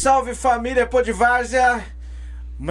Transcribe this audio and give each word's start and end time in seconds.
Salve, 0.00 0.34
família 0.34 0.86
Podvárzea! 0.86 1.84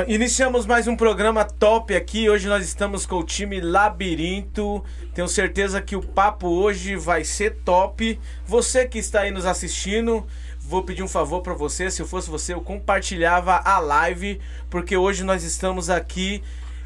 Iniciamos 0.07 0.66
mais 0.66 0.88
um 0.88 0.95
programa 0.95 1.45
top 1.45 1.95
aqui. 1.95 2.28
Hoje 2.28 2.47
nós 2.47 2.66
estamos 2.66 3.06
com 3.06 3.17
o 3.17 3.23
time 3.23 3.62
Labirinto. 3.62 4.84
Tenho 5.13 5.28
certeza 5.28 5.79
que 5.79 5.95
o 5.95 6.01
papo 6.01 6.47
hoje 6.47 6.95
vai 6.95 7.23
ser 7.23 7.57
top. 7.63 8.19
Você 8.47 8.88
que 8.88 8.97
está 8.97 9.22
aí 9.22 9.29
nos 9.29 9.45
assistindo, 9.45 10.25
vou 10.59 10.81
pedir 10.81 11.03
um 11.03 11.07
favor 11.07 11.44
para 11.44 11.53
você. 11.53 11.91
Se 11.91 12.01
eu 12.01 12.07
fosse 12.07 12.31
você, 12.31 12.56
eu 12.56 12.62
compartilhava 12.62 13.61
a 13.63 13.78
live, 13.78 14.41
porque 14.67 14.97
hoje 14.97 15.23
nós 15.23 15.44
estamos 15.44 15.87
aqui 15.87 16.41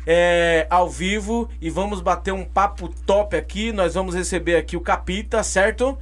é, 0.05 0.67
ao 0.69 0.89
vivo 0.89 1.49
e 1.61 1.69
vamos 1.69 2.01
bater 2.01 2.33
um 2.33 2.43
papo 2.43 2.89
top 3.05 3.33
aqui. 3.37 3.71
Nós 3.71 3.93
vamos 3.93 4.13
receber 4.13 4.57
aqui 4.57 4.75
o 4.75 4.81
Capita, 4.81 5.41
certo? 5.41 5.97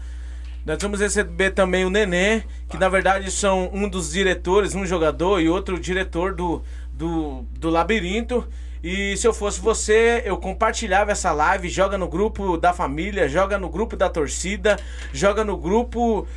Nós 0.63 0.77
vamos 0.79 0.99
receber 0.99 1.51
também 1.51 1.85
o 1.85 1.89
Nenê, 1.89 2.43
que 2.69 2.77
na 2.77 2.87
verdade 2.87 3.31
são 3.31 3.71
um 3.73 3.89
dos 3.89 4.11
diretores, 4.11 4.75
um 4.75 4.85
jogador 4.85 5.39
e 5.41 5.49
outro 5.49 5.79
diretor 5.79 6.35
do, 6.35 6.61
do, 6.93 7.43
do 7.57 7.69
Labirinto. 7.71 8.47
E 8.83 9.17
se 9.17 9.27
eu 9.27 9.33
fosse 9.33 9.59
você, 9.59 10.21
eu 10.23 10.37
compartilhava 10.37 11.11
essa 11.11 11.31
live, 11.31 11.67
joga 11.67 11.97
no 11.97 12.07
grupo 12.07 12.57
da 12.57 12.73
família, 12.73 13.27
joga 13.27 13.57
no 13.57 13.69
grupo 13.69 13.95
da 13.95 14.09
torcida, 14.09 14.77
joga 15.11 15.43
no 15.43 15.57
grupo. 15.57 16.27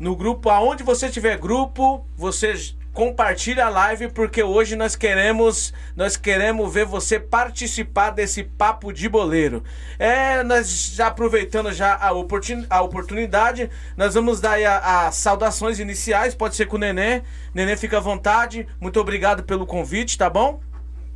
No 0.00 0.16
grupo, 0.16 0.50
aonde 0.50 0.82
você 0.82 1.08
tiver 1.08 1.38
grupo, 1.38 2.04
você 2.16 2.54
compartilha 2.92 3.66
a 3.66 3.68
live, 3.68 4.08
porque 4.08 4.42
hoje 4.42 4.76
nós 4.76 4.94
queremos. 4.94 5.72
Nós 5.96 6.16
queremos 6.16 6.72
ver 6.72 6.84
você 6.84 7.18
participar 7.18 8.10
desse 8.10 8.44
papo 8.44 8.92
de 8.92 9.08
boleiro. 9.08 9.62
É, 9.98 10.42
nós 10.42 10.94
já 10.94 11.06
aproveitando 11.08 11.72
já 11.72 11.96
a, 11.96 12.12
oportun, 12.12 12.64
a 12.68 12.82
oportunidade, 12.82 13.70
nós 13.96 14.14
vamos 14.14 14.40
dar 14.40 14.58
as 14.82 15.16
saudações 15.16 15.78
iniciais, 15.78 16.34
pode 16.34 16.54
ser 16.54 16.66
com 16.66 16.76
o 16.76 16.78
Nenê. 16.78 17.22
Nenê, 17.54 17.76
fica 17.76 17.98
à 17.98 18.00
vontade. 18.00 18.66
Muito 18.80 19.00
obrigado 19.00 19.42
pelo 19.42 19.66
convite, 19.66 20.18
tá 20.18 20.28
bom? 20.28 20.60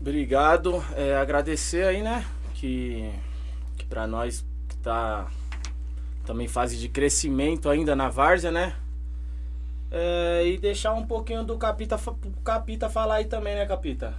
Obrigado, 0.00 0.84
é, 0.94 1.16
agradecer 1.16 1.84
aí, 1.84 2.02
né? 2.02 2.24
Que, 2.54 3.10
que 3.76 3.84
pra 3.86 4.06
nós 4.06 4.44
tá 4.82 5.26
também 6.24 6.46
em 6.46 6.48
fase 6.48 6.76
de 6.76 6.88
crescimento 6.88 7.68
ainda 7.68 7.94
na 7.94 8.08
Várzea, 8.08 8.50
né? 8.50 8.74
É, 9.90 10.46
e 10.46 10.58
deixar 10.58 10.92
um 10.94 11.06
pouquinho 11.06 11.44
do 11.44 11.56
Capita, 11.56 11.98
Capita 12.44 12.88
falar 12.88 13.16
aí 13.16 13.24
também, 13.24 13.54
né, 13.54 13.66
Capita? 13.66 14.14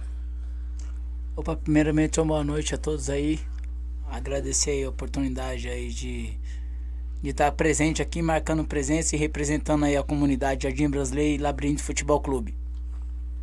Opa, 1.36 1.56
primeiramente, 1.56 2.18
uma 2.20 2.26
boa 2.26 2.44
noite 2.44 2.74
a 2.74 2.78
todos 2.78 3.10
aí. 3.10 3.38
Agradecer 4.10 4.70
aí 4.70 4.84
a 4.84 4.88
oportunidade 4.88 5.68
aí 5.68 5.90
de 5.90 6.38
de 7.20 7.30
estar 7.30 7.50
presente 7.52 8.00
aqui, 8.00 8.22
marcando 8.22 8.64
presença 8.64 9.16
e 9.16 9.18
representando 9.18 9.84
aí 9.84 9.96
a 9.96 10.02
comunidade 10.02 10.64
Jardim 10.64 10.88
Brasileiro 10.88 11.34
e 11.34 11.42
Labirinto 11.42 11.82
Futebol 11.82 12.20
Clube. 12.20 12.56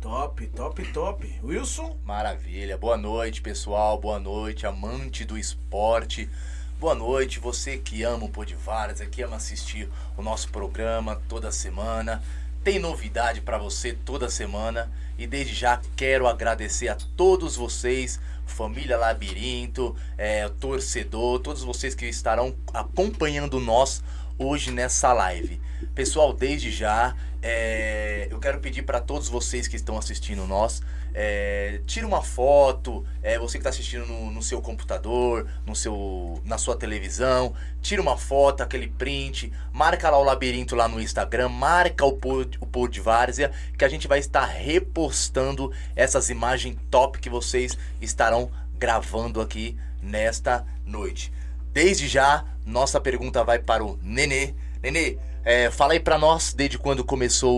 Top, 0.00 0.46
top, 0.48 0.92
top. 0.92 1.40
Wilson? 1.42 1.96
Maravilha. 2.04 2.78
Boa 2.78 2.96
noite, 2.96 3.42
pessoal. 3.42 3.98
Boa 4.00 4.18
noite, 4.18 4.66
amante 4.66 5.24
do 5.24 5.36
esporte. 5.36 6.30
Boa 6.78 6.94
noite, 6.94 7.40
você 7.40 7.78
que 7.78 8.02
ama 8.02 8.26
o 8.26 8.28
Podivaras, 8.28 9.00
que 9.10 9.22
ama 9.22 9.36
assistir 9.36 9.88
o 10.14 10.20
nosso 10.20 10.50
programa 10.50 11.18
toda 11.26 11.50
semana. 11.50 12.22
Tem 12.62 12.78
novidade 12.78 13.40
para 13.40 13.56
você 13.56 13.94
toda 13.94 14.28
semana 14.28 14.92
e 15.16 15.26
desde 15.26 15.54
já 15.54 15.80
quero 15.96 16.26
agradecer 16.26 16.88
a 16.88 16.94
todos 17.16 17.56
vocês, 17.56 18.20
família 18.44 18.98
Labirinto, 18.98 19.96
é, 20.18 20.50
torcedor, 20.60 21.40
todos 21.40 21.62
vocês 21.62 21.94
que 21.94 22.04
estarão 22.04 22.54
acompanhando 22.74 23.58
nós 23.58 24.02
hoje 24.38 24.70
nessa 24.70 25.14
live. 25.14 25.58
Pessoal, 25.94 26.34
desde 26.34 26.70
já, 26.70 27.16
é, 27.40 28.28
eu 28.30 28.38
quero 28.38 28.60
pedir 28.60 28.82
para 28.82 29.00
todos 29.00 29.30
vocês 29.30 29.66
que 29.66 29.76
estão 29.76 29.96
assistindo 29.96 30.46
nós, 30.46 30.82
é, 31.18 31.80
tira 31.86 32.06
uma 32.06 32.22
foto, 32.22 33.02
é, 33.22 33.38
você 33.38 33.56
que 33.56 33.60
está 33.60 33.70
assistindo 33.70 34.04
no, 34.04 34.30
no 34.30 34.42
seu 34.42 34.60
computador, 34.60 35.48
no 35.64 35.74
seu, 35.74 36.42
na 36.44 36.58
sua 36.58 36.76
televisão, 36.76 37.54
tira 37.80 38.02
uma 38.02 38.18
foto, 38.18 38.62
aquele 38.62 38.86
print, 38.86 39.50
marca 39.72 40.10
lá 40.10 40.18
o 40.18 40.22
labirinto 40.22 40.76
lá 40.76 40.86
no 40.86 41.00
Instagram, 41.00 41.48
marca 41.48 42.04
o 42.04 42.12
Pod, 42.12 42.58
o 42.60 42.66
Pod 42.66 43.00
Várzea, 43.00 43.50
que 43.78 43.84
a 43.86 43.88
gente 43.88 44.06
vai 44.06 44.18
estar 44.18 44.44
repostando 44.44 45.72
essas 45.96 46.28
imagens 46.28 46.76
top 46.90 47.18
que 47.18 47.30
vocês 47.30 47.78
estarão 47.98 48.50
gravando 48.74 49.40
aqui 49.40 49.74
nesta 50.02 50.66
noite. 50.84 51.32
Desde 51.72 52.08
já, 52.08 52.44
nossa 52.66 53.00
pergunta 53.00 53.42
vai 53.42 53.58
para 53.58 53.82
o 53.82 53.98
Nenê. 54.02 54.52
Nenê, 54.82 55.16
é, 55.48 55.70
fala 55.70 55.92
aí 55.92 56.00
pra 56.00 56.18
nós 56.18 56.52
desde 56.52 56.76
quando 56.76 57.04
começou 57.04 57.56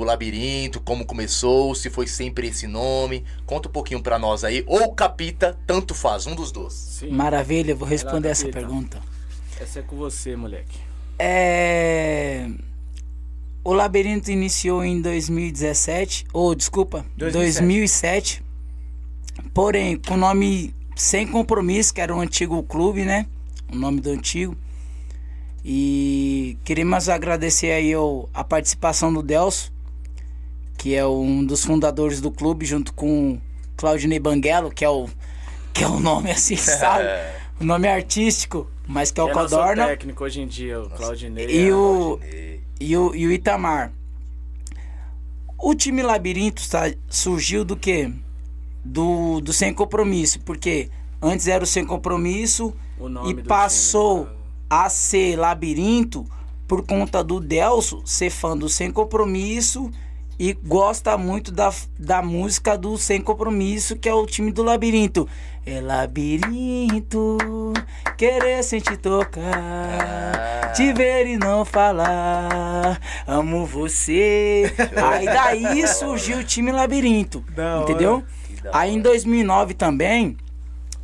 o 0.00 0.02
labirinto, 0.02 0.80
como 0.80 1.06
começou, 1.06 1.72
se 1.72 1.88
foi 1.88 2.08
sempre 2.08 2.48
esse 2.48 2.66
nome. 2.66 3.24
Conta 3.46 3.68
um 3.68 3.70
pouquinho 3.70 4.02
pra 4.02 4.18
nós 4.18 4.42
aí. 4.42 4.64
Ou 4.66 4.92
Capita, 4.92 5.56
tanto 5.64 5.94
faz, 5.94 6.26
um 6.26 6.34
dos 6.34 6.50
dois. 6.50 6.72
Sim. 6.72 7.10
Maravilha, 7.10 7.76
vou 7.76 7.86
responder 7.86 8.26
lá, 8.26 8.32
essa 8.32 8.48
pergunta. 8.48 9.00
Essa 9.60 9.78
é 9.78 9.82
com 9.82 9.94
você, 9.94 10.34
moleque. 10.34 10.80
É... 11.16 12.50
O 13.62 13.72
Labirinto 13.72 14.32
iniciou 14.32 14.84
em 14.84 15.00
2017, 15.00 16.26
ou 16.32 16.56
desculpa, 16.56 17.06
2007. 17.16 17.60
2007. 17.60 18.44
Porém, 19.54 19.96
com 19.96 20.14
o 20.14 20.16
nome 20.16 20.74
Sem 20.96 21.24
Compromisso, 21.24 21.94
que 21.94 22.00
era 22.00 22.12
o 22.12 22.18
antigo 22.18 22.60
clube, 22.64 23.04
né? 23.04 23.26
O 23.72 23.76
nome 23.76 24.00
do 24.00 24.10
antigo. 24.10 24.56
E 25.64 26.56
queremos 26.64 27.08
agradecer 27.08 27.70
aí 27.72 27.92
ao- 27.92 28.28
a 28.32 28.42
participação 28.44 29.12
do 29.12 29.22
Delso, 29.22 29.72
que 30.76 30.94
é 30.94 31.04
um 31.06 31.44
dos 31.44 31.64
fundadores 31.64 32.20
do 32.20 32.30
clube, 32.30 32.64
junto 32.64 32.92
com 32.94 33.38
Claudinei 33.76 34.18
Banguelo, 34.18 34.70
que 34.70 34.84
é 34.84 34.88
o, 34.88 35.08
que 35.74 35.82
é 35.84 35.88
o 35.88 35.98
nome 36.00 36.30
assim, 36.30 36.56
sabe? 36.56 37.04
O 37.60 37.64
nome 37.64 37.88
artístico, 37.88 38.68
mas 38.86 39.10
que 39.10 39.20
é 39.20 39.24
o 39.24 39.28
é 39.28 39.32
Codorna. 39.32 39.86
técnico 39.88 40.24
hoje 40.24 40.40
em 40.40 40.46
dia, 40.46 40.80
o 40.80 40.88
Claudinei. 40.88 41.46
E 41.50 41.72
o, 41.72 42.18
Claudinei. 42.18 42.60
e 42.80 42.96
o, 42.96 43.14
e 43.14 43.26
o 43.26 43.32
Itamar. 43.32 43.92
O 45.60 45.74
time 45.74 46.02
Labirinto 46.02 46.66
tá, 46.70 46.88
surgiu 47.08 47.64
do 47.64 47.76
quê? 47.76 48.12
Do, 48.84 49.40
do 49.40 49.52
Sem 49.52 49.74
Compromisso, 49.74 50.38
porque 50.40 50.88
antes 51.20 51.48
era 51.48 51.64
o 51.64 51.66
Sem 51.66 51.84
Compromisso 51.84 52.72
O 52.98 53.08
nome 53.08 53.32
e 53.32 53.42
passou 53.42 54.26
time, 54.26 54.37
a 54.68 54.88
ser 54.88 55.36
Labirinto 55.36 56.26
por 56.66 56.84
conta 56.84 57.24
do 57.24 57.40
Delso 57.40 58.02
ser 58.04 58.30
fã 58.30 58.56
do 58.56 58.68
Sem 58.68 58.90
Compromisso 58.90 59.90
e 60.38 60.52
gosta 60.52 61.18
muito 61.18 61.50
da, 61.50 61.72
da 61.98 62.22
música 62.22 62.78
do 62.78 62.96
Sem 62.96 63.20
Compromisso, 63.20 63.96
que 63.96 64.08
é 64.08 64.14
o 64.14 64.24
time 64.24 64.52
do 64.52 64.62
Labirinto. 64.62 65.28
É 65.66 65.82
labirinto, 65.82 67.36
querer 68.16 68.62
sentir 68.62 68.96
tocar, 68.96 70.72
te 70.72 70.94
ver 70.94 71.26
e 71.26 71.36
não 71.36 71.62
falar, 71.62 72.98
amo 73.26 73.66
você. 73.66 74.72
Aí 74.96 75.26
daí 75.26 75.86
surgiu 75.88 76.38
o 76.38 76.44
time 76.44 76.72
Labirinto, 76.72 77.44
Da 77.54 77.80
entendeu? 77.82 78.24
Aí 78.72 78.94
em 78.94 79.00
2009 79.00 79.74
também 79.74 80.38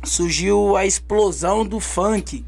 surgiu 0.03 0.75
a 0.75 0.83
explosão 0.83 1.63
do 1.63 1.79
funk 1.79 2.43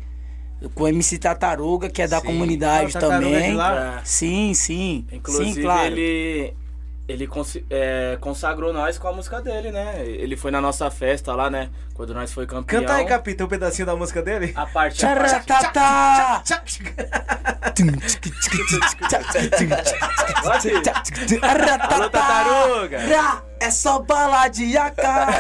com 0.73 0.83
o 0.83 0.87
MC 0.87 1.17
Tartaruga, 1.17 1.89
que 1.89 2.01
é 2.01 2.07
da 2.07 2.19
Sim. 2.19 2.25
comunidade 2.27 2.97
Ah, 2.97 2.99
também. 2.99 3.51
de 3.51 3.55
lá? 3.55 3.99
É. 4.01 4.05
Sim, 4.05 4.53
sim. 4.53 5.05
Inclusive, 5.11 5.53
sim, 5.53 5.61
claro. 5.61 5.85
ele, 5.85 6.53
ele 7.07 7.27
consi- 7.27 7.65
é, 7.69 8.17
consagrou 8.19 8.73
nós 8.73 8.97
com 8.97 9.07
a 9.07 9.13
música 9.13 9.39
dele, 9.41 9.71
né? 9.71 10.03
Ele 10.05 10.35
foi 10.35 10.49
na 10.51 10.59
nossa 10.59 10.89
festa 10.89 11.33
lá, 11.35 11.49
né? 11.49 11.69
Quando 11.93 12.13
nós 12.13 12.31
foi 12.33 12.45
campeão. 12.45 12.81
Canta 12.81 12.93
aí, 12.95 13.05
Capita, 13.05 13.43
um 13.45 13.47
pedacinho 13.47 13.85
da 13.85 13.95
múca 13.95 14.21
dele. 14.21 14.51
A 14.55 14.65
parte, 14.65 15.05
a 15.05 15.09
parte. 15.15 15.47
Alô, 21.41 22.09
tartaruga! 22.09 22.99
É 23.59 23.71
só 23.71 23.99
bala 23.99 24.47
de 24.49 24.77
AK, 24.77 24.95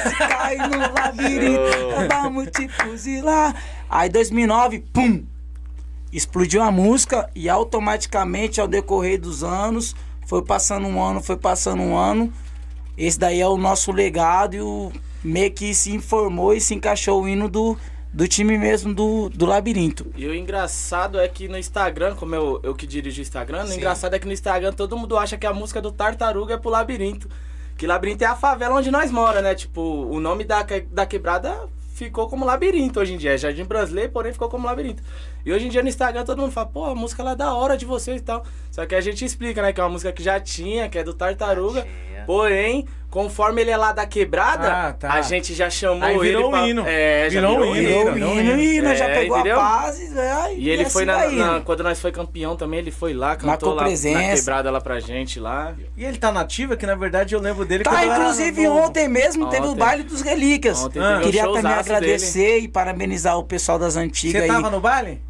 se 0.09 0.15
cai 0.15 0.57
no 0.57 0.79
labirinto, 0.93 1.61
vamos 2.09 2.47
te 2.51 2.67
fuzilar. 2.67 3.53
Aí 3.89 4.09
2009, 4.09 4.79
pum, 4.91 5.23
explodiu 6.11 6.61
a 6.61 6.71
música 6.71 7.29
e 7.35 7.49
automaticamente 7.49 8.59
ao 8.59 8.67
decorrer 8.67 9.19
dos 9.19 9.43
anos, 9.43 9.95
foi 10.25 10.43
passando 10.43 10.87
um 10.87 11.01
ano, 11.01 11.21
foi 11.21 11.37
passando 11.37 11.81
um 11.81 11.97
ano, 11.97 12.31
esse 12.97 13.17
daí 13.17 13.39
é 13.39 13.47
o 13.47 13.57
nosso 13.57 13.91
legado 13.91 14.55
e 14.55 14.61
o 14.61 14.91
meio 15.23 15.51
que 15.51 15.73
se 15.73 15.91
informou 15.91 16.53
e 16.53 16.59
se 16.59 16.73
encaixou 16.73 17.23
o 17.23 17.27
hino 17.27 17.47
do, 17.47 17.77
do 18.11 18.27
time 18.27 18.57
mesmo 18.57 18.93
do, 18.93 19.29
do 19.29 19.45
labirinto. 19.45 20.11
E 20.15 20.25
o 20.27 20.33
engraçado 20.33 21.19
é 21.19 21.27
que 21.27 21.47
no 21.47 21.57
Instagram, 21.57 22.15
como 22.15 22.33
eu, 22.35 22.59
eu 22.63 22.75
que 22.75 22.87
dirijo 22.87 23.19
o 23.19 23.21
Instagram, 23.21 23.63
o 23.63 23.67
Sim. 23.67 23.77
engraçado 23.77 24.15
é 24.15 24.19
que 24.19 24.25
no 24.25 24.33
Instagram 24.33 24.73
todo 24.73 24.97
mundo 24.97 25.17
acha 25.17 25.37
que 25.37 25.45
a 25.45 25.53
música 25.53 25.81
do 25.81 25.91
Tartaruga 25.91 26.55
é 26.55 26.57
pro 26.57 26.69
Labirinto. 26.69 27.29
Que 27.77 27.85
Labirinto 27.85 28.23
é 28.23 28.27
a 28.27 28.35
favela 28.35 28.75
onde 28.75 28.89
nós 28.89 29.11
mora, 29.11 29.41
né? 29.41 29.53
Tipo, 29.53 29.81
o 29.81 30.19
nome 30.19 30.43
da, 30.43 30.65
da 30.91 31.05
quebrada 31.05 31.69
ficou 31.97 32.29
como 32.29 32.45
labirinto 32.45 32.99
hoje 32.99 33.13
em 33.13 33.17
dia. 33.17 33.33
É 33.33 33.37
Jardim 33.37 33.63
Brasileiro, 33.63 34.11
porém 34.11 34.31
ficou 34.31 34.47
como 34.47 34.67
labirinto. 34.67 35.01
E 35.43 35.51
hoje 35.51 35.65
em 35.65 35.69
dia 35.69 35.81
no 35.81 35.89
Instagram 35.89 36.23
todo 36.23 36.39
mundo 36.39 36.51
fala, 36.51 36.67
pô, 36.67 36.85
a 36.85 36.95
música 36.95 37.23
lá 37.23 37.31
é 37.31 37.35
da 37.35 37.53
hora 37.55 37.75
de 37.75 37.85
vocês 37.85 38.21
e 38.21 38.23
tal. 38.23 38.45
Só 38.69 38.85
que 38.85 38.93
a 38.93 39.01
gente 39.01 39.25
explica, 39.25 39.61
né, 39.61 39.73
que 39.73 39.81
é 39.81 39.83
uma 39.83 39.89
música 39.89 40.11
que 40.11 40.21
já 40.21 40.39
tinha, 40.39 40.87
que 40.87 40.99
é 40.99 41.03
do 41.03 41.13
Tartaruga. 41.13 41.87
Porém, 42.25 42.85
conforme 43.09 43.61
ele 43.61 43.71
é 43.71 43.77
lá 43.77 43.91
da 43.93 44.05
quebrada, 44.05 44.67
Ah, 44.89 44.93
tá. 44.93 45.13
a 45.13 45.21
gente 45.21 45.53
já 45.53 45.69
chamou 45.69 46.03
Aí 46.03 46.17
virou 46.19 46.41
ele 46.41 46.43
um 46.47 46.51
pra... 46.51 46.67
hino. 46.67 46.83
É, 46.85 47.29
já 47.29 47.39
Virou 47.39 47.51
virou 47.59 47.75
hino. 47.75 48.13
Virou 48.13 48.33
hino 48.39 48.59
hino. 48.61 48.83
nós 48.89 48.99
já 48.99 49.05
É, 49.05 49.19
pegou 49.19 49.37
entendeu? 49.37 49.59
a 49.59 49.63
paz 49.63 49.99
e, 49.99 50.19
ai, 50.19 50.55
E 50.57 50.69
ele 50.69 50.81
assim 50.83 50.91
foi 50.91 51.05
na, 51.05 51.29
na- 51.29 51.61
Quando 51.61 51.83
nós 51.83 51.99
foi 51.99 52.11
campeão 52.11 52.55
também, 52.55 52.79
ele 52.79 52.91
foi 52.91 53.13
lá, 53.13 53.35
cantou 53.35 53.47
Marcou 53.49 53.73
lá 53.73 53.83
presença. 53.83 54.19
na 54.21 54.35
quebrada 54.35 54.71
lá 54.71 54.81
pra 54.81 54.99
gente 54.99 55.39
lá. 55.39 55.73
E 55.95 56.03
ele 56.05 56.17
tá 56.17 56.31
nativo, 56.31 56.75
que 56.77 56.85
na 56.85 56.95
verdade 56.95 57.33
eu 57.33 57.39
lembro 57.41 57.65
dele 57.65 57.83
Tá, 57.83 57.91
quando 57.91 58.03
eu 58.03 58.11
era 58.11 58.19
inclusive 58.23 58.67
ontem 58.67 59.07
mesmo 59.07 59.49
teve 59.49 59.65
o 59.65 59.69
Ontem. 59.71 59.79
baile 59.79 60.03
dos 60.03 60.21
relíquias. 60.21 60.83
Ontem 60.83 60.99
Ah. 60.99 61.13
teve 61.13 61.23
Queria 61.23 61.43
também 61.43 61.71
agradecer 61.73 62.59
e 62.59 62.67
parabenizar 62.67 63.37
o 63.37 63.43
pessoal 63.43 63.79
das 63.79 63.95
antigas 63.95 64.41
Você 64.43 64.49
aí. 64.49 64.55
tava 64.55 64.69
no 64.69 64.79
baile? 64.79 65.21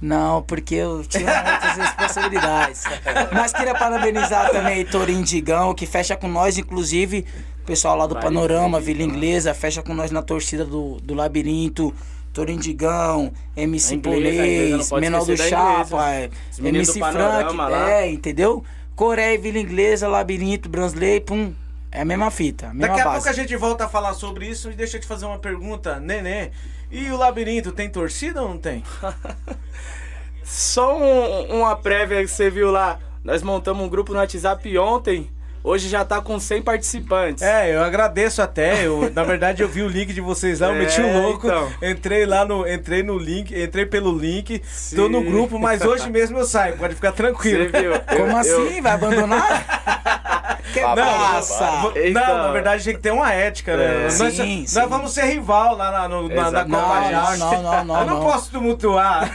Não, 0.00 0.42
porque 0.42 0.74
eu 0.74 1.04
tinha 1.04 1.26
outras 1.26 1.76
responsabilidades. 1.76 2.84
Mas 3.32 3.52
queria 3.52 3.74
parabenizar 3.74 4.50
também 4.50 4.78
Heitor 4.78 5.08
Indigão, 5.08 5.74
que 5.74 5.86
fecha 5.86 6.16
com 6.16 6.28
nós, 6.28 6.58
inclusive, 6.58 7.24
o 7.62 7.66
pessoal 7.66 7.96
lá 7.96 8.06
do 8.06 8.14
Panorama, 8.14 8.78
Vila 8.78 9.02
Inglesa, 9.02 9.54
fecha 9.54 9.82
com 9.82 9.94
nós 9.94 10.10
na 10.10 10.22
torcida 10.22 10.64
do, 10.64 11.00
do 11.00 11.14
Labirinto. 11.14 11.94
Heitor 12.36 12.50
Indigão, 12.50 13.32
MC 13.56 13.94
A 13.94 13.96
inglesa, 13.96 14.88
Polês, 14.90 14.90
Menor 14.92 15.24
do. 15.24 15.36
Chapa, 15.38 16.12
é, 16.12 16.30
MC 16.58 16.92
do 16.92 16.98
Frank, 16.98 17.16
Panorama 17.18 17.90
é, 17.90 18.10
entendeu? 18.12 18.62
Coreia, 18.94 19.38
Vila 19.38 19.58
Inglesa, 19.58 20.06
Labirinto, 20.06 20.68
Bransley, 20.68 21.20
pum. 21.20 21.54
É 21.96 22.02
a 22.02 22.04
mesma 22.04 22.30
fita, 22.30 22.66
a 22.66 22.74
mesma 22.74 22.88
Daqui 22.88 23.00
a 23.00 23.04
base. 23.04 23.16
pouco 23.24 23.28
a 23.30 23.32
gente 23.32 23.56
volta 23.56 23.86
a 23.86 23.88
falar 23.88 24.12
sobre 24.12 24.46
isso 24.46 24.70
e 24.70 24.74
deixa 24.74 24.98
eu 24.98 25.00
te 25.00 25.06
fazer 25.06 25.24
uma 25.24 25.38
pergunta, 25.38 25.98
Nenê. 25.98 26.50
E 26.90 27.10
o 27.10 27.16
labirinto 27.16 27.72
tem 27.72 27.88
torcida 27.88 28.42
ou 28.42 28.50
não 28.50 28.58
tem? 28.58 28.82
Só 30.44 30.96
um- 30.96 31.60
uma 31.60 31.74
prévia 31.76 32.20
que 32.20 32.28
você 32.28 32.50
viu 32.50 32.70
lá. 32.70 32.98
Nós 33.24 33.42
montamos 33.42 33.84
um 33.84 33.88
grupo 33.88 34.12
no 34.12 34.18
WhatsApp 34.18 34.76
ontem. 34.78 35.30
Hoje 35.66 35.88
já 35.88 36.04
tá 36.04 36.20
com 36.20 36.38
100 36.38 36.62
participantes. 36.62 37.42
É, 37.42 37.74
eu 37.74 37.82
agradeço 37.82 38.40
até. 38.40 38.86
Eu, 38.86 39.10
na 39.12 39.24
verdade, 39.24 39.64
eu 39.64 39.68
vi 39.68 39.82
o 39.82 39.88
link 39.88 40.12
de 40.12 40.20
vocês 40.20 40.60
lá, 40.60 40.68
eu 40.68 40.74
É, 40.76 40.78
meti 40.78 41.00
o 41.00 41.12
louco. 41.22 41.48
então. 41.48 41.72
Entrei 41.82 42.24
lá 42.24 42.44
no. 42.44 42.68
Entrei 42.68 43.02
no 43.02 43.18
link, 43.18 43.52
entrei 43.52 43.84
pelo 43.84 44.16
link. 44.16 44.62
Tô 44.94 45.08
no 45.08 45.18
Sim. 45.18 45.24
grupo, 45.24 45.58
mas 45.58 45.82
hoje 45.84 46.08
mesmo 46.08 46.38
eu 46.38 46.44
saio, 46.44 46.76
pode 46.76 46.94
ficar 46.94 47.10
Você 47.10 47.16
tranquilo. 47.16 47.68
viu? 47.68 47.92
Eu- 47.98 48.00
Como 48.16 48.30
eu- 48.30 48.36
assim? 48.36 48.80
Vai 48.80 48.92
abandonar? 48.92 50.62
que 50.72 50.80
Não, 50.80 50.94
massa! 50.94 51.92
Então. 51.96 52.12
Não, 52.26 52.42
na 52.44 52.52
verdade 52.52 52.84
tem 52.84 52.94
que 52.94 53.00
ter 53.02 53.10
uma 53.10 53.32
ética, 53.32 53.76
né? 53.76 53.84
É. 53.84 54.02
nós, 54.04 54.12
Sim, 54.34 54.60
nós 54.60 54.70
sim. 54.70 54.86
vamos 54.88 55.12
ser 55.14 55.24
rival 55.24 55.76
lá 55.76 55.90
na, 55.90 56.08
no- 56.08 56.28
na, 56.28 56.48
na. 56.52 56.60
Copa 56.64 56.68
Não, 57.00 57.10
Jazz. 57.10 57.38
não, 57.40 57.50
não, 57.62 57.84
não, 57.84 58.00
Eu 58.02 58.06
não, 58.06 58.14
não. 58.18 58.24
posso 58.24 58.52
tumultuar. 58.52 59.28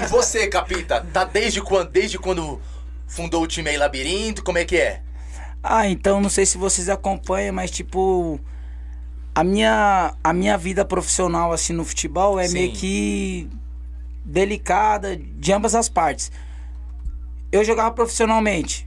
E 0.00 0.06
você, 0.06 0.46
Capita, 0.46 1.04
tá 1.12 1.24
desde 1.24 1.60
quando, 1.60 1.88
desde 1.90 2.18
quando 2.20 2.60
fundou 3.12 3.42
o 3.42 3.46
time 3.46 3.68
aí 3.68 3.76
Labirinto? 3.76 4.42
Como 4.42 4.58
é 4.58 4.64
que 4.64 4.76
é? 4.76 5.02
Ah, 5.62 5.86
então 5.86 6.20
não 6.20 6.30
sei 6.30 6.46
se 6.46 6.58
vocês 6.58 6.88
acompanham, 6.88 7.54
mas 7.54 7.70
tipo 7.70 8.40
a 9.34 9.44
minha 9.44 10.14
a 10.24 10.32
minha 10.32 10.58
vida 10.58 10.84
profissional 10.84 11.52
assim 11.52 11.72
no 11.72 11.84
futebol 11.84 12.40
é 12.40 12.48
Sim. 12.48 12.54
meio 12.54 12.72
que 12.72 13.48
delicada 14.24 15.16
de 15.16 15.52
ambas 15.52 15.74
as 15.74 15.88
partes. 15.88 16.32
Eu 17.50 17.62
jogava 17.64 17.90
profissionalmente. 17.92 18.86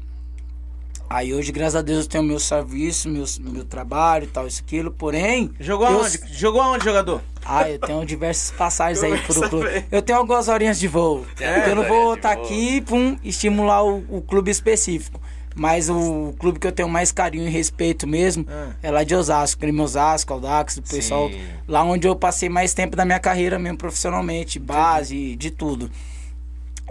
Aí 1.10 1.34
hoje, 1.34 1.52
graças 1.52 1.76
a 1.76 1.82
Deus, 1.82 2.06
eu 2.06 2.10
tenho 2.10 2.24
meu 2.24 2.40
serviço, 2.40 3.08
meu, 3.10 3.26
meu 3.40 3.64
trabalho 3.64 4.24
e 4.26 4.28
tal, 4.28 4.48
isso, 4.48 4.62
aquilo. 4.66 4.92
Porém. 4.92 5.52
Jogou 5.60 5.88
eu- 5.90 6.00
aonde? 6.02 6.20
Jogou 6.34 6.62
aonde, 6.62 6.84
jogador? 6.84 7.22
Ah, 7.46 7.70
eu 7.70 7.78
tenho 7.80 8.04
diversas 8.06 8.50
passagens 8.58 9.04
aí 9.04 9.18
pro 9.22 9.50
clube. 9.50 9.86
Eu 9.92 10.02
tenho 10.02 10.18
algumas 10.18 10.48
horinhas 10.48 10.80
de 10.80 10.88
voo. 10.88 11.26
É, 11.40 11.70
eu 11.70 11.76
não 11.76 11.84
vou 11.88 12.16
estar 12.16 12.36
voo. 12.36 12.44
aqui 12.46 12.82
pum, 12.82 13.18
estimular 13.24 13.84
o, 13.84 14.04
o 14.10 14.22
clube 14.22 14.50
específico. 14.50 15.22
Mas 15.58 15.90
o 15.90 16.34
clube 16.38 16.60
que 16.60 16.68
eu 16.68 16.72
tenho 16.72 16.90
mais 16.90 17.12
carinho 17.14 17.48
e 17.48 17.50
respeito 17.50 18.06
mesmo 18.06 18.46
Ah. 18.50 18.72
é 18.84 18.92
lá 18.92 19.04
de 19.06 19.16
Osasco, 19.16 19.62
Crime 19.62 19.80
Osasco, 19.80 20.34
Aldax, 20.34 20.76
do 20.78 20.82
pessoal. 20.82 21.30
Sim. 21.30 21.40
Lá 21.68 21.84
onde 21.84 22.08
eu 22.08 22.16
passei 22.16 22.50
mais 22.50 22.74
tempo 22.74 22.96
da 22.96 23.06
minha 23.06 23.20
carreira 23.20 23.58
mesmo 23.58 23.78
profissionalmente, 23.78 24.60
base, 24.60 25.36
de 25.38 25.52
tudo. 25.52 25.90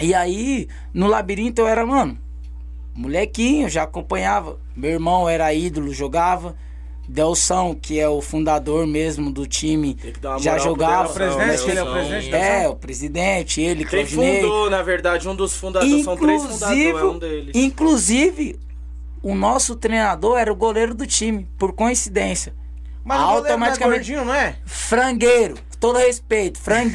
E 0.00 0.14
aí, 0.14 0.66
no 0.94 1.06
labirinto 1.09 1.61
eu 1.61 1.66
era, 1.68 1.85
mano, 1.85 2.16
molequinho, 2.94 3.68
já 3.68 3.82
acompanhava. 3.82 4.58
Meu 4.76 4.90
irmão 4.92 5.28
era 5.28 5.52
ídolo, 5.52 5.92
jogava. 5.92 6.54
Delson, 7.06 7.74
que 7.74 8.00
é 8.00 8.08
o 8.08 8.22
fundador 8.22 8.86
mesmo 8.86 9.30
do 9.30 9.46
time, 9.46 9.94
já 10.22 10.28
moral 10.30 10.38
pro 10.56 10.58
jogava. 10.64 11.02
Delson, 11.18 11.36
presidente, 11.36 11.70
ele 11.70 11.78
é 11.78 11.82
o 11.82 11.92
presidente 11.92 12.30
da- 12.30 12.38
É, 12.38 12.68
o 12.68 12.74
presidente, 12.76 13.60
ele, 13.60 13.84
Quem 13.84 14.06
Claudinei. 14.06 14.40
fundou, 14.40 14.70
na 14.70 14.82
verdade, 14.82 15.28
um 15.28 15.34
dos 15.36 15.54
fundadores, 15.54 16.02
são 16.02 16.16
três 16.16 16.42
fundadores, 16.42 16.62
Inclusive, 16.62 16.98
é 16.98 17.04
um 17.04 17.18
deles. 17.18 17.50
inclusive, 17.54 18.58
o 19.22 19.34
nosso 19.34 19.76
treinador 19.76 20.38
era 20.38 20.50
o 20.50 20.56
goleiro 20.56 20.94
do 20.94 21.06
time, 21.06 21.46
por 21.58 21.74
coincidência. 21.74 22.54
Mas 23.04 23.18
o 23.20 23.22
goleiro 23.22 23.42
não 23.42 23.46
é 23.46 23.50
Automaticamente- 23.50 23.98
gordinho, 24.12 24.24
não 24.24 24.34
é? 24.34 24.56
Frangueiro, 24.64 25.56
todo 25.84 25.98
respeito, 25.98 26.58
peraí. 26.64 26.88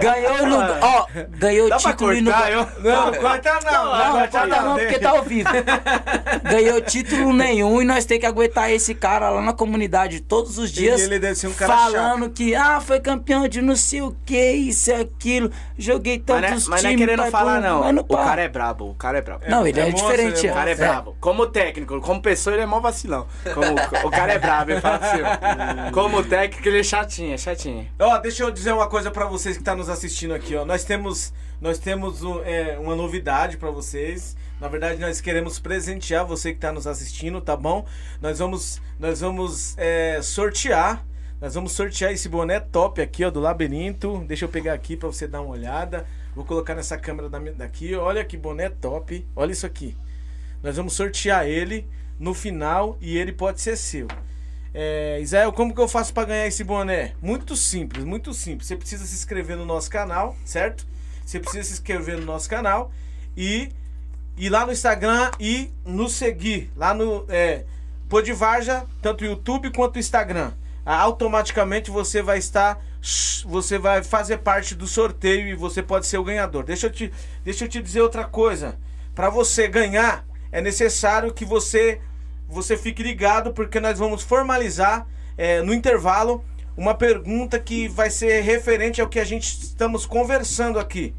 ganhou 0.00 0.46
no, 0.46 0.58
ó, 0.80 1.06
ganhou 1.38 1.68
pra 1.68 1.78
título 1.78 2.12
e 2.14 2.20
no 2.20 2.32
cortar, 2.32 2.52
eu? 2.52 2.66
Não, 2.80 3.06
não 3.06 3.14
corta 3.14 3.58
não. 3.64 3.72
Não, 3.96 4.20
não 4.20 4.28
corta 4.28 4.46
não, 4.62 4.74
porque 4.76 4.98
tá 4.98 5.10
ao 5.10 5.22
vivo. 5.22 5.48
Ganhou 6.42 6.80
título 6.80 7.32
nenhum 7.32 7.80
e 7.80 7.84
nós 7.84 8.04
tem 8.04 8.18
que 8.18 8.26
aguentar 8.26 8.70
esse 8.72 8.94
cara 8.94 9.30
lá 9.30 9.40
na 9.40 9.52
comunidade 9.52 10.20
todos 10.20 10.58
os 10.58 10.70
dias. 10.70 11.00
ele 11.02 11.18
deve 11.18 11.34
ser 11.36 11.46
um 11.46 11.52
cara 11.52 11.72
falando 11.72 12.28
que, 12.30 12.54
ah, 12.54 12.80
foi 12.80 12.98
campeão 12.98 13.46
de 13.46 13.62
não 13.62 13.76
sei 13.76 14.02
o 14.02 14.16
que, 14.24 14.52
isso 14.52 14.90
e 14.90 14.94
aquilo. 14.94 15.50
Joguei 15.78 16.22
Mas, 16.26 16.40
não 16.40 16.46
é- 16.46 16.50
tantos 16.50 16.68
mas 16.68 16.82
não 16.82 16.90
é 16.90 16.92
times. 16.92 17.06
querendo 17.06 17.22
pai, 17.22 17.30
falar, 17.30 17.62
pô, 17.62 17.68
não. 17.68 17.80
mas 17.82 18.04
O 18.08 18.16
cara 18.16 18.42
é 18.42 18.48
brabo, 18.48 18.90
o 18.90 18.94
cara 18.94 19.18
é 19.18 19.22
brabo. 19.22 19.44
Não, 19.48 19.66
ele 19.66 19.80
é, 19.80 19.88
é 19.88 19.92
diferente. 19.92 20.46
é 20.46 20.50
O 20.50 20.54
cara 20.54 20.70
é 20.70 20.74
brabo. 20.74 21.16
Como 21.20 21.46
técnico, 21.46 22.00
como 22.00 22.20
pessoa, 22.20 22.54
ele 22.54 22.62
é 22.62 22.66
mó 22.66 22.80
vacilão. 22.80 23.26
Como, 23.54 23.74
o 24.06 24.10
cara 24.10 24.32
é 24.32 24.38
brabo, 24.38 24.72
ele 24.72 24.80
fala 24.80 24.96
assim. 25.00 25.92
Como 25.92 26.22
técnico, 26.24 26.68
ele 26.68 26.80
é 26.80 26.82
chatinho, 26.82 26.95
é 26.98 27.36
chatinho. 27.36 27.86
Ó, 27.98 28.18
deixa 28.18 28.42
eu 28.42 28.50
dizer 28.50 28.72
uma 28.72 28.88
coisa 28.88 29.10
pra 29.10 29.26
vocês 29.26 29.58
que 29.58 29.62
tá 29.62 29.76
nos 29.76 29.90
assistindo 29.90 30.32
aqui, 30.32 30.56
ó. 30.56 30.64
Nós 30.64 30.82
temos, 30.82 31.30
nós 31.60 31.78
temos 31.78 32.22
um, 32.22 32.42
é, 32.42 32.78
uma 32.78 32.96
novidade 32.96 33.58
pra 33.58 33.70
vocês. 33.70 34.34
Na 34.58 34.66
verdade, 34.66 34.98
nós 34.98 35.20
queremos 35.20 35.58
presentear 35.58 36.24
você 36.24 36.54
que 36.54 36.58
tá 36.58 36.72
nos 36.72 36.86
assistindo, 36.86 37.38
tá 37.42 37.54
bom? 37.54 37.84
Nós 38.18 38.38
vamos, 38.38 38.80
nós 38.98 39.20
vamos 39.20 39.76
é, 39.76 40.20
sortear. 40.22 41.04
Nós 41.38 41.54
vamos 41.54 41.72
sortear 41.72 42.12
esse 42.12 42.30
boné 42.30 42.60
top 42.60 43.02
aqui, 43.02 43.26
ó, 43.26 43.30
do 43.30 43.40
labirinto. 43.40 44.24
Deixa 44.26 44.46
eu 44.46 44.48
pegar 44.48 44.72
aqui 44.72 44.96
pra 44.96 45.06
você 45.06 45.28
dar 45.28 45.42
uma 45.42 45.52
olhada. 45.52 46.06
Vou 46.34 46.46
colocar 46.46 46.74
nessa 46.74 46.96
câmera 46.96 47.28
daqui. 47.28 47.94
Olha 47.94 48.24
que 48.24 48.38
boné 48.38 48.70
top. 48.70 49.26
Olha 49.36 49.52
isso 49.52 49.66
aqui. 49.66 49.94
Nós 50.62 50.78
vamos 50.78 50.94
sortear 50.94 51.46
ele 51.46 51.86
no 52.18 52.32
final 52.32 52.96
e 53.02 53.18
ele 53.18 53.32
pode 53.32 53.60
ser 53.60 53.76
seu. 53.76 54.08
É, 54.78 55.18
Israel, 55.22 55.54
como 55.54 55.74
que 55.74 55.80
eu 55.80 55.88
faço 55.88 56.12
pra 56.12 56.26
ganhar 56.26 56.46
esse 56.46 56.62
boné? 56.62 57.14
Muito 57.22 57.56
simples, 57.56 58.04
muito 58.04 58.34
simples. 58.34 58.68
Você 58.68 58.76
precisa 58.76 59.06
se 59.06 59.14
inscrever 59.14 59.56
no 59.56 59.64
nosso 59.64 59.90
canal, 59.90 60.36
certo? 60.44 60.86
Você 61.24 61.40
precisa 61.40 61.64
se 61.64 61.72
inscrever 61.72 62.18
no 62.18 62.26
nosso 62.26 62.46
canal 62.46 62.92
e 63.34 63.70
ir 64.36 64.50
lá 64.50 64.66
no 64.66 64.72
Instagram 64.72 65.30
e 65.40 65.72
nos 65.82 66.12
seguir 66.12 66.70
lá 66.76 66.92
no 66.92 67.24
é, 67.30 67.64
Podivarja, 68.06 68.84
tanto 69.00 69.24
o 69.24 69.26
YouTube 69.26 69.70
quanto 69.70 69.96
o 69.96 69.98
Instagram. 69.98 70.52
Ah, 70.84 70.98
Automaticamente 71.00 71.90
você 71.90 72.20
vai 72.20 72.36
estar, 72.36 72.78
você 73.46 73.78
vai 73.78 74.04
fazer 74.04 74.36
parte 74.40 74.74
do 74.74 74.86
sorteio 74.86 75.48
e 75.48 75.54
você 75.54 75.82
pode 75.82 76.06
ser 76.06 76.18
o 76.18 76.24
ganhador. 76.24 76.64
Deixa 76.64 76.88
eu 76.88 76.92
te, 76.92 77.10
deixa 77.42 77.64
eu 77.64 77.68
te 77.70 77.80
dizer 77.80 78.02
outra 78.02 78.24
coisa. 78.26 78.78
Para 79.14 79.30
você 79.30 79.68
ganhar, 79.68 80.22
é 80.52 80.60
necessário 80.60 81.32
que 81.32 81.46
você 81.46 81.98
você 82.48 82.76
fique 82.76 83.02
ligado 83.02 83.52
porque 83.52 83.80
nós 83.80 83.98
vamos 83.98 84.22
formalizar 84.22 85.06
é, 85.36 85.62
no 85.62 85.74
intervalo 85.74 86.44
uma 86.76 86.94
pergunta 86.94 87.58
que 87.58 87.88
vai 87.88 88.10
ser 88.10 88.42
referente 88.42 89.00
ao 89.00 89.08
que 89.08 89.18
a 89.18 89.24
gente 89.24 89.46
estamos 89.62 90.04
conversando 90.04 90.78
aqui. 90.78 91.14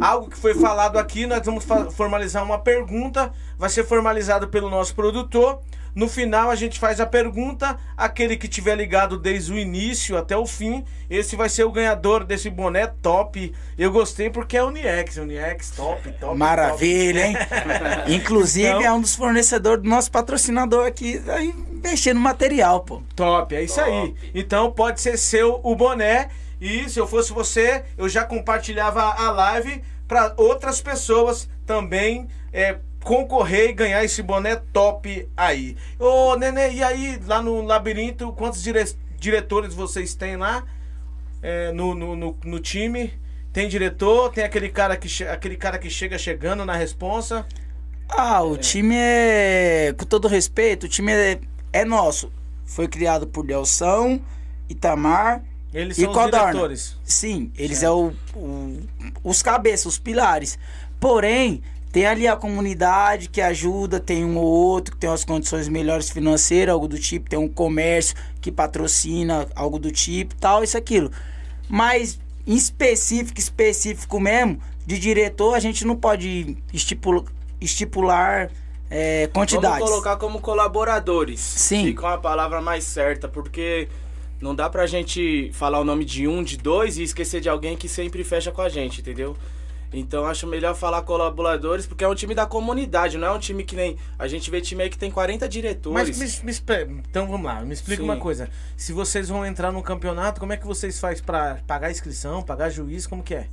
Algo 0.00 0.30
que 0.30 0.36
foi 0.38 0.54
falado 0.54 0.98
aqui, 0.98 1.26
nós 1.26 1.44
vamos 1.44 1.66
formalizar 1.92 2.42
uma 2.42 2.58
pergunta, 2.58 3.32
vai 3.58 3.68
ser 3.68 3.84
formalizado 3.84 4.48
pelo 4.48 4.70
nosso 4.70 4.94
produtor. 4.94 5.60
No 5.96 6.08
final 6.10 6.50
a 6.50 6.54
gente 6.54 6.78
faz 6.78 7.00
a 7.00 7.06
pergunta, 7.06 7.78
aquele 7.96 8.36
que 8.36 8.46
tiver 8.46 8.74
ligado 8.76 9.16
desde 9.18 9.50
o 9.50 9.58
início 9.58 10.14
até 10.18 10.36
o 10.36 10.44
fim, 10.44 10.84
esse 11.08 11.34
vai 11.34 11.48
ser 11.48 11.64
o 11.64 11.72
ganhador 11.72 12.22
desse 12.22 12.50
boné 12.50 12.86
top. 13.00 13.50
Eu 13.78 13.90
gostei 13.90 14.28
porque 14.28 14.58
é 14.58 14.62
Uniex, 14.62 15.16
Uniex 15.16 15.70
top, 15.70 16.12
top. 16.20 16.36
Maravilha, 16.36 17.28
hein? 17.28 17.36
Inclusive 18.14 18.68
Então- 18.68 18.82
é 18.82 18.92
um 18.92 19.00
dos 19.00 19.14
fornecedores 19.16 19.82
do 19.82 19.88
nosso 19.88 20.10
patrocinador 20.10 20.86
aqui, 20.86 21.18
aí, 21.28 21.54
mexendo 21.82 22.16
no 22.16 22.22
material, 22.22 22.80
pô. 22.80 23.02
Top, 23.14 23.54
é 23.56 23.62
isso 23.62 23.80
aí. 23.80 24.14
Então 24.34 24.70
pode 24.70 25.00
ser 25.00 25.16
seu 25.16 25.60
o 25.62 25.74
boné. 25.74 26.28
E 26.60 26.90
se 26.90 26.98
eu 27.00 27.06
fosse 27.06 27.32
você, 27.32 27.84
eu 27.96 28.06
já 28.06 28.22
compartilhava 28.22 29.02
a 29.02 29.30
live 29.30 29.82
para 30.06 30.34
outras 30.36 30.78
pessoas 30.82 31.48
também 31.64 32.28
é, 32.52 32.76
concorrer 33.06 33.70
e 33.70 33.72
ganhar 33.72 34.02
esse 34.04 34.20
boné 34.20 34.56
top 34.72 35.28
aí. 35.36 35.76
Ô, 35.96 36.34
Nenê, 36.34 36.72
e 36.72 36.82
aí 36.82 37.20
lá 37.24 37.40
no 37.40 37.62
labirinto, 37.62 38.32
quantos 38.32 38.60
dire- 38.60 38.96
diretores 39.16 39.72
vocês 39.74 40.12
têm 40.16 40.36
lá 40.36 40.64
é, 41.40 41.70
no, 41.70 41.94
no, 41.94 42.16
no, 42.16 42.36
no 42.44 42.58
time? 42.58 43.14
Tem 43.52 43.68
diretor, 43.68 44.32
tem 44.32 44.42
aquele 44.42 44.68
cara 44.68 44.96
que, 44.96 45.22
aquele 45.22 45.54
cara 45.56 45.78
que 45.78 45.88
chega 45.88 46.18
chegando 46.18 46.64
na 46.64 46.74
responsa. 46.74 47.46
Ah, 48.08 48.42
o 48.42 48.56
time 48.56 48.96
é. 48.96 49.94
Com 49.96 50.04
todo 50.04 50.26
respeito, 50.26 50.86
o 50.86 50.88
time 50.88 51.12
é, 51.12 51.38
é 51.72 51.84
nosso. 51.84 52.32
Foi 52.64 52.88
criado 52.88 53.24
por 53.28 53.46
Delção, 53.46 54.20
Itamar. 54.68 55.42
Eles 55.72 55.96
E 55.96 56.00
são 56.02 56.10
os 56.10 56.16
Codorna? 56.16 56.46
diretores. 56.48 56.98
Sim, 57.04 57.52
eles 57.56 57.84
é 57.84 57.90
o, 57.90 58.12
o- 58.34 58.80
os 59.22 59.42
cabeças, 59.42 59.86
os 59.86 59.98
pilares. 59.98 60.58
Porém, 60.98 61.62
tem 61.96 62.04
ali 62.04 62.28
a 62.28 62.36
comunidade 62.36 63.26
que 63.30 63.40
ajuda, 63.40 63.98
tem 63.98 64.22
um 64.22 64.36
ou 64.36 64.44
outro 64.44 64.92
que 64.92 65.00
tem 65.00 65.08
umas 65.08 65.24
condições 65.24 65.66
melhores 65.66 66.10
financeiras, 66.10 66.74
algo 66.74 66.86
do 66.86 66.98
tipo, 66.98 67.26
tem 67.26 67.38
um 67.38 67.48
comércio 67.48 68.14
que 68.38 68.52
patrocina 68.52 69.48
algo 69.56 69.78
do 69.78 69.90
tipo, 69.90 70.34
tal, 70.34 70.62
isso 70.62 70.76
aquilo. 70.76 71.10
Mas 71.66 72.20
em 72.46 72.54
específico, 72.54 73.40
específico 73.40 74.20
mesmo, 74.20 74.60
de 74.84 74.98
diretor, 74.98 75.54
a 75.54 75.58
gente 75.58 75.86
não 75.86 75.96
pode 75.96 76.58
estipula- 76.70 77.24
estipular 77.62 78.50
é, 78.90 79.30
quantidades. 79.32 79.78
Vamos 79.78 79.88
colocar 79.88 80.16
como 80.16 80.38
colaboradores. 80.38 81.40
Sim. 81.40 81.86
Fica 81.86 82.08
uma 82.08 82.18
palavra 82.18 82.60
mais 82.60 82.84
certa, 82.84 83.26
porque 83.26 83.88
não 84.38 84.54
dá 84.54 84.68
pra 84.68 84.86
gente 84.86 85.50
falar 85.54 85.80
o 85.80 85.84
nome 85.84 86.04
de 86.04 86.28
um, 86.28 86.42
de 86.42 86.58
dois 86.58 86.98
e 86.98 87.04
esquecer 87.04 87.40
de 87.40 87.48
alguém 87.48 87.74
que 87.74 87.88
sempre 87.88 88.22
fecha 88.22 88.52
com 88.52 88.60
a 88.60 88.68
gente, 88.68 89.00
entendeu? 89.00 89.34
Então 90.00 90.24
acho 90.26 90.46
melhor 90.46 90.74
falar 90.74 91.02
colaboradores, 91.02 91.86
porque 91.86 92.04
é 92.04 92.08
um 92.08 92.14
time 92.14 92.34
da 92.34 92.46
comunidade, 92.46 93.16
não 93.18 93.28
é 93.28 93.32
um 93.32 93.38
time 93.38 93.64
que 93.64 93.74
nem. 93.76 93.96
A 94.18 94.26
gente 94.28 94.50
vê 94.50 94.60
time 94.60 94.82
aí 94.82 94.90
que 94.90 94.98
tem 94.98 95.10
40 95.10 95.48
diretores. 95.48 96.18
Mas 96.18 96.42
me, 96.42 96.52
me 96.52 96.96
então 97.08 97.26
vamos 97.26 97.46
lá, 97.46 97.60
me 97.62 97.72
explica 97.74 98.02
Sim. 98.02 98.08
uma 98.08 98.16
coisa. 98.16 98.48
Se 98.76 98.92
vocês 98.92 99.28
vão 99.28 99.44
entrar 99.46 99.70
num 99.72 99.82
campeonato, 99.82 100.40
como 100.40 100.52
é 100.52 100.56
que 100.56 100.66
vocês 100.66 100.98
fazem 101.00 101.22
pra 101.24 101.58
pagar 101.66 101.90
inscrição, 101.90 102.42
pagar 102.42 102.70
juiz, 102.70 103.06
como 103.06 103.22
que 103.22 103.34
é? 103.34 103.46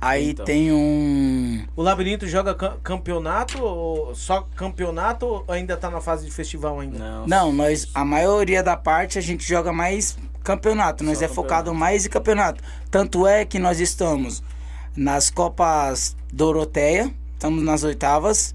Aí 0.00 0.30
Então. 0.30 0.44
tem 0.44 0.70
um. 0.70 1.64
O 1.74 1.82
Labirinto 1.82 2.26
joga 2.26 2.54
ca- 2.54 2.76
campeonato 2.82 3.62
ou 3.62 4.14
só 4.14 4.46
campeonato 4.54 5.24
ou 5.26 5.44
ainda 5.48 5.76
tá 5.76 5.88
na 5.88 6.00
fase 6.00 6.26
de 6.26 6.30
festival 6.30 6.80
ainda? 6.80 6.98
Não. 6.98 7.26
Não, 7.26 7.52
nós, 7.52 7.88
a 7.94 8.04
maioria 8.04 8.62
da 8.62 8.76
parte 8.76 9.18
a 9.18 9.22
gente 9.22 9.46
joga 9.48 9.72
mais 9.72 10.18
campeonato. 10.42 11.02
Nós 11.04 11.18
Só 11.18 11.24
é 11.24 11.28
focado 11.28 11.70
campeonato. 11.70 11.80
mais 11.80 12.04
em 12.04 12.10
campeonato. 12.10 12.62
Tanto 12.90 13.26
é 13.26 13.46
que 13.46 13.58
nós 13.58 13.80
estamos 13.80 14.42
nas 14.96 15.30
Copas 15.30 16.16
Doroteia, 16.32 17.12
estamos 17.34 17.62
nas 17.62 17.82
oitavas. 17.84 18.54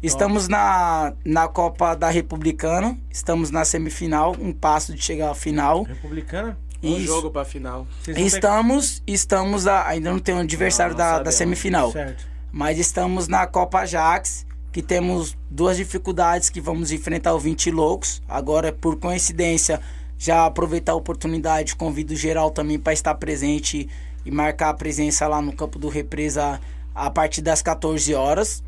Estamos 0.00 0.46
na, 0.46 1.12
na 1.24 1.48
Copa 1.48 1.96
da 1.96 2.08
Republicana, 2.08 2.96
estamos 3.10 3.50
na 3.50 3.64
semifinal, 3.64 4.36
um 4.38 4.52
passo 4.52 4.94
de 4.94 5.02
chegar 5.02 5.30
à 5.30 5.34
final. 5.34 5.82
Republicana? 5.82 6.56
Um 6.80 6.96
Isso. 6.96 7.06
jogo 7.06 7.30
pra 7.32 7.44
final. 7.44 7.84
Estamos, 8.06 9.02
estamos 9.04 9.66
a- 9.66 9.88
ainda 9.88 10.12
não 10.12 10.20
tem 10.20 10.36
um 10.36 10.38
adversário 10.38 10.96
Não, 10.96 11.04
não 11.04 11.12
da, 11.16 11.22
da 11.24 11.32
semifinal. 11.32 11.90
Certo. 11.90 12.24
Mas 12.52 12.78
estamos 12.78 13.26
na 13.26 13.44
Copa 13.48 13.80
Ajax, 13.80 14.46
que 14.70 14.80
temos 14.82 15.36
duas 15.50 15.76
dificuldades 15.76 16.48
que 16.48 16.60
vamos 16.60 16.92
enfrentar 16.92 17.34
o 17.34 17.38
20 17.40 17.72
loucos. 17.72 18.22
Agora, 18.28 18.72
por 18.72 18.94
coincidência, 18.96 19.80
já 20.16 20.46
aproveitar 20.46 20.92
a 20.92 20.94
oportunidade, 20.96 21.74
convido 21.74 22.14
geral 22.14 22.52
também 22.52 22.78
para 22.78 22.92
estar 22.92 23.16
presente 23.16 23.88
e 24.28 24.30
marcar 24.30 24.68
a 24.68 24.74
presença 24.74 25.26
lá 25.26 25.40
no 25.40 25.54
campo 25.54 25.78
do 25.78 25.88
Represa 25.88 26.60
a 26.94 27.10
partir 27.10 27.40
das 27.40 27.62
14 27.62 28.12
horas. 28.14 28.62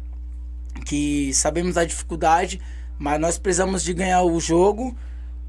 Que 0.86 1.34
sabemos 1.34 1.74
da 1.74 1.84
dificuldade, 1.84 2.58
mas 2.98 3.20
nós 3.20 3.36
precisamos 3.36 3.82
de 3.82 3.92
ganhar 3.92 4.22
o 4.22 4.40
jogo. 4.40 4.96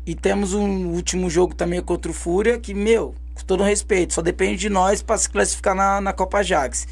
E 0.05 0.13
temos 0.13 0.53
um 0.53 0.89
último 0.89 1.29
jogo 1.29 1.55
também 1.55 1.81
contra 1.81 2.11
o 2.11 2.13
Fúria, 2.13 2.59
que, 2.59 2.73
meu, 2.73 3.15
com 3.33 3.43
todo 3.43 3.63
respeito, 3.63 4.13
só 4.13 4.21
depende 4.21 4.57
de 4.57 4.69
nós 4.69 5.01
para 5.01 5.17
se 5.17 5.29
classificar 5.29 5.73
na, 5.73 6.01
na 6.01 6.11
Copa 6.11 6.39
Ajax. 6.39 6.87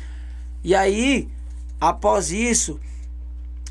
E 0.64 0.74
aí, 0.74 1.28
após 1.82 2.32
isso, 2.32 2.80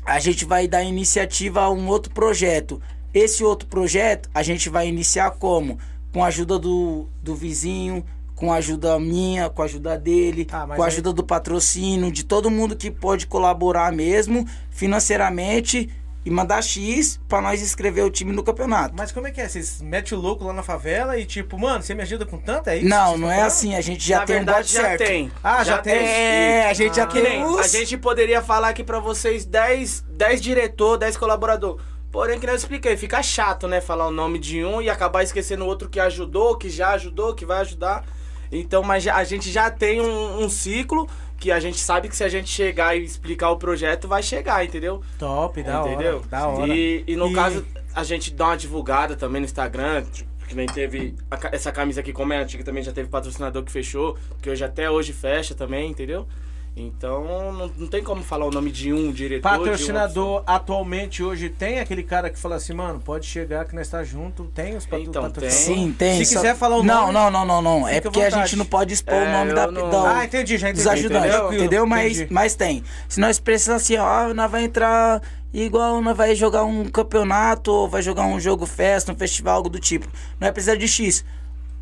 a 0.05 0.19
gente 0.19 0.45
vai 0.45 0.67
dar 0.67 0.83
iniciativa 0.83 1.61
a 1.61 1.71
um 1.71 1.87
outro 1.87 2.13
projeto. 2.13 2.79
Esse 3.11 3.43
outro 3.43 3.67
projeto 3.67 4.29
a 4.31 4.43
gente 4.43 4.69
vai 4.69 4.87
iniciar 4.87 5.31
como? 5.31 5.79
Com 6.13 6.23
a 6.23 6.27
ajuda 6.27 6.59
do, 6.59 7.07
do 7.23 7.33
vizinho, 7.33 8.05
com 8.39 8.53
a 8.53 8.55
ajuda 8.55 8.97
minha, 8.97 9.49
com 9.49 9.61
a 9.61 9.65
ajuda 9.65 9.97
dele, 9.97 10.47
Ah, 10.49 10.65
com 10.65 10.81
a 10.81 10.85
aí- 10.85 10.91
ajuda 10.93 11.11
do 11.11 11.23
patrocínio, 11.25 12.09
de 12.09 12.23
todo 12.23 12.49
mundo 12.49 12.73
que 12.75 12.89
pode 12.89 13.27
colaborar 13.27 13.91
mesmo 13.91 14.47
financeiramente 14.69 15.89
e 16.25 16.29
mandar 16.31 16.61
X 16.61 17.19
para 17.27 17.41
nós 17.41 17.61
inscrever 17.61 18.03
o 18.05 18.09
time 18.09 18.31
no 18.31 18.43
campeonato. 18.43 18.93
Mas 18.97 19.11
como 19.11 19.27
é 19.27 19.31
que 19.31 19.41
é? 19.41 19.47
Vocês 19.47 19.81
metem 19.81 20.17
o 20.17 20.21
louco 20.21 20.43
lá 20.45 20.53
na 20.53 20.63
favela 20.63 21.17
e 21.17 21.25
tipo, 21.25 21.57
mano, 21.59 21.81
você 21.83 21.93
me 21.93 22.01
ajuda 22.01 22.25
com 22.25 22.37
tanto? 22.37 22.69
É 22.69 22.77
isso? 22.77 22.87
Não, 22.87 23.17
não 23.17 23.31
é 23.31 23.41
assim, 23.41 23.75
a 23.75 23.81
gente 23.81 24.05
já 24.07 24.19
Na 24.19 24.25
tem 24.25 24.35
um 24.35 24.39
verdade, 24.39 24.59
bote 24.59 24.73
já 24.73 24.81
certo. 24.81 25.03
tem. 25.05 25.31
Ah, 25.43 25.63
já 25.63 25.77
tem. 25.79 25.93
É, 25.95 26.65
a 26.69 26.73
gente 26.73 26.95
já 26.95 27.03
Ah. 27.03 27.09
Nem, 27.13 27.23
tem 27.23 27.59
a 27.59 27.67
gente 27.67 27.97
poderia 27.97 28.41
falar 28.41 28.69
aqui 28.69 28.83
pra 28.83 28.99
vocês 28.99 29.45
10, 29.45 30.03
10 30.09 30.41
diretor, 30.41 30.97
10 30.97 31.17
colaborador. 31.17 31.79
Porém, 32.11 32.39
que 32.39 32.45
nem 32.45 32.53
eu 32.53 32.57
expliquei, 32.57 32.97
fica 32.97 33.21
chato, 33.21 33.67
né? 33.67 33.79
Falar 33.81 34.07
o 34.07 34.11
nome 34.11 34.39
de 34.39 34.63
um 34.65 34.81
e 34.81 34.89
acabar 34.89 35.23
esquecendo 35.23 35.63
o 35.63 35.67
outro 35.67 35.87
que 35.89 35.99
ajudou, 35.99 36.57
que 36.57 36.69
já 36.69 36.89
ajudou, 36.91 37.35
que 37.35 37.45
vai 37.45 37.59
ajudar. 37.61 38.03
Então, 38.51 38.81
mas 38.83 39.07
a 39.07 39.23
gente 39.23 39.51
já 39.51 39.69
tem 39.69 40.01
um, 40.01 40.43
um 40.43 40.49
ciclo 40.49 41.07
que 41.37 41.51
a 41.51 41.59
gente 41.59 41.77
sabe 41.77 42.09
que 42.09 42.15
se 42.15 42.23
a 42.23 42.29
gente 42.29 42.49
chegar 42.49 42.95
e 42.97 43.03
explicar 43.03 43.49
o 43.51 43.57
projeto, 43.57 44.07
vai 44.07 44.21
chegar, 44.21 44.65
entendeu? 44.65 45.01
Top, 45.17 45.61
da 45.63 45.79
entendeu? 45.81 46.17
hora. 46.17 46.27
Da 46.29 46.47
hora. 46.47 46.73
E, 46.73 47.03
e 47.07 47.15
no 47.15 47.29
E- 47.29 47.33
caso, 47.33 47.65
a 47.95 48.03
gente 48.03 48.33
dá 48.33 48.47
uma 48.47 48.57
divulgada 48.57 49.15
também 49.15 49.39
no 49.41 49.45
Instagram, 49.45 50.03
que 50.47 50.55
nem 50.55 50.65
teve 50.65 51.15
a 51.29 51.37
essa 51.55 51.71
camisa 51.71 52.01
aqui, 52.01 52.11
como 52.11 52.33
é 52.33 52.37
antiga, 52.39 52.63
também 52.63 52.83
já 52.83 52.91
teve 52.91 53.07
patrocinador 53.07 53.63
que 53.63 53.71
fechou, 53.71 54.17
que 54.41 54.49
hoje 54.49 54.63
até 54.63 54.89
hoje 54.89 55.13
fecha 55.13 55.53
também, 55.55 55.91
entendeu? 55.91 56.27
Então 56.75 57.51
não, 57.53 57.67
não 57.77 57.87
tem 57.87 58.01
como 58.01 58.23
falar 58.23 58.45
o 58.45 58.51
nome 58.51 58.71
de 58.71 58.93
um 58.93 59.11
diretor. 59.11 59.41
Patrocinador 59.49 60.43
atualmente 60.47 61.21
hoje 61.21 61.49
tem 61.49 61.79
aquele 61.79 62.03
cara 62.03 62.29
que 62.29 62.39
fala 62.39 62.55
assim, 62.55 62.73
mano, 62.73 62.99
pode 62.99 63.25
chegar 63.25 63.65
que 63.65 63.75
nós 63.75 63.87
tá 63.89 64.03
junto, 64.03 64.45
tem 64.45 64.77
os 64.77 64.85
patro 64.85 65.05
Então, 65.07 65.23
patrocinadores. 65.23 65.53
Sim, 65.65 65.91
tem. 65.97 66.19
Se 66.23 66.33
só- 66.33 66.39
quiser 66.39 66.55
falar 66.55 66.77
o 66.77 66.83
não, 66.83 67.11
nome, 67.11 67.13
Não, 67.13 67.29
não, 67.31 67.45
não, 67.45 67.61
não. 67.61 67.87
É 67.87 67.95
fica 67.95 68.07
à 68.07 68.11
porque 68.11 68.21
a 68.21 68.29
gente 68.29 68.55
não 68.55 68.65
pode 68.65 68.93
expor 68.93 69.13
o 69.13 69.17
É, 69.17 69.33
nome 69.33 69.53
da, 69.53 69.67
não- 69.69 69.89
da- 69.89 70.19
Ah, 70.19 70.25
entendi, 70.25 70.57
já 70.57 70.69
entendi. 70.69 70.83
dos 70.83 70.87
ajudantes, 70.91 71.31
Tranquilo, 71.31 71.53
entendeu? 71.63 71.85
Mas, 71.85 72.17
entendi. 72.17 72.33
mas 72.33 72.55
tem. 72.55 72.83
Se 73.09 73.19
nós 73.19 73.39
precisamos 73.39 73.83
assim, 73.83 73.97
ó, 73.97 74.33
nós 74.33 74.49
vai 74.49 74.63
entrar 74.63 75.21
igual 75.53 75.99
nós 76.01 76.15
vai 76.15 76.33
jogar 76.35 76.63
um 76.63 76.85
campeonato 76.85 77.71
ou 77.71 77.89
vai 77.89 78.01
jogar 78.01 78.23
um 78.25 78.39
jogo 78.39 78.65
festa, 78.65 79.11
um 79.11 79.15
festival, 79.15 79.57
algo 79.57 79.69
do 79.69 79.79
tipo. 79.79 80.07
Nós 80.39 80.51
precisamos 80.51 80.79
de 80.79 80.87
X. 80.87 81.25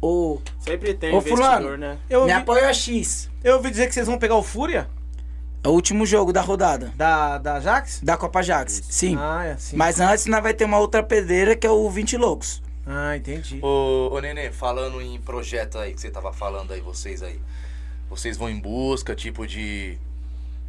Ou. 0.01 0.41
Sempre 0.59 0.93
tem 0.93 1.13
Ô, 1.13 1.21
fulano. 1.21 1.75
né? 1.77 1.97
Eu 2.09 2.25
me 2.25 2.31
ouvi, 2.31 2.41
apoia 2.41 2.73
X. 2.73 3.29
eu 3.43 3.55
ouvi 3.55 3.69
dizer 3.71 3.87
que 3.87 3.93
vocês 3.93 4.07
vão 4.07 4.17
pegar 4.17 4.35
o 4.35 4.43
Fúria 4.43 4.87
É 5.63 5.67
o 5.67 5.71
último 5.71 6.05
jogo 6.05 6.31
da 6.31 6.41
rodada. 6.41 6.93
da, 6.95 7.37
da 7.37 7.59
Jax? 7.59 7.99
Da 8.03 8.15
Copa 8.15 8.41
Jax. 8.43 8.83
Sim. 8.89 9.17
Ah, 9.19 9.45
é 9.45 9.51
assim. 9.53 9.75
Mas 9.75 9.99
antes 9.99 10.25
nós 10.27 10.43
vai 10.43 10.53
ter 10.53 10.65
uma 10.65 10.77
outra 10.79 11.01
pedreira 11.01 11.55
que 11.55 11.65
é 11.65 11.71
o 11.71 11.89
20 11.89 12.15
Loucos. 12.17 12.61
Ah, 12.85 13.17
entendi. 13.17 13.59
Ô, 13.61 14.09
ô 14.13 14.19
Nenê, 14.21 14.51
falando 14.51 15.01
em 15.01 15.19
projeto 15.19 15.77
aí 15.77 15.93
que 15.93 15.99
você 15.99 16.09
tava 16.09 16.31
falando 16.31 16.71
aí, 16.71 16.79
vocês 16.79 17.21
aí. 17.21 17.39
Vocês 18.09 18.37
vão 18.37 18.49
em 18.49 18.59
busca, 18.59 19.13
tipo 19.15 19.45
de. 19.45 19.97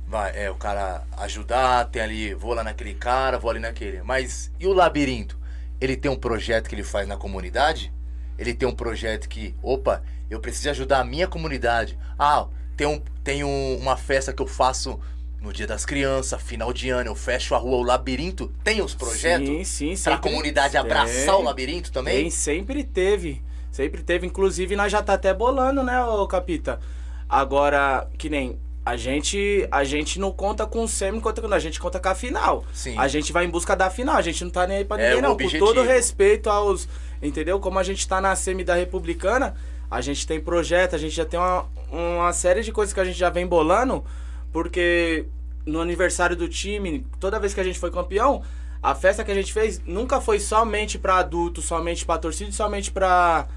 Vai, 0.09 0.33
é, 0.35 0.51
o 0.51 0.55
cara 0.55 1.05
ajudar, 1.19 1.85
tem 1.85 2.01
ali, 2.03 2.35
vou 2.35 2.55
lá 2.55 2.65
naquele 2.65 2.95
cara, 2.95 3.39
vou 3.39 3.51
ali 3.51 3.61
naquele. 3.61 4.03
Mas 4.03 4.51
e 4.59 4.67
o 4.67 4.73
labirinto? 4.73 5.39
Ele 5.81 5.97
tem 5.97 6.11
um 6.11 6.17
projeto 6.17 6.67
que 6.69 6.75
ele 6.75 6.83
faz 6.83 7.07
na 7.07 7.17
comunidade? 7.17 7.93
Ele 8.39 8.55
tem 8.55 8.69
um 8.69 8.75
projeto 8.75 9.29
que, 9.29 9.55
opa, 9.63 10.03
eu 10.31 10.39
preciso 10.41 10.71
ajudar 10.71 11.01
a 11.01 11.05
minha 11.05 11.27
comunidade. 11.27 11.99
Ah, 12.19 12.47
tem, 12.77 12.87
um, 12.87 13.01
tem 13.25 13.43
um- 13.45 13.77
uma 13.77 13.97
festa 13.97 14.33
que 14.33 14.41
eu 14.41 14.47
faço 14.47 14.99
no 15.41 15.53
dia 15.53 15.67
das 15.67 15.85
crianças, 15.87 16.41
final 16.43 16.73
de 16.73 16.89
ano, 16.91 17.11
eu 17.11 17.15
fecho 17.15 17.55
a 17.55 17.59
rua, 17.59 17.77
o 17.79 17.83
labirinto. 17.83 18.53
Tem 18.65 18.81
os 18.83 18.95
projetos? 18.95 19.49
Sim, 19.49 19.65
sim, 19.65 20.03
Pra 20.03 20.15
sempre- 20.15 20.31
comunidade 20.31 20.77
abraçar 20.77 21.27
Tem. 21.27 21.35
o 21.35 21.43
labirinto 21.43 21.91
também? 21.93 22.23
Tem, 22.23 22.31
sempre 22.31 22.85
teve. 22.85 23.43
Sempre 23.71 24.03
teve. 24.03 24.27
Inclusive, 24.27 24.75
nós 24.77 24.91
já 24.91 25.03
tá 25.03 25.15
até 25.15 25.33
bolando, 25.35 25.83
né, 25.83 26.03
ô 26.05 26.27
Capita? 26.27 26.81
Agora, 27.29 28.09
que 28.17 28.29
nem. 28.29 28.59
A 28.87 28.97
gente, 28.97 29.69
a 29.71 29.85
gente 29.85 30.19
não 30.19 30.33
conta 30.33 30.67
com 30.67 30.83
o 30.83 30.89
semi, 30.89 31.21
conta 31.21 31.43
com 31.43 31.53
a 31.53 31.59
gente 31.59 31.79
conta 31.79 32.01
com 32.01 32.09
a 32.09 32.15
final. 32.15 32.65
Sim. 32.73 32.97
A 32.97 33.07
gente 33.07 33.35
vai 33.35 33.45
em 33.45 33.51
busca 33.51 33.77
da 33.77 33.91
final, 33.91 34.17
a 34.17 34.23
gente 34.23 34.43
não 34.43 34.51
tá 34.51 34.67
nem 34.67 34.79
aí 34.79 34.85
pra 34.87 34.97
É 34.99 35.09
ninguém, 35.11 35.19
o 35.19 35.29
não. 35.29 35.37
Com 35.37 35.59
todo 35.59 35.83
respeito 35.83 36.49
aos. 36.49 36.89
Entendeu? 37.23 37.59
Como 37.59 37.79
a 37.79 37.83
gente 37.83 38.07
tá 38.07 38.21
na 38.21 38.35
semi 38.37 38.65
da 38.65 38.75
Republicana, 38.75 39.55
a 39.91 40.01
gente 40.01 40.27
tem 40.27 40.41
projeto, 40.41 40.95
a 40.95 40.99
gente 40.99 41.15
já 41.15 41.25
tem 41.25 41.39
uma, 41.39 41.67
uma 41.91 42.33
série 42.33 42.63
de 42.63 42.73
coisas 42.73 42.93
que 42.93 43.01
a 43.01 43.05
gente 43.05 43.19
já 43.19 43.31
vem 43.31 43.47
bolando, 43.47 44.05
porque 44.53 45.27
no 45.67 45.81
aniversário 45.81 46.37
do 46.37 46.49
time, 46.49 47.07
toda 47.19 47.39
vez 47.39 47.55
que 47.55 47.61
a 47.61 47.65
gente 47.65 47.79
foi 47.79 47.91
campeão, 47.91 48.43
a 48.83 48.95
festa 48.95 49.25
que 49.25 49.31
a 49.31 49.35
gente 49.35 49.53
fez 49.53 49.81
nunca 49.85 50.21
foi 50.21 50.39
somente 50.39 50.99
pra 50.99 51.17
adultos, 51.19 51.65
somente 51.65 52.05
pra 52.05 52.19
torcida, 52.19 52.53
somente 52.53 52.91
pra, 52.91 53.49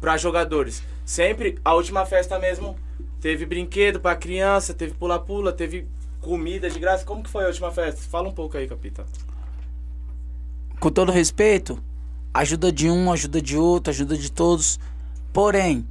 pra 0.00 0.16
jogadores. 0.16 0.82
Sempre, 1.04 1.58
a 1.64 1.74
última 1.74 2.06
festa 2.06 2.38
mesmo, 2.38 2.78
teve 3.20 3.44
brinquedo 3.44 4.00
pra 4.00 4.14
criança, 4.14 4.72
teve 4.72 4.94
pula-pula, 4.94 5.52
teve 5.52 5.86
comida 6.20 6.70
de 6.70 6.78
graça. 6.78 7.04
Como 7.04 7.22
que 7.22 7.30
foi 7.30 7.44
a 7.44 7.48
última 7.48 7.70
festa? 7.72 8.00
Fala 8.02 8.28
um 8.28 8.32
pouco 8.32 8.56
aí, 8.56 8.68
capitão. 8.68 9.04
Com 10.78 10.90
todo 10.90 11.10
respeito, 11.10 11.82
Ajuda 12.32 12.70
de 12.70 12.88
um, 12.88 13.12
ajuda 13.12 13.40
de 13.40 13.56
outro, 13.56 13.90
ajuda 13.90 14.16
de 14.16 14.30
todos. 14.30 14.78
Porém, 15.32 15.86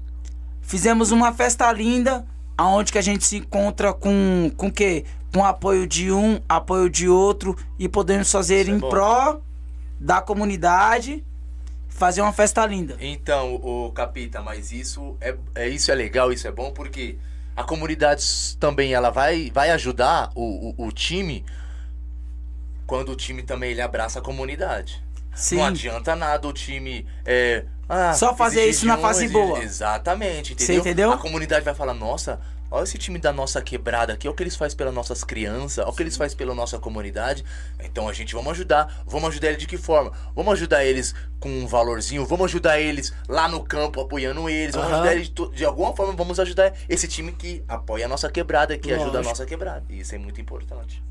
fizemos 0.61 1.11
uma 1.11 1.33
festa 1.33 1.71
linda, 1.71 2.25
aonde 2.57 2.91
que 2.91 2.97
a 2.97 3.01
gente 3.01 3.25
se 3.25 3.37
encontra 3.37 3.93
com 3.93 4.51
com 4.55 4.71
quê? 4.71 5.05
Com 5.33 5.45
apoio 5.45 5.85
de 5.85 6.11
um, 6.11 6.39
apoio 6.47 6.89
de 6.89 7.07
outro 7.07 7.55
e 7.77 7.87
podemos 7.87 8.31
fazer 8.31 8.61
Isso 8.61 8.71
é 8.71 8.73
em 8.75 8.79
pró 8.79 9.41
da 9.99 10.21
comunidade, 10.21 11.23
fazer 11.87 12.21
uma 12.21 12.31
festa 12.31 12.65
linda. 12.65 12.95
Então, 12.99 13.55
o 13.55 13.91
Capita, 13.91 14.41
mas 14.41 14.71
isso 14.71 15.17
é, 15.19 15.35
é 15.53 15.67
isso 15.67 15.91
é 15.91 15.95
legal, 15.95 16.31
isso 16.31 16.47
é 16.47 16.51
bom 16.51 16.71
porque 16.71 17.17
a 17.55 17.63
comunidade 17.63 18.55
também 18.57 18.93
ela 18.93 19.09
vai, 19.09 19.51
vai 19.53 19.69
ajudar 19.71 20.31
o, 20.33 20.73
o, 20.77 20.87
o 20.87 20.91
time 20.93 21.43
quando 22.87 23.11
o 23.11 23.15
time 23.15 23.43
também 23.43 23.71
ele 23.71 23.81
abraça 23.81 24.19
a 24.19 24.21
comunidade. 24.21 25.03
Sim. 25.39 25.55
Não 25.57 25.65
adianta 25.65 26.15
nada 26.15 26.47
o 26.47 26.53
time 26.53 27.05
é, 27.25 27.65
ah, 27.87 28.13
Só 28.13 28.35
fazer 28.35 28.65
isso 28.67 28.85
na 28.85 28.95
de 28.97 29.01
fase 29.01 29.25
exigir- 29.25 29.41
boa. 29.41 29.59
Exatamente, 29.63 30.53
Você 30.53 30.63
entendeu? 30.73 30.81
entendeu? 30.81 31.11
A 31.13 31.17
comunidade 31.17 31.63
vai 31.65 31.73
falar, 31.73 31.93
nossa, 31.93 32.39
olha 32.69 32.83
esse 32.83 32.97
time 32.99 33.17
da 33.17 33.33
nossa 33.33 33.61
quebrada 33.61 34.13
aqui, 34.13 34.27
olha 34.27 34.33
o 34.33 34.35
que 34.35 34.43
eles 34.43 34.55
fazem 34.55 34.77
pelas 34.77 34.93
nossas 34.93 35.23
crianças, 35.23 35.79
olha 35.79 35.87
o 35.89 35.95
que 35.95 36.03
eles 36.03 36.15
fazem 36.15 36.37
pela 36.37 36.53
nossa 36.53 36.77
comunidade. 36.77 37.43
Então 37.83 38.07
a 38.07 38.13
gente 38.13 38.35
vamos 38.35 38.51
ajudar. 38.51 39.01
Vamos 39.07 39.29
ajudar 39.29 39.47
eles 39.47 39.59
de 39.59 39.65
que 39.67 39.77
forma? 39.77 40.11
Vamos 40.35 40.53
ajudar 40.53 40.85
eles 40.85 41.15
com 41.39 41.49
um 41.49 41.65
valorzinho, 41.65 42.25
vamos 42.25 42.45
ajudar 42.45 42.79
eles 42.79 43.11
lá 43.27 43.47
no 43.47 43.63
campo 43.63 44.01
apoiando 44.01 44.47
eles, 44.49 44.75
vamos 44.75 44.89
Aham. 44.91 44.97
ajudar 45.01 45.15
eles 45.15 45.29
de, 45.29 45.49
de 45.55 45.65
alguma 45.65 45.95
forma, 45.95 46.13
vamos 46.13 46.39
ajudar 46.39 46.73
esse 46.87 47.07
time 47.07 47.31
que 47.31 47.63
apoia 47.67 48.05
a 48.05 48.09
nossa 48.09 48.29
quebrada, 48.29 48.77
que 48.77 48.91
ajuda 48.91 49.05
a 49.09 49.13
Lógico. 49.13 49.29
nossa 49.29 49.45
quebrada. 49.45 49.83
E 49.89 50.01
isso 50.01 50.13
é 50.13 50.17
muito 50.17 50.39
importante. 50.39 51.01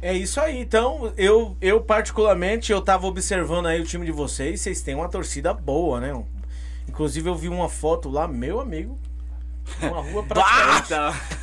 É 0.00 0.12
isso 0.12 0.40
aí. 0.40 0.60
Então, 0.60 1.12
eu, 1.16 1.56
eu 1.60 1.80
particularmente, 1.80 2.70
eu 2.70 2.80
tava 2.80 3.06
observando 3.06 3.66
aí 3.66 3.80
o 3.80 3.84
time 3.84 4.04
de 4.06 4.12
vocês. 4.12 4.60
Vocês 4.60 4.82
têm 4.82 4.94
uma 4.94 5.08
torcida 5.08 5.52
boa, 5.52 6.00
né? 6.00 6.24
Inclusive, 6.88 7.28
eu 7.28 7.34
vi 7.34 7.48
uma 7.48 7.68
foto 7.68 8.08
lá, 8.08 8.28
meu 8.28 8.60
amigo. 8.60 8.98
Uma 9.82 10.00
rua 10.00 10.22
praticamente. 10.22 10.94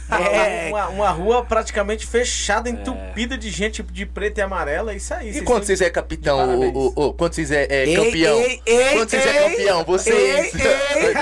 É. 0.10 0.68
Uma, 0.70 0.88
uma 0.90 1.10
rua 1.10 1.44
praticamente 1.46 2.06
fechada, 2.06 2.70
entupida 2.70 3.38
de 3.38 3.50
gente 3.50 3.82
de 3.84 4.06
preto 4.06 4.38
e 4.38 4.42
amarelo. 4.42 4.90
É 4.90 4.96
isso 4.96 5.14
aí. 5.14 5.30
E 5.30 5.34
vocês 5.34 5.44
quando 5.46 5.64
vocês 5.64 5.82
é 5.82 5.90
capitão, 5.90 6.60
o, 6.60 6.70
o, 6.70 7.08
o- 7.08 7.14
quando 7.14 7.34
vocês 7.34 7.52
é, 7.52 7.66
é 7.70 7.86
Ei, 7.88 7.96
campeão? 7.96 8.36
ei, 8.40 8.62
ei, 8.66 8.94
quando 8.98 9.10
vocês 9.10 9.26
é 9.26 9.50
campeão, 9.50 9.84
vocês. 9.84 10.54
ei, 10.56 10.62
ei. 10.62 11.14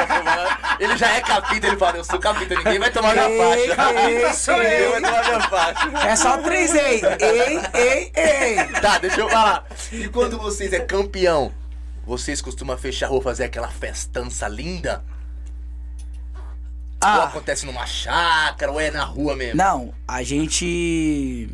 ele 0.80 0.98
já 0.98 1.16
é 1.16 1.22
capitão, 1.22 1.70
ele 1.70 1.78
fala, 1.78 1.98
eu 1.98 2.04
sou 2.04 2.20
capitão, 2.20 2.58
ninguém 2.58 2.80
vai 2.80 2.92
tomar 2.92 3.14
minha 3.14 3.30
faixa. 3.30 4.34
sou 4.34 4.58
Ninguém 4.62 4.90
vai 4.92 5.02
tomar 5.02 5.24
minha 5.26 5.42
faixa. 5.42 6.08
É 6.08 6.16
só 6.16 6.38
três 6.38 6.74
ei, 6.76 7.02
ei, 7.20 7.62
ei, 7.74 8.12
ei. 8.16 8.56
Tá, 8.82 8.98
deixa 8.98 9.22
eu 9.22 9.30
falar. 9.30 9.66
E 9.92 10.08
quando 10.10 10.38
vocês 10.38 10.74
é 10.74 10.80
campeão, 10.80 11.52
vocês 12.06 12.42
costumam 12.42 12.78
fechar 12.78 13.06
a 13.06 13.10
rua, 13.10 13.22
fazer 13.22 13.46
aquela 13.46 13.70
festança 13.70 14.48
linda? 14.48 15.04
Ou 17.04 17.08
Ah, 17.10 17.24
acontece 17.26 17.66
numa 17.66 17.86
chácara, 17.86 18.72
ou 18.72 18.80
é 18.80 18.92
na 18.92 19.04
rua 19.04 19.36
mesmo? 19.36 19.58
não, 19.58 19.94
a 20.08 20.22
gente. 20.24 21.50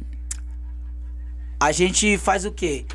A 1.60 1.72
gente 1.72 2.18
faz 2.18 2.46
o 2.46 2.52
quê? 2.52 2.86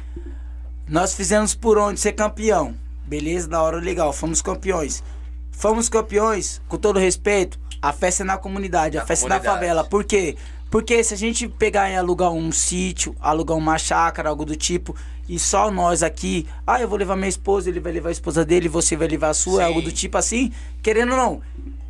Nós 0.86 1.14
fizemos 1.14 1.54
por 1.54 1.78
onde 1.78 1.98
ser 1.98 2.12
campeão. 2.12 2.74
Beleza, 3.06 3.48
da 3.48 3.60
hora 3.62 3.78
legal, 3.78 4.12
fomos 4.12 4.40
campeões. 4.42 5.02
Fomos 5.50 5.88
campeões, 5.88 6.60
com 6.68 6.76
todo 6.76 6.98
respeito, 6.98 7.58
a 7.80 7.92
festa 7.92 8.22
é 8.22 8.26
na 8.26 8.36
comunidade, 8.38 8.96
Na 8.96 9.02
a 9.02 9.06
festa 9.06 9.24
é 9.26 9.28
comunidade. 9.28 9.46
na 9.54 9.60
favela. 9.60 9.84
Por 9.84 10.04
quê? 10.04 10.36
Porque 10.70 11.02
se 11.04 11.12
a 11.12 11.16
gente 11.16 11.46
pegar 11.48 11.90
e 11.90 11.96
alugar 11.96 12.30
um 12.32 12.50
sítio, 12.50 13.14
alugar 13.20 13.56
uma 13.56 13.76
chácara, 13.78 14.28
algo 14.30 14.44
do 14.44 14.56
tipo, 14.56 14.94
e 15.28 15.38
só 15.38 15.70
nós 15.70 16.02
aqui, 16.02 16.48
ah, 16.66 16.80
eu 16.80 16.88
vou 16.88 16.96
levar 16.98 17.16
minha 17.16 17.28
esposa, 17.28 17.68
ele 17.68 17.80
vai 17.80 17.92
levar 17.92 18.08
a 18.08 18.12
esposa 18.12 18.44
dele, 18.44 18.68
você 18.68 18.96
vai 18.96 19.08
levar 19.08 19.28
a 19.30 19.34
sua, 19.34 19.58
Sim. 19.60 19.64
algo 19.66 19.82
do 19.82 19.92
tipo 19.92 20.16
assim, 20.16 20.50
querendo 20.82 21.10
ou 21.12 21.16
não. 21.18 21.42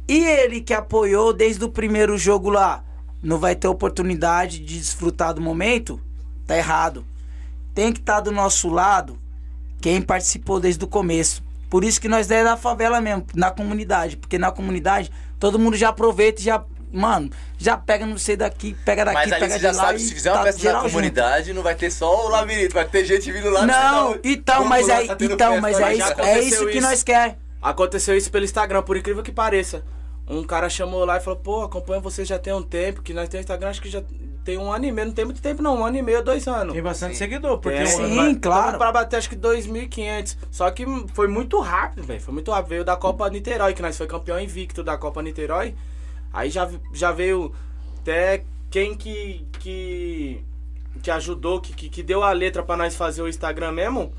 E 0.08 0.18
ele 0.18 0.60
que 0.60 0.74
apoiou 0.74 1.32
desde 1.32 1.64
o 1.64 1.68
primeiro 1.68 2.18
jogo 2.18 2.50
lá, 2.50 2.84
não 3.22 3.38
vai 3.38 3.54
ter 3.54 3.68
oportunidade 3.68 4.58
de 4.58 4.78
desfrutar 4.78 5.32
do 5.32 5.40
momento? 5.40 6.00
Tá 6.46 6.56
errado. 6.56 7.04
Tem 7.74 7.92
que 7.92 8.00
estar 8.00 8.20
do 8.20 8.32
nosso 8.32 8.68
lado 8.68 9.18
quem 9.80 10.02
participou 10.02 10.60
desde 10.60 10.84
o 10.84 10.88
começo. 10.88 11.42
Por 11.70 11.84
isso 11.84 12.00
que 12.00 12.08
nós 12.08 12.30
é 12.30 12.44
da 12.44 12.56
favela 12.56 13.00
mesmo, 13.00 13.24
na 13.34 13.50
comunidade. 13.50 14.16
Porque 14.16 14.38
na 14.38 14.50
comunidade 14.50 15.10
todo 15.38 15.58
mundo 15.58 15.76
já 15.76 15.88
aproveita 15.88 16.40
e 16.40 16.44
já, 16.44 16.62
mano, 16.92 17.30
já 17.56 17.76
pega 17.76 18.04
não 18.04 18.18
sei 18.18 18.36
daqui, 18.36 18.76
pega 18.84 19.04
daqui, 19.04 19.16
Mas 19.16 19.32
ali 19.32 19.40
pega 19.40 19.54
você 19.54 19.58
já 19.60 19.74
sabe, 19.74 19.98
se 19.98 20.12
fizer 20.14 20.30
uma 20.30 20.38
tá 20.38 20.44
festa 20.44 20.58
na 20.58 20.62
geral 20.62 20.82
junto. 20.82 20.92
comunidade, 20.92 21.52
não 21.52 21.62
vai 21.62 21.74
ter 21.74 21.90
só 21.90 22.26
o 22.26 22.28
labirinto, 22.28 22.74
vai 22.74 22.86
ter 22.86 23.04
gente 23.04 23.32
vindo 23.32 23.48
lá. 23.50 23.64
Não, 23.64 24.18
então, 24.22 24.64
mas 24.66 24.86
tá 24.86 25.16
então, 25.20 25.60
mas 25.60 25.80
é 25.80 25.94
isso, 25.94 26.12
é 26.18 26.40
isso 26.40 26.66
que 26.66 26.80
nós 26.80 27.02
quer. 27.02 27.38
Aconteceu 27.62 28.16
isso 28.16 28.30
pelo 28.30 28.44
Instagram, 28.44 28.82
por 28.82 28.96
incrível 28.96 29.22
que 29.22 29.30
pareça. 29.32 29.84
Um 30.26 30.42
cara 30.44 30.68
chamou 30.68 31.04
lá 31.04 31.16
e 31.16 31.20
falou, 31.20 31.38
pô, 31.38 31.62
acompanho 31.62 32.00
você 32.00 32.24
já 32.24 32.38
tem 32.38 32.52
um 32.52 32.62
tempo, 32.62 33.02
que 33.02 33.14
nós 33.14 33.28
temos 33.28 33.44
Instagram, 33.44 33.70
acho 33.70 33.82
que 33.82 33.88
já 33.90 34.02
tem 34.44 34.58
um 34.58 34.72
ano 34.72 34.84
e 34.84 34.92
meio, 34.92 35.06
não 35.08 35.14
tem 35.14 35.24
muito 35.24 35.40
tempo 35.42 35.62
não, 35.62 35.78
um 35.78 35.84
ano 35.84 35.96
e 35.96 36.02
meio, 36.02 36.22
dois 36.22 36.46
anos. 36.48 36.72
Tem 36.72 36.82
bastante 36.82 37.12
Sim. 37.12 37.18
seguidor, 37.18 37.58
porque 37.58 37.82
um- 37.82 37.86
Sim, 37.86 38.14
mas- 38.16 38.38
claro. 38.40 38.78
Pra 38.78 38.90
bater 38.90 39.16
acho 39.16 39.28
que 39.28 39.36
2.500. 39.36 40.36
Só 40.50 40.70
que 40.70 40.84
foi 41.14 41.28
muito 41.28 41.60
rápido, 41.60 42.02
velho. 42.04 42.20
Foi 42.20 42.34
muito 42.34 42.50
rápido. 42.50 42.68
Veio 42.70 42.84
da 42.84 42.96
Copa 42.96 43.28
Niterói, 43.30 43.72
que 43.74 43.82
nós 43.82 43.96
foi 43.96 44.06
campeão 44.06 44.40
invicto 44.40 44.82
da 44.82 44.96
Copa 44.96 45.22
Niterói. 45.22 45.74
Aí 46.32 46.50
já, 46.50 46.68
já 46.92 47.12
veio 47.12 47.52
até 48.00 48.44
quem 48.70 48.94
que, 48.96 49.46
que, 49.60 50.42
que 51.02 51.10
ajudou, 51.10 51.60
que, 51.60 51.72
que, 51.74 51.88
que 51.88 52.02
deu 52.02 52.22
a 52.24 52.32
letra 52.32 52.62
pra 52.62 52.76
nós 52.76 52.96
fazer 52.96 53.22
o 53.22 53.28
Instagram 53.28 53.72
mesmo. 53.72 54.12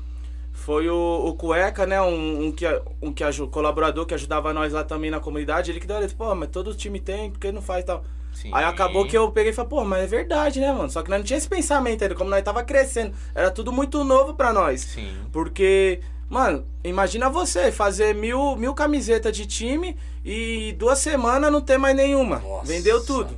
Foi 0.54 0.88
o, 0.88 1.26
o 1.26 1.34
Cueca, 1.34 1.84
né? 1.84 2.00
Um, 2.00 2.46
um 2.46 2.52
que, 2.52 2.64
um 3.02 3.12
que 3.12 3.22
aju- 3.22 3.48
colaborador 3.48 4.06
que 4.06 4.14
ajudava 4.14 4.54
nós 4.54 4.72
lá 4.72 4.82
também 4.84 5.10
na 5.10 5.20
comunidade. 5.20 5.70
Ele 5.70 5.80
que 5.80 5.86
deu 5.86 5.96
a 5.96 6.00
letra. 6.00 6.16
Pô, 6.16 6.34
mas 6.34 6.48
todo 6.48 6.72
time 6.74 6.98
tem, 7.00 7.30
por 7.30 7.38
que 7.40 7.52
não 7.52 7.60
faz 7.60 7.82
e 7.82 7.86
tal? 7.86 8.04
Sim. 8.32 8.50
Aí 8.54 8.64
acabou 8.64 9.06
que 9.06 9.16
eu 9.18 9.30
peguei 9.30 9.50
e 9.50 9.54
falei, 9.54 9.68
pô, 9.68 9.84
mas 9.84 10.04
é 10.04 10.06
verdade, 10.06 10.60
né, 10.60 10.72
mano? 10.72 10.88
Só 10.88 11.02
que 11.02 11.10
nós 11.10 11.18
não 11.18 11.24
tinha 11.26 11.36
esse 11.36 11.48
pensamento 11.48 12.02
ainda, 12.02 12.14
como 12.14 12.30
nós 12.30 12.42
tava 12.42 12.62
crescendo. 12.64 13.14
Era 13.34 13.50
tudo 13.50 13.72
muito 13.72 14.02
novo 14.04 14.34
pra 14.34 14.52
nós. 14.52 14.80
Sim. 14.80 15.14
Porque, 15.32 16.00
mano, 16.30 16.64
imagina 16.82 17.28
você 17.28 17.70
fazer 17.70 18.14
mil, 18.14 18.56
mil 18.56 18.74
camisetas 18.74 19.36
de 19.36 19.46
time 19.46 19.96
e 20.24 20.74
duas 20.78 20.98
semanas 21.00 21.52
não 21.52 21.60
ter 21.60 21.78
mais 21.78 21.94
nenhuma. 21.94 22.38
Nossa. 22.38 22.66
Vendeu 22.66 23.04
tudo. 23.04 23.36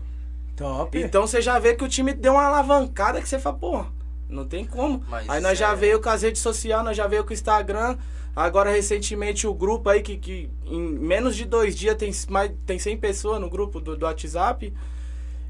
Top. 0.56 0.98
Então 0.98 1.26
você 1.26 1.42
já 1.42 1.58
vê 1.58 1.74
que 1.74 1.84
o 1.84 1.88
time 1.88 2.14
deu 2.14 2.32
uma 2.34 2.44
alavancada 2.44 3.20
que 3.20 3.28
você 3.28 3.38
fala, 3.38 3.56
pô, 3.56 3.84
não 4.28 4.44
tem 4.46 4.64
como. 4.64 5.02
Mas 5.08 5.28
aí 5.28 5.40
nós 5.40 5.58
já 5.58 5.72
é- 5.72 5.76
veio 5.76 6.00
com 6.00 6.08
as 6.08 6.22
redes 6.22 6.40
sociais, 6.42 6.84
nós 6.84 6.96
já 6.96 7.06
veio 7.06 7.24
com 7.24 7.30
o 7.30 7.34
Instagram. 7.34 7.96
Agora, 8.34 8.70
recentemente, 8.70 9.46
o 9.46 9.54
grupo 9.54 9.88
aí, 9.88 10.02
que, 10.02 10.16
que 10.18 10.50
em 10.66 10.80
menos 10.80 11.34
de 11.36 11.44
dois 11.46 11.74
dias 11.74 11.96
tem, 11.96 12.12
mais, 12.28 12.50
tem 12.66 12.78
100 12.78 12.98
pessoas 12.98 13.40
no 13.40 13.48
grupo 13.48 13.80
do, 13.80 13.96
do 13.96 14.04
WhatsApp. 14.04 14.72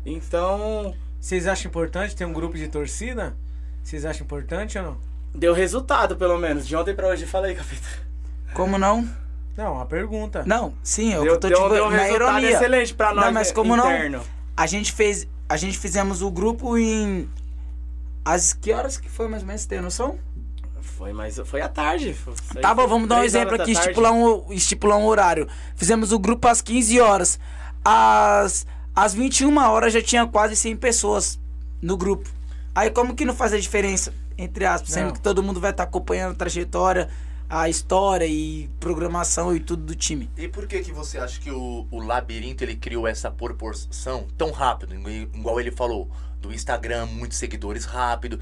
Então, 0.04 0.94
Vocês 1.20 1.46
acham 1.48 1.68
importante 1.68 2.14
ter 2.14 2.24
um 2.24 2.32
grupo 2.32 2.56
de 2.56 2.68
torcida? 2.68 3.36
Vocês 3.82 4.04
acham 4.04 4.24
importante 4.24 4.78
ou 4.78 4.84
não? 4.84 4.96
deu 5.34 5.52
resultado, 5.52 6.16
pelo 6.16 6.38
menos. 6.38 6.66
De 6.66 6.74
ontem 6.74 6.94
pra 6.94 7.08
hoje, 7.08 7.26
fala 7.26 7.48
aí, 7.48 7.54
capitão. 7.54 7.90
Como 8.54 8.78
não? 8.78 9.06
Não, 9.56 9.74
uma 9.74 9.84
pergunta. 9.86 10.44
Não, 10.46 10.72
sim, 10.82 11.12
eu 11.12 11.22
Deu, 11.24 11.38
tô 11.40 11.48
deu, 11.48 11.62
te 11.68 11.74
deu 11.74 11.86
um 11.86 11.90
na 11.90 12.08
ironia. 12.08 12.50
excelente 12.52 12.94
pra 12.94 13.12
nós 13.12 13.24
Não, 13.26 13.32
mas 13.32 13.52
como 13.52 13.76
interno. 13.76 14.18
não? 14.18 14.24
A 14.56 14.66
gente 14.66 14.92
fez, 14.92 15.26
a 15.48 15.56
gente 15.58 15.76
fizemos 15.78 16.22
o 16.22 16.30
grupo 16.30 16.78
em 16.78 17.28
as 18.26 18.52
que 18.52 18.72
horas 18.72 18.98
que 18.98 19.08
foi 19.08 19.28
mais 19.28 19.42
ou 19.42 19.46
menos, 19.46 19.64
tem 19.66 19.80
noção? 19.80 20.18
Foi, 20.80 21.12
mas 21.12 21.38
foi 21.44 21.60
à 21.60 21.68
tarde. 21.68 22.12
Foi- 22.14 22.34
Tá 22.60 22.74
bom, 22.74 22.86
vamos 22.86 23.08
dar 23.08 23.20
um 23.20 23.22
exemplo 23.22 23.54
aqui, 23.54 23.72
estipular 23.72 24.12
um, 24.12 24.52
estipular 24.52 24.98
um 24.98 25.04
horário. 25.06 25.46
Fizemos 25.76 26.10
o 26.12 26.18
grupo 26.18 26.48
às 26.48 26.60
15 26.60 27.00
horas. 27.00 27.38
Às, 27.84 28.66
às 28.94 29.14
21 29.14 29.56
horas 29.58 29.92
já 29.92 30.02
tinha 30.02 30.26
quase 30.26 30.56
100 30.56 30.76
pessoas 30.76 31.38
no 31.80 31.96
grupo. 31.96 32.28
Aí 32.74 32.90
como 32.90 33.14
que 33.14 33.24
não 33.24 33.34
faz 33.34 33.52
a 33.52 33.58
diferença? 33.60 34.12
Entre 34.36 34.64
aspas, 34.64 34.90
sendo 34.90 35.06
Não. 35.06 35.12
que 35.12 35.20
todo 35.20 35.42
mundo 35.42 35.60
vai 35.60 35.70
estar 35.70 35.84
acompanhando 35.84 36.32
a 36.32 36.34
trajetória, 36.34 37.08
a 37.48 37.68
história 37.68 38.26
e 38.26 38.68
programação 38.80 39.54
e 39.54 39.60
tudo 39.60 39.82
do 39.84 39.94
time. 39.94 40.28
E 40.36 40.48
por 40.48 40.66
que 40.66 40.80
que 40.80 40.92
você 40.92 41.16
acha 41.18 41.40
que 41.40 41.50
o, 41.50 41.86
o 41.90 42.00
labirinto 42.00 42.64
ele 42.64 42.74
criou 42.76 43.06
essa 43.06 43.30
proporção 43.30 44.26
tão 44.36 44.50
rápido, 44.50 44.94
igual 45.08 45.60
ele 45.60 45.70
falou, 45.70 46.10
do 46.46 46.54
Instagram, 46.54 47.06
muitos 47.06 47.38
seguidores 47.38 47.85
rápido? 47.85 48.40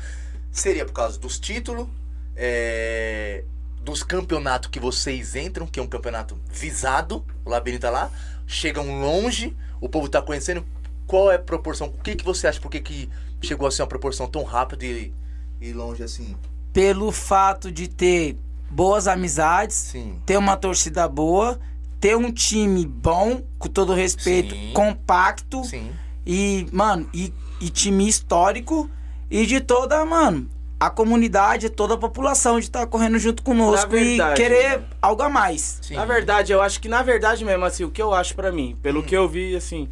Seria 0.50 0.84
por 0.84 0.92
causa 0.92 1.18
dos 1.18 1.38
títulos, 1.38 1.88
é, 2.36 3.44
dos 3.80 4.02
campeonatos 4.02 4.70
que 4.70 4.78
vocês 4.78 5.34
entram, 5.34 5.66
que 5.66 5.80
é 5.80 5.82
um 5.82 5.86
campeonato 5.86 6.38
visado, 6.50 7.24
o 7.44 7.50
labirinto 7.50 7.82
tá 7.82 7.90
lá, 7.90 8.10
chegam 8.46 9.00
longe, 9.00 9.56
o 9.80 9.88
povo 9.88 10.08
tá 10.08 10.22
conhecendo. 10.22 10.64
Qual 11.06 11.30
é 11.30 11.36
a 11.36 11.38
proporção? 11.38 11.88
O 11.88 11.92
que 11.92 12.16
que 12.16 12.24
você 12.24 12.46
acha? 12.46 12.60
Por 12.60 12.70
que 12.70 12.80
que 12.80 13.10
chegou 13.42 13.68
a 13.68 13.70
ser 13.70 13.82
uma 13.82 13.88
proporção 13.88 14.26
tão 14.26 14.42
rápida 14.42 14.84
e, 14.84 15.12
e 15.60 15.72
longe 15.72 16.02
assim? 16.02 16.34
Pelo 16.72 17.12
fato 17.12 17.70
de 17.70 17.88
ter 17.88 18.36
boas 18.70 19.06
amizades, 19.06 19.76
Sim. 19.76 20.20
ter 20.24 20.36
uma 20.36 20.56
torcida 20.56 21.06
boa, 21.06 21.60
ter 22.00 22.16
um 22.16 22.32
time 22.32 22.86
bom, 22.86 23.42
com 23.58 23.68
todo 23.68 23.92
respeito, 23.92 24.54
Sim. 24.54 24.72
compacto. 24.72 25.64
Sim. 25.64 25.92
E, 26.26 26.66
mano, 26.72 27.08
e, 27.12 27.32
e 27.64 27.70
time 27.70 28.06
histórico 28.08 28.90
e 29.30 29.46
de 29.46 29.60
toda, 29.60 30.04
mano, 30.04 30.48
a 30.78 30.90
comunidade, 30.90 31.70
toda 31.70 31.94
a 31.94 31.96
população 31.96 32.58
de 32.58 32.66
estar 32.66 32.86
correndo 32.86 33.18
junto 33.18 33.42
conosco 33.42 33.92
Na 33.94 34.00
e 34.00 34.04
verdade, 34.08 34.36
querer 34.42 34.78
né? 34.80 34.84
algo 35.00 35.22
a 35.22 35.28
mais. 35.28 35.78
Sim. 35.82 35.94
Na 35.94 36.04
verdade, 36.04 36.52
eu 36.52 36.60
acho 36.60 36.80
que 36.80 36.88
na 36.88 37.02
verdade 37.02 37.44
mesmo, 37.44 37.64
assim, 37.64 37.84
o 37.84 37.90
que 37.90 38.02
eu 38.02 38.12
acho 38.12 38.34
pra 38.34 38.52
mim, 38.52 38.76
pelo 38.82 39.02
que 39.02 39.16
eu 39.16 39.26
vi, 39.28 39.56
assim, 39.56 39.88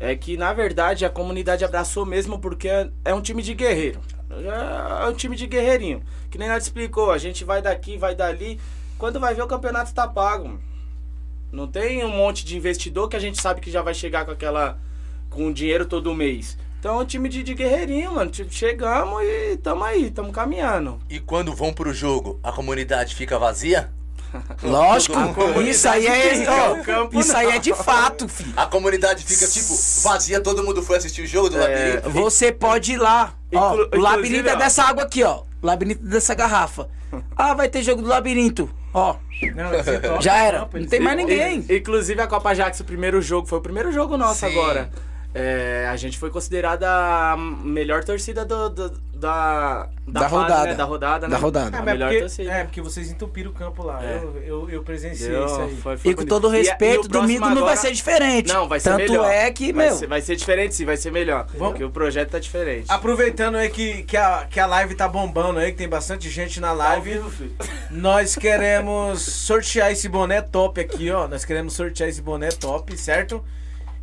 é 0.00 0.16
que 0.16 0.36
na 0.36 0.52
verdade 0.52 1.04
a 1.04 1.10
comunidade 1.10 1.64
abraçou 1.64 2.04
mesmo 2.04 2.38
porque 2.38 2.68
é, 2.68 2.90
é 3.04 3.14
um 3.14 3.20
time 3.20 3.42
de 3.42 3.54
guerreiro. 3.54 4.00
É 4.30 5.08
um 5.08 5.14
time 5.14 5.36
de 5.36 5.46
guerreirinho. 5.46 6.02
Que 6.30 6.36
nem 6.38 6.48
nós 6.48 6.64
explicou, 6.64 7.12
a 7.12 7.18
gente 7.18 7.44
vai 7.44 7.62
daqui, 7.62 7.96
vai 7.96 8.14
dali. 8.16 8.58
Quando 8.98 9.20
vai 9.20 9.34
ver 9.34 9.42
o 9.42 9.46
campeonato 9.46 9.94
tá 9.94 10.08
pago. 10.08 10.48
mano. 10.48 10.60
Não 11.52 11.68
tem 11.68 12.04
um 12.04 12.08
monte 12.08 12.44
de 12.44 12.56
investidor 12.56 13.08
que 13.08 13.14
a 13.14 13.20
gente 13.20 13.40
sabe 13.40 13.60
que 13.60 13.70
já 13.70 13.82
vai 13.82 13.94
chegar 13.94 14.24
com 14.24 14.32
aquela. 14.32 14.76
com 15.30 15.52
dinheiro 15.52 15.86
todo 15.86 16.12
mês. 16.14 16.58
Então 16.84 16.98
é 16.98 17.02
um 17.02 17.06
time 17.06 17.30
de, 17.30 17.42
de 17.42 17.54
guerreirinho, 17.54 18.12
mano. 18.12 18.30
Tipo, 18.30 18.52
chegamos 18.52 19.22
e 19.22 19.56
tamo 19.56 19.82
aí, 19.82 20.10
tamo 20.10 20.30
caminhando. 20.30 21.00
E 21.08 21.18
quando 21.18 21.54
vão 21.54 21.72
pro 21.72 21.94
jogo, 21.94 22.38
a 22.42 22.52
comunidade 22.52 23.14
fica 23.14 23.38
vazia? 23.38 23.90
Lógico, 24.62 25.16
isso 25.66 25.88
aí 25.88 26.06
é, 26.06 26.34
fica, 26.34 26.52
ó, 26.52 26.72
o 26.74 26.84
campo 26.84 27.18
isso 27.18 27.34
aí 27.34 27.46
não. 27.46 27.52
é 27.54 27.58
de 27.58 27.72
fato, 27.72 28.28
filho. 28.28 28.52
A 28.54 28.66
comunidade 28.66 29.24
fica, 29.24 29.46
tipo, 29.50 29.74
vazia, 30.02 30.42
todo 30.42 30.62
mundo 30.62 30.82
foi 30.82 30.98
assistir 30.98 31.22
o 31.22 31.26
jogo 31.26 31.48
do 31.48 31.56
É, 31.56 31.60
labirinto? 31.94 32.10
Você 32.10 32.52
pode 32.52 32.92
ir 32.92 32.98
lá. 32.98 33.32
Ó, 33.54 33.76
o 33.96 33.98
labirinto 33.98 34.50
é 34.50 34.52
ó. 34.52 34.56
dessa 34.56 34.82
água 34.82 35.04
aqui, 35.04 35.24
ó. 35.24 35.42
O 35.62 35.66
labirinto 35.66 36.04
dessa 36.04 36.34
garrafa. 36.34 36.90
Ah, 37.34 37.54
vai 37.54 37.68
ter 37.68 37.82
jogo 37.82 38.02
do 38.02 38.08
labirinto. 38.08 38.68
Ó, 38.92 39.16
Não, 39.54 39.72
é 39.72 40.20
Já 40.20 40.36
era. 40.36 40.68
Não 40.70 40.84
tem 40.86 40.98
é 40.98 41.02
mais 41.02 41.16
ninguém. 41.16 41.60
In- 41.60 41.76
Inclusive 41.76 42.20
a 42.20 42.26
Copa 42.26 42.52
Jax, 42.54 42.80
o 42.80 42.84
primeiro 42.84 43.22
jogo, 43.22 43.46
foi 43.48 43.58
o 43.58 43.62
primeiro 43.62 43.90
jogo 43.92 44.16
nosso 44.18 44.40
Sim. 44.40 44.46
agora. 44.46 44.90
É, 45.36 45.88
a 45.90 45.96
gente 45.96 46.16
foi 46.16 46.30
considerada 46.30 46.88
a 46.88 47.36
melhor 47.36 48.04
torcida 48.04 48.44
do, 48.44 48.68
do- 48.70 49.04
da, 49.14 49.88
Da 50.06 50.20
fase, 50.28 50.34
rodada. 50.34 50.64
né? 50.66 50.74
Da 50.74 50.84
rodada, 50.84 51.20
Da 51.28 51.34
né? 51.36 51.42
rodada. 51.42 51.76
É 51.78 51.82
melhor 51.82 52.08
porque, 52.08 52.20
torcida. 52.20 52.52
é, 52.52 52.64
porque 52.64 52.80
vocês 52.80 53.10
entupiram 53.10 53.50
o 53.50 53.54
campo 53.54 53.82
lá. 53.82 54.04
É. 54.04 54.16
Eu, 54.22 54.42
eu, 54.44 54.70
eu 54.70 54.82
presenciei 54.84 55.30
Deu, 55.30 55.46
isso 55.46 55.60
aí. 55.60 55.76
foi- 55.76 55.96
foi 55.96 56.10
e 56.12 56.14
com 56.14 56.24
todo 56.24 56.48
E 56.54 56.54
e 56.54 56.58
respeito, 56.62 57.06
o 57.06 57.08
próximo 57.08 57.20
domingo 57.22 57.40
não 57.46 57.54
vai 57.54 57.62
agora- 57.62 57.76
ser 57.76 57.90
diferente. 57.92 58.52
Não, 58.52 58.68
vai 58.68 58.78
ser 58.78 58.90
Tanto 58.90 58.98
melhor. 59.10 59.28
é 59.28 59.50
que, 59.50 59.72
vai 59.72 59.86
meu. 59.88 59.96
Ser, 59.96 60.06
vai 60.06 60.20
ser 60.20 60.36
diferente 60.36 60.74
sim, 60.76 60.84
vai 60.84 60.96
ser 60.96 61.10
melhor. 61.10 61.46
Vamos- 61.54 61.68
Porque 61.70 61.84
o 61.84 61.90
projeto 61.90 62.30
tá 62.30 62.38
diferente. 62.38 62.86
Aproveitando 62.88 63.56
aí 63.56 63.70
que, 63.70 64.02
que, 64.04 64.16
a, 64.16 64.46
que 64.48 64.60
a 64.60 64.66
live 64.66 64.94
tá 64.94 65.08
bombando 65.08 65.58
aí, 65.58 65.72
que 65.72 65.78
tem 65.78 65.88
bastante 65.88 66.28
gente 66.30 66.60
na 66.60 66.68
Tá 66.68 66.74
live, 66.74 67.10
vivo, 67.14 67.30
filho. 67.30 67.52
nós 67.90 68.36
queremos 68.36 69.20
sortear 69.22 69.90
esse 69.90 70.08
boné 70.08 70.42
top 70.42 70.80
aqui, 70.80 71.10
ó. 71.10 71.26
Nós 71.26 71.44
queremos 71.44 71.72
sortear 71.74 72.08
esse 72.08 72.20
boné 72.22 72.50
top, 72.50 72.96
certo? 72.96 73.42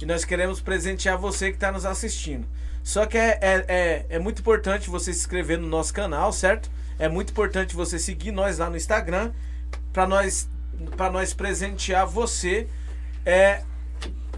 E 0.02 0.06
nós 0.06 0.26
queremos 0.26 0.60
presentear 0.60 1.18
você 1.18 1.52
que 1.52 1.58
tá 1.58 1.72
nos 1.72 1.86
assistindo. 1.86 2.48
Só 2.84 3.06
que 3.06 3.18
é, 3.18 3.38
é, 3.42 3.66
é, 3.68 4.06
é 4.10 4.20
muito 4.20 4.40
importante 4.40 4.90
você 4.90 5.14
se 5.14 5.20
inscrever 5.20 5.60
no 5.60 5.68
nosso 5.68 5.94
canal, 5.94 6.34
certo? 6.34 6.70
É 6.98 7.08
muito 7.08 7.32
importante 7.32 7.76
você 7.76 8.00
seguir 8.00 8.32
nós 8.32 8.58
lá 8.58 8.70
no 8.70 8.78
Instagram 8.78 9.32
para 9.94 10.08
nós 10.08 10.50
para 10.98 11.12
nós 11.12 11.32
presentear 11.32 12.08
você 12.08 12.68
é 13.24 13.62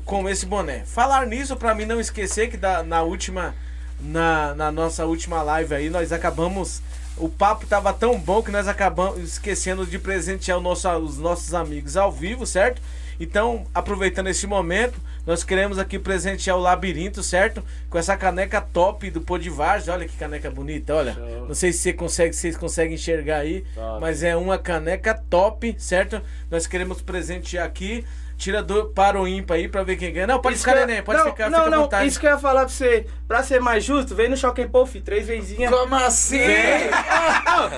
com 0.03 0.27
esse 0.27 0.45
boné. 0.45 0.83
Falar 0.85 1.25
nisso 1.25 1.55
para 1.55 1.73
mim 1.73 1.85
não 1.85 1.99
esquecer 1.99 2.49
que 2.49 2.57
da, 2.57 2.83
na 2.83 3.01
última 3.01 3.55
na, 3.99 4.53
na 4.55 4.71
nossa 4.71 5.05
última 5.05 5.41
live 5.41 5.73
aí 5.73 5.89
nós 5.89 6.11
acabamos 6.11 6.81
o 7.15 7.29
papo 7.29 7.65
tava 7.65 7.93
tão 7.93 8.19
bom 8.19 8.41
que 8.41 8.51
nós 8.51 8.67
acabamos 8.67 9.21
esquecendo 9.21 9.85
de 9.85 9.97
presentear 9.99 10.59
nosso, 10.59 10.89
os 10.97 11.17
nossos 11.17 11.53
amigos 11.53 11.95
ao 11.95 12.11
vivo, 12.11 12.45
certo? 12.45 12.81
Então, 13.19 13.65
aproveitando 13.73 14.27
esse 14.27 14.47
momento, 14.47 14.99
nós 15.25 15.43
queremos 15.43 15.79
aqui 15.79 15.97
presentear 15.97 16.57
o 16.57 16.59
Labirinto, 16.61 17.23
certo? 17.23 17.63
Com 17.89 17.97
essa 17.97 18.17
caneca 18.17 18.59
top 18.59 19.09
do 19.09 19.21
Podivars. 19.21 19.87
Olha 19.87 20.07
que 20.07 20.17
caneca 20.17 20.51
bonita, 20.51 20.95
olha. 20.95 21.13
Show. 21.13 21.47
Não 21.47 21.55
sei 21.55 21.71
se 21.71 21.79
você 21.79 21.93
consegue, 21.93 22.33
se 22.33 22.41
vocês 22.41 22.57
conseguem 22.57 22.95
enxergar 22.95 23.37
aí, 23.37 23.63
Top. 23.73 24.01
mas 24.01 24.21
é 24.23 24.35
uma 24.35 24.57
caneca 24.57 25.13
top, 25.29 25.75
certo? 25.77 26.21
Nós 26.51 26.67
queremos 26.67 27.01
presentear 27.01 27.65
aqui. 27.65 28.05
Tira 28.35 28.63
do 28.63 28.89
para 28.89 29.21
o 29.21 29.27
ímpar 29.27 29.55
aí 29.57 29.67
pra 29.69 29.83
ver 29.83 29.95
quem 29.95 30.11
ganha. 30.11 30.25
Não, 30.27 30.41
pode 30.41 30.55
Isso 30.55 30.65
ficar, 30.65 30.77
eu- 30.81 30.87
neném. 30.87 31.03
Pode 31.03 31.19
não, 31.19 31.25
ficar, 31.27 31.49
não, 31.51 31.59
fica 31.59 31.67
à 31.67 31.71
não, 31.71 31.83
vontade. 31.83 32.07
Isso 32.07 32.19
que 32.19 32.25
eu 32.25 32.31
ia 32.31 32.37
falar 32.39 32.61
pra 32.61 32.69
você. 32.69 33.05
Pra 33.27 33.43
ser 33.43 33.61
mais 33.61 33.83
justo, 33.83 34.15
vem 34.15 34.27
no 34.27 34.35
Shock 34.35 34.59
and 34.61 34.69
filho. 34.87 35.03
Três 35.05 35.27
vezinhas. 35.27 35.71
Como 35.71 35.95
assim? 35.95 36.39
Vem. 36.39 36.89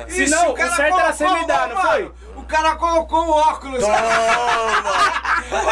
Se 0.08 0.28
não, 0.32 0.54
o 0.54 0.58
certo 0.58 0.98
era 0.98 1.14
você 1.14 1.28
me 1.28 1.46
dar, 1.46 1.70
não 1.70 1.82
foi? 1.82 2.12
O 2.46 2.48
cara 2.48 2.76
colocou 2.76 3.26
o 3.26 3.32
óculos. 3.32 3.84
Ô, 3.84 3.88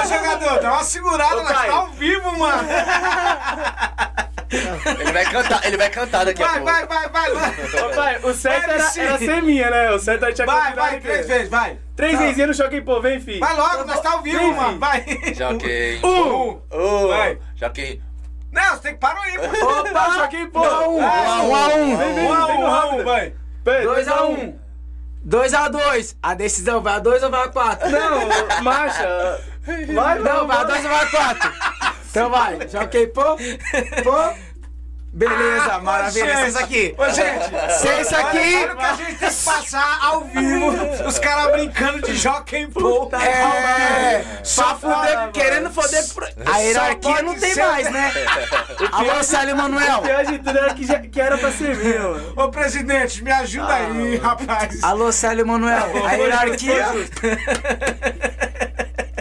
jogador, 0.08 0.60
dá 0.60 0.72
uma 0.74 0.84
segurada, 0.84 1.36
Ô, 1.38 1.44
nós 1.44 1.54
tá 1.68 1.72
ao 1.72 1.88
vivo, 1.90 2.36
mano. 2.36 2.68
Ele 5.00 5.12
vai 5.12 5.26
cantar, 5.26 5.66
ele 5.68 5.78
vai 5.78 5.90
cantar 5.92 6.26
daqui 6.26 6.42
a 6.42 6.48
Vai, 6.48 6.60
pouco. 6.62 6.74
vai, 6.74 6.88
vai, 6.88 7.10
vai, 7.10 7.32
vai. 7.32 7.82
Ô, 7.84 7.90
pai, 7.96 8.20
o 8.24 8.34
certo 8.34 8.72
era, 8.72 8.92
era 8.98 9.18
ser 9.20 9.44
minha, 9.44 9.70
né? 9.70 9.92
O 9.92 10.00
certo 10.00 10.24
era 10.26 10.34
tinha 10.34 10.48
Vai, 10.48 10.74
vai, 10.74 11.00
três 11.00 11.28
vezes, 11.28 11.50
vai. 11.50 11.78
Três 11.96 12.14
Tá. 12.14 12.26
vezinhas 12.26 12.58
no 12.58 12.66
and 12.66 12.82
Pole, 12.84 13.02
vem, 13.04 13.20
filho. 13.20 13.40
Vai 13.40 13.56
logo, 13.56 13.84
nós 13.86 14.00
tá 14.02 14.14
ao 14.14 14.24
vivo, 14.24 14.40
Vem, 14.40 14.54
mano. 14.56 14.80
Vai. 14.80 15.02
Que. 15.02 16.00
Um. 16.04 16.60
Oh, 16.72 17.08
Vai. 17.08 17.38
Que. 17.72 18.02
Não, 18.52 18.70
você 18.72 18.82
tem 18.82 18.94
que 18.94 19.00
parar 19.00 19.22
aí, 19.22 19.34
pô. 19.34 19.46
Opa, 19.46 20.26
and 20.26 20.50
Pole. 20.50 20.88
Um, 20.88 21.04
É, 21.04 21.28
um 21.44 21.56
a 21.56 21.68
um. 21.68 21.98
Vem, 21.98 22.14
vem, 22.16 22.28
Um 22.28 22.34
a 22.34 22.46
vem 22.48 22.58
um, 22.58 22.62
um 22.62 22.68
a 22.68 22.86
um, 22.90 23.04
vai. 23.04 23.34
Vem, 23.64 23.84
2 23.84 24.08
a 24.08 24.24
1 24.26 24.32
um. 24.32 24.63
2 25.24 25.54
a 25.54 25.70
2 25.70 26.18
A 26.22 26.34
decisão 26.34 26.82
vai 26.82 26.96
a 26.96 27.00
2 27.00 27.24
ou 27.24 27.30
vai 27.30 27.44
a 27.44 27.48
4? 27.48 27.90
Não, 27.90 28.64
marcha. 28.64 29.42
Vai, 29.94 30.20
Não, 30.20 30.46
vai 30.48 30.58
a 30.58 30.64
2 30.64 30.84
ou 30.84 30.90
vai 30.92 31.04
a 31.04 31.12
4? 31.12 31.52
Então 32.10 32.30
vai. 32.30 32.68
Joguei 32.68 33.08
pô. 33.08 33.24
Pô. 34.04 34.53
Beleza, 35.16 35.78
maravilha. 35.80 36.26
gente. 36.26 36.40
Seis 36.42 36.56
aqui. 36.56 36.96
Ô, 36.98 37.06
gente. 37.10 37.74
Seis 37.80 38.14
aqui. 38.14 38.56
Olha 38.56 38.74
o 38.74 38.78
que 38.78 38.84
a 38.86 38.94
gente 38.96 39.06
tem 39.20 39.30
que 39.30 39.44
passar 39.44 40.00
ao 40.02 40.22
vivo. 40.24 40.72
Os 41.08 41.20
caras 41.20 41.52
brincando 41.52 42.02
de 42.02 42.16
jockey 42.16 42.66
pole. 42.68 43.14
É, 43.16 44.24
só 44.44 44.74
Passa, 44.74 44.76
fuder, 44.80 45.18
mano. 45.20 45.32
querendo 45.32 45.70
foder. 45.72 46.04
A 46.52 46.58
hierarquia 46.58 47.22
não 47.22 47.36
tem 47.36 47.54
ser- 47.54 47.64
mais, 47.64 47.92
né? 47.92 48.12
Alô, 48.92 49.24
Célio 49.24 49.54
O 49.54 49.58
Manuel. 49.58 50.02
pior 50.02 50.26
de 50.26 50.40
tudo 50.40 50.58
era 50.58 50.74
que, 50.74 50.86
já, 50.88 51.00
que 51.00 51.22
era 51.22 51.38
pra 51.38 51.52
ser 51.52 51.76
meu, 51.76 52.12
mano. 52.14 52.34
Ô, 52.36 52.50
presidente, 52.50 53.24
me 53.24 53.32
ajuda 53.32 53.72
aí, 53.72 54.18
rapaz. 54.18 54.84
Alô, 54.84 55.12
Célio 55.12 55.46
Manuel. 55.46 55.92
A 56.08 56.14
hierarquia. 56.16 56.88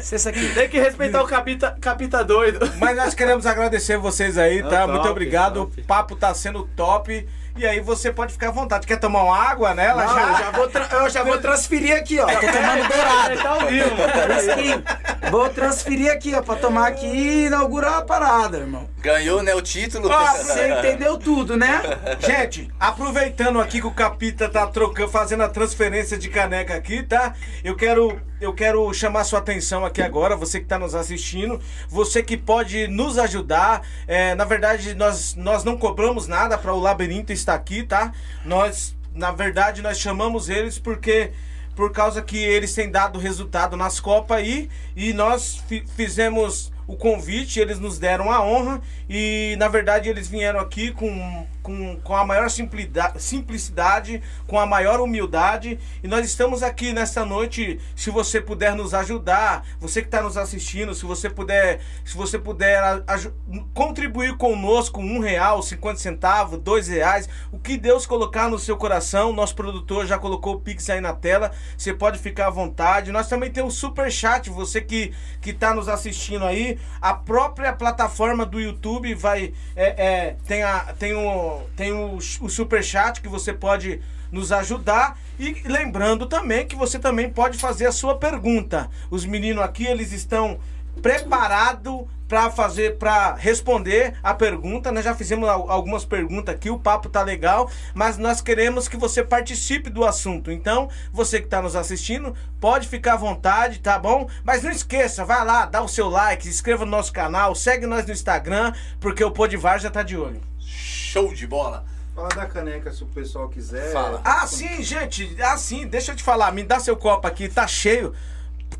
Cessa 0.02 0.30
aqui. 0.30 0.48
Tem 0.52 0.68
que 0.68 0.78
respeitar 0.78 1.22
o 1.22 1.26
capita, 1.26 1.76
capita 1.80 2.24
doido. 2.24 2.58
Mas 2.78 2.96
nós 2.96 3.14
queremos 3.14 3.46
agradecer 3.46 3.96
vocês 3.96 4.36
aí, 4.36 4.62
tá? 4.62 4.86
Muito 4.86 4.98
top, 4.98 5.10
obrigado. 5.10 5.66
top. 5.66 5.80
O 5.80 5.84
papo 5.84 6.16
tá 6.16 6.34
sendo 6.34 6.64
top. 6.76 7.26
E 7.54 7.66
aí 7.66 7.80
você 7.80 8.10
pode 8.10 8.32
ficar 8.32 8.48
à 8.48 8.50
vontade. 8.50 8.86
Quer 8.86 8.98
tomar 8.98 9.22
uma 9.24 9.36
água 9.36 9.74
nela 9.74 10.04
Não, 10.06 10.14
já? 10.14 10.22
eu 10.22 10.38
já 10.38 10.50
vou, 10.50 10.68
tra- 10.68 10.88
eu 10.92 11.10
já 11.10 11.22
vou 11.22 11.38
transferir 11.38 11.94
aqui, 11.96 12.18
ó. 12.18 12.26
Tô 12.26 12.32
tomando 12.40 12.88
dourado. 12.88 13.42
Tá 13.42 13.48
ao 13.50 13.60
vivo, 13.66 13.90
mano. 13.90 14.82
Vou 15.30 15.48
transferir 15.50 16.10
aqui, 16.10 16.34
ó, 16.34 16.40
pra 16.42 16.56
tomar 16.56 16.88
aqui 16.88 17.06
e 17.06 17.46
inaugurar 17.46 17.98
a 17.98 18.02
parada, 18.02 18.56
irmão. 18.58 18.88
Ganhou, 19.02 19.42
né, 19.42 19.52
o 19.54 19.60
título? 19.60 20.08
Você 20.38 20.68
entendeu 20.72 21.18
tudo, 21.18 21.56
né? 21.56 21.82
Gente, 22.20 22.70
aproveitando 22.78 23.60
aqui 23.60 23.80
que 23.80 23.86
o 23.86 23.90
Capita 23.90 24.48
tá 24.48 24.66
trocando, 24.66 25.10
fazendo 25.10 25.42
a 25.42 25.48
transferência 25.48 26.16
de 26.16 26.28
caneca 26.28 26.74
aqui, 26.74 27.02
tá? 27.02 27.34
Eu 27.64 27.74
quero, 27.74 28.20
eu 28.40 28.54
quero 28.54 28.92
chamar 28.94 29.24
sua 29.24 29.40
atenção 29.40 29.84
aqui 29.84 30.00
agora, 30.00 30.36
você 30.36 30.60
que 30.60 30.66
tá 30.66 30.78
nos 30.78 30.94
assistindo, 30.94 31.60
você 31.88 32.22
que 32.22 32.36
pode 32.36 32.86
nos 32.86 33.18
ajudar. 33.18 33.82
É, 34.06 34.34
na 34.34 34.44
verdade, 34.44 34.94
nós, 34.94 35.34
nós 35.34 35.64
não 35.64 35.76
cobramos 35.76 36.28
nada 36.28 36.56
para 36.56 36.72
o 36.72 36.78
labirinto 36.80 37.32
estar 37.32 37.54
aqui, 37.54 37.82
tá? 37.82 38.12
Nós, 38.44 38.96
na 39.14 39.32
verdade, 39.32 39.82
nós 39.82 39.98
chamamos 39.98 40.48
eles 40.48 40.78
porque 40.78 41.32
por 41.74 41.90
causa 41.90 42.20
que 42.22 42.36
eles 42.36 42.74
têm 42.74 42.90
dado 42.90 43.18
resultado 43.18 43.76
nas 43.76 43.98
Copas 43.98 44.38
aí 44.38 44.68
e 44.94 45.12
nós 45.12 45.56
fi- 45.66 45.84
fizemos 45.96 46.71
o 46.86 46.96
convite, 46.96 47.60
eles 47.60 47.78
nos 47.78 47.98
deram 47.98 48.30
a 48.30 48.44
honra 48.44 48.80
e 49.08 49.54
na 49.58 49.68
verdade 49.68 50.08
eles 50.08 50.28
vieram 50.28 50.60
aqui 50.60 50.90
com, 50.92 51.46
com, 51.62 51.96
com 52.00 52.16
a 52.16 52.24
maior 52.24 52.48
simplicidade, 52.50 54.22
com 54.46 54.58
a 54.58 54.66
maior 54.66 55.00
humildade 55.00 55.78
e 56.02 56.08
nós 56.08 56.26
estamos 56.26 56.62
aqui 56.62 56.92
nesta 56.92 57.24
noite, 57.24 57.78
se 57.94 58.10
você 58.10 58.40
puder 58.40 58.74
nos 58.74 58.94
ajudar, 58.94 59.64
você 59.80 60.00
que 60.00 60.08
está 60.08 60.22
nos 60.22 60.36
assistindo, 60.36 60.94
se 60.94 61.04
você 61.04 61.30
puder, 61.30 61.80
se 62.04 62.16
você 62.16 62.38
puder 62.38 62.82
contribuir 63.72 64.36
conosco 64.36 65.00
um 65.00 65.20
real, 65.20 65.62
50 65.62 65.98
centavos, 65.98 66.58
dois 66.58 66.88
reais, 66.88 67.28
o 67.50 67.58
que 67.58 67.76
Deus 67.76 68.06
colocar 68.06 68.48
no 68.48 68.58
seu 68.58 68.76
coração, 68.76 69.32
nosso 69.32 69.54
produtor 69.54 70.06
já 70.06 70.18
colocou 70.18 70.54
o 70.54 70.60
Pix 70.60 70.88
aí 70.90 71.00
na 71.00 71.12
tela, 71.12 71.52
você 71.76 71.94
pode 71.94 72.18
ficar 72.18 72.48
à 72.48 72.50
vontade. 72.50 73.12
Nós 73.12 73.28
também 73.28 73.50
temos 73.50 73.76
o 73.76 73.78
Super 73.78 74.10
Chat, 74.10 74.50
você 74.50 74.80
que 74.80 75.12
que 75.40 75.52
tá 75.52 75.74
nos 75.74 75.88
assistindo 75.88 76.44
aí, 76.44 76.78
a 77.00 77.14
própria 77.14 77.72
plataforma 77.72 78.46
do 78.46 78.60
YouTube 78.60 79.14
vai 79.14 79.52
é, 79.74 80.04
é, 80.06 80.36
tem 80.46 80.62
a 80.62 80.92
tem 80.98 81.14
tem 81.76 81.92
o, 81.92 82.16
o 82.16 82.48
Super 82.48 82.82
Chat 82.82 83.20
que 83.20 83.28
você 83.28 83.52
pode 83.52 84.00
nos 84.30 84.50
ajudar 84.52 85.18
e 85.38 85.62
lembrando 85.66 86.26
também 86.26 86.66
que 86.66 86.74
você 86.74 86.98
também 86.98 87.28
pode 87.28 87.58
fazer 87.58 87.86
a 87.86 87.92
sua 87.92 88.16
pergunta. 88.16 88.88
Os 89.10 89.24
meninos 89.26 89.62
aqui 89.62 89.86
eles 89.86 90.12
estão 90.12 90.58
preparado 91.02 92.08
pra 92.26 92.50
fazer, 92.50 92.96
para 92.96 93.34
responder 93.34 94.14
a 94.22 94.32
pergunta. 94.32 94.90
Nós 94.90 95.04
já 95.04 95.14
fizemos 95.14 95.46
al- 95.46 95.70
algumas 95.70 96.04
perguntas 96.04 96.54
aqui, 96.54 96.70
o 96.70 96.78
papo 96.78 97.10
tá 97.10 97.22
legal, 97.22 97.70
mas 97.92 98.16
nós 98.16 98.40
queremos 98.40 98.88
que 98.88 98.96
você 98.96 99.22
participe 99.22 99.90
do 99.90 100.02
assunto. 100.02 100.50
Então, 100.50 100.88
você 101.12 101.42
que 101.42 101.48
tá 101.48 101.60
nos 101.60 101.76
assistindo, 101.76 102.34
pode 102.58 102.88
ficar 102.88 103.14
à 103.14 103.16
vontade, 103.16 103.80
tá 103.80 103.98
bom? 103.98 104.26
Mas 104.44 104.62
não 104.62 104.70
esqueça, 104.70 105.26
vai 105.26 105.44
lá, 105.44 105.66
dá 105.66 105.82
o 105.82 105.88
seu 105.88 106.08
like, 106.08 106.44
se 106.44 106.48
inscreva 106.48 106.86
no 106.86 106.90
nosso 106.90 107.12
canal, 107.12 107.54
segue 107.54 107.86
nós 107.86 108.06
no 108.06 108.12
Instagram, 108.12 108.72
porque 108.98 109.22
o 109.22 109.30
Podivar 109.30 109.78
já 109.78 109.90
tá 109.90 110.02
de 110.02 110.16
olho. 110.16 110.40
Show 111.12 111.34
de 111.34 111.46
bola. 111.46 111.84
Fala 112.14 112.28
da 112.30 112.46
caneca 112.46 112.90
se 112.90 113.02
o 113.02 113.06
pessoal 113.06 113.46
quiser. 113.46 113.92
Fala. 113.92 114.22
Ah, 114.24 114.46
sim, 114.46 114.82
gente. 114.82 115.36
Ah, 115.42 115.58
sim. 115.58 115.86
Deixa 115.86 116.12
eu 116.12 116.16
te 116.16 116.22
falar. 116.22 116.50
Me 116.52 116.62
dá 116.62 116.80
seu 116.80 116.96
copo 116.96 117.26
aqui. 117.26 117.50
Tá 117.50 117.66
cheio. 117.66 118.14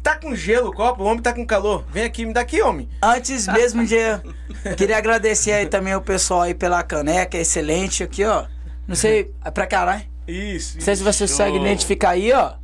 Tá 0.02 0.16
com 0.16 0.34
gelo 0.34 0.70
o 0.70 0.72
copo. 0.72 1.02
O 1.02 1.06
homem 1.06 1.20
tá 1.20 1.34
com 1.34 1.44
calor. 1.46 1.84
Vem 1.90 2.04
aqui, 2.04 2.24
me 2.24 2.32
dá 2.32 2.40
aqui, 2.40 2.62
homem. 2.62 2.88
Antes 3.02 3.46
mesmo 3.46 3.84
de. 3.84 3.96
Queria 4.78 4.96
agradecer 4.96 5.52
aí 5.52 5.66
também 5.66 5.94
o 5.94 6.00
pessoal 6.00 6.40
aí 6.40 6.54
pela 6.54 6.82
caneca, 6.82 7.36
excelente 7.36 8.02
aqui, 8.02 8.24
ó. 8.24 8.46
Não 8.88 8.96
sei, 8.96 9.30
é 9.44 9.50
pra 9.50 9.66
caralho. 9.66 10.04
Isso. 10.26 10.76
Não 10.76 10.84
sei 10.84 10.96
se 10.96 11.02
você 11.02 11.24
consegue 11.24 11.58
identificar 11.58 12.10
aí, 12.10 12.32
ó. 12.32 12.54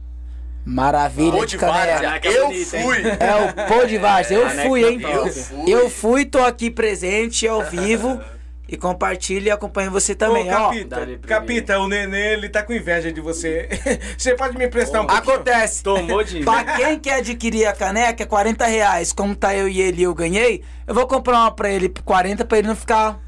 Maravilha 0.65 1.33
Pô 1.33 1.45
de 1.45 1.59
caneca. 1.59 2.27
é 2.27 2.39
eu 2.39 2.47
fui. 2.65 3.03
É 3.21 3.37
o 3.37 3.69
Pô 3.69 3.85
de 3.85 3.99
Várzea. 3.99 4.39
Eu 4.39 4.49
fui, 4.49 4.89
hein? 4.89 5.01
Eu 5.03 5.27
fui. 5.29 5.73
Eu 5.73 5.91
fui, 5.91 6.25
tô 6.25 6.43
aqui 6.43 6.71
presente 6.71 7.47
ao 7.47 7.63
vivo. 7.65 8.19
E 8.69 8.77
compartilho 8.77 9.47
e 9.47 9.51
acompanho 9.51 9.91
você 9.91 10.15
também, 10.15 10.47
Ô, 10.53 10.55
ó. 10.55 10.69
Capita, 10.69 10.97
pra 10.97 11.29
Capita, 11.39 11.79
o 11.79 11.89
nenê, 11.89 12.35
ele 12.35 12.51
tá 12.51 12.63
com 12.63 12.75
inveja 12.75 13.11
de 13.11 13.19
você. 13.19 13.67
você 14.17 14.35
pode 14.35 14.59
me 14.59 14.67
emprestar 14.67 15.01
um 15.01 15.07
pouquinho? 15.07 15.35
Acontece. 15.37 15.83
Tomou 15.83 16.23
de 16.23 16.41
Pra 16.45 16.65
quem 16.77 16.99
quer 16.99 17.15
adquirir 17.15 17.65
a 17.65 17.73
caneca, 17.73 18.23
é 18.23 18.27
40 18.27 18.67
reais. 18.67 19.11
Como 19.11 19.35
tá 19.35 19.55
eu 19.55 19.67
e 19.67 19.81
ele 19.81 20.03
e 20.03 20.05
eu 20.05 20.15
ganhei, 20.15 20.63
eu 20.87 20.95
vou 20.95 21.07
comprar 21.07 21.39
uma 21.39 21.51
pra 21.51 21.71
ele 21.71 21.89
por 21.89 22.03
40 22.03 22.45
pra 22.45 22.59
ele 22.59 22.69
não 22.69 22.77
ficar. 22.77 23.19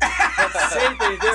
Você 0.52 0.86
entendeu? 0.86 1.34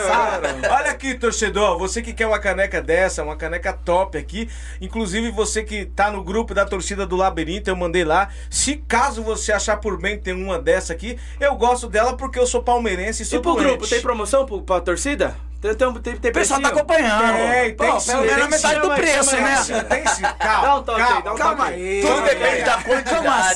Olha 0.71 0.91
aqui, 0.91 1.13
torcedor, 1.15 1.77
você 1.77 2.01
que 2.01 2.13
quer 2.13 2.27
uma 2.27 2.39
caneca 2.39 2.81
dessa, 2.81 3.23
uma 3.23 3.35
caneca 3.35 3.73
top 3.73 4.17
aqui, 4.17 4.49
inclusive 4.81 5.31
você 5.31 5.63
que 5.63 5.85
tá 5.85 6.11
no 6.11 6.23
grupo 6.23 6.53
da 6.53 6.65
torcida 6.65 7.05
do 7.05 7.15
Labirinto, 7.15 7.69
eu 7.69 7.75
mandei 7.75 8.03
lá. 8.03 8.29
Se 8.49 8.75
caso 8.87 9.23
você 9.23 9.51
achar 9.51 9.77
por 9.77 9.99
bem 9.99 10.17
ter 10.19 10.33
uma 10.33 10.59
dessa 10.59 10.93
aqui, 10.93 11.17
eu 11.39 11.55
gosto 11.55 11.87
dela 11.87 12.15
porque 12.15 12.39
eu 12.39 12.47
sou 12.47 12.61
palmeirense 12.61 13.23
e 13.23 13.25
sou 13.25 13.39
E 13.39 13.41
pro 13.41 13.53
doente. 13.53 13.67
grupo, 13.67 13.87
tem 13.87 14.01
promoção 14.01 14.45
pro, 14.45 14.61
pra 14.61 14.79
torcida? 14.81 15.35
Tem, 15.61 15.73
tem, 15.73 16.17
tem, 16.17 16.29
O 16.29 16.33
pessoal 16.33 16.61
tá 16.61 16.67
acompanhando. 16.67 17.37
Tem, 17.37 17.75
tem 17.75 17.75
Pô, 17.75 17.99
sim, 17.99 18.11
pelo 18.11 18.21
menos 18.21 18.35
tem 18.35 18.43
a 18.43 18.47
metade 18.47 18.79
do 18.81 18.93
preço, 18.95 19.35
né? 19.35 19.83
Tem 19.89 20.07
sim. 20.07 20.21
Calma, 20.21 20.67
Dá 20.67 20.75
um 20.75 20.83
toque 20.83 21.01
aí, 21.01 21.07
calma, 21.07 21.21
dá 21.23 21.33
um 21.33 21.37
calma 21.37 21.57
toque 21.65 21.73
aí. 21.73 21.81
aí. 21.81 22.01
Tudo 22.01 22.11
Calma 22.13 22.27
depende 22.27 22.63
da 22.63 22.77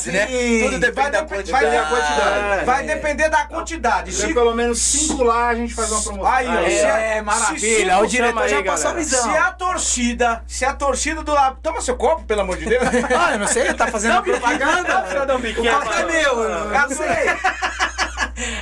quantidade, 0.03 0.11
né? 0.11 0.59
Tudo 0.63 0.79
depende 0.79 0.93
Vai, 1.01 1.11
da 1.11 1.23
quantidade. 1.25 1.51
vai, 1.51 1.89
quantidade. 1.89 2.61
É. 2.61 2.63
vai 2.65 2.85
depender 2.85 3.29
da 3.29 3.45
quantidade. 3.45 4.11
Se 4.13 4.21
Se, 4.27 4.33
pelo 4.33 4.53
menos 4.53 4.79
cinco 4.79 5.23
lá, 5.23 5.47
a 5.49 5.55
gente 5.55 5.73
faz 5.73 5.91
uma 5.91 6.01
promoção. 6.01 6.31
aí, 6.31 6.47
ó, 6.47 6.51
Aí, 6.51 6.71
se, 6.71 6.85
a- 6.85 6.99
É, 6.99 7.15
se 7.17 7.21
maravilha. 7.21 7.93
cinco 7.93 8.03
O 8.03 8.07
diretor 8.07 8.47
já 8.49 8.63
passou 8.63 8.91
a 8.91 8.93
visão. 8.93 9.23
Se 9.31 9.37
a 9.37 9.51
torcida, 9.51 10.43
se 10.47 10.65
a 10.65 10.73
torcida 10.73 11.23
do 11.23 11.33
lado. 11.33 11.57
Toma 11.61 11.81
seu 11.81 11.95
copo, 11.95 12.23
pelo 12.23 12.41
amor 12.41 12.57
de 12.57 12.65
Deus. 12.65 12.83
Ah, 13.17 13.33
eu 13.33 13.39
não 13.39 13.47
sei, 13.47 13.73
tá 13.73 13.87
fazendo 13.87 14.21
propaganda. 14.23 15.01
Dar 15.25 15.33
um 15.35 15.37
O 15.37 15.41
biquinho, 15.41 15.71
copo 15.73 15.93
é 15.93 16.05
meu. 16.05 16.39
Eu 16.43 16.89
sei. 16.89 17.29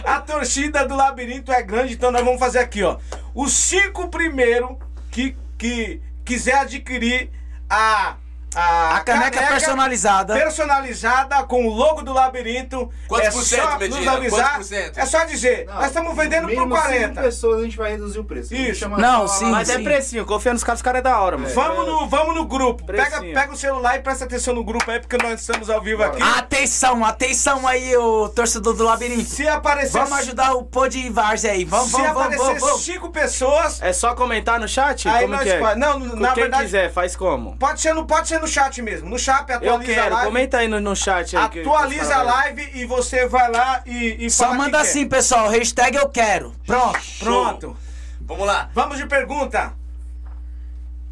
A 0.04 0.20
torcida 0.22 0.86
do 0.88 0.96
labirinto 0.96 1.52
é 1.52 1.62
grande, 1.62 1.94
então 1.94 2.12
nós 2.12 2.24
vamos 2.24 2.40
fazer 2.40 2.60
aqui, 2.60 2.84
ó. 2.84 2.98
Os 3.36 3.54
cinco 3.54 4.08
primeiros 4.10 4.76
que, 5.12 5.38
que 5.58 6.02
quiser 6.26 6.58
adquirir 6.60 7.30
a. 7.70 8.16
A, 8.56 8.96
A 8.98 9.00
caneca 9.02 9.42
personalizada. 9.48 10.34
Personalizada 10.34 11.44
com 11.44 11.68
o 11.68 11.70
logo 11.70 12.02
do 12.02 12.14
labirinto. 12.14 12.90
Quantos 13.08 13.28
é 13.28 13.32
por 13.32 13.44
cento, 13.44 13.62
só 13.72 13.78
Medina? 13.78 14.00
nos 14.00 14.08
avisar. 14.08 14.40
Quantos 14.40 14.58
por 14.58 14.64
cento? 14.64 14.98
É 15.00 15.06
só 15.06 15.24
dizer. 15.26 15.66
Não, 15.66 15.74
nós 15.76 15.86
estamos 15.88 16.16
vendendo 16.16 16.42
por 16.44 16.50
mínimo 16.50 16.76
cinco 16.76 16.88
40. 16.88 17.22
pessoas 17.22 17.60
a 17.60 17.64
gente 17.64 17.78
vai 17.78 17.92
reduzir 17.92 18.20
o 18.20 18.24
preço. 18.24 18.56
Isso. 18.56 18.88
Não, 18.90 19.28
sim. 19.28 19.46
Mas 19.52 19.70
é 19.70 19.76
sim. 19.78 19.84
precinho, 19.84 20.26
confia 20.26 20.54
nos 20.54 20.64
caras, 20.64 20.80
os 20.80 20.84
caras 20.84 21.00
é 21.00 21.02
da 21.04 21.20
hora, 21.20 21.38
mano. 21.38 21.54
Vamos 21.54 21.86
no, 21.88 22.08
vamos 22.08 22.36
no 22.36 22.46
grupo. 22.46 22.86
Pega, 22.86 23.10
Precinho. 23.10 23.34
pega 23.34 23.54
o 23.54 23.58
celular 23.58 23.96
e 23.98 24.00
presta 24.02 24.26
atenção 24.26 24.56
no 24.56 24.64
grupo 24.64 24.90
aí, 24.90 25.00
porque 25.00 25.18
nós 25.18 25.40
estamos 25.42 25.70
ao 25.70 25.82
vivo 25.82 26.04
aqui. 26.04 26.22
Atenção, 26.22 27.04
atenção 27.06 27.68
aí, 27.68 27.96
o 27.98 28.30
torcedor 28.30 28.74
do 28.74 28.84
labirinto. 28.84 29.30
Se 29.30 29.48
aparecer. 29.48 29.92
Vamos 30.00 30.18
ajudar 30.20 30.54
o 30.54 30.64
Pô 30.64 30.88
de 30.88 31.10
Várzea 31.10 31.52
aí. 31.52 31.66
Vamos, 31.66 31.88
se 31.88 31.92
vamos, 31.92 32.08
vamos, 32.08 32.22
aparecer 32.22 32.46
vamos, 32.46 32.62
vamos. 32.62 32.84
cinco 32.84 33.10
pessoas, 33.12 33.82
É 33.82 33.92
só 33.94 34.16
comentar 34.16 34.60
no 34.60 34.68
chat? 34.68 35.08
Aí 35.08 35.22
como 35.22 35.34
nós 35.36 35.44
que 35.44 35.50
é? 35.50 35.76
não, 35.76 36.00
na 36.00 36.32
quem 36.34 36.44
verdade- 36.44 36.64
quiser, 36.64 36.92
faz 36.92 37.16
como? 37.16 37.56
Pode 37.58 37.82
ser, 37.82 37.94
no, 37.94 38.06
pode 38.06 38.28
ser 38.28 38.37
no 38.40 38.48
chat 38.48 38.82
mesmo. 38.82 39.10
No 39.10 39.18
chat, 39.20 39.50
Eu 39.50 39.56
atualiza 39.58 39.94
quero, 39.94 40.06
a 40.06 40.18
live. 40.18 40.28
comenta 40.28 40.58
aí 40.58 40.68
no, 40.68 40.80
no 40.80 40.96
chat 40.96 41.36
aí. 41.38 41.44
Atualiza 41.44 42.16
a 42.16 42.24
live 42.24 42.70
e 42.74 42.86
você 42.86 43.28
vai 43.28 43.52
lá 43.52 43.84
e, 43.86 44.26
e 44.26 44.30
Só 44.30 44.46
fala 44.46 44.56
manda 44.58 44.78
que 44.78 44.84
quer. 44.84 44.90
assim, 44.90 45.08
pessoal. 45.08 45.50
Hashtag 45.50 45.98
eu 45.98 46.10
quero. 46.10 46.54
Pronto. 46.66 47.00
Pronto. 47.20 47.78
Vamos 48.22 48.46
lá. 48.48 48.70
Vamos 48.74 48.98
de 48.98 49.06
pergunta. 49.06 49.74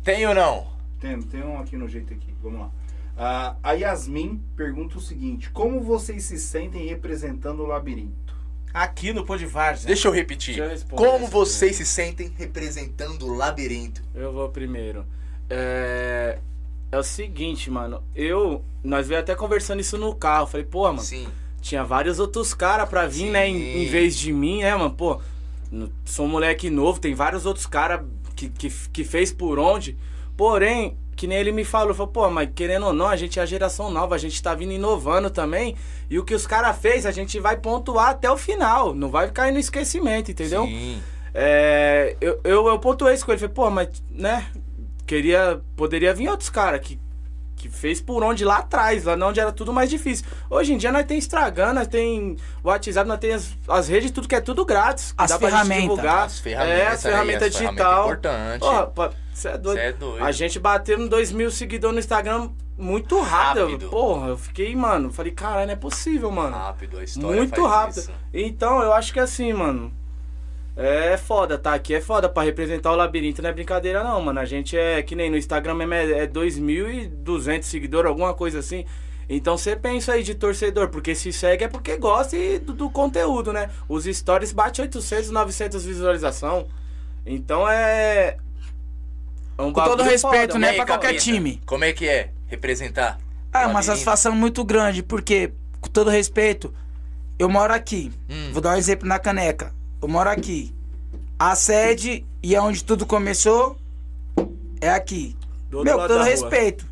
Tem 0.03 0.25
ou 0.27 0.33
não? 0.35 0.67
Tem, 0.99 1.21
tem 1.21 1.43
um 1.43 1.59
aqui 1.59 1.75
no 1.75 1.88
jeito 1.88 2.13
aqui. 2.13 2.33
Vamos 2.41 2.59
lá. 2.61 2.69
Ah, 3.17 3.55
a 3.63 3.71
Yasmin 3.73 4.43
pergunta 4.55 4.97
o 4.97 5.01
seguinte: 5.01 5.49
Como 5.49 5.81
vocês 5.81 6.23
se 6.23 6.38
sentem 6.38 6.85
representando 6.88 7.61
o 7.63 7.65
labirinto? 7.65 8.35
Aqui 8.73 9.13
no 9.13 9.25
Pô 9.25 9.38
de 9.38 9.45
Várzea. 9.45 9.88
Deixa 9.88 10.07
eu 10.07 10.11
repetir. 10.11 10.55
Deixa 10.55 10.65
eu 10.65 10.69
responder 10.69 11.01
Como 11.01 11.27
vocês 11.27 11.77
se 11.77 11.85
sentem 11.85 12.33
representando 12.38 13.25
o 13.25 13.33
labirinto? 13.33 14.01
Eu 14.13 14.33
vou 14.33 14.49
primeiro. 14.49 15.05
É... 15.49 16.39
é 16.95 16.99
o 16.99 17.03
seguinte, 17.03 17.69
mano. 17.69 18.01
Eu. 18.15 18.63
Nós 18.84 19.08
veio 19.08 19.19
até 19.19 19.36
conversando 19.36 19.79
isso 19.79 19.97
no 19.97 20.15
carro. 20.15 20.47
Falei, 20.47 20.65
pô, 20.65 20.84
mano. 20.84 20.99
Sim. 20.99 21.27
Tinha 21.62 21.84
vários 21.84 22.19
outros 22.19 22.53
caras 22.53 22.88
pra 22.88 23.08
vir, 23.08 23.25
Sim. 23.25 23.31
né? 23.31 23.49
Em, 23.49 23.84
em 23.84 23.88
vez 23.88 24.15
de 24.17 24.31
mim, 24.31 24.62
né, 24.62 24.75
mano? 24.75 24.91
Pô, 24.91 25.19
sou 26.05 26.25
um 26.25 26.29
moleque 26.29 26.69
novo, 26.69 26.99
tem 26.99 27.15
vários 27.15 27.45
outros 27.45 27.65
caras 27.65 28.01
que, 28.36 28.49
que, 28.49 28.69
que 28.69 29.03
fez 29.03 29.34
por 29.34 29.58
onde. 29.58 29.97
Porém, 30.38 30.97
que 31.15 31.25
nem 31.25 31.38
ele 31.38 31.51
me 31.51 31.63
falou, 31.63 31.93
falou, 31.93 32.12
pô, 32.12 32.29
mas 32.29 32.49
querendo 32.53 32.86
ou 32.88 32.93
não, 32.93 33.08
a 33.08 33.15
gente 33.15 33.39
é 33.39 33.41
a 33.41 33.45
geração 33.45 33.89
nova, 33.89 34.15
a 34.15 34.17
gente 34.17 34.41
tá 34.41 34.53
vindo 34.53 34.73
inovando 34.73 35.29
também. 35.29 35.75
E 36.10 36.19
o 36.19 36.23
que 36.23 36.36
os 36.36 36.45
caras 36.45 36.77
fez, 36.77 37.05
a 37.05 37.12
gente 37.12 37.39
vai 37.39 37.58
pontuar 37.58 38.10
até 38.10 38.29
o 38.29 38.38
final. 38.38 38.93
Não 38.93 39.10
vai 39.10 39.31
cair 39.31 39.51
no 39.51 39.60
esquecimento, 39.60 40.29
entendeu? 40.29 40.65
Sim. 40.65 41.01
É, 41.34 42.15
eu, 42.21 42.39
eu, 42.43 42.67
eu 42.67 42.79
pontuei 42.79 43.15
isso 43.15 43.25
com 43.25 43.31
ele. 43.31 43.39
Falei, 43.39 43.53
pô, 43.53 43.69
mas, 43.69 43.89
né? 44.10 44.45
Queria. 45.05 45.61
Poderia 45.75 46.13
vir 46.13 46.29
outros 46.29 46.49
caras 46.49 46.79
que, 46.81 46.99
que 47.55 47.69
fez 47.69 48.01
por 48.01 48.23
onde 48.23 48.43
lá 48.43 48.57
atrás, 48.57 49.03
lá 49.03 49.15
onde 49.15 49.39
era 49.39 49.51
tudo 49.51 49.71
mais 49.71 49.89
difícil. 49.89 50.25
Hoje 50.49 50.73
em 50.73 50.77
dia 50.77 50.91
nós 50.91 51.05
tem 51.05 51.17
Instagram, 51.17 51.73
nós 51.73 51.87
tem 51.87 52.37
WhatsApp, 52.63 53.07
nós 53.07 53.19
tem 53.19 53.33
as, 53.33 53.55
as 53.67 53.87
redes, 53.87 54.11
tudo 54.11 54.27
que 54.27 54.35
é 54.35 54.41
tudo 54.41 54.65
grátis. 54.65 55.13
As 55.17 55.29
dá 55.31 55.39
pra 55.39 55.49
gente 55.49 55.57
ferramentas. 55.57 55.81
divulgar. 55.83 56.23
As 56.25 56.39
ferramentas 56.39 56.79
é, 56.79 56.87
as 56.87 57.05
aí, 57.05 57.11
ferramentas 57.11 57.47
as 57.47 57.55
ferramentas 57.57 57.83
digital. 57.83 58.05
importantes. 58.05 58.67
Você 59.33 59.49
é 59.49 59.57
doido. 59.57 59.77
Cê 59.77 59.85
é 59.85 59.91
doido. 59.93 60.23
A 60.23 60.31
gente 60.31 60.59
bateu 60.59 60.97
no 60.97 61.09
2 61.09 61.31
mil 61.31 61.51
seguidores 61.51 61.93
no 61.93 61.99
Instagram 61.99 62.49
muito 62.77 63.19
rápido. 63.21 63.65
Rápido. 63.71 63.89
Porra, 63.89 64.27
eu 64.29 64.37
fiquei, 64.37 64.75
mano, 64.75 65.11
falei, 65.11 65.31
caralho, 65.31 65.67
não 65.67 65.73
é 65.73 65.77
possível, 65.77 66.29
mano. 66.31 66.55
Rápido, 66.55 66.99
a 66.99 67.03
história 67.03 67.37
Muito 67.37 67.61
faz 67.61 67.71
rápido. 67.71 67.97
isso. 67.99 68.11
Então, 68.33 68.81
eu 68.81 68.93
acho 68.93 69.13
que 69.13 69.19
assim, 69.19 69.53
mano. 69.53 69.93
É 70.75 71.15
foda, 71.15 71.57
tá? 71.57 71.73
Aqui 71.73 71.95
é 71.95 72.01
foda. 72.01 72.27
Pra 72.27 72.43
representar 72.43 72.91
o 72.91 72.95
labirinto 72.95 73.41
não 73.41 73.49
é 73.49 73.53
brincadeira, 73.53 74.03
não, 74.03 74.21
mano. 74.21 74.39
A 74.39 74.45
gente 74.45 74.77
é 74.77 75.01
que 75.01 75.15
nem 75.15 75.29
no 75.29 75.38
Instagram 75.38 75.73
mesmo 75.75 75.93
é, 75.93 76.23
é 76.23 76.27
2.200 76.27 77.63
seguidores, 77.63 78.09
alguma 78.09 78.33
coisa 78.33 78.59
assim. 78.59 78.85
Então 79.27 79.57
você 79.57 79.75
pensa 79.75 80.13
aí 80.13 80.23
de 80.23 80.35
torcedor, 80.35 80.89
porque 80.89 81.15
se 81.15 81.31
segue 81.33 81.63
é 81.63 81.67
porque 81.67 81.97
gosta 81.97 82.35
e 82.35 82.59
do, 82.59 82.73
do 82.73 82.89
conteúdo, 82.89 83.51
né? 83.51 83.69
Os 83.89 84.03
stories 84.05 84.51
bate 84.51 84.81
800, 84.81 85.31
900 85.31 85.85
visualização. 85.85 86.67
Então 87.25 87.67
é. 87.67 88.38
é 89.57 89.61
um 89.61 89.71
Com 89.71 89.83
todo 89.83 90.03
respeito, 90.03 90.53
foda, 90.53 90.59
né, 90.59 90.69
aí, 90.69 90.75
pra 90.75 90.85
qualquer 90.85 91.13
Capita, 91.13 91.23
time. 91.23 91.61
Como 91.65 91.83
é 91.83 91.93
que 91.93 92.07
é 92.07 92.31
representar? 92.47 93.17
Ah, 93.51 93.61
é 93.61 93.65
uma 93.65 93.75
Labirinto? 93.75 93.85
satisfação 93.85 94.35
muito 94.35 94.63
grande, 94.63 95.01
porque, 95.01 95.53
com 95.81 95.89
todo 95.89 96.09
respeito, 96.09 96.71
eu 97.39 97.49
moro 97.49 97.73
aqui. 97.73 98.11
Hum. 98.29 98.51
Vou 98.51 98.61
dar 98.61 98.75
um 98.75 98.77
exemplo 98.77 99.07
na 99.07 99.17
caneca. 99.17 99.73
Eu 100.05 100.09
moro 100.09 100.29
aqui. 100.29 100.71
A 101.39 101.55
sede 101.55 102.23
e 102.43 102.53
é 102.53 102.61
onde 102.61 102.83
tudo 102.83 103.07
começou 103.07 103.75
é 104.79 104.87
aqui. 104.87 105.35
Do 105.67 105.83
Meu, 105.83 105.97
todo 105.97 106.21
respeito. 106.21 106.85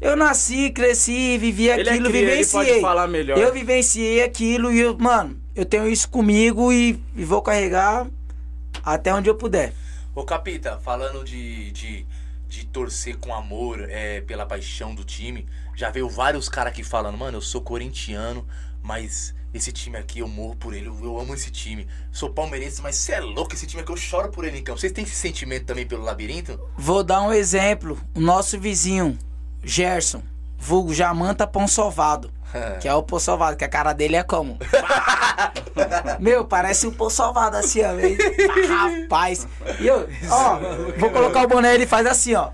Eu 0.00 0.16
nasci, 0.16 0.70
cresci, 0.70 1.36
vivi 1.36 1.68
Ele 1.68 1.86
é 1.86 1.92
aquilo, 1.92 2.06
ele 2.06 2.20
vivenciei. 2.20 2.66
pode 2.68 2.80
falar 2.80 3.06
melhor. 3.06 3.36
Eu 3.36 3.52
vivenciei 3.52 4.22
aquilo 4.22 4.72
e 4.72 4.80
eu, 4.80 4.96
mano, 4.96 5.38
eu 5.54 5.66
tenho 5.66 5.86
isso 5.86 6.08
comigo 6.08 6.72
e, 6.72 6.98
e 7.14 7.22
vou 7.22 7.42
carregar 7.42 8.06
até 8.82 9.12
onde 9.12 9.28
eu 9.28 9.34
puder. 9.34 9.74
Ô 10.14 10.24
Capita, 10.24 10.78
falando 10.78 11.22
de, 11.22 11.70
de, 11.72 12.06
de 12.48 12.64
torcer 12.64 13.18
com 13.18 13.34
amor 13.34 13.78
é, 13.90 14.22
pela 14.22 14.46
paixão 14.46 14.94
do 14.94 15.04
time, 15.04 15.46
já 15.76 15.90
veio 15.90 16.08
vários 16.08 16.48
caras 16.48 16.72
aqui 16.72 16.82
falando, 16.82 17.18
mano, 17.18 17.36
eu 17.36 17.42
sou 17.42 17.60
corintiano, 17.60 18.48
mas 18.82 19.34
esse 19.52 19.72
time 19.72 19.96
aqui 19.96 20.20
eu 20.20 20.28
morro 20.28 20.54
por 20.56 20.74
ele, 20.74 20.88
eu, 20.88 20.96
eu 21.02 21.18
amo 21.18 21.34
esse 21.34 21.50
time. 21.50 21.86
Sou 22.12 22.30
palmeirense, 22.30 22.80
mas 22.82 22.96
você 22.96 23.12
é 23.12 23.20
louco, 23.20 23.54
esse 23.54 23.66
time 23.66 23.82
aqui 23.82 23.90
eu 23.92 23.96
choro 23.96 24.30
por 24.30 24.44
ele 24.44 24.58
em 24.58 24.62
campo. 24.62 24.78
Vocês 24.78 24.92
têm 24.92 25.04
esse 25.04 25.14
sentimento 25.16 25.66
também 25.66 25.86
pelo 25.86 26.02
labirinto? 26.04 26.58
Vou 26.76 27.02
dar 27.02 27.22
um 27.22 27.32
exemplo. 27.32 27.98
O 28.14 28.20
nosso 28.20 28.58
vizinho, 28.58 29.18
Gerson. 29.62 30.22
vulgo 30.56 30.92
Jamanta 30.94 31.46
Pão 31.46 31.66
Sovado. 31.66 32.30
Que 32.80 32.88
é 32.88 32.94
o 32.94 33.00
Pão 33.02 33.20
Sovado, 33.20 33.56
que 33.56 33.64
a 33.64 33.68
cara 33.68 33.92
dele 33.92 34.16
é 34.16 34.24
como? 34.24 34.58
Meu, 36.18 36.44
parece 36.44 36.84
um 36.86 36.90
Pão 36.90 37.08
Sovado 37.08 37.56
assim, 37.56 37.80
ó. 37.82 37.92
Rapaz. 38.66 39.46
E 39.78 39.86
eu, 39.86 40.08
ó, 40.28 40.58
vou 40.98 41.10
colocar 41.10 41.44
o 41.44 41.48
boné 41.48 41.74
ele 41.74 41.86
faz 41.86 42.06
assim, 42.06 42.34
ó. 42.34 42.50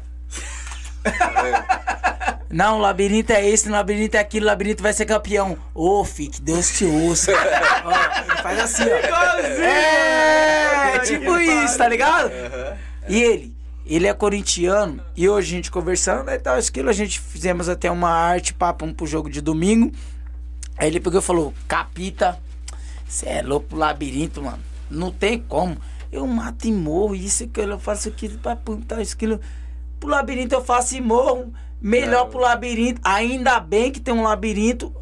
Não, 2.49 2.79
o 2.79 2.81
labirinto 2.81 3.33
é 3.33 3.47
esse, 3.47 3.69
o 3.69 3.73
labirinto 3.73 4.17
é 4.17 4.21
aquilo, 4.21 4.47
o 4.47 4.49
labirinto 4.49 4.83
vai 4.83 4.93
ser 4.93 5.05
campeão. 5.05 5.59
Ô, 5.75 6.05
fi, 6.05 6.29
que 6.29 6.41
Deus 6.41 6.71
te 6.71 6.85
ouça. 6.85 7.33
Ó, 7.85 8.23
ele 8.23 8.43
faz 8.43 8.61
assim, 8.61 8.85
ó. 8.85 8.97
É, 9.63 10.99
tipo 11.01 11.37
isso, 11.37 11.77
tá 11.77 11.89
ligado? 11.89 12.31
E 13.09 13.23
ele, 13.23 13.55
ele 13.85 14.07
é 14.07 14.15
corintiano, 14.15 15.03
e 15.15 15.29
hoje 15.29 15.53
a 15.53 15.57
gente 15.57 15.71
conversando, 15.71 16.31
e 16.31 16.39
tal, 16.39 16.57
aquilo, 16.57 16.89
a 16.89 16.93
gente 16.93 17.21
fizemos 17.21 17.69
até 17.69 17.91
uma 17.91 18.11
arte, 18.11 18.55
papo, 18.55 18.87
um 18.87 18.95
pro 18.95 19.07
jogo 19.07 19.29
de 19.29 19.41
domingo. 19.41 19.93
Aí 20.79 20.89
ele 20.89 21.01
pegou 21.01 21.21
e 21.21 21.23
falou, 21.23 21.53
capita, 21.69 22.39
você 23.07 23.29
é 23.29 23.43
louco 23.43 23.67
pro 23.69 23.79
labirinto, 23.79 24.43
mano. 24.43 24.61
Não 24.91 25.11
tem 25.11 25.39
como. 25.39 25.77
Eu 26.11 26.27
mato 26.27 26.67
e 26.67 26.73
morro, 26.73 27.15
isso, 27.15 27.45
aquilo, 27.45 27.73
eu 27.73 27.79
faço 27.79 28.09
aquilo, 28.09 28.39
papo, 28.39 28.81
tal, 28.87 29.01
isso, 29.01 29.15
aquilo. 29.15 29.41
Pro 29.99 30.09
labirinto 30.09 30.55
eu 30.55 30.65
faço 30.65 30.97
e 30.97 31.01
morro. 31.01 31.53
Melhor 31.81 32.27
pro 32.27 32.41
labirinto. 32.41 33.01
Ainda 33.05 33.61
bem 33.61 33.91
que 33.91 34.01
tem 34.01 34.13
um 34.13 34.23
labirinto. 34.23 34.95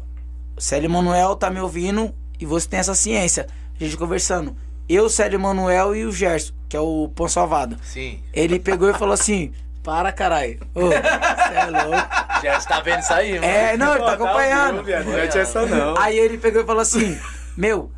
Célio 0.57 0.89
Manuel 0.89 1.35
tá 1.35 1.49
me 1.49 1.59
ouvindo 1.59 2.13
e 2.39 2.45
você 2.45 2.67
tem 2.67 2.79
essa 2.79 2.95
ciência. 2.95 3.47
A 3.79 3.83
gente 3.83 3.97
conversando. 3.97 4.55
Eu, 4.87 5.09
Célio 5.09 5.39
Manuel 5.39 5.95
e 5.95 6.05
o 6.05 6.11
Gerson, 6.11 6.53
que 6.69 6.77
é 6.77 6.79
o 6.79 7.09
Pão 7.13 7.27
Salvado. 7.27 7.77
Sim. 7.81 8.21
Ele 8.31 8.59
pegou 8.59 8.89
e 8.89 8.93
falou 8.93 9.13
assim: 9.13 9.51
Para, 9.83 10.11
caralho. 10.11 10.59
Ô, 10.75 10.91
cê 10.91 10.95
é 10.95 11.65
louco. 11.65 12.07
Já 12.43 12.57
está 12.57 12.81
vendo 12.81 12.99
isso 12.99 13.13
aí, 13.13 13.33
mano? 13.33 13.45
É, 13.45 13.77
não, 13.77 13.95
ele 13.95 14.05
tá 14.05 14.13
acompanhando. 14.13 14.83
Não 14.83 15.17
é 15.17 15.25
essa 15.25 15.65
não. 15.65 15.97
Aí 15.97 16.17
ele 16.17 16.37
pegou 16.37 16.61
e 16.61 16.65
falou 16.65 16.81
assim: 16.81 17.19
Meu, 17.57 17.91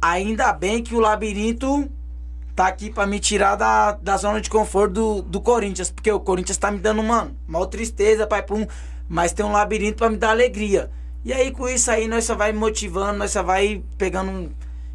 ainda 0.00 0.52
bem 0.52 0.82
que 0.82 0.94
o 0.94 1.00
labirinto 1.00 1.88
tá 2.54 2.66
aqui 2.66 2.90
pra 2.90 3.06
me 3.06 3.18
tirar 3.18 3.56
da, 3.56 3.92
da 3.92 4.16
zona 4.16 4.40
de 4.40 4.50
conforto 4.50 4.92
do, 4.92 5.22
do 5.22 5.40
Corinthians. 5.40 5.90
Porque 5.90 6.10
o 6.12 6.20
Corinthians 6.20 6.56
tá 6.58 6.70
me 6.70 6.78
dando, 6.78 7.02
mano, 7.02 7.36
mal 7.46 7.66
tristeza, 7.66 8.26
pai, 8.26 8.42
pum. 8.42 8.66
Mas 9.08 9.32
tem 9.32 9.44
um 9.44 9.52
labirinto 9.52 9.98
pra 9.98 10.10
me 10.10 10.16
dar 10.16 10.30
alegria. 10.30 10.90
E 11.24 11.32
aí 11.32 11.50
com 11.50 11.68
isso 11.68 11.90
aí 11.90 12.08
nós 12.08 12.24
só 12.24 12.34
vai 12.34 12.52
motivando, 12.52 13.18
nós 13.18 13.30
só 13.30 13.42
vai 13.42 13.82
pegando 13.96 14.30
um 14.30 14.50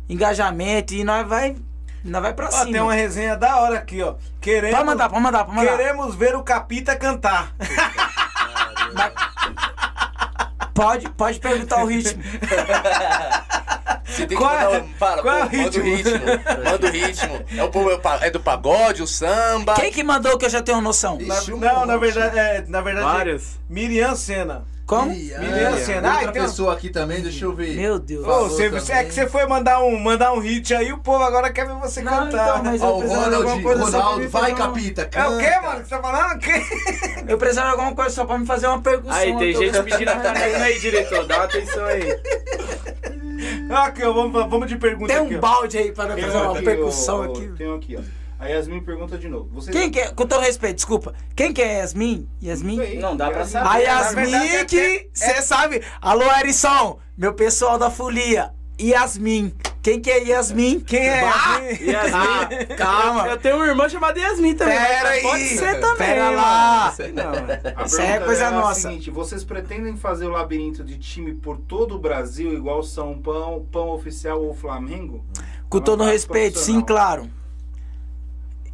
engajamento 0.09 0.93
e 0.93 1.03
nós 1.03 1.27
vai. 1.27 1.55
Nós 2.03 2.21
vai 2.21 2.33
pra 2.33 2.47
Ó, 2.47 2.51
cima. 2.51 2.71
tem 2.71 2.81
uma 2.81 2.93
resenha 2.93 3.35
da 3.35 3.57
hora 3.57 3.77
aqui, 3.77 4.01
ó. 4.01 4.15
Queremos, 4.39 4.75
Pode 4.75 4.89
mandar, 4.89 5.09
pode 5.09 5.21
mandar, 5.23 5.43
pode 5.45 5.57
mandar. 5.57 5.77
Queremos 5.77 6.15
ver 6.15 6.35
o 6.35 6.43
Capita 6.43 6.95
cantar. 6.95 7.53
Pode, 10.77 11.09
pode 11.09 11.39
perguntar 11.39 11.83
o 11.83 11.87
ritmo. 11.87 12.21
Você 14.05 14.25
tem 14.25 14.37
que 14.37 14.43
Qual 14.43 14.55
é- 14.55 14.63
mandar 14.65 14.81
um. 14.83 14.87
Para, 14.93 15.21
qual 15.23 15.35
é 15.37 15.45
pô, 15.47 15.55
o 15.55 15.59
manda 15.59 15.79
o 15.79 15.81
ritmo? 15.81 16.11
ritmo. 16.11 16.63
Manda 16.63 16.87
o 16.87 16.89
ritmo. 16.91 17.45
É, 17.57 17.63
o, 17.63 17.69
povo- 17.69 17.89
é 17.91 17.95
o 17.95 17.99
pa- 17.99 18.19
é 18.21 18.29
do 18.29 18.39
pagode, 18.39 19.01
o 19.03 19.07
samba. 19.07 19.73
Quem 19.73 19.91
que 19.91 20.03
mandou 20.03 20.37
que 20.37 20.45
eu 20.45 20.49
já 20.49 20.61
tenho 20.61 20.79
noção? 20.79 21.17
Na- 21.19 21.37
Ixi, 21.39 21.53
um 21.53 21.57
não, 21.59 21.85
na 21.85 21.93
monte. 21.97 22.01
verdade, 22.13 22.37
é, 22.39 22.63
na 22.67 22.81
verdade, 22.81 23.05
Vários. 23.07 23.59
Miriam 23.69 24.15
Senna. 24.15 24.65
Como? 24.87 25.11
Miriam 25.11 25.77
Senna. 25.79 26.09
Ah, 26.09 26.13
Outra 26.13 26.29
então- 26.31 26.43
pessoa 26.43 26.73
aqui 26.73 26.89
também, 26.89 27.21
deixa 27.21 27.43
eu 27.43 27.53
ver. 27.53 27.75
Meu 27.75 27.99
Deus. 27.99 28.25
Ô, 28.25 28.43
você, 28.47 28.69
também. 28.69 28.95
é 28.95 29.03
que 29.03 29.13
você 29.13 29.27
foi 29.27 29.45
mandar 29.45 29.81
um, 29.83 29.99
mandar 29.99 30.31
um 30.31 30.39
hit 30.39 30.73
aí, 30.73 30.93
o 30.93 30.97
povo 30.99 31.21
agora 31.25 31.51
quer 31.51 31.67
ver 31.67 31.75
você 31.75 32.01
Não, 32.01 32.11
cantar. 32.11 32.59
então, 32.59 32.63
mas 32.63 32.81
Ó, 32.81 32.95
o 32.95 32.99
precisava 32.99 33.29
de 33.29 33.35
alguma 33.35 33.55
Ronald, 33.55 33.63
coisa 33.63 33.81
só 33.83 33.89
pra 33.91 33.99
Ronaldo, 33.99 34.21
me 34.21 34.27
vai 34.27 34.51
uma- 34.51 34.57
capita, 34.57 35.09
É 35.13 35.25
o 35.27 35.37
quê, 35.37 35.59
mano? 35.61 35.81
que 35.81 35.89
Você 35.89 35.95
tá 35.95 36.01
falando? 36.01 36.35
O 36.37 36.39
quê? 36.39 36.61
Eu 37.27 37.37
precisava 37.37 37.67
de 37.67 37.71
alguma 37.73 37.93
coisa 37.95 38.09
só 38.11 38.23
pra 38.25 38.37
me 38.37 38.45
fazer 38.45 38.67
uma 38.67 38.81
percussão. 38.81 39.13
Aí, 39.17 39.37
tem 39.37 39.47
Eu 39.51 39.53
tô- 39.53 39.59
gente 39.59 39.83
pedindo 39.83 40.09
a 40.09 40.15
caneca 40.15 40.57
aí, 40.63 40.79
diretor. 40.79 41.25
Dá 41.27 41.35
uma 41.35 41.43
atenção 41.43 41.83
aí. 41.85 42.01
Aqui, 43.69 44.03
ó, 44.03 44.13
vamos, 44.13 44.31
vamos 44.49 44.67
de 44.67 44.77
pergunta 44.77 45.13
Tem 45.13 45.23
aqui, 45.23 45.35
um 45.35 45.37
ó. 45.37 45.41
balde 45.41 45.77
aí 45.77 45.91
para 45.91 46.15
Tem 46.15 46.23
fazer 46.23 46.37
uma 46.37 46.53
aqui, 46.53 46.63
percussão 46.63 47.19
ó, 47.19 47.23
aqui. 47.25 47.47
Tem 47.57 47.67
um 47.69 47.75
aqui, 47.75 47.97
ó. 47.97 48.01
A 48.39 48.47
Yasmin 48.47 48.81
pergunta 48.81 49.17
de 49.17 49.27
novo. 49.27 49.49
Vocês 49.51 49.75
Quem 49.75 49.89
que 49.89 49.99
é? 49.99 50.07
Com 50.09 50.25
todo 50.27 50.41
respeito, 50.41 50.75
desculpa. 50.75 51.13
Quem 51.35 51.51
que 51.51 51.61
é 51.61 51.79
Yasmin? 51.79 52.27
Yasmin? 52.43 52.77
Sei, 52.77 52.99
Não 52.99 53.17
dá 53.17 53.29
pra 53.29 53.39
Yasmin. 53.39 53.51
saber. 53.51 53.69
A 53.69 53.77
Yasmin 53.79 54.21
verdade, 54.23 54.55
é 54.57 54.65
que 54.65 55.09
você 55.13 55.41
sabe. 55.41 55.81
Alô, 55.99 56.25
Erisson, 56.39 56.99
meu 57.17 57.33
pessoal 57.33 57.79
da 57.79 57.89
folia. 57.89 58.51
Yasmin. 58.79 59.53
Quem 59.81 59.99
que 59.99 60.11
é 60.11 60.23
Yasmin? 60.23 60.81
Quem 60.81 60.99
é 60.99 61.21
Ah, 61.21 61.59
Yasmin? 61.61 61.91
Yasmin. 61.91 62.65
calma. 62.77 63.27
Eu 63.27 63.37
tenho 63.37 63.55
uma 63.55 63.65
irmã 63.65 63.89
chamada 63.89 64.19
Yasmin 64.19 64.53
também. 64.53 64.77
Pera 64.77 65.09
aí. 65.09 65.21
Pode 65.23 65.43
ser 65.47 65.79
também. 65.79 65.97
Pera 65.97 66.29
lá. 66.29 66.93
Não. 67.15 67.85
Isso 67.85 68.01
aí 68.01 68.07
é 68.07 68.19
coisa 68.19 68.41
dela 68.51 68.61
nossa. 68.61 68.87
a 68.87 68.91
seguinte, 68.91 69.09
vocês 69.09 69.43
pretendem 69.43 69.95
fazer 69.97 70.25
o 70.25 70.29
labirinto 70.29 70.83
de 70.83 70.99
time 70.99 71.33
por 71.33 71.57
todo 71.57 71.95
o 71.95 71.99
Brasil, 71.99 72.53
igual 72.53 72.83
São 72.83 73.17
Pão, 73.17 73.65
Pão 73.71 73.89
Oficial 73.89 74.43
ou 74.43 74.53
Flamengo? 74.53 75.25
Com 75.69 75.79
todo 75.79 76.03
respeito, 76.03 76.59
sim, 76.59 76.81
claro. 76.81 77.27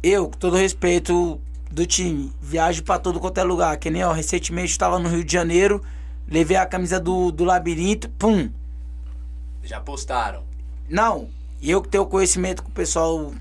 Eu, 0.06 0.28
com 0.28 0.36
todo 0.36 0.58
respeito 0.58 1.40
do 1.70 1.86
time, 1.86 2.30
viajo 2.38 2.82
pra 2.82 2.98
todo 2.98 3.18
quanto 3.18 3.38
é 3.38 3.42
lugar. 3.42 3.74
Que 3.78 3.88
nem, 3.88 4.04
ó, 4.04 4.12
recentemente 4.12 4.70
estava 4.70 4.98
no 4.98 5.08
Rio 5.08 5.24
de 5.24 5.32
Janeiro, 5.32 5.82
levei 6.28 6.58
a 6.58 6.66
camisa 6.66 7.00
do, 7.00 7.32
do 7.32 7.42
labirinto, 7.42 8.10
pum. 8.10 8.50
Já 9.62 9.80
postaram. 9.80 10.42
Não, 10.90 11.30
eu 11.62 11.80
que 11.80 11.88
tenho 11.88 12.04
conhecimento 12.04 12.62
com 12.62 12.68
o 12.68 12.72
pessoal, 12.72 13.32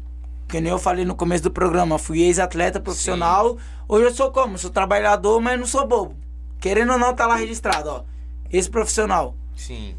que 0.48 0.62
nem 0.62 0.72
eu 0.72 0.80
falei 0.80 1.04
no 1.04 1.16
começo 1.16 1.44
do 1.44 1.52
programa, 1.52 2.00
fui 2.00 2.22
ex-atleta 2.22 2.80
profissional. 2.80 3.58
Hoje 3.86 4.06
eu 4.06 4.14
sou 4.14 4.32
como? 4.32 4.58
Sou 4.58 4.72
trabalhador, 4.72 5.42
mas 5.42 5.60
não 5.60 5.68
sou 5.68 5.86
bobo. 5.86 6.16
Querendo 6.62 6.94
ou 6.94 6.98
não, 6.98 7.14
tá 7.14 7.28
lá 7.28 7.36
registrado, 7.36 7.90
ó. 7.90 8.04
Ex-profissional. 8.50 9.36
Sim. 9.54 9.98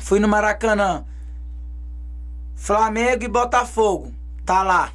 Fui 0.00 0.20
no 0.20 0.28
Maracanã. 0.28 1.04
Flamengo 2.54 3.24
e 3.24 3.28
Botafogo. 3.28 4.14
Tá 4.46 4.62
lá. 4.62 4.92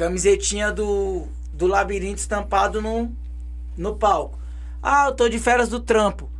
Camisetinha 0.00 0.72
do, 0.72 1.28
do 1.52 1.66
labirinto 1.66 2.20
estampado 2.20 2.80
no, 2.80 3.14
no 3.76 3.96
palco. 3.96 4.38
Ah, 4.82 5.08
eu 5.08 5.14
tô 5.14 5.28
de 5.28 5.38
férias 5.38 5.68
do 5.68 5.78
trampo. 5.78 6.30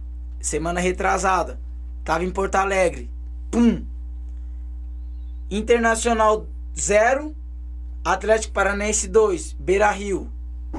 Semana 0.40 0.80
retrasada. 0.80 1.60
Tava 2.02 2.24
em 2.24 2.30
Porto 2.30 2.54
Alegre. 2.54 3.10
Pum. 3.50 3.84
Internacional 5.50 6.46
0. 6.74 7.36
Atlético 8.02 8.54
Paranaense 8.54 9.06
2. 9.06 9.52
Beira 9.60 9.90
Rio. 9.90 10.32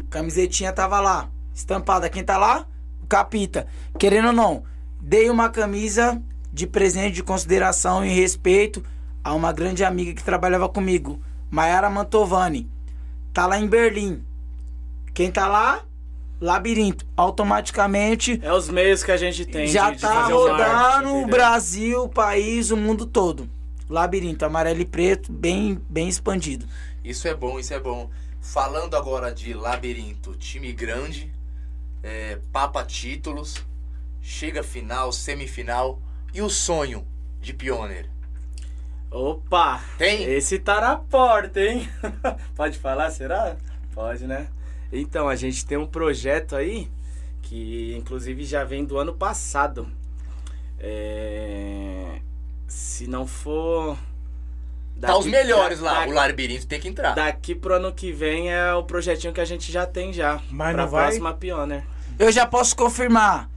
Camisetinha 0.09 0.73
tava 0.73 0.99
lá. 0.99 1.29
Estampada. 1.53 2.09
Quem 2.09 2.23
tá 2.23 2.36
lá? 2.36 2.65
O 2.99 3.05
Capita. 3.05 3.67
Querendo 3.99 4.29
ou 4.29 4.34
não, 4.34 4.63
dei 4.99 5.29
uma 5.29 5.51
camisa 5.51 6.19
de 6.51 6.65
presente 6.65 7.13
de 7.13 7.21
consideração 7.21 8.03
e 8.03 8.09
respeito 8.09 8.84
a 9.23 9.36
uma 9.36 9.53
grande 9.53 9.84
amiga 9.84 10.15
que 10.15 10.23
trabalhava 10.23 10.67
comigo, 10.67 11.21
Mayara 11.52 11.89
Mantovani. 11.89 12.72
Tá 13.34 13.45
lá 13.45 13.60
em 13.60 13.68
Berlim. 13.68 14.24
Quem 15.14 15.30
tá 15.30 15.47
lá? 15.47 15.84
Labirinto. 16.39 17.06
Automaticamente 17.16 18.39
É 18.41 18.52
os 18.52 18.70
meios 18.70 19.04
que 19.04 19.12
a 19.12 19.18
gente 19.18 19.45
tem 19.45 19.68
já 19.68 19.89
de, 19.91 19.97
de 19.97 20.02
tá 20.02 20.14
marketing, 20.14 20.34
rodando 20.34 21.16
o? 21.18 21.28
Brasil, 21.28 22.04
o 22.04 22.10
país, 22.10 22.72
o 22.72 22.78
mundo 22.78 23.06
todo. 23.06 23.47
Labirinto, 23.89 24.45
amarelo 24.45 24.80
e 24.80 24.86
preto, 24.86 25.32
bem, 25.32 25.80
bem 25.89 26.08
expandido. 26.08 26.66
Isso 27.04 27.28
é 27.28 27.36
bom, 27.36 27.60
isso 27.60 27.74
é 27.74 27.80
bom. 27.80 28.10
Falando 28.39 28.95
agora 28.95 29.32
de 29.34 29.54
labirinto, 29.54 30.34
time 30.36 30.72
grande, 30.72 31.32
é, 32.02 32.39
papa 32.52 32.84
títulos, 32.86 33.56
chega 34.22 34.64
final, 34.64 35.12
semifinal 35.12 36.02
e 36.34 36.41
o 36.41 36.49
sonho 36.49 37.06
de 37.41 37.54
Pioneer. 37.54 38.11
Opa! 39.12 39.82
Tem? 39.97 40.24
Esse 40.24 40.57
tá 40.57 40.80
na 40.80 40.95
porta, 40.95 41.59
hein? 41.59 41.88
Pode 42.55 42.80
falar, 42.80 43.12
será? 43.12 43.57
Pode, 43.93 44.26
né? 44.26 44.47
Então, 44.91 45.28
a 45.28 45.36
gente 45.36 45.66
tem 45.66 45.78
um 45.78 45.86
projeto 45.86 46.55
aí 46.55 46.89
que 47.41 47.93
inclusive 47.97 48.45
já 48.45 48.64
vem 48.64 48.86
do 48.86 48.97
ano 48.97 49.14
passado. 49.14 49.88
É... 50.80 52.20
Se 52.68 53.05
não 53.07 53.28
for. 53.28 53.97
Tá 54.99 55.18
os 55.18 55.26
melhores 55.26 55.80
da- 55.80 55.91
lá, 55.91 56.07
o 56.07 56.12
labirinto 56.12 56.68
tem 56.68 56.80
que 56.80 56.88
entrar. 56.88 57.14
Daqui 57.16 57.55
pro 57.55 57.74
ano 57.76 57.91
que 57.91 58.12
vem 58.12 58.51
é 58.53 58.74
o 58.74 58.84
projetinho 58.84 59.34
que 59.34 59.41
a 59.41 59.45
gente 59.45 59.72
já 59.72 59.86
tem 59.86 60.14
já. 60.14 60.39
Mas 60.49 60.74
pra 60.74 60.84
não 60.84 60.89
vai? 60.89 61.03
próxima 61.05 61.34
Pioneer. 61.34 61.84
Eu 62.20 62.32
já 62.32 62.45
posso 62.45 62.76
confirmar. 62.76 63.49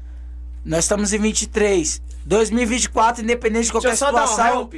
Nós 0.64 0.84
estamos 0.84 1.12
em 1.12 1.18
23. 1.18 2.02
2024, 2.24 3.22
independente 3.22 3.66
de 3.66 3.72
Deixa 3.72 3.72
qualquer 3.72 3.92
eu 3.92 3.96
só 3.96 4.10
dar 4.10 4.24
um 4.24 4.26
situação. 4.26 4.60
help. 4.60 4.74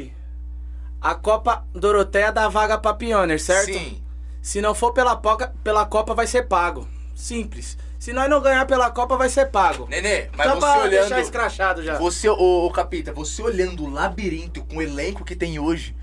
A 1.07 1.15
Copa 1.15 1.65
Doroteia 1.73 2.33
dá 2.33 2.49
vaga 2.49 2.77
pra 2.79 2.93
Pioneer, 2.95 3.41
certo? 3.41 3.73
Sim. 3.73 4.03
Se 4.43 4.61
não 4.61 4.75
for 4.75 4.93
pela, 4.93 5.15
poca, 5.17 5.53
pela 5.63 5.87
Copa, 5.87 6.15
vai 6.15 6.27
ser 6.27 6.49
pago. 6.49 6.87
Simples. 7.15 7.79
Se 7.99 8.13
nós 8.13 8.29
não 8.29 8.41
ganhar 8.43 8.67
pela 8.67 8.91
Copa, 8.91 9.17
vai 9.17 9.29
ser 9.29 9.47
pago. 9.47 9.87
Nenê, 9.89 10.29
mas 10.37 10.49
Só 10.49 10.55
você 10.57 10.61
pra 10.61 10.89
deixar 10.89 11.07
olhando. 11.07 11.21
escrachado 11.23 11.83
já. 11.83 11.97
Você, 11.99 12.29
ô, 12.29 12.67
ô 12.67 12.71
Capita, 12.73 13.13
você 13.13 13.41
olhando 13.41 13.85
o 13.85 13.91
labirinto 13.91 14.65
com 14.65 14.77
o 14.79 14.83
elenco 14.83 15.25
que 15.25 15.37
tem 15.37 15.59
hoje. 15.61 15.95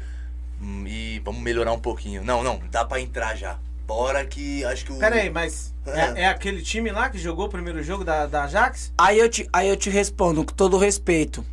hum, 0.61 0.85
E 0.87 1.19
vamos 1.19 1.41
melhorar 1.41 1.73
um 1.73 1.79
pouquinho. 1.79 2.23
Não, 2.23 2.41
não, 2.41 2.61
dá 2.71 2.85
pra 2.85 2.99
entrar 3.01 3.35
já. 3.35 3.59
Bora 3.85 4.25
que 4.25 4.63
acho 4.63 4.85
que 4.85 4.93
o. 4.93 4.97
Pera 4.99 5.15
aí, 5.17 5.29
mas 5.29 5.73
É. 5.85 5.99
é, 5.99 6.21
é 6.21 6.27
aquele 6.27 6.61
time 6.61 6.89
lá 6.91 7.09
que 7.09 7.17
jogou 7.17 7.47
o 7.47 7.49
primeiro 7.49 7.83
jogo 7.83 8.05
da, 8.05 8.25
da 8.25 8.43
Ajax? 8.45 8.93
Aí 8.97 9.19
eu, 9.19 9.29
te, 9.29 9.47
aí 9.51 9.67
eu 9.67 9.75
te 9.75 9.89
respondo 9.89 10.45
com 10.45 10.53
todo 10.53 10.77
respeito. 10.77 11.45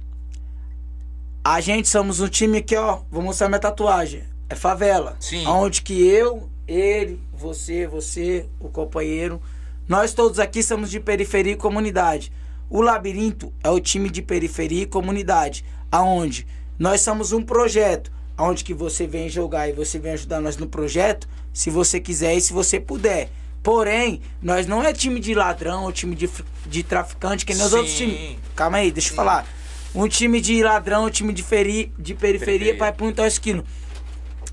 A 1.51 1.61
gente 1.61 1.89
somos 1.89 2.21
um 2.21 2.29
time 2.29 2.59
aqui, 2.59 2.77
ó. 2.77 3.01
Vou 3.11 3.21
mostrar 3.21 3.49
minha 3.49 3.59
tatuagem. 3.59 4.23
É 4.49 4.55
favela. 4.55 5.17
Sim. 5.19 5.45
Onde 5.49 5.83
que 5.83 6.01
eu, 6.01 6.49
ele, 6.65 7.21
você, 7.35 7.89
você, 7.89 8.47
o 8.61 8.69
companheiro, 8.69 9.43
nós 9.89 10.15
todos 10.15 10.39
aqui 10.39 10.63
somos 10.63 10.89
de 10.89 11.01
periferia 11.01 11.55
e 11.55 11.57
comunidade. 11.57 12.33
O 12.69 12.81
Labirinto 12.81 13.53
é 13.65 13.69
o 13.69 13.81
time 13.81 14.09
de 14.09 14.23
periferia 14.23 14.85
e 14.85 14.87
comunidade. 14.87 15.65
Aonde 15.91 16.47
nós 16.79 17.01
somos 17.01 17.33
um 17.33 17.43
projeto. 17.43 18.13
Aonde 18.37 18.63
que 18.63 18.73
você 18.73 19.05
vem 19.05 19.29
jogar 19.29 19.69
e 19.69 19.73
você 19.73 19.99
vem 19.99 20.13
ajudar 20.13 20.41
nós 20.41 20.57
no 20.57 20.69
projeto, 20.69 21.29
se 21.53 21.69
você 21.69 21.99
quiser 21.99 22.37
e 22.37 22.41
se 22.41 22.53
você 22.53 22.79
puder. 22.79 23.29
Porém, 23.61 24.23
nós 24.41 24.69
não 24.69 24.85
é 24.85 24.93
time 24.93 25.19
de 25.19 25.35
ladrão 25.35 25.83
ou 25.83 25.91
time 25.91 26.15
de, 26.15 26.31
de 26.65 26.85
traficante, 26.85 27.45
que 27.45 27.53
nem 27.53 27.65
os 27.65 27.73
Sim. 27.73 27.77
outros 27.77 27.97
times. 27.97 28.39
Calma 28.55 28.79
aí, 28.79 28.93
deixa 28.93 29.11
eu 29.11 29.17
falar. 29.17 29.60
Um 29.95 30.07
time 30.09 30.41
de 30.41 30.63
ladrão, 30.63 31.07
um 31.07 31.11
time 31.11 31.33
de, 31.33 31.43
feri, 31.43 31.93
de 31.99 32.15
periferia, 32.15 32.59
Periferia. 32.59 32.79
para 32.79 32.93
puntar 32.93 33.27
esquilo. 33.27 33.65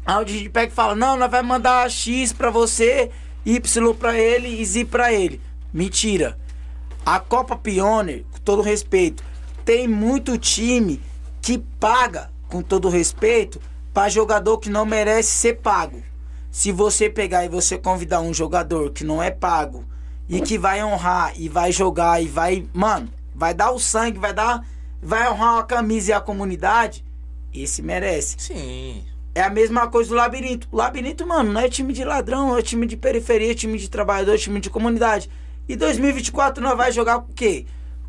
Onde 0.07 0.33
a 0.33 0.38
gente 0.38 0.49
pega 0.49 0.71
e 0.71 0.75
fala, 0.75 0.95
não, 0.95 1.17
nós 1.17 1.29
vai 1.29 1.43
mandar 1.43 1.89
X 1.91 2.33
pra 2.33 2.49
você, 2.49 3.11
Y 3.45 3.93
pra 3.93 4.17
ele 4.17 4.47
e 4.47 4.65
Z 4.65 4.85
pra 4.85 5.13
ele. 5.13 5.41
Mentira. 5.71 6.38
A 7.05 7.19
Copa 7.19 7.55
Pioneer, 7.55 8.23
com 8.31 8.39
todo 8.39 8.61
respeito, 8.61 9.23
tem 9.63 9.88
muito 9.88 10.38
time 10.38 11.01
que 11.41 11.57
paga, 11.79 12.31
com 12.47 12.61
todo 12.61 12.89
respeito, 12.89 13.61
pra 13.93 14.09
jogador 14.09 14.57
que 14.57 14.69
não 14.69 14.85
merece 14.85 15.29
ser 15.29 15.53
pago. 15.57 16.01
Se 16.49 16.71
você 16.71 17.09
pegar 17.09 17.45
e 17.45 17.49
você 17.49 17.77
convidar 17.77 18.21
um 18.21 18.33
jogador 18.33 18.91
que 18.91 19.03
não 19.03 19.21
é 19.21 19.29
pago 19.29 19.85
e 20.27 20.41
que 20.41 20.57
vai 20.57 20.83
honrar 20.83 21.33
e 21.35 21.47
vai 21.47 21.71
jogar 21.71 22.21
e 22.21 22.27
vai, 22.27 22.65
mano, 22.73 23.09
vai 23.35 23.53
dar 23.53 23.71
o 23.71 23.79
sangue, 23.79 24.17
vai 24.17 24.33
dar, 24.33 24.65
vai 25.01 25.29
honrar 25.31 25.59
a 25.59 25.63
camisa 25.63 26.11
e 26.11 26.13
a 26.13 26.19
comunidade, 26.19 27.03
esse 27.53 27.81
merece. 27.81 28.35
Sim. 28.39 29.03
É 29.33 29.41
a 29.41 29.49
mesma 29.49 29.87
coisa 29.87 30.09
do 30.09 30.15
labirinto. 30.15 30.67
O 30.71 30.77
labirinto, 30.77 31.25
mano, 31.25 31.53
não 31.53 31.61
é 31.61 31.69
time 31.69 31.93
de 31.93 32.03
ladrão, 32.03 32.57
é 32.57 32.61
time 32.61 32.87
de 32.87 32.97
periferia, 32.97 33.51
é 33.51 33.55
time 33.55 33.77
de 33.77 33.89
trabalhador, 33.89 34.33
é 34.33 34.37
time 34.37 34.59
de 34.59 34.69
comunidade. 34.69 35.29
E 35.69 35.75
2024 35.75 36.63
nós 36.63 36.75
vai 36.75 36.91
jogar 36.91 37.19
com 37.19 37.31
o 37.31 37.35
quê? 37.35 37.65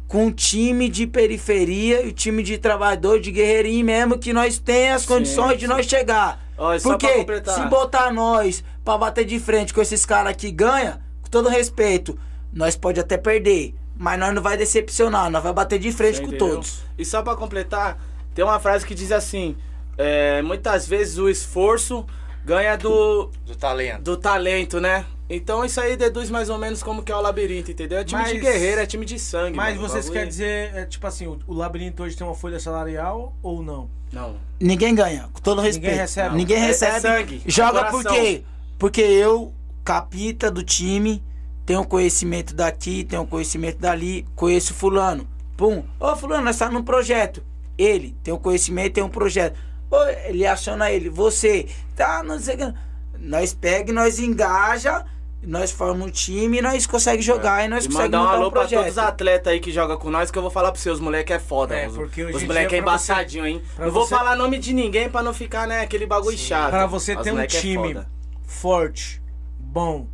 Com 0.07 0.27
um 0.27 0.31
time 0.31 0.89
de 0.89 1.07
periferia 1.07 2.03
e 2.03 2.09
o 2.09 2.13
time 2.13 2.43
de 2.43 2.57
trabalhador, 2.57 3.21
de 3.21 3.31
guerreirinho 3.31 3.85
mesmo, 3.85 4.19
que 4.19 4.33
nós 4.33 4.59
tem 4.59 4.91
as 4.91 5.05
condições 5.05 5.59
de 5.59 5.67
nós 5.67 5.85
chegar. 5.87 6.43
Pra 6.83 6.99
Porque 6.99 7.27
se 7.53 7.67
botar 7.67 8.11
nós 8.11 8.65
pra 8.83 8.97
bater 8.97 9.25
de 9.27 9.39
frente 9.39 9.75
com 9.75 9.83
esses 9.83 10.07
caras 10.07 10.35
que 10.35 10.51
ganha, 10.51 11.01
com 11.23 11.29
todo 11.29 11.49
respeito, 11.51 12.19
nós 12.53 12.75
pode 12.75 12.99
até 12.99 13.19
perder. 13.19 13.75
Mas 13.99 14.19
nós 14.19 14.33
não 14.35 14.41
vai 14.41 14.57
decepcionar, 14.57 15.29
nós 15.31 15.43
vai 15.43 15.53
bater 15.53 15.79
de 15.79 15.91
frente 15.91 16.17
Você 16.19 16.23
com 16.23 16.29
entendeu? 16.29 16.55
todos. 16.55 16.83
E 16.97 17.05
só 17.05 17.21
pra 17.21 17.35
completar, 17.35 17.99
tem 18.35 18.45
uma 18.45 18.61
frase 18.61 18.87
que 18.87 18.95
diz 18.95 19.11
assim: 19.11 19.57
é, 19.97 20.41
muitas 20.43 20.87
vezes 20.87 21.19
o 21.19 21.29
esforço 21.29 22.07
ganha 22.45 22.77
do, 22.77 23.31
Do 23.45 23.57
talento. 23.57 24.03
do 24.03 24.17
talento, 24.17 24.81
né? 24.81 25.05
Então 25.29 25.63
isso 25.65 25.79
aí 25.81 25.95
deduz 25.97 26.31
mais 26.31 26.49
ou 26.49 26.57
menos 26.57 26.83
como 26.83 27.03
que 27.03 27.13
é 27.13 27.17
o 27.17 27.21
labirinto, 27.21 27.71
entendeu? 27.71 27.99
É 27.99 28.05
time 28.05 28.25
de 28.25 28.33
Mas- 28.35 28.41
guerreiro, 28.41 28.81
é 28.81 28.87
time 28.87 29.05
de 29.05 29.19
sangue. 29.19 29.57
Mas 29.57 29.77
mano, 29.77 29.87
vocês 29.89 30.09
querem 30.09 30.23
é- 30.23 30.27
dizer, 30.27 30.75
é, 30.75 30.87
tipo 30.87 31.07
assim, 31.07 31.27
o, 31.27 31.39
o 31.47 31.53
labirinto 31.53 32.03
hoje 32.03 32.17
tem 32.17 32.27
uma 32.27 32.35
folha 32.35 32.59
salarial 32.59 33.37
ou 33.43 33.63
não? 33.63 33.91
Não. 34.11 34.37
Ninguém 34.59 34.95
ganha, 34.95 35.29
com 35.33 35.41
todo 35.41 35.61
Ninguém 35.61 35.73
respeito. 35.81 35.99
recebe. 35.99 36.37
Ninguém 36.37 36.57
É- 36.57 36.61
é 36.61 36.67
recebe. 36.69 37.01
sangue, 37.01 37.43
é 37.45 37.51
Joga 37.51 37.85
por 37.91 38.03
quê? 38.05 38.43
Porque 38.79 39.03
eu, 39.03 39.53
capita 39.85 40.51
do 40.51 40.63
time, 40.63 41.23
tenho 41.69 41.85
conhecimento 41.85 42.55
daqui, 42.55 43.05
tenho 43.05 43.27
conhecimento 43.27 43.77
dali, 43.79 44.27
conheço 44.35 44.73
fulano. 44.73 45.29
Pum. 45.55 45.85
Ô 46.01 46.17
fulano, 46.17 46.43
nós 46.45 46.57
tá 46.57 46.71
num 46.71 46.83
projeto. 46.83 47.43
Ele 47.77 48.17
tem 48.23 48.33
um 48.33 48.39
conhecimento, 48.39 48.95
tem 48.95 49.05
um 49.05 49.09
projeto. 49.11 49.59
Ô, 49.91 50.03
ele 50.25 50.47
aciona 50.47 50.91
ele, 50.91 51.11
você, 51.11 51.67
tá, 51.95 52.23
não 52.23 52.39
sei 52.39 52.55
o 52.55 52.59
que. 52.59 52.75
Nós 53.19 53.53
pega 53.53 53.91
e 53.91 53.95
nós 53.95 54.19
engaja, 54.19 55.05
nós 55.43 55.71
formamos 55.71 56.07
um 56.07 56.11
time 56.11 56.57
e 56.59 56.63
nós 56.63 56.87
conseguimos 56.87 57.27
jogar 57.27 57.63
e 57.67 57.69
nós 57.69 57.85
E 57.85 57.89
conseguimos 57.89 58.13
mandar 58.13 58.23
um 58.23 58.35
alô 58.35 58.49
um 58.49 58.51
pra 58.51 58.67
todos 58.67 58.93
os 58.93 58.99
atletas 58.99 59.53
aí 59.53 59.61
que 59.61 59.71
jogam 59.71 59.99
com 59.99 60.09
nós, 60.11 60.31
que 60.31 60.39
eu 60.39 60.43
vou 60.43 60.51
falar 60.51 60.73
pra 60.73 60.81
você, 60.81 60.89
os 60.89 61.01
moleques 61.01 61.37
é 61.37 61.39
foda. 61.39 61.77
É, 61.77 61.87
os, 61.87 61.95
porque 61.97 62.25
os 62.25 62.43
em 62.43 62.47
moleques 62.47 62.73
é 62.73 62.77
você- 62.77 62.83
embaçadinho, 62.83 63.47
hein? 63.47 63.63
Não 63.79 63.91
vou 63.91 64.07
você- 64.07 64.15
falar 64.15 64.37
nome 64.37 64.59
de 64.59 64.73
ninguém 64.73 65.11
pra 65.11 65.23
não 65.23 65.35
ficar, 65.35 65.67
né, 65.69 65.81
aquele 65.83 66.07
bagulho 66.07 66.39
chato. 66.39 66.71
Pra 66.71 66.87
você 66.87 67.15
Os 67.15 67.23
ter 67.23 67.31
um 67.31 67.35
moleque 67.35 67.57
é 67.59 67.61
time 67.61 67.89
foda. 67.95 68.09
forte, 68.47 69.21
bom, 69.59 70.07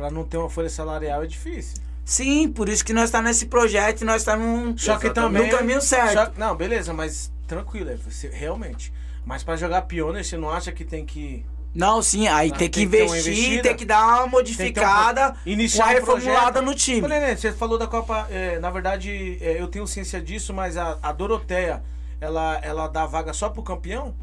pra 0.00 0.10
não 0.10 0.24
ter 0.24 0.36
uma 0.38 0.48
folha 0.50 0.68
salarial 0.70 1.22
é 1.22 1.26
difícil. 1.26 1.76
Sim, 2.04 2.48
por 2.48 2.68
isso 2.68 2.84
que 2.84 2.92
nós 2.92 3.10
tá 3.10 3.22
nesse 3.22 3.46
projeto 3.46 4.00
e 4.00 4.04
nós 4.04 4.24
tá 4.24 4.36
num, 4.36 4.76
Só 4.76 4.96
que 4.96 5.06
Exatamente. 5.06 5.14
também. 5.14 5.52
no 5.52 5.58
caminho 5.58 5.80
certo. 5.80 6.12
Só- 6.14 6.32
não, 6.38 6.56
beleza, 6.56 6.92
mas 6.92 7.30
tranquilo, 7.46 7.90
é, 7.90 7.96
você, 7.96 8.28
realmente. 8.28 8.92
Mas 9.24 9.42
pra 9.44 9.54
jogar 9.56 9.82
pioneer, 9.82 10.24
você 10.24 10.36
não 10.36 10.50
acha 10.50 10.72
que 10.72 10.84
tem 10.84 11.04
que. 11.04 11.44
Não, 11.72 12.02
sim, 12.02 12.26
aí 12.26 12.50
Ah, 12.52 12.58
tem 12.58 12.68
que 12.68 12.84
tem 12.84 13.04
investir, 13.04 13.62
tem 13.62 13.76
que 13.76 13.84
dar 13.84 14.04
uma 14.04 14.16
Tem 14.16 14.24
um 14.26 14.30
modificada, 14.30 15.32
pro- 15.32 15.52
iniciar 15.52 15.84
uma 15.84 15.92
um 15.92 15.94
reformulada 15.94 16.60
no 16.62 16.74
time. 16.74 17.06
Nenê, 17.06 17.36
você 17.36 17.52
falou 17.52 17.78
da 17.78 17.86
Copa. 17.86 18.26
é, 18.30 18.58
na 18.58 18.70
verdade, 18.70 19.38
é, 19.40 19.60
eu 19.60 19.68
tenho 19.68 19.86
ciência 19.86 20.20
disso, 20.20 20.52
mas 20.52 20.76
a, 20.76 20.98
a 21.00 21.12
Doroteia, 21.12 21.80
ela, 22.20 22.58
ela 22.62 22.88
dá 22.88 23.06
vaga 23.06 23.32
só 23.32 23.48
pro 23.50 23.62
campeão? 23.62 24.14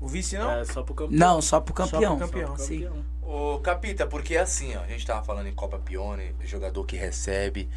O 0.00 0.06
vice 0.06 0.36
não? 0.38 0.50
É, 0.52 0.64
só 0.64 0.82
pro 0.84 0.94
campeão. 0.94 1.18
Não, 1.18 1.42
só 1.42 1.58
pro 1.58 1.74
Só 1.76 1.88
pro 1.88 1.90
campeão. 2.00 2.18
campeão. 2.18 2.56
Sim. 2.58 2.88
Ô, 3.26 3.58
Capita, 3.58 4.06
porque 4.06 4.36
assim, 4.36 4.76
ó, 4.76 4.80
a 4.80 4.86
gente 4.86 5.06
tava 5.06 5.24
falando 5.24 5.46
em 5.46 5.54
Copa 5.54 5.78
Pione, 5.78 6.34
jogador 6.44 6.84
que 6.84 6.96
recebe. 6.96 7.68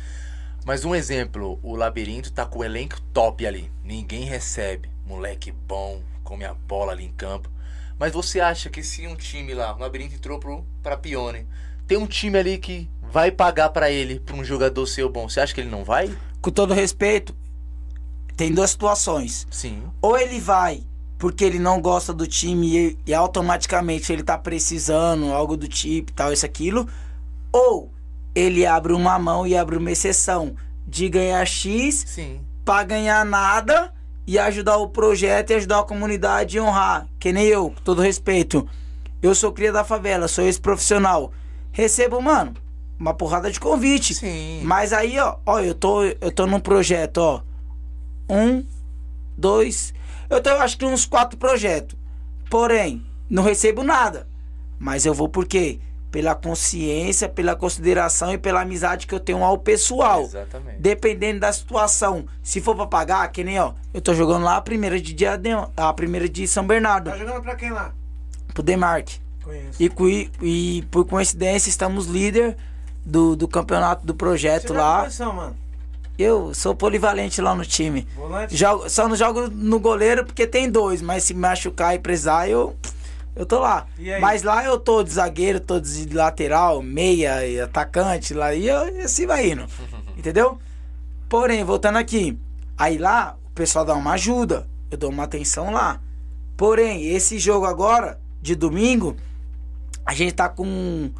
Mas 0.66 0.84
um 0.84 0.94
exemplo, 0.94 1.58
o 1.64 1.76
Labirinto 1.76 2.32
tá 2.32 2.46
com 2.46 2.60
o 2.60 2.64
elenco 2.64 3.00
top 3.14 3.48
ali. 3.48 3.72
Ninguém 3.82 4.26
recebe. 4.26 4.90
Moleque 5.06 5.52
bom, 5.52 6.02
come 6.24 6.44
a 6.44 6.54
bola 6.54 6.92
ali 6.92 7.06
em 7.06 7.14
campo. 7.14 7.50
Mas 7.98 8.12
você 8.12 8.42
acha 8.42 8.70
que 8.70 8.84
se 8.84 9.08
um 9.08 9.16
time 9.16 9.54
lá, 9.54 9.74
o 9.74 9.80
Labirinto 9.80 10.16
entrou 10.16 10.38
pro, 10.38 10.66
pra 10.84 10.98
Pione, 10.98 11.48
tem 11.88 11.98
um 11.98 12.06
time 12.06 12.38
ali 12.38 12.58
que 12.58 12.90
vai 13.02 13.32
pagar 13.32 13.70
pra 13.70 13.90
ele, 13.90 14.20
pra 14.20 14.36
um 14.36 14.44
jogador 14.44 14.86
ser 14.86 15.08
bom, 15.08 15.30
você 15.30 15.40
acha 15.40 15.54
que 15.54 15.62
ele 15.62 15.70
não 15.70 15.86
vai? 15.86 16.16
Com 16.42 16.52
todo 16.52 16.74
respeito, 16.74 17.34
tem 18.36 18.54
duas 18.54 18.72
situações. 18.72 19.48
Sim. 19.50 19.82
Ou 20.02 20.18
ele 20.18 20.40
vai 20.40 20.84
porque 21.18 21.44
ele 21.44 21.60
não 21.60 21.82
gosta 21.82 22.14
do 22.14 22.28
time 22.28 22.78
e, 22.78 22.98
e 23.08 23.14
automaticamente 23.14 24.12
ele 24.14 24.24
tá 24.24 24.38
precisando, 24.38 25.34
algo 25.34 25.58
do 25.58 25.68
tipo, 25.68 26.12
tal, 26.14 26.32
isso, 26.32 26.46
aquilo. 26.46 26.88
Ou 27.52 27.92
ele 28.36 28.66
abre 28.66 28.94
uma 28.94 29.18
mão 29.18 29.48
e 29.48 29.56
abre 29.58 29.78
uma 29.78 29.92
exceção 29.92 30.56
de 30.86 31.10
ganhar 31.10 31.44
X 31.46 32.06
Sim. 32.08 32.40
pra 32.64 32.84
ganhar 32.84 33.26
nada 33.26 33.94
e 34.28 34.38
ajudar 34.38 34.78
o 34.78 34.90
projeto 34.90 35.52
e 35.52 35.56
ajudar 35.56 35.80
a 35.80 35.84
comunidade 35.84 36.58
e 36.58 36.60
honrar. 36.60 37.08
Que 37.20 37.34
nem 37.34 37.46
eu, 37.46 37.72
com 37.72 37.82
todo 37.82 38.02
respeito. 38.02 38.68
Eu 39.22 39.34
sou 39.34 39.52
cria 39.52 39.72
da 39.72 39.84
favela, 39.84 40.28
sou 40.28 40.46
esse 40.46 40.62
profissional. 40.62 41.32
Recebo, 41.72 42.22
mano, 42.22 42.54
uma 43.00 43.14
porrada 43.14 43.50
de 43.50 43.60
convite. 43.60 44.14
Sim. 44.14 44.62
Mas 44.64 44.94
aí, 44.94 45.18
ó, 45.18 45.38
ó, 45.46 45.60
eu 45.60 45.74
tô, 45.74 46.04
eu 46.04 46.32
tô 46.32 46.46
num 46.46 46.60
projeto, 46.60 47.18
ó. 47.18 47.42
Um, 48.30 48.64
dois. 49.38 49.94
Eu 50.30 50.42
tenho 50.42 50.58
acho 50.58 50.78
que 50.78 50.86
uns 50.86 51.06
quatro 51.06 51.38
projetos. 51.38 51.98
Porém, 52.50 53.06
não 53.30 53.44
recebo 53.44 53.84
nada. 53.84 54.28
Mas 54.80 55.06
eu 55.06 55.14
vou 55.14 55.28
por 55.30 55.46
quê? 55.46 55.80
Pela 56.12 56.34
consciência, 56.36 57.28
pela 57.28 57.56
consideração 57.56 58.32
e 58.34 58.38
pela 58.38 58.62
amizade 58.62 59.06
que 59.08 59.14
eu 59.14 59.20
tenho 59.20 59.44
ao 59.44 59.58
pessoal. 59.58 60.24
Exatamente. 60.24 60.80
Dependendo 60.80 61.42
da 61.42 61.52
situação. 61.52 62.26
Se 62.42 62.62
for 62.62 62.76
pra 62.76 62.88
pagar, 62.88 63.28
que 63.32 63.44
nem 63.44 63.60
ó, 63.60 63.74
eu 63.94 64.02
tô 64.02 64.14
jogando 64.14 64.44
lá 64.44 64.58
a 64.58 64.62
primeira 64.62 65.00
de 65.02 65.14
Diadema, 65.14 65.72
a 65.76 65.92
primeira 65.94 66.28
de 66.30 66.48
São 66.48 66.66
Bernardo, 66.66 67.10
Tá 67.12 67.18
jogando 67.18 67.42
pra 67.42 67.56
quem 67.56 67.72
lá? 67.72 67.94
pro 68.54 68.64
Demarque. 68.64 69.20
Conheço. 69.44 69.82
E, 69.82 70.32
e 70.42 70.82
por 70.90 71.06
coincidência 71.06 71.70
estamos 71.70 72.08
líder 72.08 72.58
do, 73.06 73.36
do 73.36 73.48
campeonato 73.48 74.06
do 74.06 74.14
Você 74.14 74.18
projeto 74.18 74.68
joga 74.70 74.82
lá. 74.82 75.04
posição, 75.04 75.34
mano? 75.34 75.56
Eu 76.18 76.54
sou 76.54 76.74
polivalente 76.74 77.40
lá 77.42 77.54
no 77.54 77.64
time. 77.64 78.08
Volante? 78.16 78.56
Jogo, 78.56 78.90
só 78.90 79.08
não 79.08 79.16
jogo 79.16 79.48
no 79.50 79.80
goleiro 79.80 80.26
porque 80.26 80.48
tem 80.48 80.70
dois, 80.70 81.02
mas 81.02 81.24
se 81.24 81.34
machucar 81.34 81.94
e 81.94 82.00
precisar, 82.00 82.50
eu, 82.50 82.76
eu 83.36 83.46
tô 83.46 83.60
lá. 83.60 83.86
Mas 84.20 84.42
lá 84.42 84.66
eu 84.66 84.80
tô 84.80 85.04
de 85.04 85.12
zagueiro, 85.12 85.60
tô 85.60 85.80
de 85.80 86.12
lateral, 86.12 86.82
meia 86.82 87.46
e 87.46 87.60
atacante 87.60 88.34
lá, 88.34 88.54
e 88.56 88.68
eu 88.68 89.04
assim 89.04 89.28
vai 89.28 89.52
indo. 89.52 89.66
Entendeu? 90.18 90.58
Porém, 91.30 91.64
voltando 91.64 91.98
aqui, 91.98 92.40
aí 92.76 92.98
lá 92.98 93.38
o 93.46 93.52
pessoal 93.52 93.86
dá 93.86 93.94
uma 93.94 94.14
ajuda, 94.14 94.68
eu 94.90 94.98
dou 94.98 95.12
uma 95.12 95.24
atenção 95.24 95.72
lá. 95.72 96.02
Porém, 96.56 97.06
esse 97.06 97.38
jogo 97.38 97.68
agora, 97.68 98.20
de 98.42 98.56
domingo, 98.56 99.16
a 100.04 100.16
gente 100.16 100.34
tá 100.34 100.50
com, 100.50 101.12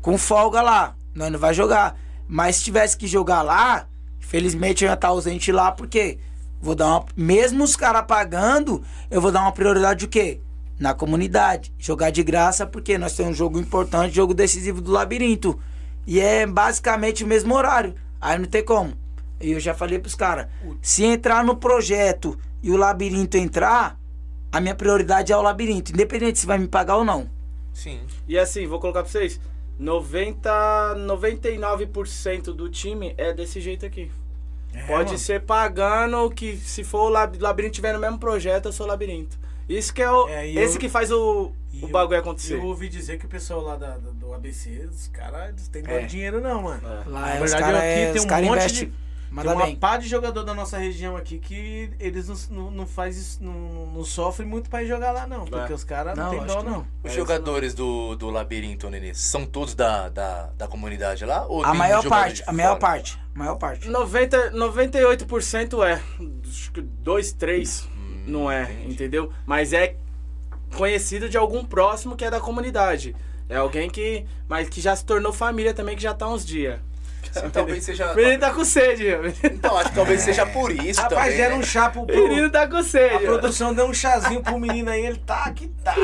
com 0.00 0.16
folga 0.16 0.62
lá, 0.62 0.94
nós 1.12 1.32
não 1.32 1.38
vai 1.40 1.52
jogar. 1.52 1.98
Mas 2.28 2.56
se 2.56 2.64
tivesse 2.64 2.96
que 2.96 3.08
jogar 3.08 3.42
lá, 3.42 3.88
felizmente 4.24 4.84
eu 4.84 4.88
ia 4.88 4.94
estar 4.94 5.08
ausente 5.08 5.52
lá, 5.52 5.70
porque 5.72 6.18
vou 6.60 6.74
dar 6.74 6.88
uma. 6.88 7.06
Mesmo 7.16 7.64
os 7.64 7.76
caras 7.76 8.04
pagando, 8.06 8.82
eu 9.10 9.20
vou 9.20 9.30
dar 9.30 9.42
uma 9.42 9.52
prioridade 9.52 10.04
o 10.04 10.08
quê? 10.08 10.40
na 10.78 10.94
comunidade. 10.94 11.72
Jogar 11.78 12.10
de 12.10 12.22
graça 12.22 12.66
porque 12.66 12.98
nós 12.98 13.14
temos 13.14 13.32
um 13.32 13.34
jogo 13.34 13.58
importante, 13.58 14.14
jogo 14.14 14.34
decisivo 14.34 14.80
do 14.80 14.90
labirinto. 14.90 15.58
E 16.06 16.20
é 16.20 16.46
basicamente 16.46 17.24
o 17.24 17.26
mesmo 17.26 17.54
horário. 17.54 17.94
Aí 18.20 18.38
não 18.38 18.46
tem 18.46 18.64
como. 18.64 18.94
E 19.40 19.52
eu 19.52 19.60
já 19.60 19.74
falei 19.74 19.98
pros 19.98 20.14
caras, 20.14 20.46
se 20.80 21.04
entrar 21.04 21.44
no 21.44 21.56
projeto 21.56 22.38
e 22.62 22.70
o 22.70 22.76
labirinto 22.76 23.36
entrar, 23.36 23.98
a 24.50 24.60
minha 24.60 24.74
prioridade 24.74 25.32
é 25.32 25.36
o 25.36 25.42
labirinto, 25.42 25.92
independente 25.92 26.38
se 26.38 26.46
vai 26.46 26.56
me 26.56 26.68
pagar 26.68 26.96
ou 26.96 27.04
não. 27.04 27.28
Sim. 27.72 28.00
E 28.28 28.38
assim, 28.38 28.66
vou 28.66 28.78
colocar 28.78 29.02
pra 29.02 29.10
vocês. 29.10 29.40
90, 29.78 30.94
99% 31.06 32.52
do 32.52 32.68
time 32.68 33.14
é 33.16 33.32
desse 33.32 33.60
jeito 33.60 33.84
aqui. 33.86 34.10
É, 34.72 34.82
Pode 34.86 35.06
mano. 35.06 35.18
ser 35.18 35.40
pagando 35.42 36.28
que 36.30 36.56
se 36.56 36.82
for 36.82 37.04
o 37.04 37.08
lab- 37.08 37.38
labirinto 37.38 37.74
tiver 37.74 37.92
no 37.92 38.00
mesmo 38.00 38.18
projeto, 38.18 38.66
eu 38.66 38.72
sou 38.72 38.86
labirinto. 38.86 39.38
Isso 39.68 39.94
que 39.94 40.02
é 40.02 40.10
o. 40.10 40.28
É, 40.28 40.48
esse 40.48 40.74
eu- 40.76 40.80
que 40.80 40.88
faz 40.88 41.10
o, 41.10 41.52
o 41.80 41.86
eu- 41.86 41.88
bagulho 41.88 42.18
acontecer. 42.18 42.54
Eu 42.54 42.64
ouvi 42.64 42.88
dizer 42.88 43.18
que 43.18 43.24
o 43.24 43.28
pessoal 43.28 43.60
lá 43.62 43.76
da- 43.76 43.96
do 43.98 44.34
ABC, 44.34 44.88
os 44.92 45.06
caras 45.08 45.48
eles 45.50 45.68
têm 45.68 45.82
É. 45.86 46.00
dinheiro 46.02 46.40
não, 46.40 46.62
mano. 46.62 46.82
É. 46.86 47.08
Lá 47.08 47.20
Na 47.20 47.30
é, 47.30 47.42
os 47.42 47.50
verdade, 47.52 47.62
caras 47.62 47.78
aqui 47.80 47.88
é, 48.00 48.12
tem 48.12 48.20
um 48.22 48.26
cara 48.26 48.42
monte 48.44 48.58
investe, 48.58 48.86
de- 48.86 48.92
manda 49.34 49.48
Tem 49.48 49.56
uma 49.58 49.66
bem. 49.66 49.76
pá 49.76 49.96
de 49.96 50.06
jogador 50.08 50.44
da 50.44 50.54
nossa 50.54 50.78
região 50.78 51.16
aqui 51.16 51.38
que 51.38 51.90
eles 51.98 52.28
não, 52.28 52.36
não, 52.64 52.70
não 52.70 52.86
faz 52.86 53.16
isso, 53.16 53.42
não, 53.42 53.52
não 53.86 54.04
sofrem 54.04 54.48
muito 54.48 54.70
pra 54.70 54.82
ir 54.82 54.86
jogar 54.86 55.10
lá, 55.12 55.26
não. 55.26 55.44
Porque 55.44 55.72
É. 55.72 55.74
os 55.74 55.82
caras 55.82 56.16
não, 56.16 56.24
Não, 56.24 56.30
tem 56.38 56.46
dó, 56.46 56.62
não. 56.62 56.70
não. 56.72 56.86
Os 57.02 57.10
É, 57.10 57.14
jogadores 57.14 57.74
do, 57.74 58.14
do 58.14 58.30
labirinto, 58.30 58.88
Nenê, 58.88 59.12
são 59.14 59.44
todos 59.44 59.74
da, 59.74 60.08
da, 60.08 60.50
da 60.56 60.68
comunidade 60.68 61.24
lá? 61.24 61.44
Ou 61.46 61.64
A 61.64 61.74
maior 61.74 62.06
parte, 62.08 62.42
a 62.46 62.52
maior 62.52 62.78
parte, 62.78 63.18
a 63.34 63.38
maior 63.38 63.56
parte. 63.56 63.88
90, 63.88 64.52
98% 64.52 65.84
é. 65.86 66.00
Acho 66.48 66.72
que 66.72 66.80
2, 66.80 67.32
3 67.32 67.88
Hum, 67.96 68.24
não 68.26 68.50
é, 68.50 68.72
entendeu? 68.86 69.32
Mas 69.44 69.72
é 69.72 69.96
conhecido 70.76 71.28
de 71.28 71.36
algum 71.36 71.64
próximo 71.64 72.16
que 72.16 72.24
é 72.24 72.30
da 72.30 72.40
comunidade. 72.40 73.14
É 73.48 73.56
alguém 73.56 73.90
que. 73.90 74.24
Mas 74.48 74.68
que 74.68 74.80
já 74.80 74.94
se 74.96 75.04
tornou 75.04 75.32
família 75.32 75.74
também, 75.74 75.94
que 75.96 76.02
já 76.02 76.14
tá 76.14 76.26
uns 76.28 76.44
dias. 76.46 76.80
Sim, 77.40 77.50
talvez 77.50 77.84
seja. 77.84 78.12
O 78.12 78.16
menino 78.16 78.38
tá 78.38 78.52
com 78.52 78.64
sede, 78.64 79.04
meu. 79.04 79.26
Então, 79.44 79.76
acho 79.76 79.88
que 79.90 79.94
talvez 79.94 80.20
seja 80.22 80.46
por 80.46 80.70
isso 80.70 81.00
Rapaz, 81.00 81.24
também. 81.24 81.36
deram 81.36 81.56
né? 81.56 81.62
um 81.62 81.66
chá 81.66 81.90
pro, 81.90 82.02
O 82.02 82.06
menino 82.06 82.50
tá 82.50 82.66
com 82.68 82.76
A 82.76 82.82
sede. 82.82 83.14
ó. 83.16 83.18
produção 83.20 83.74
deu 83.74 83.86
um 83.86 83.94
chazinho 83.94 84.42
pro 84.42 84.58
menino 84.58 84.90
aí, 84.90 85.04
ele 85.04 85.18
tá 85.18 85.50
que 85.52 85.68
tá. 85.82 85.94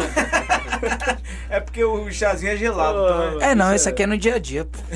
é 1.49 1.61
porque 1.61 1.83
o 1.85 2.11
chazinho 2.11 2.53
é 2.53 2.57
gelado. 2.57 2.99
então 2.99 3.41
é- 3.41 3.53
É 3.53 3.55
não, 3.55 3.73
esse 3.75 3.89
aqui 3.89 4.03
é 4.03 4.07
no 4.07 4.19
dia 4.19 4.35
a 4.35 4.39
dia, 4.39 4.65
pô. 4.65 4.79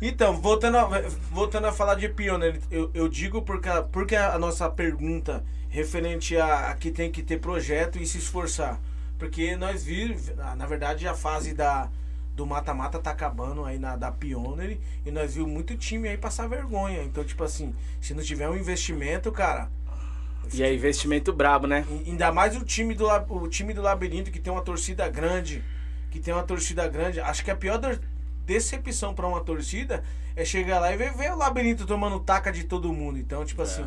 Então, 0.00 0.40
voltando 0.40 0.78
a, 0.78 0.84
voltando 1.30 1.66
a 1.66 1.72
falar 1.72 1.96
de 1.96 2.08
Pioneer, 2.08 2.60
eu, 2.70 2.88
eu 2.94 3.08
digo 3.08 3.42
porque, 3.42 3.68
a- 3.68 3.82
porque 3.82 4.14
a 4.14 4.38
nossa 4.38 4.70
pergunta 4.70 5.42
referente 5.68 6.36
a, 6.36 6.70
a 6.70 6.74
que 6.76 6.90
tem 6.92 7.10
que 7.10 7.20
ter 7.22 7.38
projeto 7.40 7.98
e 7.98 8.06
se 8.06 8.18
esforçar. 8.18 8.78
Porque 9.18 9.56
nós 9.56 9.82
vimos, 9.82 10.30
na 10.56 10.66
verdade, 10.66 11.08
a 11.08 11.14
fase 11.14 11.52
da, 11.52 11.88
do 12.38 12.46
mata-mata 12.46 13.00
tá 13.00 13.10
acabando 13.10 13.64
aí 13.64 13.80
na 13.80 13.96
da 13.96 14.12
Pioneer 14.12 14.78
e 15.04 15.10
nós 15.10 15.34
vimos 15.34 15.50
muito 15.50 15.76
time 15.76 16.08
aí 16.08 16.16
passar 16.16 16.46
vergonha. 16.48 17.02
Então, 17.02 17.24
tipo 17.24 17.42
assim, 17.42 17.74
se 18.00 18.14
não 18.14 18.22
tiver 18.22 18.48
um 18.48 18.56
investimento, 18.56 19.32
cara, 19.32 19.68
E 20.54 20.62
é 20.62 20.72
investimento 20.72 21.32
brabo, 21.32 21.66
né? 21.66 21.84
Ainda 22.06 22.30
mais 22.30 22.56
o 22.56 22.64
time 22.64 22.94
do, 22.94 23.08
o 23.28 23.48
time 23.48 23.74
do 23.74 23.82
Labirinto, 23.82 24.30
que 24.30 24.38
tem 24.38 24.52
uma 24.52 24.62
torcida 24.62 25.08
grande. 25.08 25.64
Que 26.12 26.20
tem 26.20 26.32
uma 26.32 26.44
torcida 26.44 26.86
grande. 26.88 27.20
Acho 27.20 27.42
que 27.44 27.50
a 27.50 27.56
pior 27.56 27.76
de- 27.76 28.00
decepção 28.46 29.12
pra 29.12 29.26
uma 29.26 29.40
torcida 29.40 30.02
é 30.36 30.44
chegar 30.44 30.78
lá 30.78 30.92
e 30.92 30.96
ver, 30.96 31.12
ver 31.14 31.32
o 31.32 31.36
Labirinto 31.36 31.84
tomando 31.86 32.20
taca 32.20 32.52
de 32.52 32.62
todo 32.64 32.92
mundo. 32.92 33.18
Então, 33.18 33.44
tipo 33.44 33.60
assim. 33.62 33.82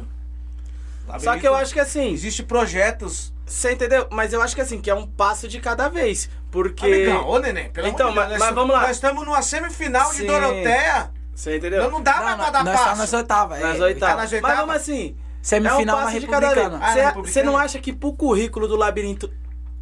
Só 1.06 1.12
Labirinto- 1.14 1.40
que 1.40 1.48
eu 1.48 1.56
acho 1.56 1.74
que 1.74 1.80
assim. 1.80 2.12
Existem 2.12 2.46
projetos. 2.46 3.34
Você 3.52 3.74
entendeu? 3.74 4.08
Mas 4.12 4.32
eu 4.32 4.42
acho 4.42 4.56
que 4.56 4.62
assim, 4.62 4.80
que 4.80 4.90
é 4.90 4.96
um 4.96 5.06
passo 5.06 5.48
de 5.48 5.60
cada 5.60 5.90
vez. 5.90 6.30
Porque. 6.50 6.86
Amigão, 6.86 7.28
ô 7.28 7.38
neném, 7.38 7.70
pelo 7.70 7.88
Então, 7.88 8.08
amor 8.10 8.24
de 8.24 8.30
Deus, 8.30 8.40
mas- 8.40 8.48
nós 8.50 8.56
vamos 8.56 8.74
lá. 8.76 8.82
Nós 8.84 8.92
estamos 8.92 9.26
numa 9.26 9.42
semifinal 9.42 10.10
de 10.12 10.18
Sim. 10.20 10.26
Doroteia. 10.28 11.12
Você 11.36 11.58
entendeu? 11.58 11.84
Não, 11.84 11.92
não 11.92 12.02
dá 12.02 12.18
mais 12.22 12.38
Não, 12.38 12.38
pra 12.38 12.50
dar 12.50 12.64
nós 12.64 12.80
tá 12.80 12.86
passo. 12.86 12.98
nas 13.02 13.14
oitavas. 13.14 13.60
Nas 13.60 13.80
é, 13.80 13.84
oitavas. 13.84 14.32
nas 14.32 14.42
Mas 14.42 14.58
vamos 14.58 14.76
assim. 14.76 15.18
Semifinal 15.42 15.80
é 15.80 15.82
um 15.82 15.86
na 15.86 15.94
passo 15.96 16.20
de 16.20 16.28
cada 16.28 16.54
vez. 16.54 16.68
Ah, 16.74 16.92
Você 16.94 17.02
Republicana? 17.02 17.46
não 17.52 17.58
acha 17.58 17.80
que 17.80 17.92
pro 17.92 18.14
currículo 18.14 18.68
do 18.68 18.76
labirinto 18.76 19.30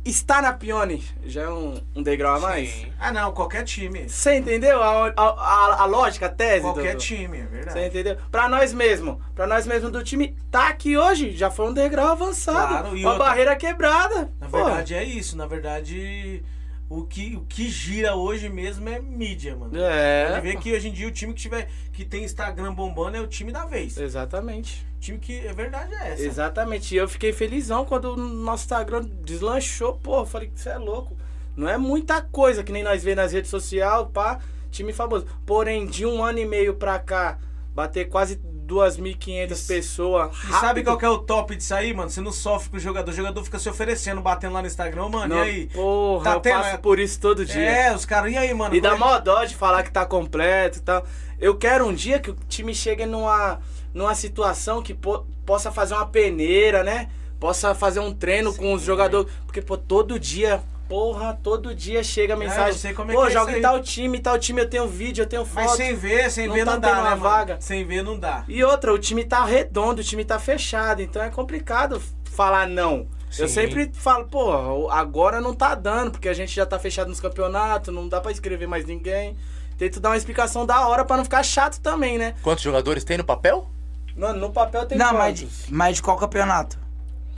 estar 0.06 0.42
na 0.42 0.54
Pione 0.54 1.04
já 1.26 1.44
é 1.44 1.50
um, 1.50 1.80
um 1.96 2.02
degrau 2.02 2.36
a 2.36 2.40
mais? 2.40 2.70
Sim. 2.70 2.92
Ah, 3.00 3.12
não, 3.12 3.32
qualquer 3.32 3.64
time. 3.64 4.08
Você 4.10 4.38
entendeu 4.38 4.82
a, 4.82 5.08
a, 5.08 5.14
a- 5.16 5.82
a 5.82 5.86
lógica, 5.86 6.26
a 6.26 6.30
tese? 6.30 6.62
Qualquer 6.62 6.96
time, 6.96 7.40
é 7.40 7.46
verdade. 7.46 7.80
Você 7.80 7.86
entendeu? 7.88 8.18
Pra 8.32 8.48
nós 8.50 8.74
mesmo, 8.74 9.22
pra 9.36 9.46
nós 9.46 9.68
mesmo 9.68 9.90
do 9.92 10.04
time, 10.04 10.36
tá 10.50 10.70
aqui 10.70 10.98
hoje, 10.98 11.32
já 11.36 11.52
foi 11.52 11.68
um 11.68 11.74
degrau 11.74 12.08
avançado. 12.08 12.68
Claro, 12.82 12.98
e 12.98 13.02
uma 13.04 13.12
outra- 13.14 13.26
barreira 13.28 13.56
quebrada. 13.56 14.32
Na 14.40 14.48
Pô, 14.48 14.58
verdade 14.64 14.96
é 14.96 15.04
isso. 15.04 15.38
Na 15.38 15.46
verdade, 15.46 16.44
o 16.90 17.04
que, 17.04 17.36
o 17.36 17.42
que 17.42 17.70
gira 17.70 18.16
hoje 18.16 18.50
mesmo 18.50 18.90
é 18.90 19.00
mídia, 19.00 19.56
mano. 19.56 19.78
É. 19.80 20.42
ver 20.42 20.58
que 20.58 20.74
hoje 20.74 20.90
em 20.90 20.92
dia 20.92 21.08
o 21.08 21.12
time 21.12 21.34
que 21.34 21.42
tiver 21.42 21.70
que 21.94 22.04
tem 22.04 22.24
Instagram 22.24 22.74
bombando 22.74 23.16
é 23.16 23.22
o 23.22 23.28
time 23.28 23.52
da 23.52 23.66
vez. 23.66 23.96
Exatamente. 23.96 24.84
O 24.98 25.00
time 25.00 25.20
que 25.20 25.40
é 25.46 25.54
verdade 25.54 25.94
é 25.94 26.14
essa. 26.14 26.24
Exatamente. 26.24 26.96
E 26.96 26.98
eu 26.98 27.08
fiquei 27.08 27.32
felizão 27.32 27.86
quando 27.86 28.14
o 28.14 28.18
nosso 28.18 28.64
Instagram 28.64 29.08
deslanchou. 29.24 30.00
Pô, 30.00 30.22
eu 30.22 30.26
falei 30.26 30.50
que 30.50 30.60
você 30.60 30.70
é 30.70 30.78
louco. 30.78 31.16
Não 31.56 31.70
é 31.70 31.78
muita 31.78 32.24
coisa 32.24 32.64
que 32.64 32.72
nem 32.72 32.84
nós 32.84 33.04
vê 33.04 33.14
nas 33.14 33.34
redes 33.34 33.52
sociais, 33.52 34.08
pá, 34.12 34.40
time 34.72 34.92
famoso. 34.92 35.28
Porém, 35.46 35.86
de 35.86 36.08
um 36.08 36.24
ano 36.24 36.40
e 36.40 36.46
meio 36.46 36.74
pra 36.74 36.98
cá, 36.98 37.38
bater 37.76 38.10
quase 38.10 38.42
2.500 38.70 39.68
pessoas. 39.68 40.32
E 40.48 40.52
sabe 40.54 40.84
qual 40.84 40.98
que 40.98 41.06
é 41.06 41.10
o 41.10 41.18
top 41.18 41.56
disso 41.56 41.74
aí, 41.74 41.94
mano? 41.94 42.10
Você 42.10 42.22
não 42.22 42.32
sofre 42.32 42.70
com 42.70 42.78
o 42.78 42.80
jogador. 42.80 43.12
O 43.12 43.14
jogador 43.14 43.44
fica 43.44 43.60
se 43.60 43.68
oferecendo, 43.70 44.22
batendo 44.22 44.54
lá 44.54 44.62
no 44.62 44.68
Instagram, 44.68 45.10
mano. 45.10 45.36
Não, 45.36 45.46
e 45.46 45.50
aí? 45.50 45.68
Porra, 45.68 46.24
Tá 46.24 46.34
eu 46.34 46.40
tendo, 46.40 46.62
passo 46.62 46.78
por 46.80 47.00
isso 47.00 47.20
todo 47.20 47.46
dia. 47.46 47.62
É, 47.70 47.96
os 47.96 48.06
caras, 48.06 48.32
e 48.32 48.38
aí, 48.38 48.54
mano? 48.54 48.76
E 48.76 48.82
dá 48.82 48.94
é- 48.94 48.98
mó 48.98 49.18
dó 49.20 49.44
de 49.44 49.56
falar 49.56 49.84
que 49.84 49.92
tá 49.92 50.06
completo 50.06 50.78
e 50.80 50.82
tal. 50.82 51.06
Eu 51.40 51.56
quero 51.56 51.86
um 51.88 51.94
dia 51.94 52.20
que 52.20 52.32
o 52.32 52.38
time 52.48 52.74
chegue 52.76 53.06
numa, 53.06 53.60
numa 53.94 54.14
situação 54.14 54.82
que 54.82 54.94
po- 54.94 55.26
possa 55.46 55.72
fazer 55.72 55.94
uma 55.96 56.06
peneira, 56.06 56.84
né? 56.84 57.10
Possa 57.40 57.74
fazer 57.74 58.00
um 58.02 58.14
treino 58.14 58.54
com 58.54 58.74
os 58.74 58.82
jogadores. 58.84 59.32
Porque, 59.46 59.62
pô, 59.62 59.78
todo 59.78 60.20
dia, 60.20 60.62
porra, 60.90 61.40
todo 61.42 61.74
dia 61.74 62.04
chega 62.04 62.34
a 62.34 62.38
mensagem. 62.38 62.70
eu 62.70 62.74
sei 62.74 62.94
como 62.94 63.12
é 63.12 63.14
pô, 63.14 63.22
que 63.22 63.28
é 63.28 63.32
joga 63.32 63.58
em 63.58 63.62
tal 63.62 63.80
time, 63.80 64.20
tal 64.20 64.38
time, 64.40 64.60
eu 64.62 64.70
tenho 64.70 64.88
vídeo, 64.88 65.22
eu 65.22 65.28
tenho 65.28 65.46
foto. 65.46 65.64
Mas 65.68 65.72
sem 65.74 65.96
ver, 65.96 66.30
sem 66.32 66.48
Não 66.48 66.56
ver 66.56 66.66
tá 66.66 66.72
não 66.74 66.80
dá, 66.80 67.04
né, 67.04 67.16
vaga. 67.16 67.58
Sem 67.62 67.86
ver 67.86 68.04
não 68.04 68.18
dá. 68.20 68.44
E 68.48 68.64
outra, 68.64 68.92
o 68.92 68.98
time 68.98 69.24
tá 69.24 69.46
redondo, 69.46 70.02
o 70.02 70.04
time 70.04 70.26
tá 70.26 70.40
fechado, 70.40 71.02
então 71.02 71.22
é 71.22 71.30
complicado 71.30 72.02
falar 72.34 72.68
não. 72.68 73.08
Eu 73.38 73.48
Sim. 73.48 73.54
sempre 73.54 73.92
falo, 73.94 74.26
pô, 74.26 74.90
agora 74.90 75.40
não 75.40 75.54
tá 75.54 75.76
dando, 75.76 76.12
porque 76.12 76.28
a 76.28 76.34
gente 76.34 76.54
já 76.56 76.66
tá 76.66 76.80
fechado 76.80 77.08
nos 77.08 77.20
campeonatos, 77.20 77.94
não 77.94 78.08
dá 78.10 78.20
pra 78.20 78.32
escrever 78.32 78.68
mais 78.68 78.86
ninguém. 78.86 79.38
Tento 79.78 80.00
dar 80.00 80.10
uma 80.10 80.18
explicação 80.18 80.66
da 80.66 80.88
hora 80.88 81.06
pra 81.06 81.16
não 81.16 81.24
ficar 81.24 81.44
chato 81.44 81.80
também, 81.80 82.18
né? 82.18 82.34
Quantos 82.42 82.64
jogadores 82.64 83.04
tem 83.04 83.18
no 83.20 83.24
papel? 83.24 83.70
Mano, 84.18 84.40
no 84.40 84.52
papel 84.52 84.86
tem 84.88 84.98
Não, 84.98 85.14
mas 85.14 85.40
quantos? 85.40 85.66
de, 85.68 85.74
mas 85.74 85.96
de 85.98 86.02
qual 86.02 86.18
campeonato? 86.18 86.80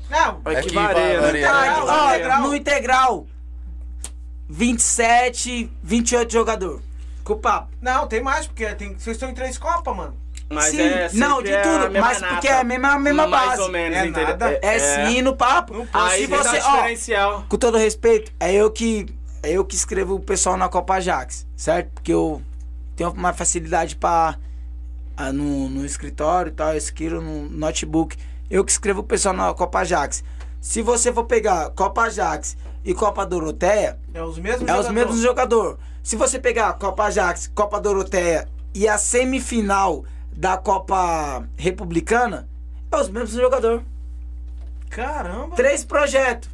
Não, 0.10 0.42
É 0.46 0.54
É 0.54 0.62
que 0.62 0.74
varia, 0.74 1.22
varia, 1.22 1.54
né? 1.54 2.30
Ah, 2.32 2.40
no 2.40 2.56
integral, 2.56 3.28
27, 4.52 5.72
28 5.82 6.32
jogador. 6.32 6.82
Com 7.24 7.34
o 7.34 7.38
papo. 7.38 7.70
não, 7.82 8.08
tem 8.08 8.22
mais, 8.22 8.48
porque 8.48 8.66
tem, 8.76 8.90
vocês 8.98 9.16
estão 9.16 9.30
em 9.30 9.34
três 9.34 9.58
Copas, 9.58 9.96
mano. 9.96 10.16
Mas 10.50 10.66
Sim, 10.72 10.82
é 10.82 11.10
não, 11.14 11.42
de 11.42 11.54
a 11.56 11.62
tudo, 11.62 11.90
mesma 11.92 12.08
mas 12.08 12.20
nata. 12.22 12.34
porque 12.34 12.48
é 12.50 12.60
a 12.60 12.64
mesma, 12.64 12.90
a 12.94 13.00
mesma 13.00 13.26
Mais 13.28 13.50
base. 13.50 13.62
ou 13.62 13.70
menos, 13.70 13.98
É 13.98 14.06
entendeu? 14.06 14.28
nada. 14.28 14.60
É, 14.62 15.08
sim 15.08 15.22
no 15.22 15.36
papo. 15.36 15.74
Não 15.74 15.88
Aí 15.94 16.26
você, 16.28 16.60
dar 16.60 16.66
ó, 16.68 16.76
diferencial. 16.78 17.46
com 17.48 17.58
todo 17.58 17.78
respeito, 17.78 18.34
é 18.40 18.54
eu 18.54 18.70
que 18.70 19.06
é 19.44 19.52
eu 19.52 19.64
que 19.64 19.76
escrevo 19.76 20.16
o 20.16 20.20
pessoal 20.20 20.58
na 20.58 20.68
Copa 20.68 20.96
Ajax, 20.96 21.48
certo? 21.56 21.90
Porque 21.94 22.12
eu 22.14 22.42
tenho 22.98 23.12
uma 23.12 23.32
facilidade 23.32 23.96
para 23.96 24.38
no, 25.34 25.70
no 25.70 25.86
escritório 25.86 26.50
e 26.50 26.54
tal, 26.54 26.72
eu 26.72 26.78
escrevo 26.78 27.22
no 27.22 27.50
notebook. 27.50 28.18
Eu 28.50 28.66
que 28.66 28.72
escrevo 28.72 29.00
o 29.00 29.04
pessoal 29.04 29.34
na 29.34 29.54
Copa 29.54 29.80
Ajax. 29.80 30.22
Se 30.60 30.82
você 30.82 31.14
for 31.14 31.24
pegar 31.24 31.70
Copa 31.70 32.02
Ajax 32.04 32.58
e 32.84 32.94
Copa 32.94 33.26
Doroteia, 33.26 34.00
É 34.14 34.22
os 34.24 34.38
mesmos 34.38 34.62
é 34.62 34.72
os 34.74 34.86
jogadores. 34.86 34.92
mesmos 34.94 35.20
jogadores. 35.22 35.78
Se 36.04 36.16
você 36.16 36.40
pegar 36.40 36.74
Copa 36.74 37.04
Ajax, 37.06 37.52
Copa 37.54 37.80
Doroteia 37.80 38.48
e 38.74 38.88
a 38.88 38.98
semifinal 38.98 40.04
da 40.32 40.58
Copa 40.58 41.48
Republicana, 41.56 42.48
é 42.92 42.98
os 42.98 43.10
mesmos 43.10 43.32
jogadores. 43.32 43.84
Caramba. 44.90 45.56
Três 45.56 45.84
projetos. 45.84 46.50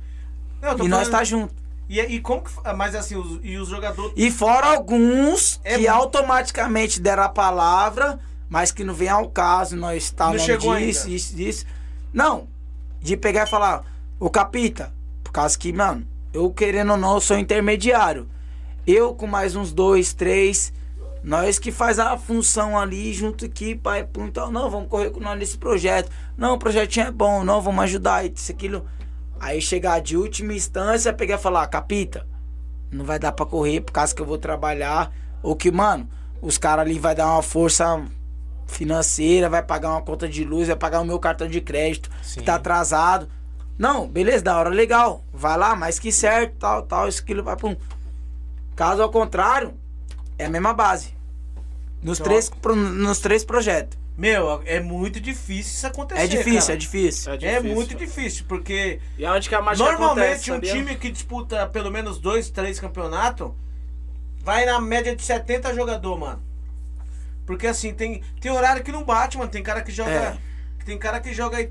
Não, 0.61 0.73
E 0.73 0.87
nós 0.87 1.07
falando- 1.07 1.11
tá 1.11 1.23
junto. 1.23 1.53
E, 1.89 1.99
e 2.01 2.19
como 2.19 2.41
que. 2.41 2.51
Mas 2.75 2.93
assim, 2.95 3.15
os, 3.15 3.39
e 3.43 3.57
os 3.57 3.69
jogadores. 3.69 4.11
E 4.15 4.29
fora 4.29 4.67
alguns 4.67 5.59
É 5.63 5.71
que 5.75 5.77
muito. 5.87 5.89
automaticamente 5.91 6.99
deram 6.99 7.23
a 7.23 7.29
palavra, 7.29 8.19
mas 8.49 8.71
que 8.71 8.83
não 8.83 8.93
vem 8.93 9.07
ao 9.07 9.29
caso, 9.29 9.75
nós 9.77 10.03
está 10.03 10.29
Não 10.31 10.37
chegou 10.39 10.75
disso, 10.75 11.03
ainda. 11.05 11.15
isso, 11.15 11.39
isso. 11.39 11.65
Não. 12.13 12.47
De 12.99 13.15
pegar 13.15 13.43
e 13.43 13.49
falar, 13.49 13.85
o 14.19 14.29
capita, 14.29 14.93
por 15.23 15.31
causa 15.31 15.57
que, 15.57 15.71
mano, 15.71 16.05
eu 16.33 16.51
querendo 16.51 16.91
ou 16.91 16.97
não, 16.97 17.15
eu 17.15 17.21
sou 17.21 17.37
intermediário. 17.37 18.27
Eu 18.85 19.13
com 19.13 19.27
mais 19.27 19.55
uns 19.55 19.73
dois, 19.73 20.13
três, 20.13 20.71
nós 21.23 21.59
que 21.59 21.71
faz 21.71 21.99
a 21.99 22.17
função 22.17 22.77
ali 22.77 23.13
junto 23.13 23.45
aqui, 23.45 23.75
pai, 23.75 24.07
então, 24.19 24.51
não, 24.51 24.69
vamos 24.69 24.87
correr 24.87 25.09
com 25.09 25.19
nós 25.19 25.37
nesse 25.37 25.57
projeto. 25.57 26.09
Não, 26.37 26.53
o 26.53 26.57
projetinho 26.57 27.07
é 27.07 27.11
bom, 27.11 27.43
não, 27.43 27.61
vamos 27.61 27.83
ajudar, 27.83 28.25
isso, 28.25 28.51
aquilo. 28.51 28.85
Aí 29.39 29.61
chegar 29.61 29.99
de 29.99 30.15
última 30.15 30.53
instância, 30.53 31.11
pegar 31.13 31.35
e 31.35 31.37
falar, 31.39 31.67
capita, 31.67 32.25
não 32.91 33.03
vai 33.03 33.19
dar 33.19 33.31
pra 33.31 33.45
correr 33.45 33.81
por 33.81 33.91
causa 33.91 34.15
que 34.15 34.21
eu 34.21 34.25
vou 34.25 34.37
trabalhar. 34.37 35.11
Ou 35.43 35.55
que, 35.55 35.69
mano, 35.71 36.07
os 36.41 36.57
caras 36.57 36.85
ali 36.85 36.97
vai 36.97 37.13
dar 37.13 37.27
uma 37.27 37.41
força 37.41 38.03
financeira, 38.65 39.49
vai 39.49 39.61
pagar 39.61 39.89
uma 39.91 40.01
conta 40.01 40.27
de 40.27 40.43
luz, 40.43 40.67
vai 40.67 40.75
pagar 40.75 41.01
o 41.01 41.05
meu 41.05 41.19
cartão 41.19 41.47
de 41.47 41.61
crédito, 41.61 42.09
Sim. 42.21 42.39
que 42.39 42.45
tá 42.45 42.55
atrasado. 42.55 43.27
Não, 43.77 44.07
beleza, 44.07 44.43
da 44.43 44.57
hora, 44.57 44.69
legal. 44.69 45.23
Vai 45.31 45.57
lá, 45.57 45.75
mais 45.75 45.99
que 45.99 46.11
certo, 46.11 46.55
tal, 46.57 46.81
tal, 46.83 47.07
isso, 47.07 47.21
aquilo, 47.21 47.43
vai 47.43 47.55
pum. 47.55 47.75
Caso 48.75 49.01
ao 49.01 49.09
contrário, 49.09 49.73
é 50.37 50.45
a 50.45 50.49
mesma 50.49 50.73
base. 50.73 51.15
Nos, 52.01 52.17
Top. 52.17 52.29
três, 52.29 52.49
pro- 52.49 52.75
nos 52.75 53.19
três 53.19 53.43
projetos. 53.43 53.97
Meu, 54.17 54.63
é 54.65 54.79
muito 54.79 55.19
difícil 55.19 55.73
isso 55.73 55.85
acontecer. 55.87 56.21
É 56.21 56.27
difícil, 56.27 56.59
cara. 56.61 56.73
é 56.73 56.77
difícil. 56.77 57.31
É 57.43 57.59
muito 57.61 57.93
difícil, 57.95 58.45
porque 58.47 58.99
E 59.15 59.23
aonde 59.25 59.47
que 59.47 59.53
a 59.53 59.61
mágica 59.61 59.91
normalmente 59.91 60.23
acontece, 60.23 60.51
um 60.51 60.55
sabia? 60.55 60.71
time 60.73 60.95
que 60.95 61.11
disputa 61.11 61.67
pelo 61.67 61.91
menos 61.91 62.17
dois, 62.19 62.49
três 62.49 62.79
campeonatos 62.79 63.51
vai 64.43 64.65
na 64.65 64.81
média 64.81 65.15
de 65.15 65.21
70 65.21 65.73
jogador, 65.75 66.17
mano. 66.17 66.41
Porque 67.45 67.67
assim, 67.67 67.93
tem, 67.93 68.23
tem 68.41 68.51
horário 68.51 68.83
que 68.83 68.91
não 68.91 69.03
bate, 69.03 69.37
mano. 69.37 69.49
Tem 69.51 69.61
cara 69.61 69.81
que 69.83 69.91
joga. 69.91 70.09
É. 70.09 70.37
Tem 70.83 70.97
cara 70.97 71.19
que 71.19 71.31
joga. 71.33 71.69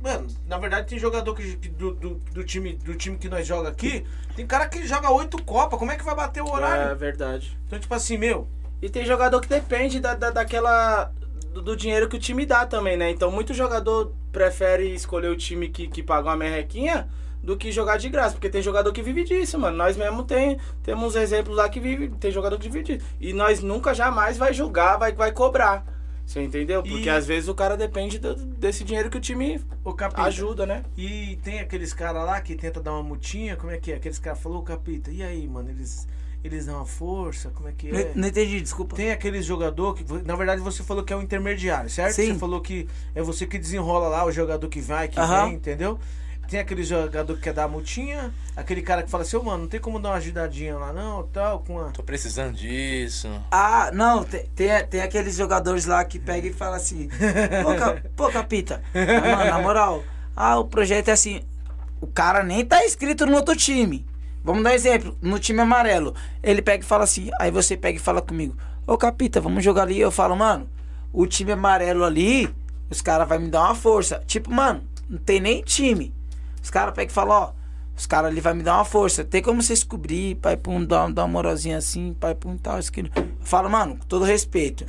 Mano, 0.00 0.28
na 0.46 0.58
verdade 0.58 0.86
tem 0.86 0.98
jogador 0.98 1.34
que, 1.34 1.56
do, 1.70 1.92
do, 1.92 2.14
do 2.32 2.44
time, 2.44 2.74
do 2.74 2.94
time 2.94 3.18
que 3.18 3.28
nós 3.28 3.46
joga 3.46 3.68
aqui. 3.68 4.04
Tem 4.36 4.46
cara 4.46 4.68
que 4.68 4.86
joga 4.86 5.10
oito 5.10 5.42
Copas. 5.42 5.78
Como 5.78 5.90
é 5.90 5.96
que 5.96 6.04
vai 6.04 6.14
bater 6.14 6.42
o 6.42 6.46
É 6.48 6.52
horário? 6.52 6.96
verdade. 6.96 7.58
Então, 7.66 7.78
tipo 7.78 7.92
assim, 7.94 8.16
meu. 8.16 8.46
E 8.80 8.88
tem 8.88 9.04
jogador 9.04 9.40
que 9.40 9.48
depende 9.48 9.98
da, 9.98 10.14
da, 10.14 10.30
daquela. 10.30 11.10
Do, 11.52 11.62
do 11.62 11.76
dinheiro 11.76 12.08
que 12.08 12.16
o 12.16 12.20
time 12.20 12.46
dá 12.46 12.64
também, 12.64 12.96
né? 12.96 13.10
Então 13.10 13.30
muito 13.30 13.52
jogador 13.54 14.12
prefere 14.30 14.94
escolher 14.94 15.28
o 15.30 15.36
time 15.36 15.68
que, 15.68 15.88
que 15.88 16.02
paga 16.02 16.28
uma 16.28 16.36
merrequinha 16.36 17.08
do 17.42 17.56
que 17.56 17.72
jogar 17.72 17.96
de 17.96 18.08
graça. 18.08 18.34
Porque 18.34 18.48
tem 18.50 18.62
jogador 18.62 18.92
que 18.92 19.02
vive 19.02 19.24
disso, 19.24 19.58
mano. 19.58 19.76
Nós 19.76 19.96
mesmo 19.96 20.22
tem, 20.22 20.58
temos 20.84 21.16
exemplos 21.16 21.56
lá 21.56 21.68
que 21.68 21.80
vive. 21.80 22.08
Tem 22.20 22.30
jogador 22.30 22.56
que 22.58 22.68
vive 22.68 22.84
disso. 22.84 23.06
E 23.20 23.32
nós 23.32 23.60
nunca 23.62 23.92
jamais 23.92 24.38
vai 24.38 24.54
julgar, 24.54 24.96
vai, 24.96 25.12
vai 25.12 25.32
cobrar. 25.32 25.84
Você 26.28 26.42
entendeu? 26.42 26.82
Porque 26.82 27.06
E- 27.06 27.08
às 27.08 27.26
vezes 27.26 27.48
o 27.48 27.54
cara 27.54 27.74
depende 27.74 28.18
do- 28.18 28.34
desse 28.34 28.84
dinheiro 28.84 29.08
que 29.08 29.16
o 29.16 29.20
time 29.20 29.58
O 29.82 29.94
Capita. 29.94 30.20
ajuda, 30.24 30.66
né? 30.66 30.84
E 30.94 31.36
tem 31.42 31.58
aqueles 31.58 31.94
caras 31.94 32.22
lá 32.22 32.38
que 32.38 32.54
tenta 32.54 32.82
dar 32.82 32.92
uma 32.92 33.02
multinha, 33.02 33.56
como 33.56 33.72
é 33.72 33.78
que 33.78 33.92
é? 33.92 33.94
Aqueles 33.96 34.18
caras 34.18 34.38
falou, 34.38 34.62
Capita, 34.62 35.10
e 35.10 35.22
aí, 35.22 35.48
mano, 35.48 35.70
eles, 35.70 36.06
eles 36.44 36.66
dão 36.66 36.76
uma 36.76 36.84
força, 36.84 37.48
como 37.54 37.66
é 37.70 37.72
que 37.72 37.88
é? 37.88 38.12
não 38.14 38.28
entendi, 38.28 38.60
desculpa. 38.60 38.94
Tem 38.94 39.10
aqueles 39.10 39.42
jogador 39.46 39.94
que, 39.94 40.04
na 40.22 40.36
verdade, 40.36 40.60
você 40.60 40.82
falou 40.82 41.02
que 41.02 41.14
é 41.14 41.16
o 41.16 41.22
intermediário, 41.22 41.88
certo? 41.88 42.16
Sim. 42.16 42.34
Você 42.34 42.38
falou 42.38 42.60
que 42.60 42.86
é 43.14 43.22
você 43.22 43.46
que 43.46 43.58
desenrola 43.58 44.08
lá 44.08 44.26
o 44.26 44.30
jogador 44.30 44.68
que 44.68 44.82
vai, 44.82 45.08
que 45.08 45.18
vem, 45.18 45.54
entendeu? 45.54 45.98
Tem 46.48 46.58
aquele 46.60 46.82
jogador 46.82 47.34
que 47.34 47.42
quer 47.42 47.52
dar 47.52 47.64
a 47.64 47.68
multinha, 47.68 48.32
aquele 48.56 48.80
cara 48.80 49.02
que 49.02 49.10
fala 49.10 49.22
assim, 49.22 49.36
ô 49.36 49.42
mano, 49.42 49.64
não 49.64 49.68
tem 49.68 49.78
como 49.78 50.00
dar 50.00 50.08
uma 50.10 50.14
ajudadinha 50.16 50.78
lá 50.78 50.94
não, 50.94 51.24
tal, 51.24 51.60
com 51.60 51.78
a... 51.78 51.90
Tô 51.90 52.02
precisando 52.02 52.54
disso. 52.54 53.28
Ah, 53.50 53.90
não, 53.92 54.24
tem, 54.24 54.46
tem, 54.56 54.86
tem 54.86 55.02
aqueles 55.02 55.36
jogadores 55.36 55.84
lá 55.84 56.02
que 56.06 56.18
pegam 56.18 56.50
e 56.50 56.54
falam 56.54 56.76
assim, 56.76 57.10
pô, 57.62 57.74
Ca- 57.74 58.02
pô 58.16 58.30
Capita, 58.30 58.82
mano, 58.94 59.44
na 59.50 59.58
moral, 59.60 60.02
ah, 60.34 60.58
o 60.58 60.64
projeto 60.64 61.08
é 61.08 61.12
assim, 61.12 61.42
o 62.00 62.06
cara 62.06 62.42
nem 62.42 62.64
tá 62.64 62.82
inscrito 62.82 63.26
no 63.26 63.34
outro 63.36 63.54
time. 63.54 64.06
Vamos 64.42 64.62
dar 64.64 64.70
um 64.70 64.74
exemplo, 64.74 65.18
no 65.20 65.38
time 65.38 65.60
amarelo, 65.60 66.14
ele 66.42 66.62
pega 66.62 66.82
e 66.82 66.86
fala 66.86 67.04
assim, 67.04 67.28
aí 67.38 67.50
você 67.50 67.76
pega 67.76 67.98
e 67.98 68.02
fala 68.02 68.22
comigo, 68.22 68.56
ô 68.86 68.96
Capita, 68.96 69.38
vamos 69.38 69.62
jogar 69.62 69.82
ali, 69.82 70.00
eu 70.00 70.10
falo, 70.10 70.34
mano, 70.34 70.66
o 71.12 71.26
time 71.26 71.52
amarelo 71.52 72.04
ali, 72.04 72.48
os 72.88 73.02
caras 73.02 73.28
vão 73.28 73.38
me 73.38 73.48
dar 73.48 73.64
uma 73.64 73.74
força. 73.74 74.22
Tipo, 74.26 74.50
mano, 74.50 74.82
não 75.10 75.18
tem 75.18 75.40
nem 75.40 75.60
time. 75.62 76.16
Os 76.68 76.70
caras 76.70 76.92
pegam 76.92 77.10
e 77.10 77.14
falam, 77.14 77.34
ó, 77.34 77.52
os 77.96 78.04
caras 78.04 78.30
ali 78.30 78.42
vai 78.42 78.52
me 78.52 78.62
dar 78.62 78.74
uma 78.74 78.84
força. 78.84 79.24
Tem 79.24 79.40
como 79.40 79.62
vocês 79.62 79.82
cobrir, 79.82 80.34
pai, 80.34 80.54
pum, 80.54 80.84
dar, 80.84 81.10
dar 81.10 81.22
uma 81.22 81.28
moralzinha 81.28 81.78
assim, 81.78 82.12
pai, 82.12 82.34
pum, 82.34 82.58
tal, 82.58 82.78
isso, 82.78 82.90
aquilo. 82.90 83.08
Eu 83.16 83.26
falo, 83.40 83.70
mano, 83.70 83.96
com 83.96 84.04
todo 84.04 84.26
respeito. 84.26 84.84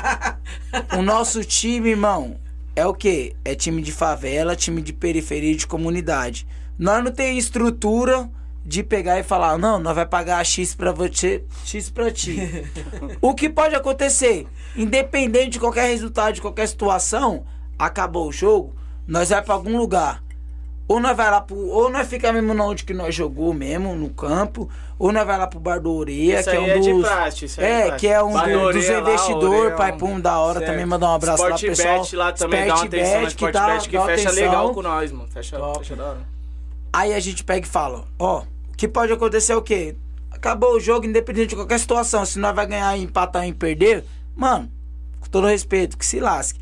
o 0.96 1.02
nosso 1.02 1.44
time, 1.44 1.90
irmão, 1.90 2.38
é 2.74 2.86
o 2.86 2.94
quê? 2.94 3.36
É 3.44 3.54
time 3.54 3.82
de 3.82 3.92
favela, 3.92 4.56
time 4.56 4.80
de 4.80 4.94
periferia, 4.94 5.54
de 5.54 5.66
comunidade. 5.66 6.46
Nós 6.78 7.04
não 7.04 7.12
tem 7.12 7.36
estrutura 7.36 8.30
de 8.64 8.82
pegar 8.82 9.20
e 9.20 9.22
falar, 9.22 9.58
não, 9.58 9.78
nós 9.78 9.94
vai 9.94 10.06
pagar 10.06 10.42
X 10.42 10.74
pra 10.74 10.90
você, 10.90 11.44
X 11.66 11.90
pra 11.90 12.10
ti. 12.10 12.38
o 13.20 13.34
que 13.34 13.50
pode 13.50 13.74
acontecer? 13.74 14.46
Independente 14.74 15.50
de 15.50 15.60
qualquer 15.60 15.86
resultado, 15.86 16.32
de 16.32 16.40
qualquer 16.40 16.66
situação, 16.66 17.44
acabou 17.78 18.26
o 18.26 18.32
jogo, 18.32 18.74
nós 19.06 19.28
vai 19.28 19.42
pra 19.42 19.52
algum 19.52 19.76
lugar. 19.76 20.23
Ou 20.86 21.00
nós 21.00 21.16
vai 21.16 21.30
lá 21.30 21.40
pro. 21.40 21.56
Ou 21.56 21.88
nós 21.90 22.06
fica 22.06 22.30
mesmo 22.32 22.52
na 22.52 22.64
onde 22.64 22.84
que 22.84 22.92
nós 22.92 23.14
jogou 23.14 23.54
mesmo, 23.54 23.94
no 23.94 24.10
campo. 24.10 24.68
Ou 24.98 25.10
nós 25.12 25.26
vai 25.26 25.38
lá 25.38 25.46
pro 25.46 25.58
Bar 25.58 25.80
do 25.80 25.92
Oreia, 25.92 26.40
Isso 26.40 26.50
que 26.50 26.56
é 26.56 26.58
aí 26.58 26.64
um 26.64 26.68
é 26.70 26.78
de 26.78 26.92
dos. 26.92 27.02
praxe, 27.08 27.44
isso 27.46 27.60
aí 27.60 27.66
é 27.66 27.88
é, 27.88 27.90
que 27.96 28.06
é 28.06 28.22
um 28.22 28.32
do 28.32 28.42
do- 28.42 28.72
dos 28.72 28.88
investidores, 28.88 29.72
é 29.72 29.76
pai 29.76 29.92
um- 29.92 29.96
Pum, 29.98 30.20
da 30.20 30.38
hora 30.38 30.58
Certo. 30.60 30.70
também. 30.70 30.86
Mandar 30.86 31.08
um 31.08 31.14
abraço 31.14 31.42
lá 31.42 31.48
pro 31.50 31.58
pessoal. 31.58 32.02
Sportbet 32.02 32.16
lá 32.16 32.32
também 32.32 32.66
dá 32.66 32.74
uma 32.74 32.84
atenção 32.84 33.22
Sportbet, 33.22 33.36
que 33.36 33.50
dá- 33.52 33.78
que 33.78 33.96
dá 33.98 34.04
fecha 34.04 34.28
atenção. 34.28 34.44
legal 34.44 34.74
com 34.74 34.82
nós, 34.82 35.10
mano. 35.10 35.28
Fecha, 35.28 35.56
Top. 35.56 35.78
fecha 35.78 35.96
da 35.96 36.04
hora. 36.04 36.18
Aí 36.92 37.12
a 37.14 37.18
gente 37.20 37.42
pega 37.42 37.66
e 37.66 37.68
fala, 37.68 38.04
ó, 38.18 38.42
o 38.42 38.76
que 38.76 38.86
pode 38.86 39.12
acontecer 39.12 39.52
é 39.52 39.56
o 39.56 39.62
quê? 39.62 39.96
Acabou 40.30 40.74
o 40.76 40.80
jogo, 40.80 41.06
independente 41.06 41.48
de 41.48 41.56
qualquer 41.56 41.78
situação. 41.80 42.24
Se 42.26 42.38
nós 42.38 42.54
vai 42.54 42.66
ganhar, 42.66 42.96
empatar 42.98 43.48
e 43.48 43.52
perder, 43.54 44.04
mano, 44.36 44.70
com 45.20 45.28
todo 45.28 45.46
respeito, 45.46 45.96
que 45.98 46.04
se 46.06 46.20
lasque. 46.20 46.60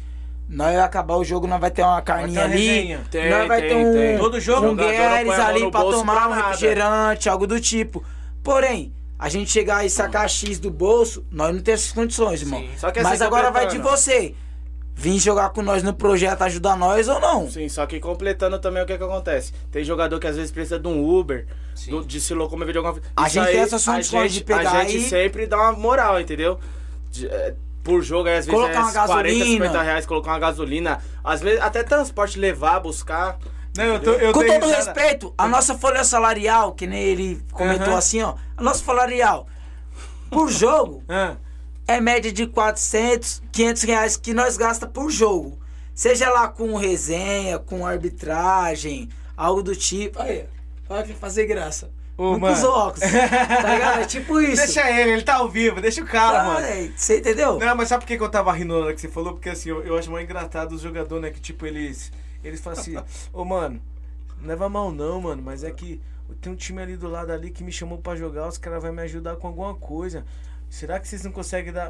Nós 0.48 0.74
vai 0.74 0.82
acabar 0.84 1.16
o 1.16 1.24
jogo, 1.24 1.46
nós 1.46 1.60
vai 1.60 1.70
ter 1.70 1.82
uma 1.82 2.02
carninha 2.02 2.40
ter 2.42 2.46
uma 2.46 2.54
ali. 2.54 2.98
Tem, 3.10 3.30
nós 3.30 3.48
vai 3.48 3.60
tem, 3.60 3.68
ter 3.70 3.76
um, 3.76 3.92
tem. 3.92 4.18
Todo 4.18 4.40
jogo, 4.40 4.66
um 4.68 4.76
Guedes 4.76 5.38
ali 5.38 5.70
pra 5.70 5.80
tomar 5.80 6.14
pra 6.14 6.28
um 6.28 6.32
refrigerante, 6.32 7.28
algo 7.28 7.46
do 7.46 7.58
tipo. 7.60 8.04
Porém, 8.42 8.92
a 9.18 9.28
gente 9.28 9.50
chegar 9.50 9.84
e 9.86 9.88
sacar 9.90 10.28
X 10.28 10.58
do 10.58 10.70
bolso, 10.70 11.24
nós 11.30 11.54
não 11.54 11.62
temos 11.62 11.80
essas 11.82 11.92
condições, 11.92 12.42
irmão. 12.42 12.60
Sim. 12.60 12.70
Só 12.76 12.90
que 12.90 12.98
assim, 12.98 13.08
Mas 13.08 13.22
agora 13.22 13.50
vai 13.50 13.66
de 13.66 13.78
você. 13.78 14.34
Vir 14.94 15.18
jogar 15.18 15.48
com 15.50 15.62
nós 15.62 15.82
no 15.82 15.94
projeto, 15.94 16.42
ajudar 16.42 16.76
nós 16.76 17.08
ou 17.08 17.18
não. 17.18 17.50
Sim, 17.50 17.66
só 17.66 17.86
que 17.86 17.98
completando 17.98 18.58
também 18.58 18.82
o 18.82 18.86
que 18.86 18.98
que 18.98 19.02
acontece. 19.02 19.50
Tem 19.70 19.82
jogador 19.82 20.20
que 20.20 20.26
às 20.26 20.36
vezes 20.36 20.50
precisa 20.52 20.78
de 20.78 20.86
um 20.86 21.02
Uber, 21.18 21.46
do- 21.88 22.04
de 22.04 22.20
se 22.20 22.34
locomover 22.34 22.72
de 22.72 22.78
alguma 22.78 22.92
forma. 22.94 23.08
A 23.16 23.26
gente 23.26 23.42
tem 23.46 23.54
aí, 23.54 23.56
essas 23.56 23.88
a 23.88 23.92
condições 23.94 24.30
gente- 24.32 24.40
de 24.40 24.44
pegar 24.44 24.70
A 24.72 24.84
gente 24.84 24.98
e- 24.98 25.08
sempre 25.08 25.46
dá 25.46 25.56
uma 25.56 25.72
moral, 25.72 26.20
entendeu? 26.20 26.58
De- 27.10 27.26
é, 27.26 27.54
por 27.82 28.02
jogo, 28.02 28.28
aí, 28.28 28.38
às 28.38 28.46
vezes 28.46 28.60
Colocar 28.60 28.74
é 28.74 28.82
uma 28.82 28.92
40, 28.92 29.06
gasolina. 29.06 29.44
50 29.66 29.82
reais, 29.82 30.06
colocar 30.06 30.30
uma 30.32 30.38
gasolina. 30.38 31.00
Às 31.24 31.40
vezes 31.40 31.60
até 31.60 31.82
transporte 31.82 32.38
levar, 32.38 32.80
buscar. 32.80 33.38
Não, 33.76 33.84
eu, 33.84 34.00
tô, 34.00 34.10
eu 34.12 34.32
Com 34.32 34.40
todo 34.40 34.66
risada. 34.66 34.76
respeito, 34.76 35.34
a 35.36 35.48
nossa 35.48 35.76
folha 35.78 36.04
salarial, 36.04 36.72
que 36.72 36.86
nem 36.86 37.00
ele 37.02 37.42
comentou 37.52 37.88
Aham. 37.88 37.98
assim, 37.98 38.22
ó. 38.22 38.34
A 38.56 38.62
nossa 38.62 38.84
salarial 38.84 39.46
por 40.30 40.48
jogo 40.52 41.02
Ah, 41.08 41.36
é 41.88 42.00
média 42.00 42.30
de 42.30 42.46
400, 42.46 43.42
500 43.50 43.82
reais 43.82 44.16
que 44.16 44.32
nós 44.34 44.56
gasta 44.56 44.86
por 44.86 45.10
jogo. 45.10 45.58
Seja 45.94 46.30
lá 46.30 46.48
com 46.48 46.74
resenha, 46.76 47.58
com 47.58 47.86
arbitragem, 47.86 49.08
algo 49.36 49.62
do 49.62 49.74
tipo. 49.74 50.20
Aí, 50.22 50.46
olha 50.88 51.02
que 51.02 51.14
fazer 51.14 51.46
graça. 51.46 51.90
Ô, 52.22 52.38
com 52.38 52.52
os 52.52 52.62
óculos. 52.64 53.00
Tá 53.00 53.72
ligado? 53.74 54.00
É 54.00 54.04
tipo 54.04 54.40
isso. 54.42 54.56
Deixa 54.64 54.90
ele, 54.90 55.10
ele 55.12 55.22
tá 55.22 55.34
ao 55.36 55.48
vivo, 55.48 55.80
deixa 55.80 56.02
o 56.02 56.06
cara, 56.06 56.44
mano. 56.44 56.66
é, 56.66 56.90
Você 56.96 57.18
entendeu? 57.18 57.58
Não, 57.58 57.74
mas 57.76 57.88
sabe 57.88 58.02
por 58.04 58.08
que, 58.08 58.16
que 58.16 58.22
eu 58.22 58.28
tava 58.28 58.52
rindo 58.52 58.78
na 58.78 58.84
hora 58.86 58.94
que 58.94 59.00
você 59.00 59.08
falou? 59.08 59.32
Porque 59.32 59.48
assim, 59.50 59.70
eu, 59.70 59.82
eu 59.84 59.96
acho 59.98 60.10
mais 60.10 60.24
engraçado 60.24 60.72
os 60.72 60.80
jogadores, 60.80 61.22
né? 61.22 61.30
Que 61.30 61.40
tipo, 61.40 61.66
eles. 61.66 62.12
Eles 62.44 62.60
falam 62.60 62.78
assim, 62.78 62.96
ô 63.32 63.44
mano, 63.44 63.80
não 64.40 64.48
leva 64.48 64.68
mal 64.68 64.90
não, 64.92 65.20
mano, 65.20 65.42
mas 65.42 65.62
é 65.64 65.70
que 65.70 66.00
tem 66.40 66.52
um 66.52 66.56
time 66.56 66.80
ali 66.82 66.96
do 66.96 67.08
lado 67.08 67.30
ali 67.32 67.50
que 67.50 67.62
me 67.62 67.70
chamou 67.70 67.98
pra 67.98 68.16
jogar, 68.16 68.48
os 68.48 68.56
caras 68.58 68.82
vão 68.82 68.92
me 68.92 69.02
ajudar 69.02 69.36
com 69.36 69.46
alguma 69.46 69.74
coisa. 69.74 70.24
Será 70.70 70.98
que 70.98 71.06
vocês 71.06 71.22
não 71.22 71.30
conseguem 71.30 71.70
dar. 71.72 71.86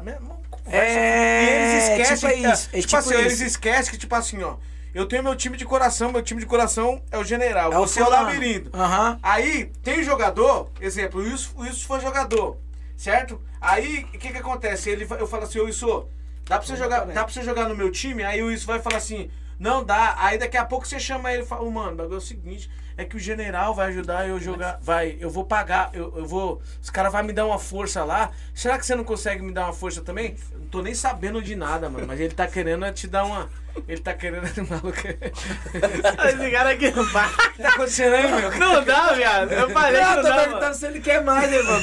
Conversa. 0.49 0.75
É, 0.77 1.43
E 1.43 1.73
eles 1.73 1.83
esquecem. 1.89 2.29
tipo 2.29 2.47
isso, 2.51 2.69
é 2.73 2.77
tipo 2.77 2.87
tipo 2.87 2.97
assim, 2.97 3.13
eles 3.15 3.33
isso. 3.33 3.43
esquecem 3.45 3.91
que, 3.93 3.97
tipo 3.97 4.13
assim, 4.13 4.43
ó. 4.43 4.55
Eu 4.93 5.07
tenho 5.07 5.23
meu 5.23 5.35
time 5.35 5.57
de 5.57 5.65
coração, 5.65 6.11
meu 6.11 6.21
time 6.21 6.39
de 6.39 6.45
coração 6.45 7.01
é 7.11 7.17
o 7.17 7.23
general, 7.23 7.73
É 7.73 7.77
o 7.79 7.87
você 7.87 7.99
é 7.99 8.05
o 8.05 8.09
labirinto. 8.09 8.69
Aham. 8.75 9.17
Aí 9.23 9.71
tem 9.81 10.03
jogador, 10.03 10.69
exemplo, 10.79 11.19
o 11.19 11.23
Wilson, 11.23 11.51
o 11.55 11.61
Wilson 11.61 11.87
foi 11.87 11.99
jogador, 11.99 12.57
certo? 12.95 13.41
Aí 13.59 14.05
o 14.13 14.19
que 14.19 14.31
que 14.31 14.37
acontece? 14.37 14.91
Ele, 14.91 15.07
eu 15.19 15.25
falo 15.25 15.43
assim, 15.43 15.59
ô 15.59 15.65
Wilson, 15.65 16.07
dá 16.45 16.59
pra 16.59 16.67
você 16.67 16.75
jogar, 16.75 17.05
dá 17.05 17.23
pra 17.23 17.33
você 17.33 17.41
jogar 17.41 17.67
no 17.67 17.75
meu 17.75 17.89
time? 17.89 18.23
Aí 18.23 18.43
o 18.43 18.47
Wilson 18.47 18.67
vai 18.67 18.79
falar 18.79 18.97
assim, 18.97 19.31
não 19.59 19.83
dá. 19.83 20.15
Aí 20.19 20.37
daqui 20.37 20.57
a 20.57 20.65
pouco 20.65 20.87
você 20.87 20.99
chama 20.99 21.33
ele 21.33 21.41
e 21.41 21.45
fala, 21.45 21.67
mano, 21.71 21.93
o 21.93 21.95
bagulho 21.95 22.15
é 22.15 22.17
o 22.17 22.21
seguinte, 22.21 22.69
é 22.95 23.03
que 23.03 23.15
o 23.15 23.19
general 23.19 23.73
vai 23.73 23.87
ajudar 23.87 24.27
eu 24.27 24.39
jogar, 24.39 24.77
vai, 24.79 25.17
eu 25.19 25.29
vou 25.29 25.45
pagar, 25.45 25.89
eu, 25.93 26.13
eu 26.15 26.25
vou, 26.25 26.61
os 26.79 26.91
caras 26.91 27.11
vão 27.11 27.23
me 27.23 27.33
dar 27.33 27.45
uma 27.47 27.57
força 27.57 28.03
lá. 28.03 28.29
Será 28.53 28.77
que 28.77 28.85
você 28.85 28.93
não 28.93 29.03
consegue 29.03 29.41
me 29.41 29.51
dar 29.51 29.65
uma 29.65 29.73
força 29.73 30.01
também? 30.01 30.35
Eu 30.51 30.59
não 30.59 30.67
tô 30.67 30.81
nem 30.83 30.93
sabendo 30.93 31.41
de 31.41 31.55
nada, 31.55 31.89
mano, 31.89 32.05
mas 32.05 32.19
ele 32.19 32.33
tá 32.33 32.45
querendo 32.45 32.85
é 32.85 32.91
te 32.91 33.07
dar 33.07 33.23
uma, 33.23 33.49
ele 33.87 34.01
tá 34.01 34.13
querendo, 34.13 34.43
maluco. 34.69 34.97
Esse 35.07 36.51
cara 36.51 36.69
aqui 36.71 36.91
não 36.91 37.03
vai. 37.05 37.27
O 37.27 37.51
que 37.53 37.61
tá 37.63 37.69
acontecendo 37.69 38.13
aí, 38.15 38.31
meu? 38.31 38.51
Não 38.57 38.83
dá, 38.83 39.13
viado. 39.13 39.51
Eu 39.51 39.69
falei 39.71 39.99
que 40.01 40.07
Não, 40.07 40.15
não 40.15 40.23
tô 40.23 40.29
dá, 40.29 40.35
perguntando 40.35 40.61
mano. 40.61 40.75
se 40.75 40.85
ele 40.85 40.99
quer 41.01 41.23
mais, 41.23 41.51
irmão. 41.51 41.79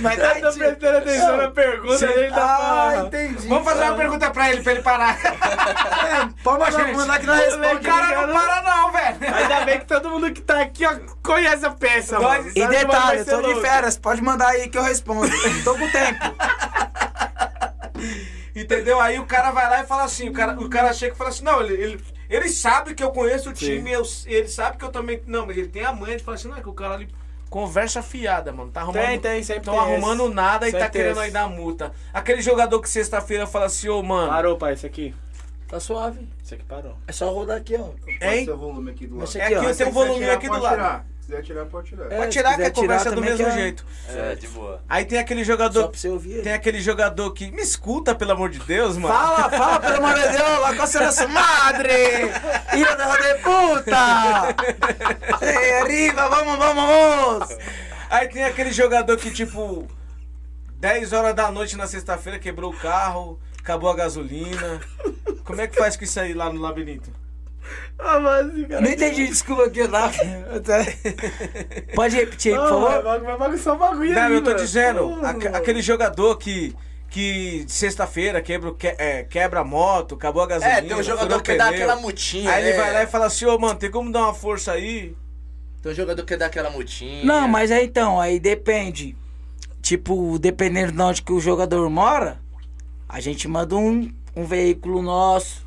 Mas 0.00 0.18
Eu 0.18 0.40
tô 0.52 0.58
prestando 0.58 0.98
atenção 0.98 1.36
na 1.36 1.50
pergunta, 1.50 2.04
ele 2.06 2.30
tá 2.30 2.44
Ah, 2.44 2.90
falando. 2.92 3.06
Entendi. 3.06 3.48
Vamos 3.48 3.64
fazer 3.64 3.82
uma 3.84 3.96
pergunta 3.96 4.30
pra 4.30 4.50
ele, 4.52 4.62
pra 4.62 4.72
ele 4.72 4.82
parar. 4.82 5.18
Pode 6.42 6.72
mandar, 6.72 6.92
mandar 6.94 7.18
que 7.20 7.26
nós 7.26 7.54
O 7.54 7.58
responde. 7.60 7.84
cara 7.86 8.26
não 8.26 8.34
para 8.34 8.62
não, 8.62 8.92
velho. 8.92 9.34
Ainda 9.34 9.64
bem 9.64 9.78
que 9.80 9.86
todo 9.86 10.10
mundo 10.10 10.32
que 10.32 10.40
tá 10.42 10.60
aqui, 10.60 10.86
ó, 10.86 10.94
conhece 11.22 11.64
a 11.66 11.70
peça, 11.70 12.18
Nós- 12.18 12.38
mano. 12.44 12.52
E 12.54 12.66
detalhe, 12.66 13.18
eu 13.20 13.24
tô 13.24 13.42
de 13.42 13.60
férias, 13.60 13.96
pode 13.98 14.22
mandar 14.22 14.48
aí 14.48 14.68
que 14.68 14.78
eu 14.78 14.82
respondo. 14.82 15.30
tô 15.64 15.74
com 15.74 15.88
tempo. 15.90 16.34
Entendeu? 18.54 19.00
Aí 19.00 19.18
o 19.18 19.26
cara 19.26 19.50
vai 19.50 19.68
lá 19.68 19.82
e 19.82 19.86
fala 19.86 20.04
assim, 20.04 20.28
o 20.28 20.32
cara, 20.32 20.58
o 20.58 20.68
cara 20.70 20.92
chega 20.92 21.14
e 21.14 21.16
fala 21.18 21.30
assim, 21.30 21.42
não, 21.44 21.60
ele, 21.60 21.74
ele, 21.74 22.04
ele 22.30 22.48
sabe 22.48 22.94
que 22.94 23.02
eu 23.02 23.10
conheço 23.10 23.50
o 23.50 23.52
time, 23.52 23.90
eu- 23.92 24.04
ele 24.26 24.46
sabe 24.48 24.76
que 24.76 24.84
eu 24.84 24.90
também. 24.92 25.20
Não, 25.26 25.44
mas 25.46 25.56
ele 25.56 25.68
tem 25.68 25.84
a 25.84 25.92
manha 25.92 26.16
de 26.16 26.22
falar 26.22 26.36
assim, 26.36 26.48
não, 26.48 26.56
é 26.56 26.60
que 26.60 26.68
o 26.68 26.72
cara 26.72 26.94
ali 26.94 27.08
conversa 27.50 28.02
fiada, 28.02 28.52
mano. 28.52 28.70
Tá 28.70 28.80
arrumando. 28.82 29.04
Tem, 29.06 29.18
tem, 29.20 29.42
sempre 29.42 29.70
tem 29.70 29.78
arrumando 29.78 30.24
esse. 30.26 30.34
nada 30.34 30.66
e 30.66 30.70
Sempre 30.70 30.86
tá 30.86 30.90
tem 30.90 31.00
querendo 31.02 31.16
esse. 31.16 31.24
aí 31.26 31.30
dar 31.30 31.48
multa. 31.48 31.92
Aquele 32.12 32.42
jogador 32.42 32.80
que 32.80 32.88
sexta-feira 32.88 33.46
fala 33.46 33.66
assim, 33.66 33.88
ô 33.88 34.02
mano. 34.02 34.28
Parou, 34.28 34.56
pai, 34.56 34.72
esse 34.74 34.86
aqui. 34.86 35.14
Tá 35.68 35.80
suave. 35.80 36.28
Esse 36.44 36.54
aqui 36.54 36.64
parou. 36.64 36.96
É 37.08 37.12
só 37.12 37.30
rodar 37.32 37.56
aqui, 37.56 37.74
ó. 37.76 37.90
Hein? 38.20 38.44
ser 38.44 38.52
o 38.52 38.56
volume 38.56 38.90
aqui 38.90 39.06
do 39.06 39.16
lado. 39.16 39.24
Esse 39.28 39.40
É 39.40 39.44
aqui, 39.44 39.54
aqui, 39.54 39.66
ó. 39.66 39.68
eu 39.70 39.76
tenho 39.76 39.88
um 39.88 39.92
volume 39.92 40.30
aqui 40.30 40.48
do 40.48 40.58
lado. 40.60 41.04
Quiser 41.24 41.42
tirar, 41.42 41.64
pode 41.66 41.88
tirar. 41.88 42.12
É, 42.12 42.16
Pode 42.16 42.30
tirar 42.32 42.56
que 42.56 42.62
a 42.62 42.70
conversa 42.70 43.08
é 43.08 43.12
do 43.12 43.20
mesmo 43.20 43.46
é- 43.46 43.50
jeito. 43.52 43.84
É, 44.08 44.34
de 44.34 44.48
boa. 44.48 44.82
Aí 44.88 45.04
tem 45.04 45.18
aquele 45.18 45.44
Só 45.44 45.52
jogador. 45.52 45.88
pra 45.88 45.98
você 45.98 46.08
ouvir. 46.08 46.42
Tem 46.42 46.52
aquele 46.52 46.80
jogador 46.80 47.30
que. 47.32 47.50
Me 47.50 47.62
escuta, 47.62 48.14
pelo 48.14 48.32
amor 48.32 48.50
de 48.50 48.58
Deus, 48.60 48.96
mano. 48.96 49.14
Fala, 49.14 49.50
fala, 49.50 49.80
pelo 49.80 49.96
amor 49.96 50.14
de 50.14 50.28
Deus, 50.28 50.60
lá 50.60 50.74
com 50.76 50.82
a 50.82 50.86
sua 50.86 51.28
madre! 51.28 51.92
Ilha 52.74 52.96
da 52.96 53.16
de 53.16 53.34
puta! 53.42 54.56
Ei, 55.40 55.74
arriba, 55.80 56.28
vamos, 56.28 56.58
vamos, 56.58 56.84
vamos! 56.84 57.58
Aí 58.10 58.28
tem 58.28 58.44
aquele 58.44 58.72
jogador 58.72 59.16
que, 59.16 59.30
tipo, 59.30 59.88
10 60.76 61.12
horas 61.12 61.34
da 61.34 61.50
noite 61.50 61.76
na 61.76 61.86
sexta-feira 61.86 62.38
quebrou 62.38 62.72
o 62.72 62.76
carro, 62.76 63.40
acabou 63.58 63.90
a 63.90 63.96
gasolina. 63.96 64.80
Como 65.44 65.60
é 65.60 65.66
que 65.66 65.76
faz 65.76 65.96
com 65.96 66.04
isso 66.04 66.20
aí 66.20 66.34
lá 66.34 66.52
no 66.52 66.60
labirinto? 66.60 67.10
Ah, 67.98 68.18
esse 68.52 68.66
cara. 68.66 68.80
Não 68.82 68.90
entendi, 68.90 69.26
desculpa 69.28 69.64
aqui, 69.64 69.82
lá. 69.86 70.10
Pode 71.94 72.16
repetir 72.16 72.52
aí, 72.54 72.58
por 72.58 72.68
favor? 72.68 73.02
Vai 73.02 73.20
vai 73.20 73.36
bagunçar 73.38 73.74
o 73.74 73.78
bagulho 73.78 74.14
Não, 74.14 74.22
aí, 74.22 74.32
eu 74.34 74.42
tô 74.42 74.50
mano. 74.50 74.62
dizendo, 74.62 74.98
Pô, 75.00 75.26
aque- 75.26 75.44
mano. 75.44 75.56
aquele 75.56 75.82
jogador 75.82 76.36
que. 76.36 76.74
Que 77.10 77.64
sexta-feira 77.68 78.42
quebra, 78.42 78.70
o 78.70 78.74
que- 78.74 78.88
é, 78.98 79.22
quebra 79.22 79.60
a 79.60 79.64
moto, 79.64 80.16
acabou 80.16 80.42
a 80.42 80.46
gasolina. 80.48 80.78
É, 80.78 80.82
tem 80.82 80.96
um 80.96 81.02
jogador 81.02 81.26
furou 81.26 81.38
o 81.38 81.42
que 81.44 81.54
dá 81.54 81.66
pneu. 81.66 81.76
aquela 81.84 81.96
mutinha. 82.02 82.50
Aí 82.50 82.60
ele 82.64 82.72
né? 82.72 82.76
vai 82.82 82.92
lá 82.92 83.02
e 83.04 83.06
fala 83.06 83.26
assim, 83.26 83.44
ô 83.46 83.56
mano, 83.56 83.78
tem 83.78 83.88
como 83.88 84.10
dar 84.10 84.22
uma 84.22 84.34
força 84.34 84.72
aí? 84.72 85.14
Tem 85.80 85.92
um 85.92 85.94
jogador 85.94 86.24
que 86.24 86.36
dá 86.36 86.46
aquela 86.46 86.70
mutinha. 86.70 87.24
Não, 87.24 87.46
mas 87.46 87.70
aí 87.70 87.84
então, 87.84 88.20
aí 88.20 88.40
depende. 88.40 89.16
Tipo, 89.80 90.40
dependendo 90.40 90.90
de 90.90 91.00
onde 91.00 91.22
que 91.22 91.32
o 91.32 91.38
jogador 91.38 91.88
mora, 91.88 92.40
a 93.08 93.20
gente 93.20 93.46
manda 93.46 93.76
um, 93.76 94.12
um 94.34 94.44
veículo 94.44 95.00
nosso, 95.00 95.63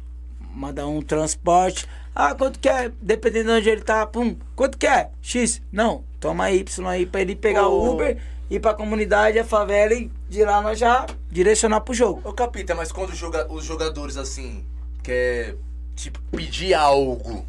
manda 0.58 0.88
um 0.88 1.01
transporte. 1.01 1.86
Ah, 2.16 2.34
quanto 2.34 2.60
que 2.60 2.68
é? 2.68 2.91
Dependendo 3.01 3.51
de 3.51 3.60
onde 3.60 3.70
ele 3.70 3.82
tá, 3.82 4.05
pum. 4.08 4.36
Quanto 4.55 4.78
que 4.78 4.88
é? 4.88 5.10
X. 5.22 5.62
Não, 5.72 6.03
toma 6.20 6.49
Y 6.51 6.88
aí 6.88 7.05
pra 7.05 7.22
ele 7.22 7.36
pegar 7.36 7.68
o. 7.68 7.93
Uber, 7.93 8.18
ir 8.49 8.60
pra 8.60 8.74
comunidade, 8.74 9.38
a 9.38 9.43
favela 9.45 9.93
e 9.93 10.10
de 10.28 10.43
lá 10.43 10.60
nós 10.62 10.80
já 10.80 11.05
direcionar 11.32 11.82
pro 11.82 11.93
jogo. 11.93 12.22
Ô, 12.28 12.34
Capita, 12.34 12.74
mas 12.74 12.91
quando 12.91 13.14
joga- 13.16 13.45
os 13.51 13.64
jogadores, 13.64 14.18
assim, 14.18 14.66
quer, 15.03 15.55
tipo, 15.95 16.20
pedir 16.32 16.74
algo, 16.74 17.45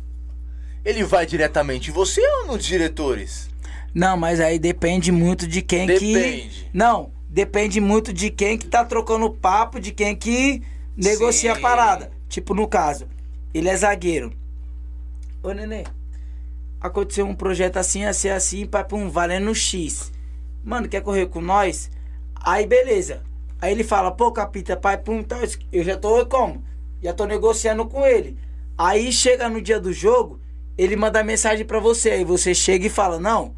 ele 0.84 1.02
vai 1.02 1.24
diretamente 1.24 1.90
em 1.90 1.92
você 1.94 2.20
ou 2.40 2.48
nos 2.48 2.64
diretores? 2.64 3.48
Não, 3.94 4.18
mas 4.18 4.38
aí 4.38 4.58
depende 4.58 5.10
muito 5.10 5.46
de 5.48 5.62
quem 5.62 5.86
que. 5.86 6.12
Depende. 6.12 6.70
Não, 6.74 7.10
depende 7.26 7.80
muito 7.80 8.12
de 8.12 8.28
quem 8.30 8.58
que 8.58 8.66
tá 8.66 8.84
trocando 8.84 9.30
papo, 9.30 9.80
de 9.80 9.92
quem 9.92 10.14
que 10.14 10.62
negocia 10.94 11.54
Sim. 11.54 11.58
a 11.58 11.62
parada. 11.62 12.17
Tipo, 12.28 12.54
no 12.54 12.68
caso, 12.68 13.08
ele 13.54 13.68
é 13.68 13.76
zagueiro. 13.76 14.32
Ô, 15.42 15.52
nenê, 15.52 15.84
aconteceu 16.80 17.26
um 17.26 17.34
projeto 17.34 17.76
assim, 17.78 18.04
assim, 18.04 18.28
assim, 18.28 18.66
pra 18.66 18.86
um 18.92 19.08
valendo 19.08 19.54
X. 19.54 20.12
Mano, 20.62 20.88
quer 20.88 21.00
correr 21.00 21.26
com 21.26 21.40
nós? 21.40 21.90
Aí, 22.34 22.66
beleza. 22.66 23.22
Aí 23.60 23.72
ele 23.72 23.82
fala, 23.82 24.10
pô, 24.12 24.30
capita, 24.30 24.76
pai, 24.76 24.98
pum, 24.98 25.18
então, 25.20 25.38
eu 25.72 25.82
já 25.82 25.96
tô 25.96 26.24
como? 26.26 26.62
Já 27.02 27.12
tô 27.12 27.24
negociando 27.24 27.86
com 27.86 28.06
ele. 28.06 28.36
Aí 28.76 29.10
chega 29.10 29.48
no 29.48 29.60
dia 29.60 29.80
do 29.80 29.92
jogo, 29.92 30.40
ele 30.76 30.94
manda 30.94 31.24
mensagem 31.24 31.64
pra 31.64 31.80
você. 31.80 32.10
Aí 32.10 32.24
você 32.24 32.54
chega 32.54 32.86
e 32.86 32.90
fala, 32.90 33.18
não, 33.18 33.56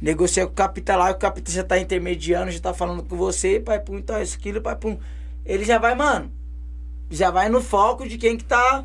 negocia 0.00 0.46
com 0.46 0.52
o 0.52 0.54
capita 0.54 0.94
lá, 0.96 1.10
o 1.10 1.18
capita 1.18 1.50
já 1.50 1.64
tá 1.64 1.78
intermediando, 1.78 2.52
já 2.52 2.60
tá 2.60 2.74
falando 2.74 3.02
com 3.02 3.16
você, 3.16 3.58
pai, 3.58 3.80
pum, 3.80 3.98
então, 3.98 4.20
isso, 4.22 4.36
aquilo, 4.36 4.60
pai, 4.60 4.76
pum. 4.76 4.98
Ele 5.44 5.64
já 5.64 5.78
vai, 5.78 5.94
mano, 5.94 6.30
já 7.14 7.30
vai 7.30 7.48
no 7.48 7.60
foco 7.60 8.08
de 8.08 8.18
quem 8.18 8.36
que 8.36 8.44
tá 8.44 8.84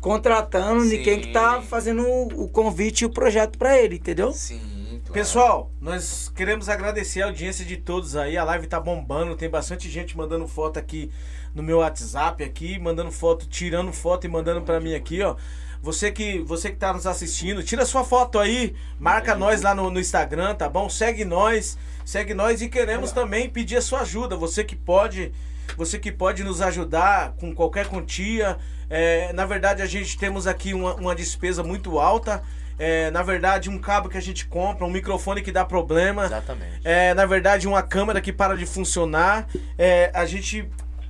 contratando, 0.00 0.88
de 0.88 0.98
quem 0.98 1.20
que 1.20 1.32
tá 1.32 1.60
Sim. 1.60 1.66
fazendo 1.66 2.06
o, 2.08 2.48
convite 2.48 3.02
e 3.02 3.04
o 3.04 3.10
projeto 3.10 3.58
pra 3.58 3.78
ele, 3.78 3.96
entendeu? 3.96 4.32
Sim, 4.32 4.58
claro. 5.04 5.12
Pessoal, 5.12 5.70
nós 5.80 6.32
queremos 6.34 6.68
agradecer 6.68 7.22
a 7.22 7.26
audiência 7.26 7.64
de 7.64 7.76
todos 7.76 8.16
aí. 8.16 8.36
A 8.36 8.44
live 8.44 8.66
tá 8.66 8.80
bombando, 8.80 9.36
tem 9.36 9.50
bastante 9.50 9.90
gente 9.90 10.16
mandando 10.16 10.48
foto 10.48 10.78
aqui 10.78 11.10
no 11.54 11.62
meu 11.62 11.78
WhatsApp 11.78 12.42
aqui, 12.42 12.78
mandando 12.78 13.10
foto, 13.10 13.46
tirando 13.46 13.92
foto 13.92 14.26
e 14.26 14.28
mandando 14.28 14.62
pra 14.62 14.80
mim 14.80 14.94
aqui, 14.94 15.22
ó. 15.22 15.36
Você 15.82 16.12
que, 16.12 16.40
você 16.40 16.70
que 16.70 16.76
tá 16.76 16.92
nos 16.92 17.06
assistindo, 17.06 17.62
tira 17.62 17.86
sua 17.86 18.04
foto 18.04 18.38
aí, 18.38 18.74
marca 18.98 19.34
nós 19.34 19.62
lá 19.62 19.74
no, 19.74 19.90
no 19.90 19.98
Instagram, 19.98 20.54
tá 20.54 20.68
bom? 20.68 20.90
Segue 20.90 21.24
nós, 21.24 21.78
segue 22.04 22.34
nós 22.34 22.60
e 22.60 22.68
queremos 22.68 23.12
também 23.12 23.48
pedir 23.48 23.76
a 23.76 23.82
sua 23.82 24.00
ajuda. 24.00 24.36
Você 24.36 24.62
que 24.62 24.76
pode, 24.76 25.32
você 25.76 25.98
que 25.98 26.12
pode 26.12 26.42
nos 26.44 26.60
ajudar 26.60 27.32
com 27.38 27.54
qualquer 27.54 27.86
quantia. 27.86 28.56
É, 28.88 29.32
na 29.32 29.46
verdade, 29.46 29.82
a 29.82 29.86
gente 29.86 30.18
temos 30.18 30.46
aqui 30.46 30.74
uma, 30.74 30.94
uma 30.94 31.14
despesa 31.14 31.62
muito 31.62 31.98
alta. 31.98 32.42
É, 32.78 33.10
na 33.10 33.22
verdade, 33.22 33.68
um 33.68 33.78
cabo 33.78 34.08
que 34.08 34.16
a 34.16 34.22
gente 34.22 34.46
compra, 34.46 34.86
um 34.86 34.90
microfone 34.90 35.42
que 35.42 35.52
dá 35.52 35.64
problema. 35.64 36.24
Exatamente. 36.24 36.80
É, 36.82 37.12
na 37.12 37.26
verdade, 37.26 37.68
uma 37.68 37.82
câmera 37.82 38.20
que 38.20 38.32
para 38.32 38.56
de 38.56 38.64
funcionar. 38.64 39.46
É, 39.76 40.10
a 40.14 40.24
gente 40.24 40.68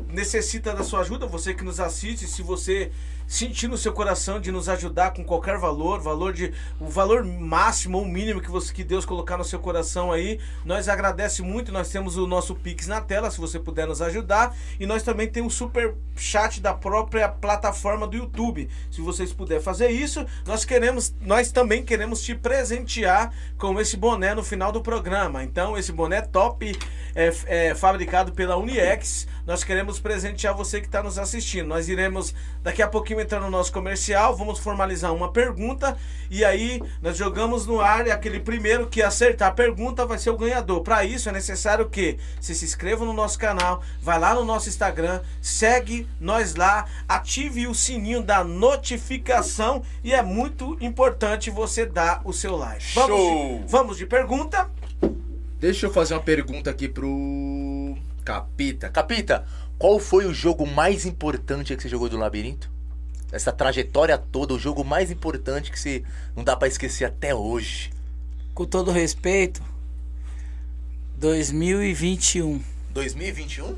necessita 0.08 0.74
da 0.74 0.82
sua 0.82 1.00
ajuda, 1.00 1.26
você 1.26 1.54
que 1.54 1.62
nos 1.62 1.78
assiste, 1.78 2.26
se 2.26 2.42
você 2.42 2.90
sentir 3.30 3.68
no 3.68 3.78
seu 3.78 3.92
coração 3.92 4.40
de 4.40 4.50
nos 4.50 4.68
ajudar 4.68 5.12
com 5.12 5.22
qualquer 5.22 5.56
valor, 5.56 6.00
valor 6.00 6.32
de 6.32 6.52
o 6.80 6.88
valor 6.88 7.24
máximo 7.24 7.98
ou 7.98 8.04
mínimo 8.04 8.40
que 8.40 8.50
você 8.50 8.74
que 8.74 8.82
Deus 8.82 9.04
colocar 9.04 9.38
no 9.38 9.44
seu 9.44 9.60
coração 9.60 10.10
aí, 10.10 10.40
nós 10.64 10.88
agradece 10.88 11.40
muito. 11.40 11.70
Nós 11.70 11.88
temos 11.90 12.16
o 12.16 12.26
nosso 12.26 12.56
Pix 12.56 12.88
na 12.88 13.00
tela, 13.00 13.30
se 13.30 13.40
você 13.40 13.60
puder 13.60 13.86
nos 13.86 14.02
ajudar, 14.02 14.56
e 14.80 14.84
nós 14.84 15.04
também 15.04 15.28
temos 15.28 15.54
um 15.54 15.56
super 15.56 15.94
chat 16.16 16.60
da 16.60 16.74
própria 16.74 17.28
plataforma 17.28 18.04
do 18.04 18.16
YouTube. 18.16 18.68
Se 18.90 19.00
vocês 19.00 19.32
puderem 19.32 19.62
fazer 19.62 19.90
isso, 19.90 20.26
nós 20.44 20.64
queremos, 20.64 21.14
nós 21.20 21.52
também 21.52 21.84
queremos 21.84 22.22
te 22.22 22.34
presentear 22.34 23.32
com 23.56 23.80
esse 23.80 23.96
boné 23.96 24.34
no 24.34 24.42
final 24.42 24.72
do 24.72 24.82
programa. 24.82 25.44
Então, 25.44 25.78
esse 25.78 25.92
boné 25.92 26.20
top 26.20 26.76
é, 27.14 27.32
é 27.46 27.74
fabricado 27.76 28.32
pela 28.32 28.56
Uniex. 28.56 29.28
Nós 29.50 29.64
queremos 29.64 29.98
presentear 29.98 30.54
você 30.54 30.80
que 30.80 30.86
está 30.86 31.02
nos 31.02 31.18
assistindo. 31.18 31.66
Nós 31.66 31.88
iremos 31.88 32.32
daqui 32.62 32.80
a 32.82 32.86
pouquinho 32.86 33.20
entrar 33.20 33.40
no 33.40 33.50
nosso 33.50 33.72
comercial, 33.72 34.36
vamos 34.36 34.60
formalizar 34.60 35.12
uma 35.12 35.32
pergunta 35.32 35.98
e 36.30 36.44
aí 36.44 36.80
nós 37.02 37.16
jogamos 37.16 37.66
no 37.66 37.80
ar 37.80 38.06
e 38.06 38.12
aquele 38.12 38.38
primeiro 38.38 38.86
que 38.86 39.02
acertar 39.02 39.48
a 39.48 39.50
pergunta 39.50 40.06
vai 40.06 40.18
ser 40.18 40.30
o 40.30 40.36
ganhador. 40.36 40.82
Para 40.82 41.04
isso 41.04 41.28
é 41.28 41.32
necessário 41.32 41.90
que 41.90 42.16
você 42.40 42.54
se 42.54 42.64
inscreva 42.64 43.04
no 43.04 43.12
nosso 43.12 43.40
canal, 43.40 43.82
vai 44.00 44.20
lá 44.20 44.36
no 44.36 44.44
nosso 44.44 44.68
Instagram, 44.68 45.20
segue 45.42 46.06
nós 46.20 46.54
lá, 46.54 46.86
ative 47.08 47.66
o 47.66 47.74
sininho 47.74 48.22
da 48.22 48.44
notificação 48.44 49.82
e 50.04 50.14
é 50.14 50.22
muito 50.22 50.78
importante 50.80 51.50
você 51.50 51.84
dar 51.84 52.20
o 52.24 52.32
seu 52.32 52.54
like. 52.54 52.94
Vamos 52.94 53.16
Show! 53.16 53.58
de, 53.58 53.66
vamos 53.66 53.96
de 53.98 54.06
pergunta. 54.06 54.70
Deixa 55.58 55.86
eu 55.86 55.92
fazer 55.92 56.14
uma 56.14 56.22
pergunta 56.22 56.70
aqui 56.70 56.88
pro 56.88 57.98
Capita. 58.30 58.88
Capita, 58.88 59.44
qual 59.76 59.98
foi 59.98 60.24
o 60.24 60.32
jogo 60.32 60.64
mais 60.64 61.04
importante 61.04 61.74
que 61.74 61.82
você 61.82 61.88
jogou 61.88 62.08
do 62.08 62.16
Labirinto? 62.16 62.70
Essa 63.32 63.50
trajetória 63.50 64.16
toda, 64.16 64.54
o 64.54 64.58
jogo 64.58 64.84
mais 64.84 65.10
importante 65.10 65.72
que 65.72 65.78
você 65.78 66.04
não 66.36 66.44
dá 66.44 66.54
pra 66.54 66.68
esquecer 66.68 67.06
até 67.06 67.34
hoje. 67.34 67.90
Com 68.54 68.64
todo 68.64 68.92
respeito, 68.92 69.60
2021. 71.16 72.62
2021? 72.90 73.76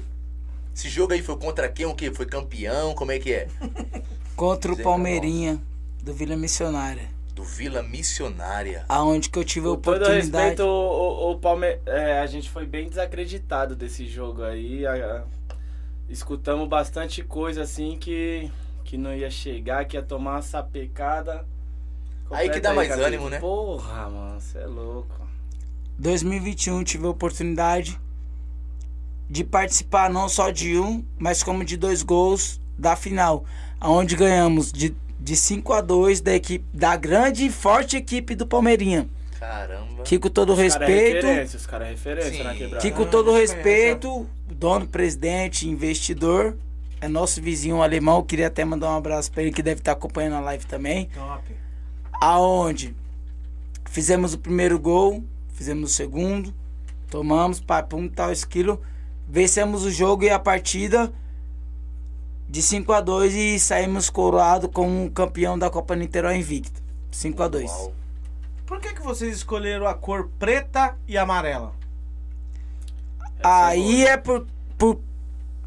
Esse 0.76 0.90
jogo 0.90 1.14
aí 1.14 1.22
foi 1.22 1.36
contra 1.38 1.70
quem? 1.70 1.86
O 1.86 1.94
que? 1.94 2.12
Foi 2.12 2.26
campeão? 2.26 2.94
Como 2.94 3.10
é 3.10 3.18
que 3.18 3.32
é? 3.32 3.48
Contra 4.36 4.70
o 4.70 4.76
Zé 4.76 4.82
Palmeirinha 4.82 5.58
do 6.02 6.12
Vila 6.12 6.36
Missionária. 6.36 7.08
Do 7.34 7.42
Vila 7.44 7.82
Missionária. 7.82 8.84
Aonde 8.88 9.30
que 9.30 9.38
eu 9.38 9.44
tive 9.44 9.66
a 9.66 9.70
Com 9.70 9.76
todo 9.76 9.94
oportunidade. 9.96 10.44
respeito, 10.48 10.62
o, 10.64 11.28
o, 11.28 11.30
o 11.32 11.38
Palme... 11.38 11.78
é, 11.86 12.20
a 12.20 12.26
gente 12.26 12.50
foi 12.50 12.66
bem 12.66 12.88
desacreditado 12.88 13.74
desse 13.74 14.06
jogo 14.06 14.42
aí. 14.42 14.86
a- 14.86 14.92
a- 14.94 15.24
escutamos 16.08 16.68
bastante 16.68 17.22
coisa 17.22 17.62
assim 17.62 17.96
que, 17.98 18.50
que 18.84 18.98
não 18.98 19.14
ia 19.14 19.30
chegar, 19.30 19.84
que 19.86 19.96
ia 19.96 20.02
tomar 20.02 20.32
uma 20.32 20.42
sapecada. 20.42 21.46
Aí 22.30 22.50
que 22.50 22.60
dá 22.60 22.74
mais 22.74 22.88
Capita. 22.88 23.06
ânimo, 23.06 23.30
né? 23.30 23.38
Porra, 23.38 24.10
mano, 24.10 24.40
você 24.40 24.58
é 24.58 24.66
louco. 24.66 25.26
2021 25.98 26.82
tive 26.84 27.06
a 27.06 27.10
oportunidade 27.10 27.98
de 29.28 29.42
participar 29.44 30.10
não 30.10 30.28
só 30.28 30.50
de 30.50 30.78
um, 30.78 31.02
mas 31.18 31.42
como 31.42 31.64
de 31.64 31.76
dois 31.76 32.02
gols 32.02 32.60
da 32.78 32.96
final, 32.96 33.44
aonde 33.80 34.16
ganhamos 34.16 34.70
de, 34.72 34.94
de 35.22 35.36
5 35.36 35.72
a 35.72 35.80
2 35.80 36.20
da 36.20 36.34
equipe 36.34 36.64
da 36.74 36.96
grande 36.96 37.46
e 37.46 37.50
forte 37.50 37.96
equipe 37.96 38.34
do 38.34 38.44
Palmeirinha. 38.44 39.08
Caramba. 39.38 40.02
Que 40.02 40.18
com 40.18 40.28
todo 40.28 40.50
Os 40.50 40.56
cara 40.56 40.62
é 40.62 40.68
respeito, 40.68 41.26
referência, 41.26 41.56
os 41.56 41.66
caras 41.66 41.86
é 41.86 41.90
referência 41.90 42.32
Sim. 42.32 42.42
na 42.42 42.54
quebrada. 42.54 42.82
que 42.82 42.90
com 42.90 43.02
Ah, 43.02 43.06
todo 43.06 43.30
gente 43.30 43.40
respeito, 43.40 44.26
dono, 44.48 44.86
presidente, 44.86 45.68
investidor, 45.68 46.56
é 47.00 47.08
nosso 47.08 47.40
vizinho 47.40 47.82
alemão, 47.82 48.22
queria 48.22 48.48
até 48.48 48.64
mandar 48.64 48.90
um 48.90 48.96
abraço 48.96 49.30
pra 49.30 49.42
ele 49.42 49.52
que 49.52 49.62
deve 49.62 49.80
estar 49.80 49.92
acompanhando 49.92 50.34
a 50.34 50.40
live 50.40 50.66
também. 50.66 51.08
Top. 51.14 51.42
aonde 52.20 52.94
fizemos 53.90 54.34
o 54.34 54.38
primeiro 54.38 54.78
gol, 54.78 55.22
fizemos 55.54 55.90
o 55.90 55.92
segundo, 55.92 56.52
tomamos, 57.10 57.60
papum, 57.60 58.08
tal 58.08 58.32
esquilo, 58.32 58.80
vencemos 59.28 59.84
o 59.84 59.90
jogo 59.90 60.24
e 60.24 60.30
a 60.30 60.38
partida 60.38 61.12
de 62.52 62.60
5 62.60 62.92
a 62.92 63.00
2 63.00 63.34
e 63.34 63.58
saímos 63.58 64.10
coroado 64.10 64.68
como 64.68 65.10
campeão 65.10 65.58
da 65.58 65.70
Copa 65.70 65.96
Niterói 65.96 66.36
invicto. 66.36 66.82
5 67.10 67.42
a 67.42 67.48
2. 67.48 67.70
Uau. 67.70 67.94
Por 68.66 68.78
que, 68.78 68.92
que 68.92 69.00
vocês 69.00 69.34
escolheram 69.34 69.86
a 69.86 69.94
cor 69.94 70.28
preta 70.38 70.94
e 71.08 71.16
amarela? 71.16 71.72
Aí 73.42 74.04
é 74.04 74.18
por, 74.18 74.46
por 74.76 75.00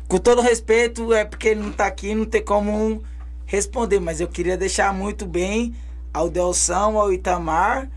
com 0.08 0.20
todo 0.20 0.44
respeito, 0.44 1.12
é 1.12 1.26
porque 1.26 1.50
ele 1.50 1.62
não 1.62 1.72
tá 1.72 1.88
aqui, 1.88 2.14
não 2.14 2.24
tem 2.24 2.46
como 2.46 3.02
responder, 3.48 4.00
mas 4.00 4.22
eu 4.22 4.28
queria 4.28 4.56
deixar 4.56 4.94
muito 4.94 5.26
bem 5.26 5.76
ao 6.14 6.30
Delção, 6.30 7.00
ao 7.00 7.12
Itamar 7.12 7.90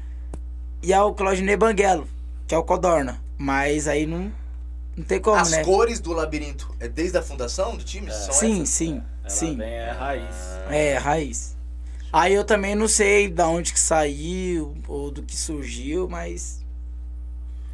e 0.83 0.95
ao 0.95 1.13
Claudinei 1.13 1.59
Banguelo, 1.59 2.09
que 2.47 2.55
é 2.55 2.59
o 2.59 2.65
Codorna. 2.65 3.21
Mas 3.37 3.87
aí 3.87 4.07
não, 4.07 4.33
não 4.99 5.05
tem 5.05 5.21
como, 5.21 5.37
As 5.37 5.51
né? 5.51 5.65
cores 5.65 6.01
do 6.01 6.13
labirinto 6.13 6.75
é 6.81 6.89
desde 6.89 7.17
a 7.19 7.23
fundação 7.23 7.77
do 7.77 7.85
time? 7.85 8.11
São 8.13 8.33
Sim, 8.33 8.63
essas? 8.63 8.69
sim, 8.69 9.03
Ela 9.25 9.31
sim. 9.31 9.63
é 9.63 9.91
raiz. 9.91 10.63
É, 10.69 10.99
raiz. 10.99 11.57
Aí 12.13 12.35
eu 12.35 12.45
também 12.45 12.75
não 12.75 12.89
sei 12.89 13.29
da 13.31 13.47
onde 13.49 13.73
que 13.73 13.81
saiu 13.81 14.77
ou 14.87 15.11
do 15.11 15.23
que 15.23 15.37
surgiu, 15.37 16.09
mas 16.09 16.65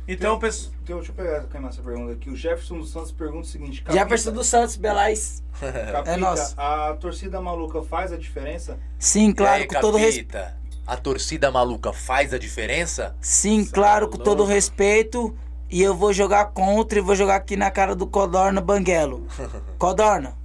Então, 0.07 0.39
pessoal. 0.39 0.75
Então, 0.83 0.97
deixa 0.99 1.13
eu 1.13 1.17
pegar 1.17 1.45
queimar 1.45 1.71
essa 1.71 1.83
pergunta 1.83 2.13
aqui. 2.13 2.29
O 2.29 2.37
Jefferson 2.37 2.79
dos 2.79 2.91
Santos 2.91 3.11
pergunta 3.13 3.47
o 3.47 3.51
seguinte: 3.51 3.83
Jefferson 3.91 4.33
dos 4.33 4.47
Santos, 4.47 4.77
Belais. 4.77 5.43
Capita, 5.59 6.11
é 6.11 6.17
nosso. 6.17 6.55
A 6.59 6.95
torcida 6.95 7.41
maluca 7.41 7.83
faz 7.83 8.13
a 8.13 8.17
diferença? 8.19 8.79
Sim, 8.99 9.33
claro, 9.33 9.63
aí, 9.63 9.67
com 9.69 9.81
todo 9.81 9.97
respeito. 9.97 10.33
Capita, 10.33 10.57
A 10.87 10.97
torcida 10.97 11.51
maluca 11.51 11.93
faz 11.93 12.35
a 12.35 12.39
diferença? 12.39 13.17
Sim, 13.21 13.65
claro, 13.65 14.09
com 14.11 14.19
todo 14.19 14.45
respeito. 14.45 15.35
E 15.75 15.83
eu 15.83 15.93
vou 15.93 16.13
jogar 16.13 16.53
contra 16.53 17.01
e 17.01 17.03
vou 17.03 17.17
jogar 17.17 17.35
aqui 17.35 17.57
na 17.57 17.69
cara 17.69 17.97
do 17.97 18.07
Codorna 18.07 18.61
Banguelo. 18.61 19.27
Codorna, 19.77 20.37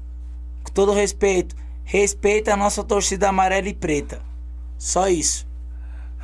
com 0.63 0.73
todo 0.73 0.91
respeito, 0.91 1.55
respeita 1.83 2.51
a 2.51 2.57
nossa 2.57 2.83
torcida 2.83 3.29
amarela 3.29 3.67
e 3.67 3.73
preta. 3.75 4.23
Só 4.75 5.07
isso. 5.07 5.47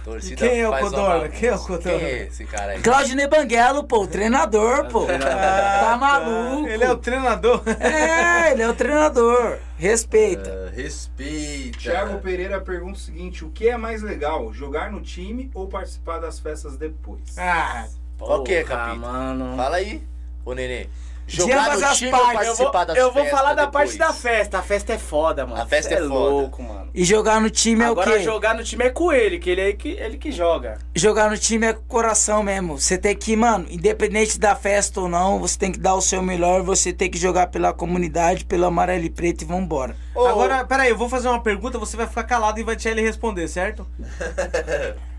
Torcida 0.03 0.35
quem 0.49 0.59
é 0.59 0.67
o 0.67 0.75
Codorna? 0.75 1.29
Quem 1.29 1.49
é 1.49 1.53
o 1.55 1.59
Codorna? 1.59 1.99
Quem 1.99 2.07
é 2.07 2.25
esse 2.25 2.45
cara 2.45 2.71
aí? 2.71 2.81
Claudinei 2.81 3.27
Banguelo, 3.27 3.83
pô, 3.83 4.01
o 4.01 4.07
treinador, 4.07 4.87
pô. 4.87 5.05
Tá 5.05 5.97
maluco? 6.01 6.67
Ele 6.67 6.83
é 6.83 6.91
o 6.91 6.97
treinador. 6.97 7.61
É, 7.79 8.53
ele 8.53 8.63
é 8.63 8.67
o 8.67 8.73
treinador. 8.73 9.59
Respeita. 9.77 10.51
Ah, 10.51 10.71
respeita. 10.75 11.77
Thiago 11.77 12.17
Pereira 12.21 12.59
pergunta 12.59 12.97
o 12.97 12.99
seguinte: 12.99 13.45
o 13.45 13.51
que 13.51 13.69
é 13.69 13.77
mais 13.77 14.01
legal, 14.01 14.51
jogar 14.51 14.91
no 14.91 14.99
time 14.99 15.51
ou 15.53 15.67
participar 15.67 16.17
das 16.17 16.39
festas 16.39 16.75
depois? 16.75 17.37
Ah, 17.37 17.85
Qual 18.17 18.43
que 18.43 18.53
é, 18.55 18.63
Capita? 18.63 18.95
mano. 18.95 19.55
Fala 19.57 19.77
aí, 19.77 20.01
ô 20.45 20.53
Nenê. 20.53 20.87
Jogar 21.27 21.75
no 21.75 21.83
as 21.83 21.97
time 21.97 22.11
partes. 22.11 22.59
ou 22.59 22.65
Eu 22.65 22.71
participar 22.71 22.77
vou, 22.77 22.85
das 22.85 22.97
eu 22.97 23.11
vou 23.11 23.25
falar 23.25 23.55
da 23.55 23.65
depois? 23.65 23.97
parte 23.97 23.97
da 23.97 24.13
festa. 24.13 24.59
A 24.59 24.61
festa 24.61 24.93
é 24.93 24.97
foda, 24.99 25.43
mano. 25.43 25.59
A 25.59 25.65
festa 25.65 25.89
Cê 25.89 25.95
é 25.95 26.07
foda. 26.07 26.13
louco, 26.13 26.61
mano. 26.61 26.91
E 26.93 27.03
jogar 27.03 27.41
no 27.41 27.49
time 27.49 27.83
é 27.83 27.87
Agora 27.87 28.11
o 28.11 28.13
quê? 28.13 28.19
jogar 28.19 28.53
no 28.53 28.63
time 28.63 28.83
é 28.85 28.89
com 28.91 29.11
ele, 29.11 29.39
que 29.39 29.49
ele 29.49 29.61
é 29.61 29.73
que, 29.73 29.89
ele 29.89 30.17
que 30.19 30.31
joga. 30.31 30.77
Jogar 30.93 31.31
no 31.31 31.35
time 31.35 31.65
é 31.65 31.73
com 31.73 31.79
o 31.79 31.85
coração 31.85 32.43
mesmo. 32.43 32.77
Você 32.79 32.95
tem 32.95 33.15
que, 33.15 33.35
mano, 33.35 33.65
independente 33.71 34.37
da 34.39 34.55
festa 34.55 35.01
ou 35.01 35.09
não, 35.09 35.39
você 35.39 35.57
tem 35.57 35.71
que 35.71 35.79
dar 35.79 35.95
o 35.95 36.01
seu 36.01 36.21
melhor, 36.21 36.61
você 36.61 36.93
tem 36.93 37.09
que 37.09 37.17
jogar 37.17 37.47
pela 37.47 37.73
comunidade, 37.73 38.45
pelo 38.45 38.65
amarelo 38.65 39.05
e 39.05 39.09
preto 39.09 39.41
e 39.41 39.45
vambora. 39.45 39.95
Ô, 40.13 40.27
Agora, 40.27 40.63
peraí, 40.63 40.91
eu 40.91 40.95
vou 40.97 41.09
fazer 41.09 41.27
uma 41.27 41.41
pergunta, 41.41 41.79
você 41.79 41.97
vai 41.97 42.05
ficar 42.05 42.25
calado 42.25 42.59
e 42.59 42.63
vai 42.63 42.75
deixar 42.75 42.91
ele 42.91 43.01
responder, 43.01 43.47
certo? 43.47 43.83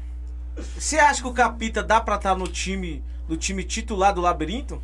Você 0.56 0.98
acha 0.98 1.20
que 1.22 1.28
o 1.28 1.32
Capita 1.32 1.82
dá 1.82 2.00
pra 2.00 2.16
estar 2.16 2.34
no 2.36 2.48
time, 2.48 3.02
no 3.28 3.36
time 3.36 3.62
titular 3.62 4.14
do 4.14 4.20
labirinto? 4.20 4.80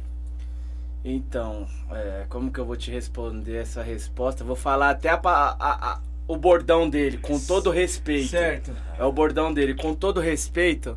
Então, 1.04 1.66
é, 1.90 2.26
como 2.28 2.52
que 2.52 2.58
eu 2.60 2.64
vou 2.64 2.76
te 2.76 2.90
responder 2.90 3.56
essa 3.56 3.82
resposta? 3.82 4.44
Vou 4.44 4.54
falar 4.54 4.90
até 4.90 5.08
a, 5.08 5.20
a- 5.24 5.92
a- 5.92 6.00
o 6.28 6.36
bordão 6.36 6.88
dele, 6.88 7.18
com 7.18 7.38
todo 7.40 7.70
respeito. 7.70 8.28
Certo. 8.30 8.72
É 8.98 9.04
o 9.04 9.10
bordão 9.12 9.52
dele, 9.52 9.74
com 9.74 9.94
todo 9.94 10.20
respeito. 10.20 10.96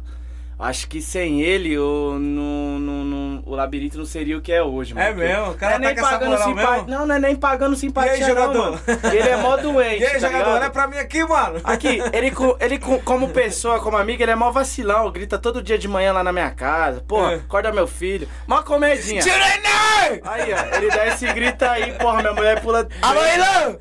Acho 0.58 0.88
que 0.88 1.02
sem 1.02 1.42
ele 1.42 1.78
o, 1.78 2.18
no, 2.18 2.80
no- 2.80 3.04
no- 3.04 3.44
o 3.46 3.56
labirinto 3.56 3.98
não 3.98 4.06
seria 4.06 4.38
o 4.38 4.42
que 4.42 4.54
é 4.54 4.64
hoje, 4.64 4.94
mano. 4.94 5.06
É 5.06 5.14
mesmo? 5.14 5.52
O 5.52 5.56
cara 5.56 5.78
não 5.78 5.90
é 5.90 5.94
tá 5.94 6.02
com 6.02 6.08
essa 6.08 6.26
moral 6.26 6.44
simpa- 6.48 6.72
mesmo? 6.72 6.88
Não, 6.88 7.06
não 7.06 7.16
é 7.16 7.20
nem 7.20 7.36
pagando 7.36 7.76
simpatia, 7.76 8.14
E 8.18 8.24
aí, 8.24 8.30
jogador? 8.30 8.54
não. 8.54 9.12
Ele 9.12 9.30
é 9.30 9.36
mó 9.36 9.58
doente, 9.58 10.02
E 10.02 10.06
aí, 10.06 10.14
tá 10.14 10.20
jogador, 10.20 10.52
olha 10.52 10.70
pra 10.70 10.88
mim 10.88 10.98
aqui, 10.98 11.24
mano. 11.26 11.60
Aqui, 11.62 12.02
ele, 12.14 12.32
ele 12.62 12.80
co- 12.80 13.00
como 13.04 13.30
pessoa, 13.30 13.82
como 13.82 13.98
amigo, 13.98 14.24
ele 14.24 14.32
é 14.32 14.36
mó 14.36 14.50
vacilão. 14.50 15.12
Grita 15.12 15.38
todo 15.38 15.62
dia 15.62 15.78
de 15.78 15.90
manhã 15.90 16.14
lá 16.14 16.24
na 16.24 16.32
minha 16.32 16.50
casa. 16.52 17.02
Porra, 17.06 17.34
É. 17.34 17.36
acorda 17.36 17.72
meu 17.74 17.86
filho. 17.86 18.26
Mó 18.48 18.62
comedinha. 18.64 19.22
Nenê! 19.26 20.22
Aí, 20.24 20.54
ó, 20.54 20.78
ele 20.78 20.88
dá 20.90 21.08
esse 21.08 21.26
grito 21.34 21.66
aí, 21.66 21.92
porra, 21.94 22.22
minha 22.22 22.34
mulher 22.34 22.62
pula. 22.62 22.88
Alô, 23.02 23.20
Ilan! 23.26 23.78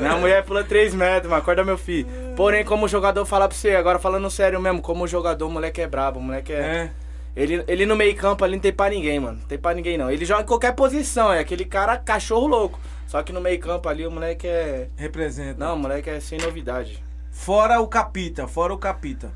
Minha 0.00 0.16
mulher 0.16 0.44
pula 0.44 0.62
3 0.62 0.94
metros, 0.94 1.28
mano. 1.28 1.42
Acorda 1.42 1.64
meu 1.64 1.76
filho. 1.76 2.06
Porém, 2.36 2.64
como 2.64 2.88
jogador, 2.88 3.24
falar 3.24 3.48
pra 3.48 3.56
você, 3.56 3.76
agora 3.76 3.98
falando 3.98 4.28
sério 4.28 4.60
mesmo, 4.60 4.82
como 4.82 5.06
jogador, 5.06 5.46
o 5.46 5.50
moleque 5.50 5.80
é 5.80 5.86
brabo, 5.86 6.18
o 6.18 6.22
moleque 6.22 6.52
é. 6.52 6.56
É. 6.56 6.90
Ele, 7.36 7.64
ele 7.66 7.86
no 7.86 7.96
meio 7.96 8.14
campo 8.16 8.44
ali 8.44 8.54
não 8.54 8.60
tem 8.60 8.72
pra 8.72 8.90
ninguém, 8.90 9.18
mano. 9.18 9.38
Não 9.40 9.46
tem 9.46 9.58
pra 9.58 9.74
ninguém, 9.74 9.98
não. 9.98 10.10
Ele 10.10 10.24
joga 10.24 10.42
em 10.42 10.46
qualquer 10.46 10.72
posição, 10.72 11.32
é 11.32 11.40
aquele 11.40 11.64
cara 11.64 11.96
cachorro 11.96 12.46
louco. 12.46 12.80
Só 13.06 13.22
que 13.22 13.32
no 13.32 13.40
meio 13.40 13.58
campo 13.60 13.88
ali 13.88 14.06
o 14.06 14.10
moleque 14.10 14.46
é. 14.46 14.88
Representa. 14.96 15.58
Não, 15.58 15.74
o 15.74 15.78
moleque 15.78 16.10
é 16.10 16.20
sem 16.20 16.38
novidade. 16.38 17.02
Fora 17.30 17.80
o 17.80 17.88
Capita, 17.88 18.46
fora 18.46 18.72
o 18.72 18.78
Capita. 18.78 19.32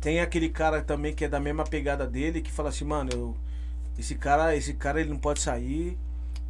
Tem 0.00 0.20
aquele 0.20 0.48
cara 0.48 0.82
também 0.82 1.14
que 1.14 1.24
é 1.24 1.28
da 1.28 1.38
mesma 1.38 1.64
pegada 1.64 2.06
dele, 2.06 2.40
que 2.40 2.50
fala 2.50 2.70
assim, 2.70 2.84
mano, 2.84 3.10
eu, 3.12 3.36
esse 3.98 4.14
cara, 4.14 4.56
esse 4.56 4.74
cara 4.74 5.00
ele 5.00 5.10
não 5.10 5.18
pode 5.18 5.40
sair. 5.40 5.98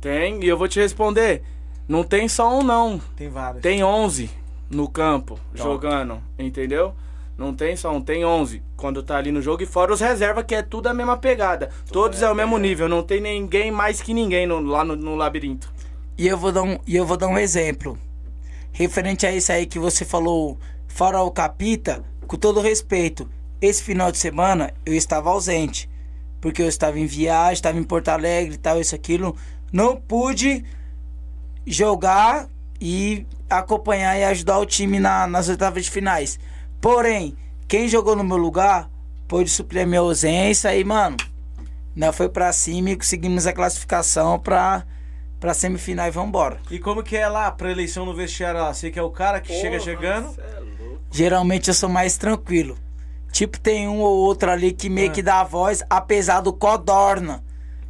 Tem, 0.00 0.42
e 0.42 0.48
eu 0.48 0.56
vou 0.56 0.68
te 0.68 0.80
responder. 0.80 1.42
Não 1.88 2.04
tem 2.04 2.28
só 2.28 2.58
um, 2.58 2.62
não. 2.62 3.00
Tem 3.16 3.28
vários. 3.28 3.62
Tem 3.62 3.82
11 3.82 4.41
no 4.72 4.88
campo 4.88 5.34
Top. 5.34 5.58
jogando, 5.58 6.22
entendeu? 6.38 6.94
Não 7.36 7.54
tem 7.54 7.76
só 7.76 7.90
um, 7.92 8.00
tem 8.00 8.24
11 8.24 8.62
quando 8.76 9.02
tá 9.02 9.16
ali 9.16 9.32
no 9.32 9.40
jogo. 9.40 9.62
E 9.62 9.66
fora 9.66 9.92
os 9.92 10.00
reservas, 10.00 10.44
que 10.44 10.54
é 10.54 10.62
tudo 10.62 10.86
a 10.88 10.94
mesma 10.94 11.16
pegada. 11.16 11.70
Todos 11.90 12.22
é, 12.22 12.30
o 12.30 12.34
mesmo 12.34 12.58
nível, 12.58 12.88
não 12.88 13.02
tem 13.02 13.20
ninguém 13.20 13.70
mais 13.70 14.00
que 14.02 14.12
ninguém 14.14 14.46
no- 14.46 14.60
lá 14.60 14.84
no, 14.84 14.94
no 14.94 15.14
labirinto. 15.16 15.72
E 16.16 16.26
eu 16.28 16.36
vou 16.36 16.52
dar 16.52 16.62
um, 16.62 16.78
e 16.86 16.94
eu 16.94 17.06
vou 17.06 17.16
dar 17.16 17.28
um 17.28 17.38
exemplo. 17.38 17.98
Referente 18.70 19.26
a 19.26 19.32
isso 19.34 19.50
aí 19.50 19.66
que 19.66 19.78
você 19.78 20.04
falou, 20.04 20.58
fora 20.86 21.20
o 21.22 21.30
capita, 21.30 22.04
com 22.26 22.36
todo 22.36 22.60
respeito, 22.60 23.28
esse 23.60 23.82
final 23.82 24.12
de 24.12 24.18
semana 24.18 24.72
eu 24.84 24.94
estava 24.94 25.30
ausente. 25.30 25.88
Porque 26.40 26.60
eu 26.62 26.68
estava 26.68 26.98
em 26.98 27.06
viagem, 27.06 27.54
estava 27.54 27.78
em 27.78 27.82
Porto 27.84 28.08
Alegre 28.08 28.54
e 28.54 28.58
tal, 28.58 28.80
isso, 28.80 28.94
aquilo. 28.94 29.34
Não 29.72 29.96
pude 29.96 30.64
jogar 31.66 32.48
e 32.80 33.26
acompanhar 33.58 34.18
e 34.18 34.24
ajudar 34.24 34.58
o 34.58 34.66
time 34.66 34.98
na- 35.00 35.26
nas 35.26 35.48
oitavas 35.48 35.84
de 35.84 35.90
finais. 35.90 36.38
Porém, 36.80 37.36
quem 37.68 37.88
jogou 37.88 38.14
no 38.16 38.24
meu 38.24 38.36
lugar 38.36 38.88
pôde 39.28 39.48
suprir 39.50 39.82
a 39.82 39.86
minha 39.86 40.00
ausência 40.00 40.74
e, 40.74 40.84
mano, 40.84 41.16
nós 41.94 42.14
foi 42.16 42.28
pra 42.28 42.52
cima 42.52 42.90
e 42.90 42.96
conseguimos 42.96 43.46
a 43.46 43.52
classificação 43.52 44.38
pra, 44.38 44.84
pra 45.40 45.54
semifinal 45.54 46.06
e 46.06 46.10
vambora. 46.10 46.58
E 46.70 46.78
como 46.78 47.02
que 47.02 47.16
é 47.16 47.28
lá 47.28 47.46
a 47.46 47.50
pré-eleição 47.52 48.04
no 48.06 48.14
vestiário 48.14 48.60
lá? 48.60 48.72
Você 48.74 48.90
que 48.90 48.98
é 48.98 49.02
o 49.02 49.10
cara 49.10 49.40
que 49.40 49.52
chega 49.52 49.78
chegando? 49.80 50.34
é. 50.40 50.62
Geralmente 51.10 51.68
eu 51.68 51.74
sou 51.74 51.88
mais 51.88 52.16
tranquilo. 52.16 52.76
Tipo, 53.30 53.58
tem 53.60 53.86
um 53.88 54.00
ou 54.00 54.16
outro 54.18 54.50
ali 54.50 54.72
que 54.72 54.88
meio 54.88 55.08
Ah. 55.10 55.12
que 55.12 55.22
dá 55.22 55.40
a 55.40 55.44
voz, 55.44 55.82
apesar 55.88 56.40
do 56.40 56.52
Codorna 56.52 57.42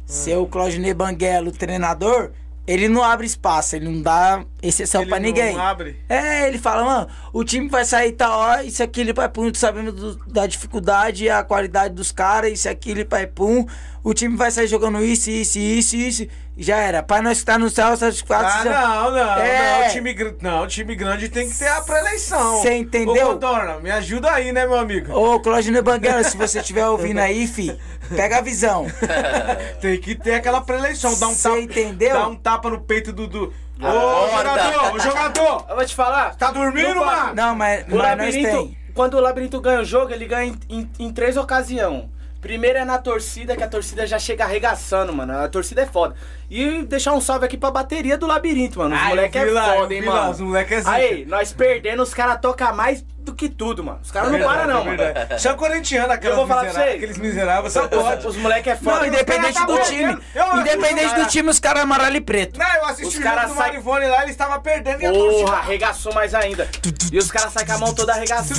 ser 0.05 0.35
o 0.37 0.45
Claudinei 0.45 0.93
Banguelo, 0.93 1.51
treinador, 1.51 2.31
ele 2.65 2.87
não 2.87 3.03
abre 3.03 3.25
espaço, 3.25 3.75
ele 3.75 3.89
não 3.89 4.01
dá 4.01 4.43
exceção 4.61 5.01
Ele 5.01 5.09
pra 5.09 5.19
não 5.19 5.25
ninguém. 5.27 5.57
abre. 5.57 5.97
É, 6.07 6.47
ele 6.47 6.57
fala, 6.57 6.83
mano, 6.85 7.07
o 7.33 7.43
time 7.43 7.67
vai 7.67 7.83
sair 7.83 8.13
tal 8.13 8.39
hora, 8.39 8.63
isso 8.63 8.81
aqui 8.81 9.01
ele 9.01 9.11
vai 9.13 9.27
pum, 9.27 9.51
sabendo 9.53 9.91
do- 9.91 10.15
da 10.27 10.47
dificuldade 10.47 11.29
a 11.29 11.43
qualidade 11.43 11.93
dos 11.93 12.11
caras, 12.11 12.51
isso 12.53 12.69
aqui 12.69 12.91
ele 12.91 13.03
vai 13.03 13.27
pum, 13.27 13.65
o 14.03 14.13
time 14.13 14.35
vai 14.37 14.49
sair 14.51 14.67
jogando 14.67 15.03
isso, 15.03 15.29
isso, 15.29 15.59
isso, 15.59 15.95
isso. 15.95 16.27
Já 16.57 16.77
era. 16.77 17.01
Pra 17.01 17.21
nós 17.21 17.37
estar 17.37 17.57
no 17.57 17.69
céu, 17.69 17.87
essas 17.89 18.21
quatro. 18.21 18.47
Ah, 18.47 18.63
já- 18.63 18.87
não, 18.87 19.11
não, 19.11 19.37
É. 19.37 19.83
não, 19.85 19.89
time, 19.91 20.13
gr- 20.13 20.35
não, 20.41 20.67
time 20.67 20.95
grande 20.95 21.29
tem 21.29 21.49
que 21.49 21.57
ter 21.57 21.67
a 21.67 21.81
pré-eleição. 21.81 22.61
Cê 22.61 22.75
entendeu? 22.75 23.29
Ô, 23.31 23.33
Dorna, 23.35 23.79
me 23.79 23.89
ajuda 23.91 24.31
aí, 24.31 24.51
né, 24.51 24.65
meu 24.67 24.77
amigo? 24.77 25.11
Ô, 25.13 25.39
Claudinei 25.39 25.81
Banguela, 25.81 26.23
se 26.23 26.37
você 26.37 26.59
estiver 26.59 26.85
ouvindo 26.87 27.19
aí, 27.19 27.45
fi, 27.47 27.77
pega 28.15 28.37
a 28.37 28.41
visão. 28.41 28.85
Tem 29.81 29.99
que 29.99 30.15
ter 30.15 30.35
aquela 30.35 30.61
pré-eleição, 30.61 31.17
dá 31.19 31.27
um 31.27 31.33
Cê 31.33 31.49
tapa, 31.49 31.59
entendeu? 31.59 32.13
dá 32.13 32.27
um 32.27 32.35
tapa 32.35 32.69
no 32.69 32.81
peito 32.81 33.11
do... 33.11 33.27
do... 33.27 33.53
Ô, 33.81 34.37
jogador, 34.37 34.93
ô, 34.95 34.99
jogador, 34.99 35.65
Eu 35.69 35.75
vou 35.75 35.85
te 35.85 35.95
falar. 35.95 36.35
tá 36.35 36.51
dormindo, 36.51 36.93
Não, 36.93 37.05
mano? 37.05 37.33
Não, 37.35 37.55
mas, 37.55 37.81
O 37.83 37.85
mas 37.89 37.97
nós 37.97 38.01
labirinto, 38.19 38.49
tem. 38.49 38.77
quando 38.93 39.15
o 39.15 39.19
labirinto 39.19 39.59
ganha 39.59 39.81
o 39.81 39.83
jogo, 39.85 40.13
ele 40.13 40.25
ganha 40.25 40.53
em, 40.69 40.79
em- 40.79 40.89
em 40.99 41.11
três 41.11 41.35
ocasiões. 41.35 42.05
Primeiro 42.39 42.77
é 42.77 42.85
na 42.85 42.97
torcida, 42.97 43.55
que 43.55 43.63
a 43.63 43.67
torcida 43.67 44.05
já 44.05 44.19
chega 44.19 44.43
arregaçando, 44.43 45.11
mano. 45.13 45.37
A 45.37 45.47
torcida 45.47 45.81
é 45.81 45.85
foda. 45.85 46.13
E 46.49 46.83
deixar 46.83 47.13
um 47.13 47.21
salve 47.21 47.45
aqui 47.45 47.57
pra 47.57 47.71
bateria 47.71 48.17
do 48.17 48.27
labirinto, 48.27 48.79
mano. 48.79 48.93
Os 48.95 49.01
Ah, 49.01 49.05
eu 49.05 49.09
moleque 49.09 49.37
é 49.37 49.45
lá, 49.45 49.73
foda, 49.73 49.93
hein, 49.93 50.01
vi 50.01 50.07
lá, 50.07 50.15
mano. 50.15 50.31
os 50.31 50.39
moleque 50.39 50.73
é 50.73 50.79
zica. 50.79 50.91
Aí, 50.91 51.25
nós 51.25 51.51
perdendo, 51.51 52.03
os 52.03 52.13
caras 52.13 52.39
tocam 52.41 52.75
mais 52.75 53.03
do 53.17 53.33
que 53.33 53.47
tudo, 53.49 53.83
mano. 53.83 53.99
Os 54.03 54.11
caras 54.11 54.31
não 54.31 54.39
param, 54.41 54.67
não, 54.67 54.83
mano. 54.85 55.01
É 55.01 55.37
São 55.39 55.55
corintiano, 55.55 56.11
aquelas 56.11 56.37
Eu 56.37 56.45
vou 56.45 56.47
falar 56.47 56.61
pra 56.61 56.69
miseráveis, 56.69 56.91
você. 56.99 57.05
aqueles 57.05 57.17
miseráveis, 57.17 57.73
só 57.73 57.87
pode. 57.87 58.27
Os, 58.27 58.35
moleque 58.35 58.69
é 58.69 58.75
foda. 58.75 58.99
Não, 58.99 59.05
independente 59.07 59.53
cara 59.53 59.65
do 59.65 59.77
tá 59.77 59.83
time. 59.83 60.17
eu- 60.35 60.57
Independente 60.59 61.09
cara- 61.09 61.23
do 61.23 61.29
time, 61.29 61.49
os 61.49 61.59
caras 61.59 61.83
amarelo 61.83 62.15
e 62.17 62.21
preto. 62.21 62.59
Não, 62.59 62.75
eu 62.75 62.85
assisti 62.85 63.03
Os 63.07 63.13
o 63.15 63.21
jogo 63.21 63.23
cara 63.23 63.47
do 63.47 63.55
sai- 63.55 63.67
Marivone 63.69 64.05
lá, 64.07 64.21
ele 64.23 64.31
estava 64.31 64.59
perdendo 64.59 65.01
e 65.01 65.05
a 65.05 65.11
Porra, 65.11 65.29
torcida... 65.31 65.51
arregaçou 65.57 66.13
mais 66.13 66.35
ainda. 66.35 66.69
E 67.11 67.17
os 67.17 67.31
caras 67.31 67.53
saem 67.53 67.65
com 67.65 67.73
a 67.73 67.77
mão 67.77 67.93
toda 67.93 68.11
arregaçada. 68.13 68.53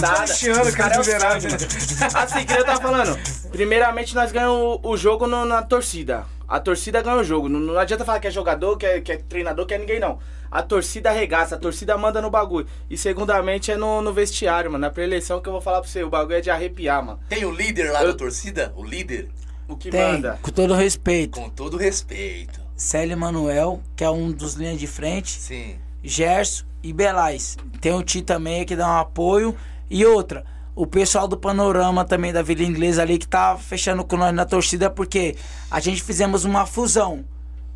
Os 0.65 0.75
caras 0.75 0.95
é 0.97 0.99
miseráveis. 0.99 1.45
mano. 1.45 2.15
Assim, 2.15 2.45
que 2.47 2.53
eu 2.55 2.65
tava 2.65 2.81
falando. 2.81 3.19
Primeiramente, 3.53 4.15
nós 4.15 4.33
ganhamos 4.33 4.81
o, 4.83 4.97
jogo 4.97 5.27
na 5.27 5.63
torcida. 5.63 6.25
A 6.55 6.61
torcida 6.61 7.03
ganha 7.03 7.17
o 7.17 7.25
jogo. 7.25 7.49
Não, 7.49 7.59
não 7.59 7.77
adianta 7.79 8.05
falar 8.05 8.21
que 8.21 8.29
é 8.29 8.31
jogador, 8.31 8.77
que 8.77 8.87
é, 8.87 9.01
que 9.01 9.11
é 9.11 9.17
treinador, 9.17 9.67
que 9.67 9.75
é 9.75 9.79
ninguém, 9.79 9.99
não. 9.99 10.21
A 10.49 10.63
torcida 10.63 11.11
arregaça, 11.11 11.57
a 11.57 11.59
torcida 11.59 11.99
manda 11.99 12.23
no 12.23 12.31
bagulho. 12.31 12.65
E 12.89 12.97
segundamente 12.97 13.73
é 13.73 13.77
no, 13.77 14.01
no 14.01 14.13
vestiário, 14.13 14.71
mano. 14.71 14.83
Na 14.83 14.89
pré-eleição 14.91 15.41
que 15.41 15.49
eu 15.49 15.53
vou 15.53 15.61
falar 15.61 15.81
pra 15.81 15.91
você, 15.91 16.05
o 16.05 16.09
bagulho 16.09 16.37
é 16.37 16.41
de 16.41 16.51
arrepiar, 16.51 17.05
mano. 17.05 17.19
Tem 17.29 17.45
o 17.45 17.51
líder 17.51 17.91
lá 17.91 18.03
Eu- 18.05 18.13
da 18.13 18.15
torcida? 18.19 18.73
O 18.77 18.85
líder? 18.85 19.29
O 19.67 19.77
que 19.77 19.91
Tem, 19.91 20.01
manda. 20.13 20.39
com 20.41 20.51
todo 20.53 20.75
respeito. 20.75 21.41
Com 21.41 21.51
todo 21.51 21.77
respeito. 21.77 22.61
Célio 22.77 23.19
Manuel, 23.19 23.83
que 23.97 24.05
é 24.05 24.11
um 24.11 24.31
dos 24.31 24.55
linhas 24.55 24.79
de 24.79 24.87
frente. 24.87 25.33
Sim. 25.33 25.75
Gerson 26.05 26.65
e 26.85 26.93
Belais. 26.93 27.57
Tem 27.81 27.93
o 27.93 28.03
Ti 28.05 28.23
também 28.23 28.65
que 28.65 28.77
dá 28.77 28.87
um 28.87 28.99
apoio. 29.01 29.57
E 29.91 30.07
outra, 30.07 30.45
o 30.75 30.87
pessoal 30.87 31.29
do 31.29 31.37
Panorama 31.37 32.05
também 32.05 32.33
da 32.33 32.43
Vila 32.43 32.63
Inglesa 32.63 33.03
ali 33.03 33.19
que 33.19 33.29
tá 33.29 33.57
fechando 33.57 34.05
com 34.05 34.17
nós 34.17 34.35
na 34.35 34.45
torcida, 34.45 34.91
porque 34.91 35.37
a 35.71 35.79
gente 35.81 36.03
fizemos 36.03 36.45
uma 36.45 36.67
fusão. 36.67 37.25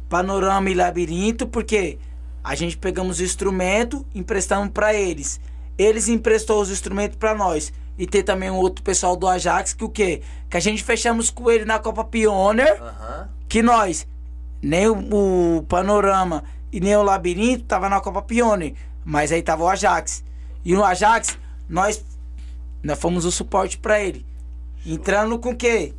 Panorama 0.09 0.69
e 0.71 0.75
Labirinto, 0.75 1.47
porque 1.47 1.99
a 2.43 2.55
gente 2.55 2.77
pegamos 2.79 3.21
o 3.21 3.23
instrumento, 3.23 4.05
emprestamos 4.15 4.71
pra 4.71 4.95
eles. 4.95 5.39
Eles 5.77 6.09
emprestou 6.09 6.61
os 6.61 6.71
instrumentos 6.71 7.17
pra 7.17 7.35
nós. 7.35 7.73
E 7.97 8.07
tem 8.07 8.23
também 8.23 8.51
um 8.51 8.57
outro 8.57 8.83
pessoal 8.83 9.17
do 9.17 9.29
Ajax 9.29 9.75
que 9.75 9.85
o 9.85 9.89
quê? 9.89 10.23
Que 10.49 10.57
a 10.57 10.61
gente 10.61 10.83
fechamos 10.83 11.31
com 11.31 11.51
ele 11.51 11.65
na 11.65 11.79
Copa 11.79 12.05
Pioneer 12.05 12.81
Aham. 12.81 13.29
que 13.49 13.61
nós, 13.63 14.07
nem 14.63 14.89
o, 14.89 15.59
o 15.59 15.63
Panorama 15.65 16.45
e 16.73 16.81
nem 16.81 16.97
o 16.97 17.03
Labirinto 17.03 17.65
tava 17.65 17.89
na 17.89 18.01
Copa 18.01 18.23
Pione, 18.23 18.75
mas 19.05 19.31
aí 19.31 19.43
tava 19.43 19.65
o 19.65 19.69
Ajax. 19.69 20.25
E 20.65 20.75
no 20.75 20.85
Ajax, 20.85 21.39
nós 21.69 22.05
nós 22.83 22.99
fomos 22.99 23.25
o 23.25 23.33
suporte 23.33 23.79
pra 23.79 24.01
ele. 24.01 24.25
Entrando 24.85 25.39
com 25.39 25.51
o 25.51 25.57
quê? 25.57 25.95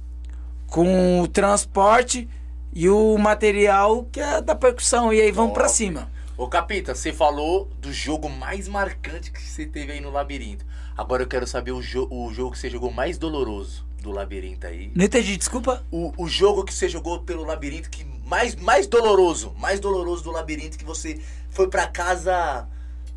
Com 0.67 1.21
o 1.21 1.27
transporte 1.27 2.27
e 2.73 2.87
o 2.89 3.17
material 3.17 4.05
que 4.11 4.19
é 4.19 4.41
da 4.41 4.55
percussão. 4.55 5.13
E 5.13 5.21
aí 5.21 5.31
vamos 5.31 5.53
pra 5.53 5.63
Top. 5.63 5.75
cima. 5.75 6.11
Ô 6.37 6.47
Capita, 6.47 6.95
você 6.95 7.11
falou 7.11 7.69
do 7.81 7.91
jogo 7.91 8.29
mais 8.29 8.67
marcante 8.67 9.31
que 9.31 9.41
você 9.41 9.65
teve 9.65 9.91
aí 9.91 9.99
no 9.99 10.09
labirinto. 10.09 10.65
Agora 10.95 11.23
eu 11.23 11.27
quero 11.27 11.45
saber 11.45 11.71
o, 11.71 11.81
jo 11.81 12.07
o 12.09 12.31
jogo 12.33 12.51
que 12.51 12.59
você 12.59 12.69
jogou 12.69 12.91
mais 12.91 13.17
doloroso 13.17 13.85
do 14.01 14.11
labirinto 14.11 14.65
aí. 14.65 14.91
Não 14.95 15.03
entendi, 15.03 15.35
desculpa. 15.35 15.83
O, 15.91 16.13
o 16.17 16.27
jogo 16.27 16.63
que 16.63 16.73
você 16.73 16.87
jogou 16.87 17.19
pelo 17.23 17.43
labirinto 17.43 17.89
que 17.89 18.05
mais, 18.25 18.55
mais 18.55 18.87
doloroso, 18.87 19.53
mais 19.57 19.79
doloroso 19.79 20.23
do 20.23 20.31
labirinto 20.31 20.77
que 20.77 20.85
você 20.85 21.19
foi 21.49 21.67
pra 21.67 21.87
casa 21.87 22.67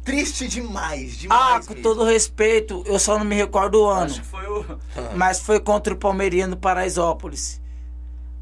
triste 0.05 0.49
demais, 0.49 1.15
Ah, 1.15 1.19
demais. 1.21 1.67
com 1.67 1.75
mesmo. 1.75 1.83
todo 1.83 2.05
respeito, 2.05 2.83
eu 2.87 2.99
só 2.99 3.19
não 3.19 3.25
me 3.25 3.35
recordo 3.37 3.83
o 3.83 3.87
ano. 3.89 4.07
Acho 4.07 4.21
que 4.21 4.27
foi 4.27 4.47
o. 4.47 4.79
Mas 5.17 5.41
foi 5.41 5.61
contra 5.61 5.93
o 5.95 5.97
Palmeiriano 5.97 6.57
Paraisópolis. 6.57 7.61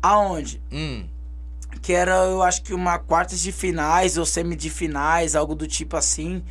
Aonde? 0.02 0.62
Hum, 0.72 1.06
que 1.82 1.92
era, 1.92 2.12
eu 2.24 2.42
acho 2.42 2.62
que 2.62 2.72
uma 2.74 2.98
quartas 2.98 3.40
de 3.40 3.52
finais 3.52 4.16
ou 4.18 4.24
semi 4.26 4.56
de 4.56 4.70
finais, 4.70 5.34
algo 5.36 5.54
do 5.54 5.66
tipo 5.66 5.96
assim. 5.96 6.42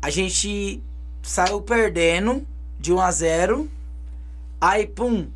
A 0.00 0.10
gente 0.10 0.82
saiu 1.22 1.60
perdendo 1.62 2.44
de 2.78 2.92
1 2.92 3.00
a 3.00 3.10
0. 3.12 3.70
Aí, 4.60 4.86
pum, 4.86 5.28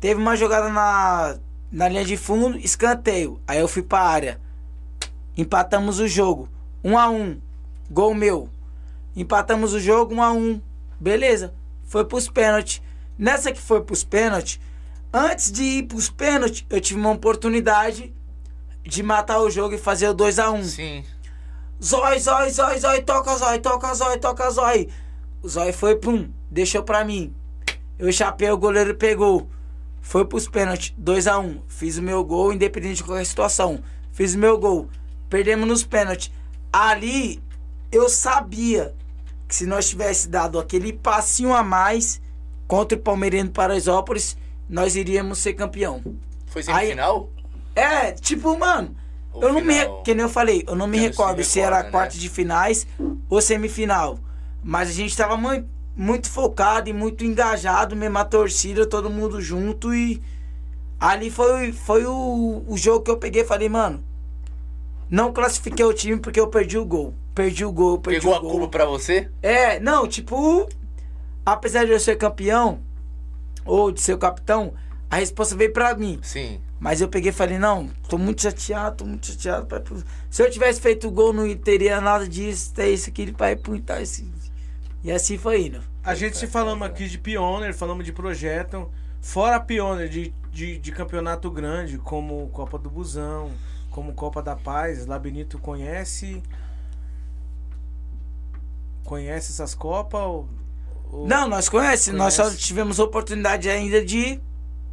teve 0.00 0.20
uma 0.20 0.36
jogada 0.36 0.68
na, 0.68 1.36
na 1.70 1.88
linha 1.88 2.04
de 2.04 2.16
fundo, 2.16 2.56
escanteio. 2.58 3.40
Aí 3.46 3.58
eu 3.58 3.66
fui 3.68 3.82
pra 3.82 4.00
área. 4.00 4.40
Empatamos 5.36 5.98
o 5.98 6.06
jogo. 6.06 6.48
1 6.84 6.98
a 6.98 7.08
1. 7.10 7.40
Gol 7.92 8.14
meu. 8.14 8.48
Empatamos 9.14 9.74
o 9.74 9.80
jogo 9.80 10.14
1 10.14 10.22
a 10.22 10.32
1. 10.32 10.62
Beleza. 10.98 11.52
Foi 11.84 12.06
pros 12.06 12.26
pênaltis. 12.26 12.80
Nessa 13.18 13.52
que 13.52 13.60
foi 13.60 13.82
pros 13.82 14.02
pênaltis, 14.02 14.58
antes 15.12 15.52
de 15.52 15.62
ir 15.62 15.82
pros 15.82 16.08
pênaltis, 16.08 16.64
eu 16.70 16.80
tive 16.80 16.98
uma 16.98 17.10
oportunidade 17.10 18.14
de 18.82 19.02
matar 19.02 19.40
o 19.40 19.50
jogo 19.50 19.74
e 19.74 19.78
fazer 19.78 20.08
o 20.08 20.14
2 20.14 20.38
a 20.38 20.50
1. 20.50 20.64
sim. 20.64 21.04
Zói, 21.84 22.18
zói, 22.18 22.48
zói, 22.50 22.78
zói, 22.78 23.02
toca 23.02 23.36
zói, 23.36 23.58
toca 23.58 23.92
zói, 23.94 24.16
toca 24.18 24.50
zói. 24.50 24.88
O 25.42 25.48
zói 25.48 25.72
foi, 25.72 25.96
pum, 25.96 26.30
deixou 26.50 26.82
pra 26.84 27.04
mim. 27.04 27.34
Eu 27.98 28.10
chapei, 28.10 28.48
o 28.50 28.56
goleiro 28.56 28.94
pegou. 28.94 29.50
Foi 30.00 30.24
pros 30.24 30.48
pênaltis, 30.48 30.94
2x1. 30.98 31.60
Fiz 31.66 31.98
o 31.98 32.02
meu 32.02 32.24
gol, 32.24 32.52
independente 32.52 32.98
de 32.98 33.04
qualquer 33.04 33.26
situação. 33.26 33.82
Fiz 34.12 34.34
o 34.34 34.38
meu 34.38 34.56
gol. 34.56 34.88
Perdemos 35.28 35.68
nos 35.68 35.84
pênaltis. 35.84 36.30
Ali, 36.72 37.42
eu 37.92 38.08
sabia 38.08 38.94
que 39.46 39.54
se 39.54 39.66
nós 39.66 39.88
tivesse 39.88 40.28
dado 40.28 40.58
aquele 40.58 40.92
passinho 40.92 41.52
a 41.54 41.62
mais 41.62 42.20
contra 42.66 42.96
o 42.96 43.00
Palmeirense 43.00 43.50
Paraisópolis, 43.50 44.36
nós 44.68 44.96
iríamos 44.96 45.38
ser 45.38 45.52
campeão. 45.52 46.02
Foi 46.46 46.62
Aí- 46.62 46.86
semifinal? 46.86 47.30
É, 47.76 48.12
tipo, 48.12 48.58
mano, 48.58 48.94
Ou 49.32 49.42
eu 49.42 49.52
não 49.52 49.60
me. 49.60 49.74
final? 49.74 50.02
Que 50.02 50.14
nem 50.14 50.22
eu 50.24 50.28
falei, 50.28 50.64
eu 50.66 50.74
não 50.74 50.86
me 50.86 50.98
recordo 50.98 51.42
se 51.44 51.58
recorda, 51.58 51.76
era 51.78 51.84
né? 51.86 51.90
quarta 51.90 52.16
de 52.18 52.28
finais 52.28 52.86
ou 53.28 53.40
semifinal. 53.40 54.18
Mas 54.62 54.88
a 54.90 54.92
gente 54.92 55.16
tava 55.16 55.36
mui- 55.36 55.64
muito 55.96 56.30
focado 56.30 56.88
e 56.88 56.92
muito 56.92 57.24
engajado, 57.24 57.94
mesmo 57.96 58.16
a 58.18 58.24
torcida, 58.24 58.86
todo 58.86 59.10
mundo 59.10 59.40
junto 59.40 59.94
e. 59.94 60.22
Ali 61.00 61.30
foi, 61.30 61.72
foi 61.72 62.04
o, 62.06 62.62
o 62.66 62.76
jogo 62.76 63.04
que 63.04 63.10
eu 63.10 63.16
peguei 63.16 63.42
e 63.42 63.46
falei, 63.46 63.68
mano. 63.68 64.02
Não 65.10 65.32
classifiquei 65.32 65.84
o 65.84 65.92
time 65.92 66.18
porque 66.18 66.38
eu 66.40 66.46
perdi 66.46 66.78
o 66.78 66.84
gol. 66.84 67.12
Perdi 67.34 67.64
o 67.64 67.72
gol, 67.72 67.98
perdi 67.98 68.20
Pegou 68.20 68.34
o 68.34 68.36
a 68.36 68.40
gol. 68.40 68.50
culpa 68.50 68.68
pra 68.68 68.84
você? 68.84 69.30
É, 69.42 69.80
não, 69.80 70.06
tipo, 70.06 70.68
apesar 71.46 71.84
de 71.84 71.92
eu 71.92 72.00
ser 72.00 72.16
campeão 72.16 72.80
ou 73.64 73.90
de 73.90 74.00
ser 74.00 74.12
o 74.14 74.18
capitão, 74.18 74.74
a 75.10 75.16
resposta 75.16 75.56
veio 75.56 75.72
pra 75.72 75.94
mim. 75.94 76.18
Sim. 76.22 76.60
Mas 76.78 77.00
eu 77.00 77.08
peguei 77.08 77.30
e 77.30 77.32
falei, 77.32 77.58
não, 77.58 77.88
tô 78.08 78.18
muito 78.18 78.42
chateado, 78.42 78.96
tô 78.98 79.04
muito 79.04 79.26
chateado. 79.28 79.66
pai, 79.66 79.80
pô. 79.80 79.94
Se 80.28 80.42
eu 80.42 80.50
tivesse 80.50 80.80
feito 80.80 81.06
o 81.06 81.10
gol, 81.10 81.32
não 81.32 81.54
teria 81.56 82.00
nada 82.00 82.28
disso, 82.28 82.74
ter 82.74 82.88
isso 82.88 83.08
aqui, 83.08 83.30
pai, 83.32 83.54
puntar 83.56 84.02
esse. 84.02 84.28
E 85.04 85.10
assim 85.10 85.38
foi 85.38 85.66
indo. 85.66 85.80
A 86.04 86.14
gente 86.14 86.36
se 86.36 86.46
falamos 86.46 86.86
aqui 86.86 87.08
de 87.08 87.18
Pioneer, 87.18 87.72
falamos 87.72 88.04
de 88.04 88.12
projeto. 88.12 88.90
Fora 89.20 89.60
Pioneer 89.60 90.08
de, 90.08 90.34
de, 90.50 90.76
de 90.78 90.92
campeonato 90.92 91.48
grande, 91.50 91.98
como 91.98 92.48
Copa 92.48 92.76
do 92.76 92.90
Busão, 92.90 93.52
como 93.90 94.12
Copa 94.12 94.42
da 94.42 94.56
Paz, 94.56 95.06
Labirinto 95.06 95.58
conhece. 95.60 96.42
Conhece 99.12 99.52
essas 99.52 99.74
Copas? 99.74 100.22
Ou, 100.22 100.48
ou- 101.12 101.28
Não, 101.28 101.46
nós 101.46 101.68
conhecemos, 101.68 102.18
nós 102.18 102.32
só 102.32 102.44
Conhece. 102.44 102.60
tivemos 102.62 102.98
oportunidade 102.98 103.68
ainda 103.68 104.02
de, 104.02 104.40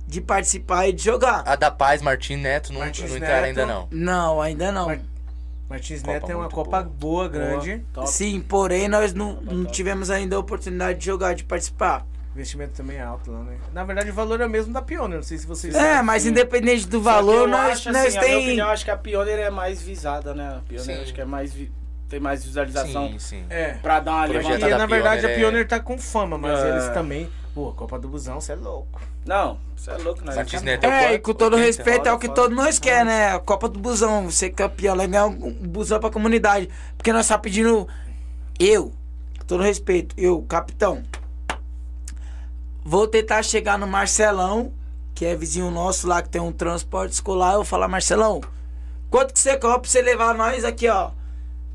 de 0.06 0.20
participar 0.20 0.90
e 0.90 0.92
de 0.92 1.02
jogar. 1.02 1.42
A 1.46 1.56
da 1.56 1.72
Paz, 1.72 2.02
Martim 2.02 2.36
Neto, 2.36 2.74
não, 2.74 2.82
Martins 2.82 3.10
não 3.12 3.16
entraram 3.16 3.36
Neto. 3.44 3.46
ainda 3.48 3.66
não. 3.66 3.88
Não, 3.90 4.42
ainda 4.42 4.72
não. 4.74 4.88
Mar- 4.88 5.00
Martins 5.70 6.02
Copa 6.02 6.12
Neto 6.14 6.32
é 6.32 6.36
uma 6.36 6.50
Copa 6.50 6.82
boa. 6.84 6.84
boa, 6.84 7.28
grande. 7.30 7.78
Boa. 7.94 8.08
Sim, 8.08 8.42
porém 8.42 8.90
nós 8.90 9.14
não, 9.14 9.40
não 9.42 9.64
tivemos 9.64 10.10
ainda 10.10 10.36
a 10.36 10.40
oportunidade 10.40 11.00
de 11.00 11.06
jogar, 11.06 11.34
de 11.34 11.46
participar. 11.46 12.06
Investimento 12.34 12.74
também 12.74 12.98
é 12.98 13.02
alto 13.02 13.32
lá, 13.32 13.40
né? 13.44 13.56
Na 13.72 13.86
verdade, 13.86 14.10
o 14.12 14.14
valor 14.14 14.42
é 14.42 14.46
o 14.46 14.50
mesmo 14.50 14.74
da 14.74 14.82
Pioneer. 14.82 15.16
Não 15.22 15.24
sei 15.24 15.38
se 15.38 15.48
vocês 15.48 15.74
É, 15.74 15.80
sabem. 15.80 16.04
mas 16.04 16.26
independente 16.26 16.86
do 16.90 17.02
valor, 17.02 17.48
nós, 17.48 17.72
acho, 17.78 17.92
nós 17.94 18.08
assim, 18.08 18.18
a 18.18 18.22
minha 18.22 18.34
tem. 18.36 18.44
opinião, 18.48 18.68
acho 18.70 18.84
que 18.84 18.92
a 18.92 18.98
Pioneer 18.98 19.40
é 19.40 19.50
mais 19.50 19.82
visada, 19.82 20.34
né? 20.34 20.58
A 20.58 20.60
Pioneer 20.68 20.98
Sim. 20.98 21.04
acho 21.04 21.14
que 21.14 21.22
é 21.22 21.26
mais 21.26 21.54
vi- 21.54 21.72
ter 22.10 22.20
mais 22.20 22.44
visualização 22.44 23.10
Sim, 23.12 23.20
sim. 23.20 23.46
É. 23.50 23.74
pra 23.76 24.00
dar 24.00 24.12
uma 24.14 24.26
levantada. 24.26 24.70
da 24.70 24.78
na 24.80 24.86
verdade, 24.88 25.22
Pioneer 25.22 25.26
a 25.28 25.32
é- 25.32 25.40
Pioneer 25.40 25.68
tá 25.68 25.80
com 25.80 25.98
fama, 25.98 26.38
mas 26.38 26.60
É. 26.60 26.70
eles 26.72 26.90
também. 26.90 27.30
Pô, 27.54 27.72
Copa 27.74 28.00
do 28.00 28.08
Busão, 28.08 28.40
você 28.42 28.54
é 28.54 28.56
louco. 28.56 29.00
Não, 29.26 29.60
você 29.76 29.92
é 29.92 29.98
louco, 29.98 30.22
acabamos. 30.24 30.62
Neto 30.64 30.84
é 30.84 30.88
o 30.88 30.92
É, 30.92 31.04
e 31.04 31.08
quanto? 31.10 31.22
com 31.24 31.34
todo 31.34 31.54
80? 31.56 31.66
respeito, 31.68 32.08
é 32.08 32.14
o 32.14 32.18
que 32.20 32.28
Foda, 32.28 32.42
todos 32.42 32.58
nós 32.58 32.80
quer, 32.80 33.06
né? 33.06 33.32
A 33.34 33.40
Copa 33.40 33.68
do 33.70 33.80
Busão, 33.80 34.30
ser 34.32 34.50
campeão, 34.52 34.96
lá, 34.96 35.06
ganhar 35.06 35.26
um 35.28 35.52
busão 35.54 36.00
pra 36.00 36.10
comunidade. 36.10 36.70
Porque 36.98 37.12
nós 37.14 37.28
tá 37.28 37.38
pedindo. 37.38 37.88
Eu, 38.60 38.92
com 39.40 39.46
todo 39.46 39.64
respeito, 39.64 40.16
eu, 40.18 40.42
capitão. 40.44 41.04
Vou 42.84 43.08
tentar 43.08 43.44
chegar 43.44 43.78
no 43.78 43.86
Marcelão, 43.88 44.72
que 45.14 45.26
é 45.26 45.36
vizinho 45.36 45.70
nosso 45.70 46.08
lá, 46.08 46.22
que 46.22 46.30
tem 46.30 46.42
um 46.42 46.52
transporte 46.52 47.12
escolar. 47.14 47.52
Eu 47.52 47.58
vou 47.58 47.66
falar, 47.66 47.88
Marcelão, 47.88 48.42
quanto 49.10 49.34
que 49.34 49.40
você 49.40 49.58
cobra 49.58 49.80
pra 49.80 49.90
você 49.90 50.02
levar 50.02 50.34
nós 50.34 50.64
aqui, 50.64 50.88
ó? 50.88 51.12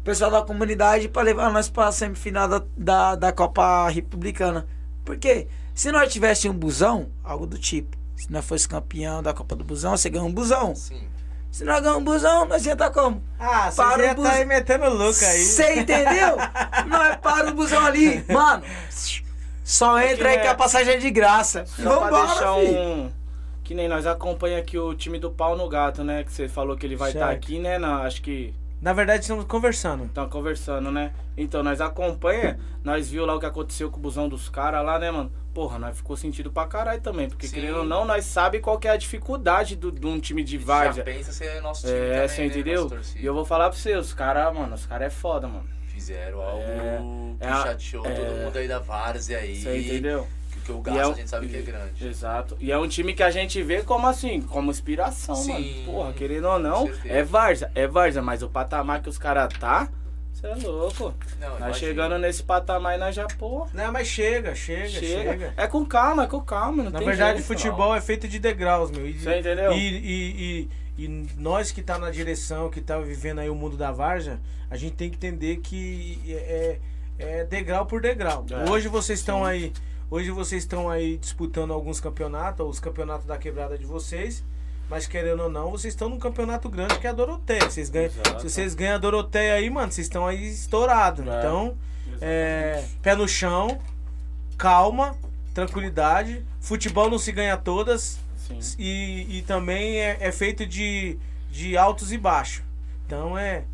Pessoal 0.04 0.30
da 0.30 0.42
comunidade, 0.42 1.08
pra 1.08 1.22
levar 1.22 1.50
nós 1.50 1.68
pra 1.70 1.90
semifinal 1.90 2.46
da, 2.46 2.62
da, 2.76 3.14
da 3.16 3.32
Copa 3.32 3.88
Republicana. 3.88 4.66
Por 5.04 5.16
quê? 5.16 5.48
Se 5.74 5.90
nós 5.90 6.12
tivesse 6.12 6.48
um 6.48 6.52
busão, 6.52 7.08
algo 7.24 7.46
do 7.46 7.58
tipo. 7.58 7.96
Se 8.16 8.30
nós 8.30 8.44
fosse 8.44 8.68
campeão 8.68 9.22
da 9.22 9.32
Copa 9.34 9.56
do 9.56 9.64
Busão, 9.64 9.96
você 9.96 10.08
ganha 10.08 10.22
um 10.24 10.32
busão. 10.32 10.74
Sim. 10.74 11.02
Se 11.50 11.64
nós 11.64 11.80
ganhamos 11.80 12.00
um 12.02 12.04
busão, 12.04 12.44
nós 12.46 12.64
ia 12.66 12.74
estar 12.74 12.90
como? 12.90 13.22
Ah, 13.38 13.70
você 13.70 13.76
Para 13.82 14.08
tá 14.08 14.14
bus- 14.14 14.26
aí 14.26 14.44
metendo 14.44 14.88
louco 14.88 15.24
aí. 15.24 15.44
Você 15.44 15.74
entendeu? 15.80 16.36
nós 16.86 17.16
para 17.16 17.50
o 17.50 17.54
busão 17.54 17.84
ali. 17.84 18.24
Mano, 18.28 18.62
só 19.64 19.98
entra 20.00 20.28
aí 20.28 20.36
é- 20.36 20.38
que 20.40 20.46
a 20.46 20.54
passagem 20.54 20.94
é 20.94 20.96
de 20.98 21.10
graça. 21.10 21.64
Só 21.66 21.82
pra 21.82 22.10
Vambora, 22.10 22.26
deixar 22.26 22.54
filho. 22.56 22.78
um. 22.78 23.10
Que 23.62 23.74
nem 23.74 23.88
nós 23.88 24.06
acompanha 24.06 24.58
aqui 24.58 24.78
o 24.78 24.94
time 24.94 25.18
do 25.18 25.30
pau 25.30 25.56
no 25.56 25.68
gato, 25.68 26.04
né? 26.04 26.22
Que 26.24 26.32
você 26.32 26.48
falou 26.48 26.76
que 26.76 26.84
ele 26.84 26.96
vai 26.96 27.10
estar 27.10 27.28
Certo. 27.28 27.36
aqui, 27.44 27.58
né? 27.58 27.78
Na, 27.78 28.02
acho 28.02 28.20
que 28.20 28.54
Na 28.84 28.92
verdade, 28.92 29.22
estamos 29.22 29.46
conversando. 29.46 30.04
estão 30.04 30.28
conversando, 30.28 30.92
né? 30.92 31.14
Então, 31.38 31.62
nós 31.62 31.80
acompanha, 31.80 32.58
nós 32.84 33.08
viu 33.08 33.24
lá 33.24 33.34
o 33.34 33.40
que 33.40 33.46
aconteceu 33.46 33.90
com 33.90 33.96
o 33.96 34.00
busão 34.02 34.28
dos 34.28 34.50
caras 34.50 34.84
lá, 34.84 34.98
né, 34.98 35.10
mano? 35.10 35.32
Porra, 35.54 35.78
nós 35.78 35.96
ficou 35.96 36.18
sentido 36.18 36.52
pra 36.52 36.66
caralho 36.66 37.00
também. 37.00 37.26
Porque 37.30 37.46
Sim. 37.46 37.54
querendo 37.54 37.78
ou 37.78 37.84
não, 37.86 38.04
nós 38.04 38.26
sabe 38.26 38.60
qual 38.60 38.78
que 38.78 38.86
é 38.86 38.90
a 38.90 38.96
dificuldade 38.98 39.74
do- 39.74 39.90
de 39.90 40.06
um 40.06 40.20
time 40.20 40.44
de 40.44 40.58
Já 40.58 40.64
várzea. 40.66 41.02
pensa 41.02 41.32
ser 41.32 41.62
nosso 41.62 41.86
time 41.86 41.96
É, 41.98 42.10
também, 42.12 42.28
você 42.28 42.40
né, 42.42 42.46
entendeu? 42.48 42.86
torcida. 42.90 43.20
E 43.20 43.24
eu 43.24 43.32
vou 43.32 43.46
falar 43.46 43.70
pra 43.70 43.78
você, 43.78 43.96
os 43.96 44.12
caras, 44.12 44.52
mano, 44.54 44.74
os 44.74 44.84
caras 44.84 45.06
é 45.06 45.10
foda, 45.10 45.48
mano. 45.48 45.64
Fizeram 45.86 46.42
algo 46.42 46.62
É, 46.62 46.98
que 47.40 47.46
é 47.46 47.52
chateou 47.62 48.04
é. 48.04 48.10
todo 48.12 48.36
mundo 48.44 48.58
aí 48.58 48.68
da 48.68 48.80
Várzea 48.80 49.38
aí. 49.38 49.62
Você 49.62 49.78
entendeu? 49.78 50.26
Que, 50.64 50.72
que 50.72 50.72
o 50.72 50.80
gasto 50.80 50.98
é 50.98 51.02
a 51.02 51.08
um- 51.08 51.14
gente 51.14 51.28
sabe 51.30 51.48
que 51.48 51.56
é 51.56 51.62
grande. 51.62 52.06
Exato. 52.06 52.56
E 52.60 52.72
é 52.72 52.78
um 52.78 52.88
time 52.88 53.12
que 53.14 53.22
a 53.22 53.30
gente 53.30 53.62
vê 53.62 53.82
como 53.82 54.06
assim, 54.06 54.40
como 54.40 54.70
inspiração, 54.70 55.34
Sim, 55.36 55.52
mano. 55.52 55.84
Porra, 55.84 56.12
querendo 56.14 56.48
ou 56.48 56.58
não, 56.58 56.90
é 57.04 57.22
Varza, 57.22 57.70
é 57.74 57.86
Varza, 57.86 58.22
mas 58.22 58.42
o 58.42 58.48
patamar 58.48 59.02
que 59.02 59.08
os 59.08 59.18
caras 59.18 59.52
tá, 59.58 59.88
você 60.32 60.46
é 60.46 60.54
louco. 60.54 61.14
Não, 61.40 61.58
Nós 61.60 61.76
chegando 61.76 62.18
nesse 62.18 62.42
patamar 62.42 62.96
e 62.96 62.98
nós 62.98 63.14
já, 63.14 63.26
porra, 63.26 63.70
Não, 63.72 63.92
mas 63.92 64.08
chega, 64.08 64.54
chega, 64.54 64.88
chega. 64.88 65.30
chega. 65.32 65.54
É 65.56 65.66
com 65.66 65.84
calma, 65.86 66.24
é 66.24 66.26
com 66.26 66.40
calma, 66.40 66.82
não 66.82 66.90
Na 66.90 66.98
tem 66.98 67.06
verdade, 67.06 67.38
jeito, 67.38 67.46
futebol 67.46 67.94
é 67.94 68.00
feito 68.00 68.26
de 68.26 68.38
degraus, 68.38 68.90
meu. 68.90 69.06
E, 69.06 69.18
Você 69.18 69.38
entendeu? 69.38 69.72
E, 69.72 69.76
e, 69.78 70.68
e, 70.98 71.04
e 71.04 71.26
nós 71.38 71.70
que 71.70 71.82
tá 71.82 71.98
na 71.98 72.10
direção, 72.10 72.68
que 72.70 72.80
tá 72.80 72.98
vivendo 72.98 73.38
aí 73.40 73.48
o 73.50 73.54
mundo 73.54 73.76
da 73.76 73.92
Varja, 73.92 74.40
a 74.70 74.76
gente 74.76 74.94
tem 74.96 75.08
que 75.08 75.16
entender 75.16 75.58
que 75.58 76.20
é, 76.28 76.78
é 77.18 77.44
degrau 77.44 77.86
por 77.86 78.00
degrau. 78.00 78.44
É, 78.50 78.70
hoje 78.70 78.88
vocês 78.88 79.20
estão 79.20 79.44
aí, 79.44 79.72
hoje 80.14 80.30
vocês 80.30 80.62
estão 80.62 80.88
aí 80.88 81.16
disputando 81.16 81.72
alguns 81.72 81.98
campeonatos, 81.98 82.64
os 82.64 82.78
campeonatos 82.78 83.26
da 83.26 83.36
quebrada 83.36 83.76
de 83.76 83.84
vocês. 83.84 84.44
Mas 84.88 85.08
querendo 85.08 85.42
ou 85.42 85.50
não, 85.50 85.72
vocês 85.72 85.92
estão 85.92 86.08
num 86.08 86.20
campeonato 86.20 86.68
grande 86.68 87.00
que 87.00 87.06
é 87.06 87.10
a 87.10 87.12
Doroteia. 87.12 87.68
Vocês 87.68 87.90
ganham, 87.90 88.06
Exato. 88.06 88.42
se 88.42 88.50
vocês 88.50 88.74
ganham 88.76 88.94
a 88.94 88.98
Doroteia 88.98 89.54
aí, 89.54 89.68
mano, 89.68 89.90
vocês 89.90 90.06
estão 90.06 90.24
aí 90.24 90.46
estourados. 90.48 91.26
É. 91.26 91.38
Então, 91.38 91.76
é, 92.20 92.84
pé 93.02 93.16
no 93.16 93.26
chão, 93.26 93.80
calma, 94.56 95.16
tranquilidade. 95.52 96.44
Futebol 96.60 97.10
não 97.10 97.18
se 97.18 97.32
ganha 97.32 97.56
todas 97.56 98.20
Sim. 98.36 98.60
e, 98.78 99.38
e 99.38 99.42
também 99.42 100.00
é, 100.00 100.18
é 100.20 100.30
feito 100.30 100.64
de, 100.64 101.18
de 101.50 101.76
altos 101.76 102.12
e 102.12 102.18
baixos. 102.18 102.62
Então 103.04 103.36
é 103.36 103.64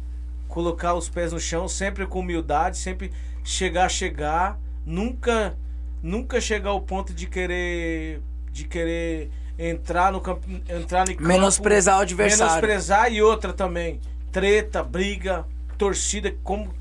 colocar 0.49 0.95
os 0.95 1.07
pés 1.07 1.33
no 1.33 1.41
chão, 1.41 1.69
sempre 1.69 2.07
com 2.07 2.21
humildade, 2.21 2.79
sempre 2.79 3.13
chegar, 3.45 3.91
chegar, 3.91 4.59
nunca 4.87 5.55
nunca 6.03 6.41
chegar 6.41 6.71
ao 6.71 6.81
ponto 6.81 7.13
de 7.13 7.27
querer 7.27 8.21
de 8.53 8.65
querer 8.65 9.31
entrar 9.59 10.11
no 10.13 10.21
campo, 10.21 10.47
entrar 10.69 11.07
no 11.07 11.15
campo, 11.15 11.23
Menosprezar 11.29 11.99
o 11.99 12.01
adversário. 12.03 12.47
menosprezar 12.47 13.13
e 13.13 13.23
outra 13.23 13.53
também, 13.53 14.01
treta, 14.33 14.83
briga, 14.83 15.45
torcida, 15.79 16.35
como 16.43 16.73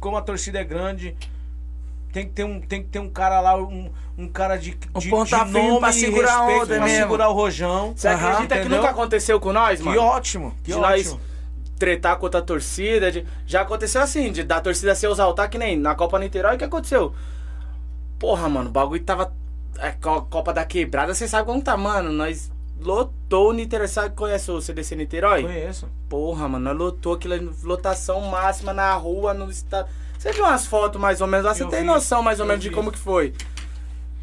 como 0.00 0.16
a 0.16 0.22
torcida 0.22 0.58
é 0.58 0.64
grande, 0.64 1.14
tem 2.12 2.26
que 2.26 2.32
ter 2.32 2.42
um, 2.44 2.60
tem 2.60 2.82
que 2.82 2.88
ter 2.88 2.98
um 2.98 3.08
cara 3.08 3.40
lá, 3.40 3.56
um, 3.56 3.88
um 4.18 4.26
cara 4.26 4.56
de, 4.56 4.76
Um 4.92 4.98
de, 4.98 5.08
ponta 5.08 5.44
de 5.44 5.50
nome 5.52 5.78
pra 5.78 5.90
e 5.90 5.92
segurar 5.92 6.34
a 6.34 6.38
respeito 6.46 6.62
onda 6.64 6.74
pra 6.76 6.84
mesmo. 6.84 6.98
segurar 7.02 7.28
o 7.28 7.32
rojão. 7.32 7.92
Você 7.96 8.08
Aham, 8.08 8.16
acredita 8.30 8.54
que 8.56 8.60
entendeu? 8.62 8.78
nunca 8.78 8.90
aconteceu 8.90 9.38
com 9.38 9.52
nós, 9.52 9.78
Que 9.78 9.84
mano? 9.86 10.00
ótimo, 10.02 10.54
que 10.64 10.72
de 10.72 10.76
nós 10.78 11.06
ótimo. 11.06 11.20
tretar 11.78 12.16
contra 12.16 12.40
a 12.40 12.42
torcida. 12.42 13.12
de- 13.12 13.24
Já 13.46 13.60
aconteceu 13.62 14.02
assim, 14.02 14.32
de 14.32 14.42
da 14.42 14.60
torcida 14.60 14.92
ser 14.96 15.08
exaltar, 15.08 15.48
que 15.48 15.56
nem 15.56 15.76
na 15.76 15.94
Copa 15.94 16.18
Niterói, 16.18 16.56
o 16.56 16.58
que 16.58 16.64
aconteceu? 16.64 17.14
Porra, 18.22 18.48
mano, 18.48 18.68
o 18.68 18.72
bagulho 18.72 19.02
tava. 19.02 19.32
A 19.80 19.90
Co- 19.90 20.22
Copa 20.22 20.52
da 20.52 20.64
Quebrada, 20.64 21.12
você 21.12 21.26
sabe 21.26 21.44
como 21.44 21.60
tá, 21.60 21.76
mano. 21.76 22.12
Nós 22.12 22.52
lotou 22.80 23.50
o 23.50 23.52
Niterói. 23.52 23.88
Sabe 23.88 24.14
conhece 24.14 24.48
o 24.50 24.60
CDC 24.60 24.94
Niterói? 24.94 25.42
Conheço. 25.42 25.88
Porra, 26.08 26.48
mano, 26.48 26.66
nós 26.66 26.76
lotou 26.78 27.14
aquela 27.14 27.36
lotação 27.64 28.20
máxima 28.20 28.72
na 28.72 28.94
rua, 28.94 29.34
no 29.34 29.50
estado. 29.50 29.88
Você 30.16 30.30
viu 30.30 30.44
umas 30.44 30.64
fotos 30.66 31.00
mais 31.00 31.20
ou 31.20 31.26
menos 31.26 31.44
lá? 31.44 31.52
Você 31.52 31.64
Eu 31.64 31.68
tem 31.68 31.80
vi, 31.80 31.86
noção 31.86 32.22
mais 32.22 32.38
ou 32.38 32.44
eu 32.44 32.48
menos 32.48 32.62
de 32.62 32.68
vi. 32.68 32.74
como 32.76 32.92
que 32.92 32.98
foi? 32.98 33.34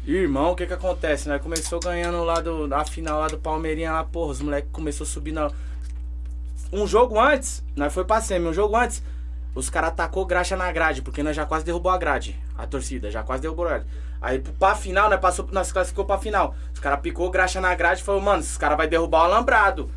Irmão, 0.06 0.52
o 0.52 0.56
que 0.56 0.66
que 0.66 0.72
acontece, 0.72 1.28
né? 1.28 1.38
Começou 1.38 1.78
ganhando 1.78 2.24
lá 2.24 2.40
do, 2.40 2.66
na 2.66 2.82
final 2.86 3.20
lá 3.20 3.26
do 3.26 3.36
Palmeirinha 3.38 3.92
lá, 3.92 4.02
porra, 4.02 4.32
os 4.32 4.40
moleques 4.40 4.70
começou 4.72 5.04
a 5.04 5.08
subir 5.08 5.32
na... 5.32 5.50
Um 6.72 6.86
jogo 6.86 7.20
antes, 7.20 7.62
nós 7.76 7.92
foi 7.92 8.04
pra 8.04 8.20
semi, 8.22 8.46
um 8.48 8.52
jogo 8.54 8.76
antes, 8.76 9.02
os 9.54 9.68
caras 9.68 9.90
atacou 9.90 10.24
graxa 10.24 10.56
na 10.56 10.70
grade, 10.70 11.02
porque 11.02 11.22
nós 11.22 11.34
já 11.34 11.44
quase 11.44 11.64
derrubou 11.64 11.90
a 11.90 11.98
grade, 11.98 12.38
a 12.56 12.66
torcida, 12.66 13.10
já 13.10 13.22
quase 13.22 13.42
derrubou 13.42 13.66
a 13.66 13.68
grade. 13.68 13.86
Aí 14.20 14.38
pra 14.38 14.74
final, 14.74 15.08
nós, 15.08 15.18
passou, 15.18 15.48
nós 15.50 15.72
classificou 15.72 16.04
pra 16.04 16.18
final. 16.18 16.54
Os 16.72 16.78
caras 16.78 17.00
picou 17.00 17.30
graxa 17.30 17.60
na 17.60 17.74
grade 17.74 18.02
e 18.02 18.04
falou, 18.04 18.20
mano, 18.20 18.40
esses 18.40 18.56
caras 18.56 18.76
vai 18.76 18.86
derrubar 18.86 19.22
o 19.22 19.24
alambrado. 19.24 19.90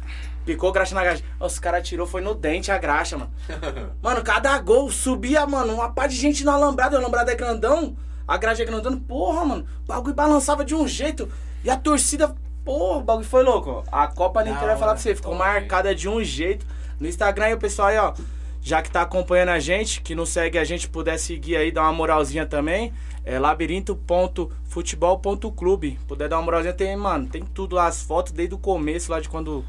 Picou 0.45 0.71
graxa 0.71 0.95
na 0.95 1.03
grade. 1.03 1.23
Os 1.39 1.59
caras 1.59 1.87
tirou, 1.87 2.07
foi 2.07 2.21
no 2.21 2.33
dente 2.33 2.71
a 2.71 2.77
graxa, 2.77 3.17
mano. 3.17 3.31
Mano, 4.01 4.21
cada 4.23 4.57
gol 4.59 4.89
subia, 4.89 5.45
mano, 5.45 5.73
uma 5.73 5.91
par 5.91 6.07
de 6.07 6.15
gente 6.15 6.43
no 6.43 6.51
alambrado. 6.51 6.95
O 6.95 6.99
alambrado 6.99 7.31
é 7.31 7.35
grandão, 7.35 7.95
a 8.27 8.37
grade 8.37 8.61
é 8.61 8.65
grandão. 8.65 8.99
Porra, 8.99 9.45
mano, 9.45 9.65
o 9.83 9.87
bagulho 9.87 10.13
balançava 10.13 10.65
de 10.65 10.75
um 10.75 10.87
jeito. 10.87 11.29
E 11.63 11.69
a 11.69 11.77
torcida, 11.77 12.35
porra, 12.65 12.99
o 12.99 13.03
bagulho 13.03 13.25
foi 13.25 13.43
louco. 13.43 13.83
A 13.89 14.07
Copa 14.07 14.43
Nintendo 14.43 14.67
vai 14.67 14.77
falar 14.77 14.93
pra 14.93 15.01
você, 15.01 15.15
ficou 15.15 15.33
marcada 15.35 15.95
de 15.95 16.09
um 16.09 16.21
jeito. 16.21 16.65
No 16.99 17.07
Instagram 17.07 17.45
aí, 17.45 17.53
o 17.53 17.57
pessoal 17.57 17.87
aí, 17.89 17.97
ó, 17.97 18.13
já 18.63 18.81
que 18.81 18.89
tá 18.89 19.01
acompanhando 19.01 19.49
a 19.49 19.59
gente, 19.59 20.01
que 20.01 20.15
não 20.15 20.25
segue 20.25 20.57
a 20.57 20.63
gente, 20.63 20.87
puder 20.89 21.19
seguir 21.19 21.57
aí, 21.57 21.69
dar 21.71 21.83
uma 21.83 21.91
moralzinha 21.93 22.45
também. 22.45 22.93
É 23.25 23.37
labirinto.futebol.clube. 23.37 25.99
Puder 26.07 26.29
dar 26.29 26.37
uma 26.37 26.43
moralzinha, 26.43 26.73
tem, 26.73 26.95
mano, 26.95 27.27
tem 27.27 27.43
tudo 27.43 27.75
lá, 27.75 27.87
as 27.87 28.01
fotos 28.03 28.31
desde 28.31 28.55
o 28.55 28.57
começo, 28.57 29.11
lá 29.11 29.19
de 29.19 29.27
quando. 29.29 29.63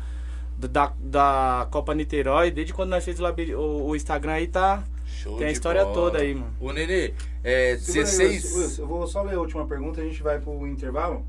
Da, 0.57 0.93
da 0.99 1.67
Copa 1.71 1.93
Niterói, 1.95 2.51
desde 2.53 2.73
quando 2.73 2.91
nós 2.91 3.05
fez 3.05 3.19
o, 3.21 3.25
o, 3.59 3.89
o 3.89 3.97
Instagram 3.97 4.33
aí, 4.35 4.47
tá. 4.47 4.85
Show 5.05 5.37
Tem 5.37 5.49
a 5.49 5.51
história 5.51 5.83
bola. 5.83 5.95
toda 5.95 6.19
aí, 6.21 6.33
mano. 6.35 6.55
Ô, 6.61 6.73
Nenê, 6.73 7.13
é, 7.43 7.77
Segura 7.77 8.09
aí, 8.09 8.29
16... 8.29 8.45
Wilson, 8.45 8.59
Wilson, 8.61 8.83
eu 8.83 8.87
vou 8.87 9.07
só 9.07 9.23
ler 9.23 9.35
a 9.35 9.41
última 9.41 9.67
pergunta, 9.67 10.01
a 10.01 10.05
gente 10.05 10.23
vai 10.23 10.39
pro 10.39 10.65
intervalo. 10.67 11.27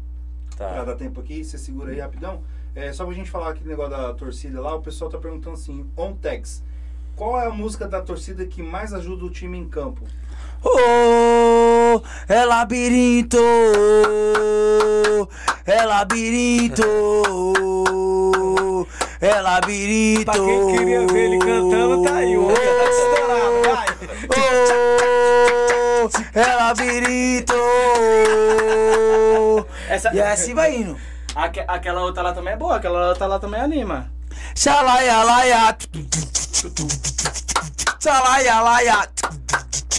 Pra 0.55 0.67
Tá. 0.69 0.83
dar 0.85 0.95
tempo 0.95 1.19
aqui, 1.19 1.43
você 1.43 1.57
segura 1.57 1.91
aí 1.91 1.99
rapidão. 1.99 2.41
É, 2.75 2.93
só 2.93 3.03
pra 3.03 3.13
gente 3.15 3.29
falar 3.29 3.49
aquele 3.49 3.67
negócio 3.69 3.91
da 3.91 4.13
torcida 4.13 4.61
lá, 4.61 4.73
o 4.75 4.81
pessoal 4.81 5.09
tá 5.09 5.17
perguntando 5.17 5.55
assim, 5.55 5.85
on 5.97 6.13
tags. 6.13 6.63
Qual 7.15 7.39
é 7.39 7.45
a 7.47 7.49
música 7.49 7.87
da 7.87 8.01
torcida 8.01 8.45
que 8.45 8.61
mais 8.61 8.93
ajuda 8.93 9.25
o 9.25 9.29
time 9.29 9.57
em 9.57 9.67
campo? 9.67 10.03
Oh, 10.63 12.01
é 12.27 12.43
labirinto, 12.43 13.37
é 15.65 15.85
labirinto, 15.85 16.83
é 19.21 19.41
labirinto. 19.41 20.25
Pra 20.25 20.33
quem 20.33 20.67
queria 20.75 21.07
ver 21.07 21.19
ele 21.25 21.39
cantando, 21.39 22.03
tá 22.03 22.15
aí. 22.15 22.35
O 22.35 22.45
homem 22.45 22.55
tá 22.55 22.89
estourado, 22.89 23.61
vai. 23.63 23.85
Oh, 26.03 26.09
é 26.39 26.55
labirinto. 26.55 27.53
Essa, 29.87 30.13
E 30.13 30.21
assim 30.21 30.53
vai 30.55 30.75
indo. 30.75 30.97
Aque- 31.35 31.63
aquela 31.67 32.01
outra 32.01 32.23
lá 32.23 32.33
também 32.33 32.53
é 32.53 32.57
boa, 32.57 32.75
aquela 32.77 33.09
outra 33.09 33.27
lá 33.27 33.37
também 33.39 33.61
anima. 33.61 34.11
Xalaia, 34.53 35.23
laia. 35.23 35.77
Xalaia, 38.01 38.61
laia. 38.61 39.09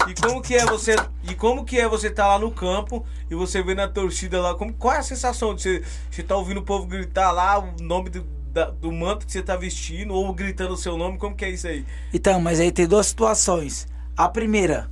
E 0.09 0.15
como 0.21 0.41
que 0.43 0.55
é 0.55 0.65
você 0.67 0.95
e 1.29 1.35
como 1.35 1.65
que 1.65 1.79
é 1.81 1.89
você 1.89 2.11
tá 2.11 2.27
lá 2.29 2.39
no 2.39 2.51
campo 2.51 3.05
e 3.31 3.35
você 3.35 3.63
vê 3.63 3.75
na 3.75 3.89
torcida 3.89 4.41
lá, 4.41 4.55
como, 4.55 4.73
qual 4.73 4.95
é 4.95 4.99
a 4.99 5.03
sensação 5.03 5.55
de 5.55 5.63
você, 5.63 5.83
você 6.11 6.23
tá 6.23 6.37
ouvindo 6.37 6.61
o 6.61 6.63
povo 6.63 6.87
gritar 6.87 7.33
lá 7.33 7.59
o 7.59 7.75
nome 7.83 8.11
do, 8.11 8.23
da- 8.53 8.71
do 8.71 8.93
manto 8.93 9.27
que 9.27 9.33
você 9.33 9.43
tá 9.43 9.57
vestindo 9.57 10.15
ou 10.15 10.33
gritando 10.33 10.75
o 10.75 10.77
seu 10.77 10.97
nome, 10.97 11.19
como 11.19 11.35
que 11.35 11.45
é 11.45 11.51
isso 11.51 11.67
aí? 11.67 11.85
Então, 12.15 12.41
mas 12.41 12.61
aí 12.61 12.71
tem 12.71 12.87
duas 12.87 13.07
situações. 13.09 13.89
A 14.17 14.29
primeira, 14.29 14.89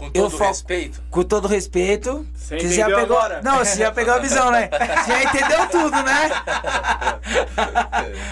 Com 0.00 0.06
Eu 0.14 0.30
todo 0.30 0.38
respeito. 0.38 1.02
com 1.10 1.22
todo 1.22 1.46
respeito. 1.46 2.26
Você 2.34 2.56
que 2.56 2.72
já 2.72 2.86
pegou. 2.86 3.02
agora? 3.18 3.42
Não, 3.42 3.58
você 3.58 3.76
já 3.80 3.92
pegou 3.92 4.14
a 4.14 4.18
visão, 4.18 4.50
né? 4.50 4.70
Você 4.72 5.10
já 5.12 5.22
entendeu 5.24 5.68
tudo, 5.68 6.02
né? 6.02 6.30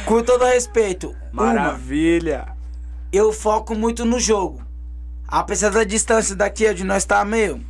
com 0.07 0.23
todo 0.23 0.47
respeito. 0.47 1.15
Uma, 1.31 1.45
Maravilha. 1.53 2.47
eu 3.12 3.32
foco 3.35 3.74
muito 3.74 4.07
no 4.07 4.19
jogo. 4.19 4.62
Apesar 5.27 5.69
da 5.70 5.85
distância 5.85 6.35
daqui 6.35 6.66
onde 6.66 6.85
nós 6.85 7.05
tá 7.05 7.23
meio. 7.23 7.62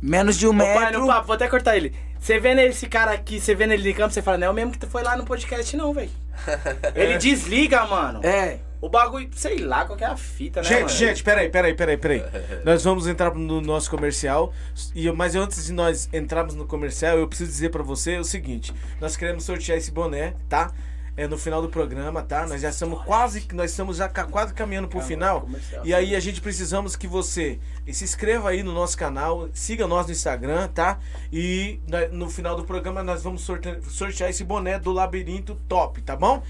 Menos 0.00 0.38
de 0.38 0.46
um 0.46 0.54
Ô, 0.54 0.58
pai, 0.58 0.78
metro. 0.86 1.00
no 1.00 1.06
papo, 1.08 1.26
vou 1.26 1.34
até 1.34 1.48
cortar 1.48 1.76
ele. 1.76 1.92
Você 2.20 2.38
vendo 2.38 2.60
esse 2.60 2.86
cara 2.86 3.10
aqui, 3.10 3.40
você 3.40 3.52
vendo 3.52 3.72
ele 3.72 3.90
em 3.90 3.94
campo, 3.94 4.14
você 4.14 4.22
fala, 4.22 4.38
não 4.38 4.46
é 4.46 4.50
o 4.50 4.54
mesmo 4.54 4.70
que 4.70 4.78
tu 4.78 4.86
foi 4.86 5.02
lá 5.02 5.16
no 5.16 5.24
podcast, 5.24 5.76
não, 5.76 5.92
velho. 5.92 6.10
Ele 6.94 7.18
desliga, 7.18 7.84
mano. 7.84 8.20
É. 8.22 8.58
O 8.84 8.88
bagulho, 8.88 9.28
sei 9.34 9.58
lá, 9.58 9.84
qual 9.86 9.98
é 9.98 10.04
a 10.04 10.16
fita, 10.16 10.60
né, 10.60 10.68
Gente, 10.68 10.78
mano? 10.82 10.88
gente, 10.90 11.22
peraí, 11.24 11.48
peraí, 11.48 11.74
peraí, 11.74 11.96
peraí. 11.96 12.22
Nós 12.64 12.84
vamos 12.84 13.06
entrar 13.06 13.34
no 13.34 13.60
nosso 13.60 13.90
comercial. 13.90 14.52
E, 14.94 15.10
mas 15.12 15.34
antes 15.34 15.64
de 15.66 15.72
nós 15.72 16.08
entrarmos 16.12 16.54
no 16.54 16.66
comercial, 16.66 17.16
eu 17.18 17.26
preciso 17.26 17.50
dizer 17.50 17.70
pra 17.70 17.82
você 17.82 18.18
o 18.18 18.24
seguinte: 18.24 18.74
nós 19.00 19.16
queremos 19.16 19.44
sortear 19.44 19.78
esse 19.78 19.90
boné, 19.90 20.34
tá? 20.48 20.70
É 21.16 21.28
no 21.28 21.38
final 21.38 21.62
do 21.62 21.68
programa, 21.68 22.22
tá? 22.24 22.44
Nós 22.44 22.60
já 22.60 22.70
estamos 22.70 23.00
quase, 23.04 23.46
nós 23.52 23.70
estamos 23.70 23.98
já 23.98 24.08
quase 24.08 24.52
caminhando 24.52 24.88
pro 24.88 25.00
final. 25.00 25.48
E 25.84 25.94
aí 25.94 26.16
a 26.16 26.18
gente 26.18 26.40
precisamos 26.40 26.96
que 26.96 27.06
você 27.06 27.60
se 27.92 28.02
inscreva 28.02 28.50
aí 28.50 28.64
no 28.64 28.72
nosso 28.74 28.98
canal, 28.98 29.48
siga 29.54 29.86
nós 29.86 30.06
no 30.06 30.12
Instagram, 30.12 30.66
tá? 30.74 30.98
E 31.32 31.78
no 32.10 32.28
final 32.28 32.56
do 32.56 32.64
programa 32.64 33.00
nós 33.04 33.22
vamos 33.22 33.42
sorte- 33.42 33.78
sortear 33.88 34.28
esse 34.28 34.42
boné 34.42 34.76
do 34.76 34.90
Labirinto 34.90 35.54
Top, 35.68 36.02
tá 36.02 36.16
bom? 36.16 36.42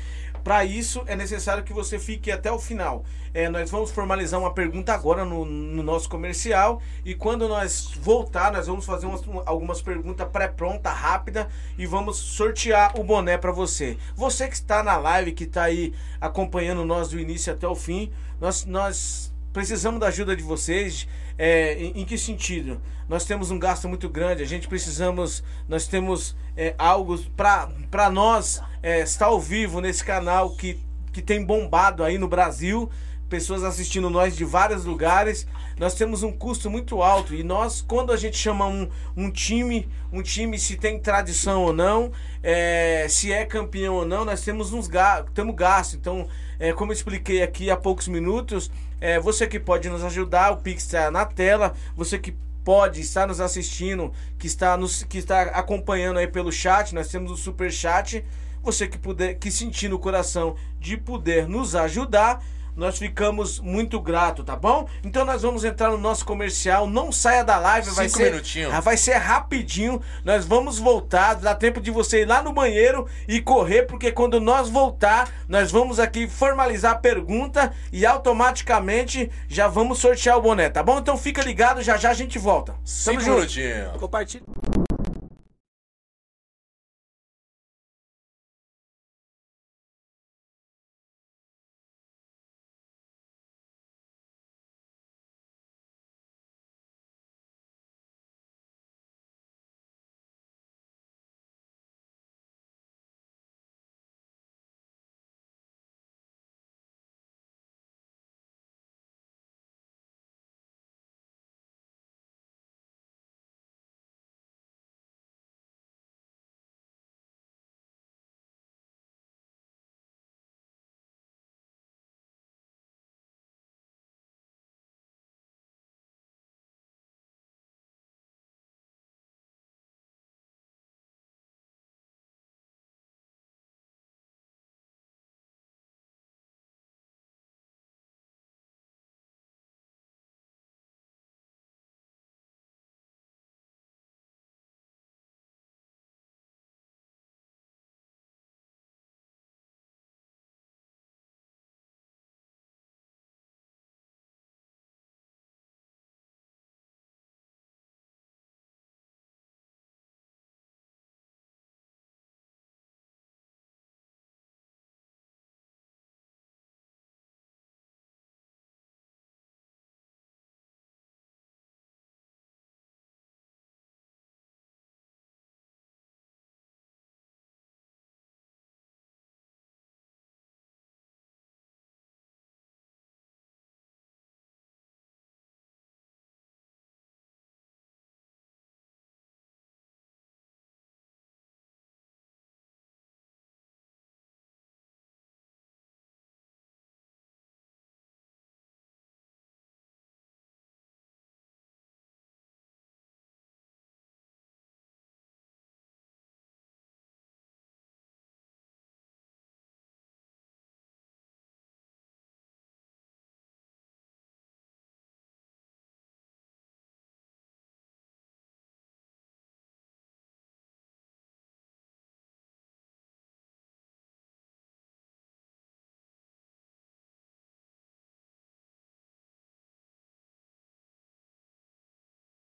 Para 0.44 0.62
isso 0.62 1.02
é 1.06 1.16
necessário 1.16 1.64
que 1.64 1.72
você 1.72 1.98
fique 1.98 2.30
até 2.30 2.52
o 2.52 2.58
final. 2.58 3.02
É, 3.32 3.48
nós 3.48 3.70
vamos 3.70 3.90
formalizar 3.90 4.38
uma 4.38 4.52
pergunta 4.52 4.92
agora 4.92 5.24
no, 5.24 5.44
no 5.46 5.82
nosso 5.82 6.06
comercial 6.08 6.82
e 7.04 7.14
quando 7.14 7.48
nós 7.48 7.90
voltar 8.00 8.52
nós 8.52 8.66
vamos 8.66 8.84
fazer 8.84 9.06
umas- 9.06 9.22
algumas 9.46 9.80
perguntas 9.80 10.28
pré-pronta, 10.28 10.90
rápida 10.90 11.48
e 11.78 11.86
vamos 11.86 12.18
sortear 12.18 12.92
o 13.00 13.02
boné 13.02 13.38
para 13.38 13.50
você. 13.50 13.96
Você 14.14 14.46
que 14.46 14.54
está 14.54 14.82
na 14.82 14.96
live, 14.98 15.32
que 15.32 15.44
está 15.44 15.64
aí 15.64 15.94
acompanhando 16.20 16.84
nós 16.84 17.08
do 17.08 17.18
início 17.18 17.50
até 17.52 17.66
o 17.66 17.74
fim, 17.74 18.12
nós, 18.38 18.66
nós 18.66 19.32
precisamos 19.52 19.98
da 19.98 20.08
ajuda 20.08 20.36
de 20.36 20.42
vocês. 20.42 21.08
É, 21.36 21.74
em, 21.74 22.02
em 22.02 22.04
que 22.04 22.16
sentido? 22.16 22.80
Nós 23.08 23.24
temos 23.24 23.50
um 23.50 23.58
gasto 23.58 23.88
muito 23.88 24.08
grande, 24.08 24.42
a 24.42 24.46
gente 24.46 24.66
precisamos, 24.66 25.42
nós 25.68 25.86
temos 25.86 26.36
é, 26.56 26.74
algo 26.78 27.18
para 27.36 28.10
nós 28.10 28.62
é, 28.82 29.00
estar 29.00 29.26
ao 29.26 29.40
vivo 29.40 29.80
nesse 29.80 30.02
canal 30.02 30.50
que, 30.56 30.80
que 31.12 31.20
tem 31.20 31.44
bombado 31.44 32.02
aí 32.02 32.16
no 32.16 32.28
Brasil, 32.28 32.90
pessoas 33.28 33.64
assistindo 33.64 34.08
nós 34.08 34.36
de 34.36 34.44
vários 34.44 34.84
lugares. 34.84 35.46
Nós 35.78 35.94
temos 35.94 36.22
um 36.22 36.30
custo 36.30 36.70
muito 36.70 37.02
alto 37.02 37.34
e 37.34 37.42
nós, 37.42 37.82
quando 37.82 38.12
a 38.12 38.16
gente 38.16 38.36
chama 38.36 38.66
um, 38.66 38.88
um 39.16 39.30
time, 39.30 39.88
um 40.12 40.22
time 40.22 40.56
se 40.56 40.76
tem 40.76 41.00
tradição 41.00 41.64
ou 41.64 41.72
não, 41.72 42.12
é, 42.42 43.06
se 43.08 43.32
é 43.32 43.44
campeão 43.44 43.94
ou 43.94 44.06
não, 44.06 44.24
nós 44.24 44.42
temos 44.42 44.72
uns 44.72 44.86
ga 44.86 45.24
temos 45.34 45.54
gasto. 45.56 45.96
Então, 45.96 46.28
é, 46.60 46.72
como 46.72 46.92
eu 46.92 46.94
expliquei 46.94 47.42
aqui 47.42 47.70
há 47.70 47.76
poucos 47.76 48.06
minutos, 48.06 48.70
é, 49.04 49.20
você 49.20 49.46
que 49.46 49.60
pode 49.60 49.86
nos 49.90 50.02
ajudar, 50.02 50.50
o 50.50 50.56
Pix 50.56 50.84
está 50.84 51.10
na 51.10 51.26
tela, 51.26 51.74
você 51.94 52.18
que 52.18 52.34
pode 52.64 53.02
estar 53.02 53.26
nos 53.26 53.38
assistindo, 53.38 54.10
que 54.38 54.46
está, 54.46 54.78
nos, 54.78 55.02
que 55.02 55.18
está 55.18 55.42
acompanhando 55.42 56.18
aí 56.18 56.26
pelo 56.26 56.50
chat, 56.50 56.94
nós 56.94 57.08
temos 57.08 57.30
o 57.30 57.36
super 57.36 57.70
chat. 57.70 58.24
Você 58.62 58.88
que 58.88 58.96
puder, 58.96 59.34
que 59.34 59.50
sentir 59.50 59.90
no 59.90 59.98
coração 59.98 60.56
de 60.80 60.96
poder 60.96 61.46
nos 61.46 61.74
ajudar, 61.74 62.42
nós 62.76 62.98
ficamos 62.98 63.60
muito 63.60 64.00
grato, 64.00 64.42
tá 64.42 64.56
bom? 64.56 64.88
Então 65.02 65.24
nós 65.24 65.42
vamos 65.42 65.64
entrar 65.64 65.90
no 65.90 65.98
nosso 65.98 66.24
comercial, 66.24 66.86
não 66.86 67.12
saia 67.12 67.44
da 67.44 67.58
live, 67.58 67.90
vai 67.90 68.08
Cinco 68.08 68.18
ser 68.18 68.30
minutinhos. 68.32 68.72
Ah, 68.72 68.80
vai 68.80 68.96
ser 68.96 69.14
rapidinho. 69.14 70.00
Nós 70.24 70.44
vamos 70.44 70.78
voltar, 70.78 71.34
dá 71.34 71.54
tempo 71.54 71.80
de 71.80 71.90
você 71.90 72.22
ir 72.22 72.26
lá 72.26 72.42
no 72.42 72.52
banheiro 72.52 73.06
e 73.28 73.40
correr, 73.40 73.84
porque 73.84 74.10
quando 74.10 74.40
nós 74.40 74.68
voltar, 74.68 75.30
nós 75.48 75.70
vamos 75.70 75.98
aqui 76.00 76.28
formalizar 76.28 76.92
a 76.92 76.98
pergunta 76.98 77.72
e 77.92 78.04
automaticamente 78.04 79.30
já 79.48 79.68
vamos 79.68 79.98
sortear 79.98 80.38
o 80.38 80.42
boné, 80.42 80.68
tá 80.68 80.82
bom? 80.82 80.98
Então 80.98 81.16
fica 81.16 81.42
ligado, 81.42 81.82
já 81.82 81.96
já 81.96 82.10
a 82.10 82.14
gente 82.14 82.38
volta. 82.38 82.74
Cinco 82.84 83.20
junto. 83.20 83.36
minutinhos. 83.36 83.96
Compartilha. 83.98 84.44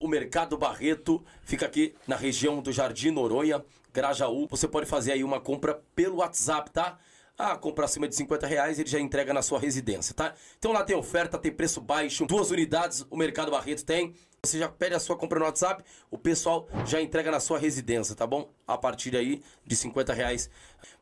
Mercado 0.08 0.56
Barreto 0.56 1.24
fica 1.42 1.66
aqui 1.66 1.94
na 2.06 2.16
região 2.16 2.60
do 2.60 2.72
Jardim 2.72 3.10
Noronha, 3.10 3.64
Grajaú. 3.92 4.46
Você 4.48 4.66
pode 4.66 4.86
fazer 4.86 5.12
aí 5.12 5.22
uma 5.22 5.40
compra 5.40 5.82
pelo 5.94 6.16
WhatsApp, 6.16 6.70
tá? 6.70 6.98
Ah, 7.36 7.56
compra 7.56 7.84
acima 7.84 8.08
de 8.08 8.16
50 8.16 8.48
reais, 8.48 8.80
ele 8.80 8.88
já 8.88 8.98
entrega 8.98 9.32
na 9.32 9.42
sua 9.42 9.60
residência, 9.60 10.12
tá? 10.12 10.34
Então 10.58 10.72
lá 10.72 10.82
tem 10.82 10.96
oferta, 10.96 11.38
tem 11.38 11.52
preço 11.52 11.80
baixo, 11.80 12.26
duas 12.26 12.50
unidades 12.50 13.06
o 13.08 13.16
Mercado 13.16 13.52
Barreto 13.52 13.84
tem. 13.84 14.12
Você 14.42 14.58
já 14.58 14.68
pede 14.68 14.94
a 14.94 15.00
sua 15.00 15.16
compra 15.16 15.38
no 15.38 15.44
WhatsApp, 15.44 15.84
o 16.10 16.18
pessoal 16.18 16.68
já 16.86 17.00
entrega 17.00 17.30
na 17.30 17.38
sua 17.40 17.58
residência, 17.58 18.14
tá 18.14 18.26
bom? 18.26 18.50
A 18.66 18.76
partir 18.76 19.16
aí 19.16 19.42
de 19.64 19.76
50 19.76 20.12
reais. 20.12 20.50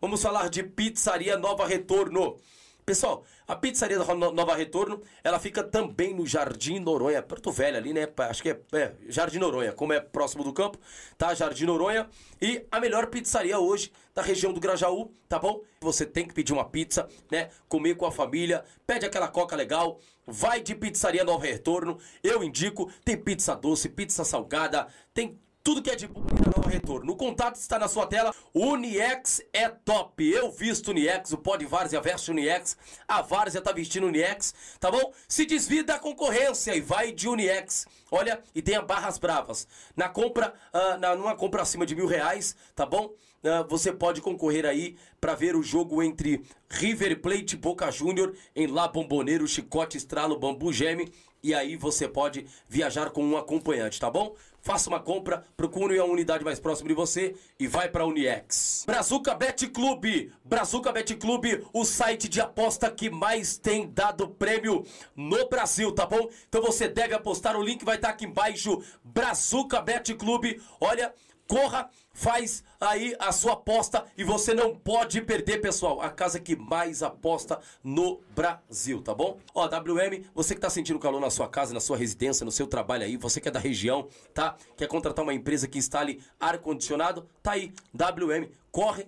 Vamos 0.01 0.23
falar 0.23 0.49
de 0.49 0.63
Pizzaria 0.63 1.39
Nova 1.39 1.67
Retorno. 1.67 2.37
Pessoal, 2.87 3.25
a 3.49 3.57
pizzaria 3.57 3.99
da 3.99 4.15
Nova 4.15 4.55
Retorno, 4.55 5.03
ela 5.25 5.41
fica 5.41 5.61
também 5.65 6.15
no 6.15 6.25
Jardim 6.25 6.79
Noronha, 6.79 7.21
Porto 7.21 7.51
Velho 7.51 7.77
ali, 7.77 7.93
né? 7.93 8.07
Acho 8.17 8.41
que 8.41 8.51
é, 8.51 8.61
é, 8.75 8.93
Jardim 9.09 9.41
Noronha, 9.41 9.73
como 9.73 9.93
é 9.93 9.99
próximo 9.99 10.45
do 10.45 10.53
campo, 10.53 10.79
tá? 11.19 11.35
Jardim 11.35 11.65
Noronha. 11.65 12.09
E 12.41 12.65
a 12.71 12.79
melhor 12.79 13.09
pizzaria 13.09 13.59
hoje 13.59 13.91
da 14.15 14.23
região 14.23 14.53
do 14.53 14.61
Grajaú, 14.61 15.11
tá 15.29 15.37
bom? 15.37 15.63
Você 15.81 16.07
tem 16.07 16.29
que 16.29 16.33
pedir 16.33 16.53
uma 16.53 16.65
pizza, 16.65 17.09
né? 17.29 17.51
Comer 17.69 17.97
com 17.97 18.07
a 18.07 18.13
família, 18.13 18.65
pede 18.87 19.05
aquela 19.05 19.27
coca 19.27 19.57
legal, 19.57 19.99
vai 20.25 20.61
de 20.61 20.73
pizzaria 20.77 21.25
Nova 21.25 21.45
Retorno. 21.45 21.99
Eu 22.23 22.45
indico, 22.45 22.89
tem 23.05 23.17
pizza 23.17 23.57
doce, 23.57 23.89
pizza 23.89 24.25
salgada, 24.25 24.87
tem 25.13 25.37
tudo 25.67 25.83
que 25.83 25.91
é 25.91 25.97
de 25.97 26.07
bom 26.07 26.23
não 26.57 26.63
retorno. 26.63 27.13
O 27.13 27.17
contato 27.17 27.57
está 27.57 27.77
na 27.77 27.89
sua 27.89 28.07
tela. 28.07 28.33
Uniex 28.55 29.43
é 29.53 29.69
top. 29.69 30.25
Eu 30.25 30.49
visto 30.49 30.93
Uniex, 30.93 31.33
o 31.33 31.39
Pod 31.39 31.67
Várzea 31.67 32.01
veste 32.01 32.31
Uniex, 32.31 32.77
a 33.09 33.21
Várzea 33.21 33.61
tá 33.61 33.73
vestindo 33.73 34.07
Uniex, 34.07 34.55
tá 34.79 34.93
bom? 34.93 35.13
Se 35.27 35.45
desvia 35.45 35.83
da 35.83 35.99
concorrência 35.99 36.73
e 36.77 36.81
vai 36.81 37.11
de 37.11 37.29
Uniex. 37.29 37.85
Olha, 38.13 38.41
e 38.55 38.63
tenha 38.63 38.81
barras 38.81 39.19
bravas. 39.19 39.67
Na 39.97 40.09
compra, 40.09 40.55
uh, 40.73 41.01
na, 41.01 41.17
numa 41.17 41.35
compra 41.35 41.63
acima 41.63 41.85
de 41.85 41.97
mil 41.97 42.07
reais, 42.07 42.55
tá 42.77 42.87
bom? 42.87 43.07
Uh, 43.43 43.69
você 43.69 43.93
pode 43.93 44.21
concorrer 44.21 44.65
aí 44.65 44.97
para 45.21 45.35
ver 45.35 45.57
o 45.57 45.65
jogo 45.65 46.01
entre 46.01 46.45
River 46.71 47.21
Plate 47.21 47.57
e 47.57 47.59
Boca 47.59 47.91
Júnior 47.91 48.37
em 48.55 48.69
La 48.69 48.87
Bomboneiro, 48.87 49.49
Chicote, 49.49 49.97
Estralo, 49.97 50.39
Bambu 50.39 50.73
Geme. 50.73 51.13
E 51.43 51.55
aí 51.55 51.77
você 51.77 52.09
pode 52.09 52.47
viajar 52.69 53.11
com 53.11 53.25
um 53.25 53.37
acompanhante, 53.37 54.01
tá 54.01 54.11
bom? 54.11 54.35
Faça 54.67 54.91
uma 54.91 54.99
compra, 54.99 55.45
procure 55.57 55.97
a 55.97 56.05
unidade 56.05 56.45
mais 56.45 56.59
próxima 56.59 56.89
de 56.89 56.95
você 56.97 57.37
e 57.57 57.69
vai 57.69 57.89
para 57.89 58.05
Uniex. 58.05 58.83
Brazuca 58.85 59.33
Bet 59.33 59.69
Clube, 59.69 60.33
Brazuca 60.45 60.91
Bet 60.91 61.15
Clube, 61.15 61.65
o 61.73 61.85
site 61.85 62.29
de 62.29 62.41
aposta 62.41 62.91
que 62.91 63.09
mais 63.09 63.57
tem 63.57 63.89
dado 63.89 64.29
prêmio 64.29 64.85
no 65.15 65.49
Brasil, 65.49 65.93
tá 65.93 66.05
bom? 66.05 66.29
Então 66.49 66.61
você 66.61 66.89
deve 66.89 67.15
apostar, 67.15 67.57
o 67.57 67.63
link 67.63 67.85
vai 67.85 67.95
estar 67.95 68.09
tá 68.09 68.15
aqui 68.15 68.25
embaixo. 68.25 68.83
Brazuca 69.05 69.81
Bet 69.81 70.13
Clube, 70.15 70.61
olha, 70.81 71.15
Corra, 71.49 71.89
faz 72.13 72.65
aí 72.81 73.15
a 73.19 73.31
sua 73.31 73.53
aposta 73.53 74.05
e 74.17 74.25
você 74.25 74.53
não 74.53 74.75
pode 74.75 75.21
perder, 75.21 75.61
pessoal. 75.61 76.01
A 76.01 76.11
casa 76.11 76.41
que 76.41 76.57
mais 76.57 77.03
aposta 77.03 77.61
no 77.85 78.21
Brasil, 78.35 79.01
tá 79.01 79.15
bom? 79.15 79.39
Ó, 79.55 79.67
WM, 79.67 80.25
você 80.35 80.55
que 80.55 80.61
tá 80.61 80.71
sentindo 80.71 80.99
calor 80.99 81.21
na 81.21 81.31
sua 81.31 81.49
casa, 81.49 81.73
na 81.73 81.81
sua 81.81 81.97
residência, 81.97 82.45
no 82.45 82.51
seu 82.51 82.67
trabalho 82.67 83.05
aí, 83.05 83.17
você 83.17 83.41
que 83.41 83.49
é 83.49 83.53
da 83.53 83.61
região, 83.61 84.09
tá? 84.35 84.57
Quer 84.77 84.89
contratar 84.89 85.23
uma 85.23 85.35
empresa 85.35 85.69
que 85.69 85.79
instale 85.79 86.21
ar-condicionado? 86.41 87.29
Tá 87.43 87.53
aí, 87.53 87.73
WM, 87.95 88.49
corre. 88.73 89.07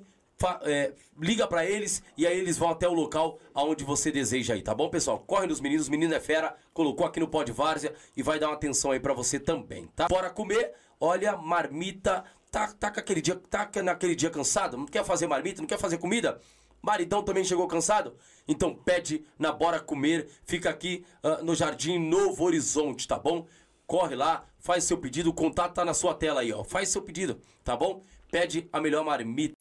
É, 0.63 0.93
liga 1.21 1.49
para 1.49 1.67
eles 1.67 2.01
e 2.17 2.25
aí 2.25 2.39
eles 2.39 2.57
vão 2.57 2.71
até 2.71 2.89
o 2.89 2.93
local 2.93 3.41
aonde 3.53 3.83
você 3.83 4.13
deseja 4.13 4.55
aí, 4.55 4.63
tá 4.63 4.73
bom, 4.73 4.89
pessoal? 4.89 5.19
Corre 5.19 5.49
nos 5.49 5.61
meninos, 5.61 5.89
menino 5.89 6.15
é 6.15 6.21
fera, 6.21 6.55
colocou 6.73 7.05
aqui 7.05 7.19
no 7.19 7.27
Pod 7.27 7.51
Várzea 7.51 7.93
e 8.17 8.23
vai 8.23 8.39
dar 8.39 8.47
uma 8.47 8.55
atenção 8.55 8.93
aí 8.93 9.01
para 9.01 9.13
você 9.13 9.41
também, 9.41 9.89
tá? 9.97 10.07
Bora 10.07 10.31
comer, 10.31 10.75
olha, 11.01 11.37
marmita, 11.37 12.25
tá, 12.51 12.69
tá, 12.73 12.91
com 12.91 13.01
aquele 13.01 13.21
dia, 13.21 13.37
tá 13.37 13.71
naquele 13.83 14.15
dia 14.15 14.31
cansado, 14.31 14.77
não 14.77 14.87
quer 14.87 15.05
fazer 15.05 15.27
marmita, 15.27 15.61
não 15.61 15.69
quer 15.69 15.79
fazer 15.79 15.99
comida? 15.99 16.41
Maridão 16.81 17.23
também 17.23 17.45
chegou 17.45 17.67
cansado? 17.67 18.17
Então 18.47 18.75
pede 18.75 19.25
na 19.39 19.53
Bora 19.53 19.81
Comer, 19.81 20.29
fica 20.45 20.71
aqui 20.71 21.05
uh, 21.23 21.45
no 21.45 21.55
Jardim 21.55 21.99
Novo 21.99 22.45
Horizonte, 22.45 23.07
tá 23.07 23.19
bom? 23.19 23.47
Corre 23.87 24.15
lá, 24.15 24.45
faz 24.59 24.85
seu 24.85 24.99
pedido, 24.99 25.31
o 25.31 25.35
contato 25.35 25.75
tá 25.75 25.85
na 25.85 25.95
sua 25.95 26.15
tela 26.15 26.43
aí, 26.43 26.53
ó. 26.53 26.63
Faz 26.63 26.91
seu 26.91 27.03
pedido, 27.03 27.41
tá 27.65 27.77
bom? 27.77 28.03
Pede 28.31 28.69
a 28.73 28.81
melhor 28.81 29.05
marmita. 29.05 29.55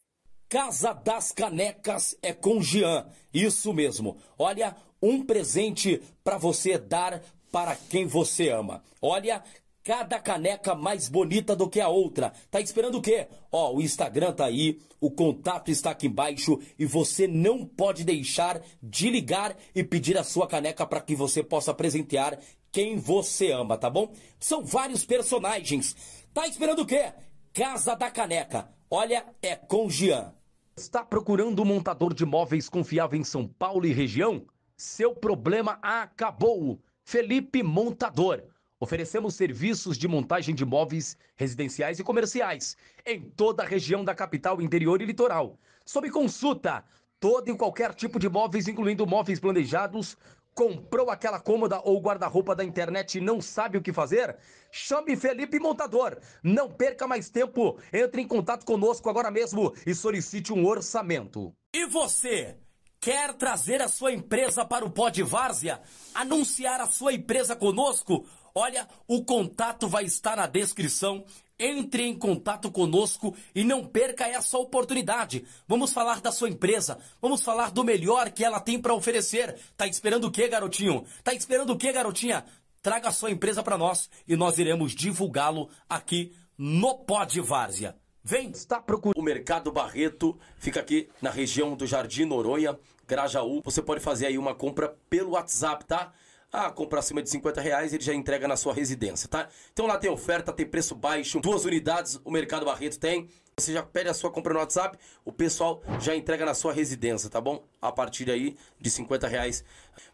Casa 0.48 0.92
das 0.92 1.32
Canecas 1.32 2.16
é 2.22 2.32
com 2.32 2.62
Jean. 2.62 3.06
Isso 3.32 3.72
mesmo. 3.74 4.16
Olha, 4.38 4.74
um 5.02 5.22
presente 5.24 6.02
para 6.24 6.38
você 6.38 6.78
dar 6.78 7.22
para 7.52 7.76
quem 7.76 8.06
você 8.06 8.48
ama. 8.48 8.82
Olha, 9.00 9.42
cada 9.88 10.20
caneca 10.20 10.74
mais 10.74 11.08
bonita 11.08 11.56
do 11.56 11.66
que 11.66 11.80
a 11.80 11.88
outra. 11.88 12.34
Tá 12.50 12.60
esperando 12.60 12.98
o 12.98 13.00
quê? 13.00 13.26
Ó, 13.50 13.72
o 13.72 13.80
Instagram 13.80 14.34
tá 14.34 14.44
aí, 14.44 14.78
o 15.00 15.10
contato 15.10 15.70
está 15.70 15.92
aqui 15.92 16.08
embaixo 16.08 16.60
e 16.78 16.84
você 16.84 17.26
não 17.26 17.64
pode 17.64 18.04
deixar 18.04 18.60
de 18.82 19.08
ligar 19.08 19.56
e 19.74 19.82
pedir 19.82 20.18
a 20.18 20.22
sua 20.22 20.46
caneca 20.46 20.86
para 20.86 21.00
que 21.00 21.16
você 21.16 21.42
possa 21.42 21.72
presentear 21.72 22.38
quem 22.70 22.98
você 22.98 23.50
ama, 23.50 23.78
tá 23.78 23.88
bom? 23.88 24.12
São 24.38 24.62
vários 24.62 25.06
personagens. 25.06 25.96
Tá 26.34 26.46
esperando 26.46 26.82
o 26.82 26.86
quê? 26.86 27.10
Casa 27.54 27.94
da 27.94 28.10
Caneca. 28.10 28.68
Olha, 28.90 29.24
é 29.40 29.56
com 29.56 29.88
Jean. 29.88 30.34
Está 30.76 31.02
procurando 31.02 31.62
um 31.62 31.64
montador 31.64 32.12
de 32.12 32.26
móveis 32.26 32.68
confiável 32.68 33.18
em 33.18 33.24
São 33.24 33.48
Paulo 33.48 33.86
e 33.86 33.92
região? 33.94 34.44
Seu 34.76 35.14
problema 35.14 35.78
acabou. 35.80 36.78
Felipe 37.06 37.62
Montador. 37.62 38.42
Oferecemos 38.80 39.34
serviços 39.34 39.98
de 39.98 40.06
montagem 40.06 40.54
de 40.54 40.64
móveis 40.64 41.16
residenciais 41.36 41.98
e 41.98 42.04
comerciais 42.04 42.76
em 43.04 43.20
toda 43.20 43.62
a 43.62 43.66
região 43.66 44.04
da 44.04 44.14
capital, 44.14 44.62
interior 44.62 45.02
e 45.02 45.06
litoral. 45.06 45.58
Sob 45.84 46.08
consulta, 46.10 46.84
todo 47.18 47.50
e 47.50 47.56
qualquer 47.56 47.92
tipo 47.94 48.18
de 48.18 48.28
móveis, 48.28 48.68
incluindo 48.68 49.06
móveis 49.06 49.40
planejados, 49.40 50.16
Comprou 50.58 51.08
aquela 51.08 51.38
cômoda 51.38 51.80
ou 51.84 52.00
guarda-roupa 52.00 52.52
da 52.52 52.64
internet 52.64 53.16
e 53.16 53.20
não 53.20 53.40
sabe 53.40 53.78
o 53.78 53.80
que 53.80 53.92
fazer? 53.92 54.36
Chame 54.72 55.16
Felipe 55.16 55.60
Montador. 55.60 56.18
Não 56.42 56.68
perca 56.68 57.06
mais 57.06 57.30
tempo. 57.30 57.78
Entre 57.92 58.22
em 58.22 58.26
contato 58.26 58.66
conosco 58.66 59.08
agora 59.08 59.30
mesmo 59.30 59.72
e 59.86 59.94
solicite 59.94 60.52
um 60.52 60.66
orçamento. 60.66 61.54
E 61.72 61.86
você? 61.86 62.56
Quer 63.00 63.34
trazer 63.34 63.80
a 63.80 63.86
sua 63.86 64.12
empresa 64.12 64.64
para 64.64 64.84
o 64.84 64.90
Pod 64.90 65.22
Várzea? 65.22 65.80
Anunciar 66.12 66.80
a 66.80 66.88
sua 66.88 67.12
empresa 67.12 67.54
conosco? 67.54 68.26
Olha, 68.54 68.88
o 69.06 69.24
contato 69.24 69.88
vai 69.88 70.04
estar 70.04 70.36
na 70.36 70.46
descrição 70.46 71.24
entre 71.58 72.04
em 72.04 72.16
contato 72.16 72.70
conosco 72.70 73.34
e 73.54 73.64
não 73.64 73.84
perca 73.84 74.28
essa 74.28 74.56
oportunidade. 74.58 75.44
Vamos 75.66 75.92
falar 75.92 76.20
da 76.20 76.30
sua 76.30 76.48
empresa, 76.48 76.98
vamos 77.20 77.42
falar 77.42 77.70
do 77.70 77.82
melhor 77.82 78.30
que 78.30 78.44
ela 78.44 78.60
tem 78.60 78.80
para 78.80 78.94
oferecer. 78.94 79.56
Tá 79.76 79.86
esperando 79.86 80.24
o 80.28 80.30
que, 80.30 80.46
garotinho? 80.46 81.04
Tá 81.24 81.34
esperando 81.34 81.72
o 81.72 81.76
que, 81.76 81.92
garotinha? 81.92 82.44
Traga 82.80 83.08
a 83.08 83.12
sua 83.12 83.30
empresa 83.30 83.62
para 83.62 83.76
nós 83.76 84.08
e 84.26 84.36
nós 84.36 84.58
iremos 84.58 84.94
divulgá-lo 84.94 85.68
aqui 85.88 86.32
no 86.56 86.98
Pod 86.98 87.40
Várzea. 87.40 87.96
Vem! 88.22 88.50
Está 88.50 88.80
procurando. 88.80 89.18
O 89.18 89.22
Mercado 89.22 89.72
Barreto 89.72 90.38
fica 90.58 90.80
aqui 90.80 91.08
na 91.20 91.30
região 91.30 91.74
do 91.74 91.86
Jardim 91.86 92.24
Noronha, 92.24 92.78
Grajaú. 93.06 93.62
Você 93.64 93.82
pode 93.82 94.00
fazer 94.00 94.26
aí 94.26 94.38
uma 94.38 94.54
compra 94.54 94.96
pelo 95.08 95.30
WhatsApp, 95.30 95.84
tá? 95.84 96.12
Ah, 96.50 96.70
compra 96.70 97.00
acima 97.00 97.22
de 97.22 97.28
50 97.28 97.60
reais, 97.60 97.92
ele 97.92 98.02
já 98.02 98.14
entrega 98.14 98.48
na 98.48 98.56
sua 98.56 98.72
residência, 98.72 99.28
tá? 99.28 99.48
Então 99.70 99.86
lá 99.86 99.98
tem 99.98 100.10
oferta, 100.10 100.50
tem 100.50 100.66
preço 100.66 100.94
baixo, 100.94 101.40
duas 101.40 101.66
unidades 101.66 102.18
o 102.24 102.30
Mercado 102.30 102.64
Barreto 102.64 102.98
tem. 102.98 103.28
Você 103.58 103.72
já 103.72 103.82
pede 103.82 104.08
a 104.08 104.14
sua 104.14 104.30
compra 104.30 104.54
no 104.54 104.60
WhatsApp, 104.60 104.96
o 105.24 105.32
pessoal 105.32 105.82
já 106.00 106.14
entrega 106.14 106.46
na 106.46 106.54
sua 106.54 106.72
residência, 106.72 107.28
tá 107.28 107.40
bom? 107.40 107.66
A 107.82 107.90
partir 107.92 108.30
aí 108.30 108.56
de 108.80 108.88
50 108.88 109.26
reais. 109.26 109.64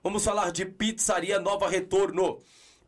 Vamos 0.02 0.24
falar 0.24 0.50
de 0.50 0.64
Pizzaria 0.64 1.38
Nova 1.38 1.68
Retorno. 1.68 2.40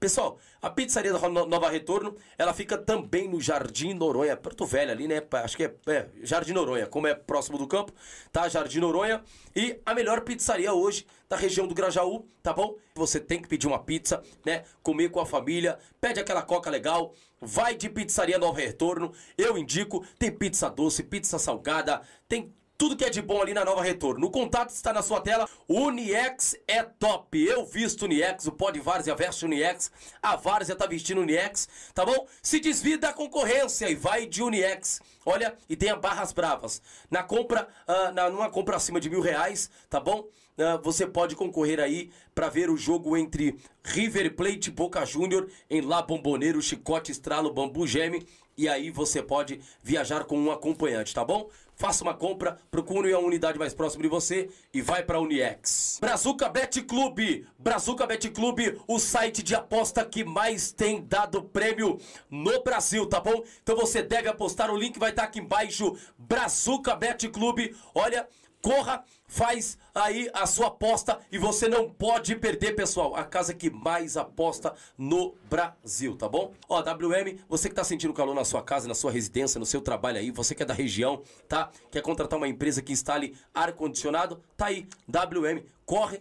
Pessoal, 0.07 0.39
a 0.63 0.71
pizzaria 0.71 1.13
da 1.13 1.29
Nova 1.29 1.69
Retorno, 1.69 2.15
ela 2.39 2.55
fica 2.55 2.79
também 2.79 3.29
no 3.29 3.41
Jardim 3.41 3.93
Noronha, 3.93 4.37
Porto 4.37 4.65
Velho 4.65 4.93
ali, 4.93 5.09
né? 5.09 5.21
Acho 5.33 5.57
que 5.57 5.65
é, 5.65 5.75
é, 5.89 6.07
Jardim 6.23 6.53
Noronha, 6.53 6.87
como 6.87 7.09
é 7.09 7.15
próximo 7.17 7.59
do 7.59 7.67
campo, 7.67 7.93
tá? 8.31 8.49
Jardim 8.49 8.79
Noronha. 8.79 9.21
E 9.57 9.81
a 9.85 9.93
melhor 9.93 10.21
pizzaria 10.21 10.73
hoje 10.73 11.05
da 11.29 11.35
região 11.35 11.67
do 11.67 11.75
Grajaú, 11.75 12.25
tá 12.41 12.53
bom? 12.53 12.77
Você 12.95 13.19
tem 13.19 13.43
que 13.43 13.49
pedir 13.49 13.67
uma 13.67 13.81
pizza, 13.81 14.23
né? 14.45 14.63
Comer 14.81 15.11
com 15.11 15.19
a 15.19 15.27
família, 15.27 15.77
pede 16.01 16.21
aquela 16.21 16.43
coca 16.43 16.71
legal, 16.71 17.13
vai 17.41 17.75
de 17.75 17.89
pizzaria 17.89 18.39
Nova 18.39 18.61
Retorno. 18.61 19.13
Eu 19.37 19.59
indico, 19.59 20.07
tem 20.21 20.31
pizza 20.31 20.71
doce, 20.71 21.03
pizza 21.03 21.37
salgada, 21.37 22.01
tem 22.29 22.55
tudo 22.79 22.97
que 22.97 23.05
é 23.05 23.11
de 23.11 23.23
bom 23.23 23.41
ali 23.41 23.55
na 23.55 23.65
Nova 23.65 23.83
Retorno. 23.83 24.27
O 24.27 24.31
contato 24.31 24.71
está 24.71 24.93
na 24.93 25.03
sua 25.03 25.21
tela. 25.21 25.49
Uniex 25.69 26.57
é 26.67 26.83
top. 26.83 27.43
Eu 27.43 27.65
visto 27.65 28.05
Uniex, 28.05 28.47
o 28.47 28.53
Pod 28.53 28.79
Várzea 28.81 29.15
veste 29.15 29.45
Uniex, 29.45 29.91
a 30.23 30.37
Várzea 30.37 30.77
tá 30.77 30.87
vestindo 30.87 31.21
Uniex, 31.21 31.69
tá 31.95 32.05
bom? 32.05 32.27
Se 32.43 32.61
desvia 32.61 32.99
da 32.99 33.13
concorrência 33.13 33.89
e 33.89 33.95
vai 33.95 34.27
de 34.27 34.43
Uniex. 34.43 35.01
Olha, 35.25 35.57
e 35.69 35.75
tenha 35.75 35.97
barras 35.97 36.33
bravas. 36.33 36.81
Na 37.11 37.23
compra, 37.23 37.69
uh, 37.89 38.13
na, 38.13 38.31
numa 38.31 38.51
compra 38.51 38.77
acima 38.77 39.01
de 39.01 39.11
mil 39.11 39.21
reais, 39.21 39.71
tá 39.91 39.99
bom? 39.99 40.29
Uh, 40.57 40.81
você 40.83 41.07
pode 41.07 41.37
concorrer 41.37 41.81
aí 41.81 42.11
para 42.35 42.49
ver 42.49 42.71
o 42.71 42.77
jogo 42.77 43.17
entre 43.17 43.59
River 43.85 44.35
Plate 44.35 44.69
e 44.69 44.73
Boca 44.73 45.05
Júnior 45.05 45.51
em 45.69 45.81
La 45.81 46.01
Bomboneiro, 46.01 46.63
Chicote, 46.63 47.13
Estralo, 47.13 47.53
Bambu 47.53 47.87
Geme. 47.87 48.27
E 48.57 48.69
aí 48.69 48.91
você 48.91 49.23
pode 49.23 49.61
viajar 49.83 50.25
com 50.25 50.39
um 50.39 50.51
acompanhante, 50.51 51.13
tá 51.13 51.23
bom? 51.23 51.51
Faça 51.77 52.03
uma 52.03 52.15
compra, 52.15 52.59
procure 52.71 53.13
a 53.13 53.19
unidade 53.19 53.59
mais 53.59 53.75
próxima 53.75 54.03
de 54.03 54.09
você 54.09 54.49
e 54.73 54.81
vai 54.81 55.03
pra 55.03 55.21
Uniex. 55.21 55.99
Brazuca 56.01 56.49
Bet 56.49 56.81
Clube, 56.83 57.47
Brazuca 57.59 58.07
Bet 58.07 58.31
Clube, 58.31 58.81
o 58.89 58.99
site 58.99 59.43
de 59.43 59.55
aposta 59.55 60.03
que 60.03 60.25
mais 60.25 60.73
tem 60.73 61.05
dado 61.05 61.43
prêmio 61.43 62.01
no 62.31 62.63
Brasil, 62.63 63.07
tá 63.07 63.21
bom? 63.21 63.45
Então 63.63 63.77
você 63.77 64.03
deve 64.03 64.27
apostar, 64.27 64.71
o 64.71 64.77
link 64.77 64.99
vai 64.99 65.11
estar 65.11 65.25
aqui 65.25 65.39
embaixo. 65.39 65.95
Brazuca 66.17 66.97
Bet 66.97 67.29
Clube, 67.29 67.77
olha, 67.95 68.27
corra, 68.63 69.05
faz 69.27 69.79
aí 69.95 70.31
a 70.33 70.47
sua 70.47 70.69
aposta 70.69 71.19
e 71.31 71.39
você 71.39 71.69
não 71.69 71.91
pode 71.91 72.37
perder, 72.37 72.75
pessoal. 72.75 73.15
A 73.17 73.25
casa 73.25 73.55
que 73.55 73.71
mais 73.71 74.17
aposta 74.17 74.75
no 74.97 75.35
Brasil, 75.49 76.17
tá 76.17 76.29
bom? 76.29 76.53
Ó, 76.69 76.81
WM, 76.81 77.39
você 77.49 77.69
que 77.69 77.75
tá 77.75 77.85
sentindo 77.85 78.13
calor 78.13 78.35
na 78.35 78.45
sua 78.45 78.63
casa, 78.63 78.89
na 78.89 78.95
sua 78.95 79.11
residência, 79.11 79.59
no 79.59 79.67
seu 79.67 79.81
trabalho 79.81 80.19
aí, 80.19 80.31
você 80.31 80.55
que 80.55 80.63
é 80.63 80.67
da 80.67 80.75
região, 80.75 81.23
tá? 81.49 81.71
Quer 81.91 82.03
contratar 82.03 82.39
uma 82.39 82.49
empresa 82.49 82.83
que 82.83 82.93
instale 82.93 83.37
ar-condicionado? 83.55 84.41
Tá 84.57 84.67
aí, 84.67 84.87
WM, 85.09 85.65
corre. 85.85 86.21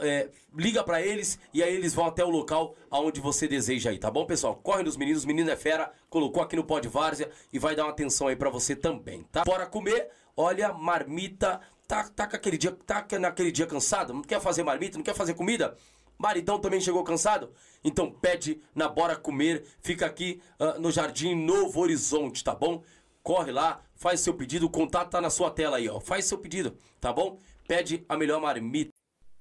é, 0.00 0.28
liga 0.54 0.82
pra 0.82 1.00
eles 1.00 1.38
e 1.54 1.62
aí 1.62 1.74
eles 1.74 1.94
vão 1.94 2.04
até 2.04 2.24
o 2.24 2.28
local 2.28 2.74
aonde 2.90 3.20
você 3.20 3.46
deseja 3.46 3.90
aí, 3.90 3.98
tá 3.98 4.10
bom, 4.10 4.26
pessoal? 4.26 4.56
Corre 4.56 4.82
nos 4.82 4.96
meninos, 4.96 5.24
menino 5.24 5.50
é 5.50 5.56
fera, 5.56 5.92
colocou 6.10 6.42
aqui 6.42 6.56
no 6.56 6.64
Pod 6.64 6.86
Várzea 6.88 7.30
e 7.52 7.58
vai 7.58 7.74
dar 7.74 7.84
uma 7.84 7.92
atenção 7.92 8.26
aí 8.26 8.36
pra 8.36 8.50
você 8.50 8.74
também, 8.76 9.22
tá? 9.30 9.44
Bora 9.44 9.66
comer, 9.66 10.10
olha, 10.36 10.72
marmita, 10.72 11.60
tá, 11.90 12.04
tá 12.04 12.26
com 12.28 12.36
aquele 12.36 12.56
dia, 12.56 12.70
tá 12.86 13.04
naquele 13.18 13.50
dia 13.50 13.66
cansado, 13.66 14.14
não 14.14 14.22
quer 14.22 14.40
fazer 14.40 14.62
marmita, 14.62 14.96
não 14.96 15.02
quer 15.02 15.14
fazer 15.14 15.34
comida? 15.34 15.76
Maridão 16.16 16.60
também 16.60 16.80
chegou 16.80 17.02
cansado? 17.02 17.52
Então 17.82 18.12
pede 18.12 18.60
na 18.72 18.88
Bora 18.88 19.16
Comer, 19.16 19.64
fica 19.80 20.06
aqui 20.06 20.40
ah, 20.60 20.78
no 20.78 20.92
Jardim 20.92 21.34
Novo 21.34 21.80
Horizonte, 21.80 22.44
tá 22.44 22.54
bom? 22.54 22.84
Corre 23.24 23.50
lá, 23.50 23.80
faz 23.96 24.20
seu 24.20 24.34
pedido, 24.34 24.66
o 24.66 24.70
contato 24.70 25.10
tá 25.10 25.20
na 25.20 25.30
sua 25.30 25.50
tela 25.50 25.78
aí, 25.78 25.88
ó. 25.88 25.98
Faz 25.98 26.26
seu 26.26 26.38
pedido, 26.38 26.76
tá 27.00 27.12
bom? 27.12 27.38
Pede 27.66 28.04
a 28.08 28.16
melhor 28.16 28.40
marmita. 28.40 28.90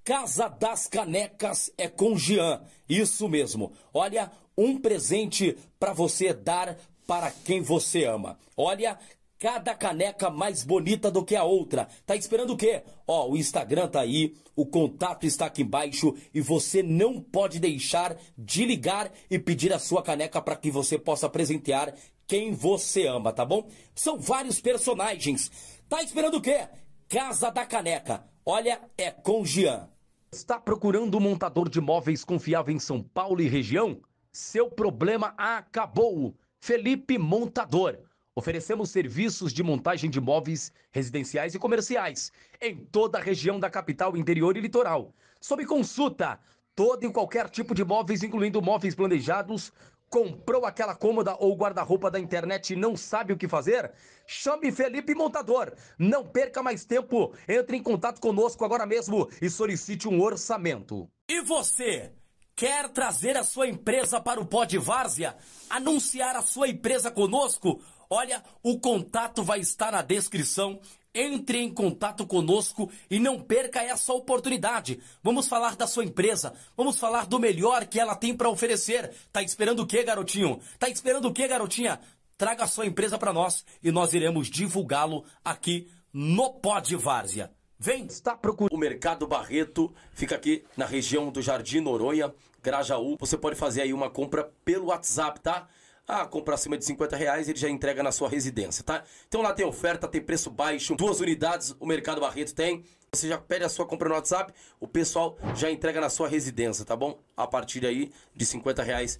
Casa 0.04 0.48
das 0.48 0.88
Canecas 0.88 1.72
é 1.78 1.88
com 1.88 2.18
Jean. 2.18 2.64
Isso 2.88 3.30
mesmo. 3.30 3.74
Olha, 3.94 4.32
um 4.58 4.80
presente 4.80 5.56
para 5.80 5.94
você 5.94 6.34
dar 6.34 6.78
para 7.06 7.32
quem 7.32 7.62
você 7.62 8.06
ama. 8.06 8.40
Olha, 8.58 8.98
cada 9.40 9.74
caneca 9.74 10.30
mais 10.30 10.66
bonita 10.66 11.10
do 11.10 11.24
que 11.24 11.36
a 11.36 11.44
outra. 11.44 11.88
Tá 12.06 12.16
esperando 12.16 12.52
o 12.52 12.58
quê? 12.58 12.84
Ó, 13.08 13.30
o 13.30 13.38
Instagram 13.38 13.88
tá 13.88 14.02
aí, 14.02 14.36
o 14.54 14.66
contato 14.66 15.26
está 15.26 15.46
aqui 15.46 15.62
embaixo 15.62 16.14
e 16.34 16.42
você 16.42 16.84
não 16.84 17.22
pode 17.22 17.58
deixar 17.58 18.18
de 18.38 18.66
ligar 18.66 19.10
e 19.32 19.40
pedir 19.40 19.72
a 19.72 19.80
sua 19.80 20.04
caneca 20.04 20.42
para 20.42 20.58
que 20.58 20.70
você 20.70 20.98
possa 20.98 21.30
presentear 21.30 21.96
quem 22.28 22.52
você 22.52 23.08
ama, 23.08 23.32
tá 23.32 23.46
bom? 23.46 23.68
São 23.96 24.20
vários 24.20 24.60
personagens. 24.60 25.50
Tá 25.88 26.04
esperando 26.04 26.36
o 26.38 26.42
quê? 26.42 26.68
Casa 27.08 27.50
da 27.50 27.66
Caneca. 27.66 28.24
Olha, 28.46 28.82
é 28.96 29.10
com 29.10 29.44
Jean. 29.44 29.90
Está 30.32 30.60
procurando 30.60 31.18
um 31.18 31.22
montador 31.22 31.68
de 31.68 31.82
móveis 31.82 32.24
confiável 32.24 32.76
em 32.76 32.78
São 32.78 33.02
Paulo 33.02 33.42
e 33.42 33.48
região? 33.48 34.00
Seu 34.32 34.70
problema 34.70 35.34
acabou. 35.36 36.36
Felipe 36.60 37.18
Montador. 37.18 37.98
Oferecemos 38.36 38.90
serviços 38.90 39.52
de 39.52 39.64
montagem 39.64 40.10
de 40.10 40.22
móveis 40.22 40.72
residenciais 40.92 41.56
e 41.56 41.60
comerciais 41.60 42.32
em 42.62 42.78
toda 42.86 43.18
a 43.18 43.22
região 43.22 43.60
da 43.60 43.70
capital, 43.70 44.16
interior 44.16 44.56
e 44.56 44.62
litoral. 44.62 45.14
Sob 45.42 45.66
consulta, 45.66 46.40
todo 46.76 47.06
e 47.06 47.12
qualquer 47.12 47.50
tipo 47.50 47.74
de 47.74 47.84
móveis, 47.84 48.24
incluindo 48.24 48.62
móveis 48.62 48.96
planejados. 48.96 49.74
Comprou 50.10 50.66
aquela 50.66 50.96
cômoda 50.96 51.36
ou 51.40 51.56
guarda-roupa 51.56 52.10
da 52.10 52.20
internet 52.20 52.74
e 52.74 52.76
não 52.76 52.98
sabe 52.98 53.32
o 53.32 53.38
que 53.38 53.48
fazer? 53.48 53.92
Chame 54.26 54.72
Felipe 54.72 55.14
Montador. 55.14 55.74
Não 56.00 56.26
perca 56.26 56.64
mais 56.64 56.84
tempo. 56.84 57.34
Entre 57.48 57.78
em 57.78 57.84
contato 57.84 58.20
conosco 58.20 58.66
agora 58.66 58.88
mesmo 58.88 59.30
e 59.40 59.50
solicite 59.50 60.08
um 60.08 60.20
orçamento. 60.22 61.08
E 61.28 61.42
você? 61.42 62.12
Quer 62.56 62.90
trazer 62.90 63.38
a 63.38 63.44
sua 63.44 63.68
empresa 63.68 64.20
para 64.20 64.42
o 64.42 64.46
Pod 64.46 64.78
Várzea? 64.80 65.38
Anunciar 65.70 66.36
a 66.36 66.42
sua 66.42 66.68
empresa 66.68 67.12
conosco? 67.12 67.80
Olha, 68.12 68.44
o 68.64 68.80
contato 68.80 69.44
vai 69.44 69.60
estar 69.60 69.92
na 69.92 70.02
descrição. 70.02 70.80
Entre 71.14 71.58
em 71.58 71.74
contato 71.74 72.26
conosco 72.26 72.90
e 73.10 73.20
não 73.20 73.40
perca 73.40 73.82
essa 73.82 74.14
oportunidade. 74.14 75.00
Vamos 75.24 75.48
falar 75.48 75.76
da 75.76 75.88
sua 75.88 76.06
empresa, 76.06 76.54
vamos 76.78 77.00
falar 77.00 77.26
do 77.26 77.40
melhor 77.40 77.88
que 77.88 78.00
ela 78.00 78.16
tem 78.16 78.36
para 78.36 78.48
oferecer. 78.48 79.12
Tá 79.32 79.42
esperando 79.42 79.82
o 79.82 79.88
quê, 79.88 80.04
garotinho? 80.04 80.60
Tá 80.78 80.88
esperando 80.88 81.28
o 81.28 81.34
quê, 81.34 81.48
garotinha? 81.48 82.00
Traga 82.38 82.64
a 82.64 82.68
sua 82.68 82.86
empresa 82.86 83.18
para 83.18 83.34
nós 83.34 83.66
e 83.82 83.92
nós 83.92 84.14
iremos 84.14 84.50
divulgá-lo 84.50 85.26
aqui 85.44 85.90
no 86.14 86.54
Pod 86.54 86.96
Várzea. 86.96 87.52
Vem! 87.78 88.06
Está 88.06 88.36
procurando. 88.36 88.76
O 88.76 88.80
Mercado 88.80 89.26
Barreto 89.26 89.92
fica 90.14 90.36
aqui 90.36 90.64
na 90.78 90.86
região 90.86 91.32
do 91.32 91.42
Jardim 91.42 91.80
Noronha, 91.80 92.34
Grajaú. 92.62 93.18
Você 93.20 93.36
pode 93.36 93.56
fazer 93.56 93.82
aí 93.82 93.94
uma 93.94 94.12
compra 94.12 94.52
pelo 94.64 94.88
WhatsApp, 94.88 95.40
tá? 95.42 95.68
Ah, 96.12 96.26
compra 96.26 96.56
acima 96.56 96.76
de 96.76 96.84
50 96.86 97.16
reais, 97.16 97.48
ele 97.48 97.60
já 97.60 97.70
entrega 97.70 98.02
na 98.02 98.12
sua 98.12 98.28
residência, 98.28 98.84
tá? 98.84 99.04
Então 99.28 99.44
lá 99.44 99.54
tem 99.54 99.64
oferta, 99.64 100.08
tem 100.08 100.20
preço 100.20 100.50
baixo, 100.50 100.96
duas 100.96 101.20
unidades 101.20 101.76
o 101.80 101.86
Mercado 101.86 102.20
Barreto 102.20 102.56
tem. 102.56 102.84
Você 103.14 103.28
já 103.28 103.38
pede 103.38 103.64
a 103.64 103.70
sua 103.70 103.86
compra 103.86 104.10
no 104.10 104.16
WhatsApp, 104.16 104.52
o 104.80 104.88
pessoal 104.88 105.38
já 105.56 105.70
entrega 105.70 106.02
na 106.02 106.10
sua 106.10 106.28
residência, 106.28 106.84
tá 106.84 106.96
bom? 106.96 107.20
A 107.38 107.46
partir 107.46 107.86
aí 107.86 108.12
de 108.36 108.44
50 108.44 108.82
reais. 108.82 109.20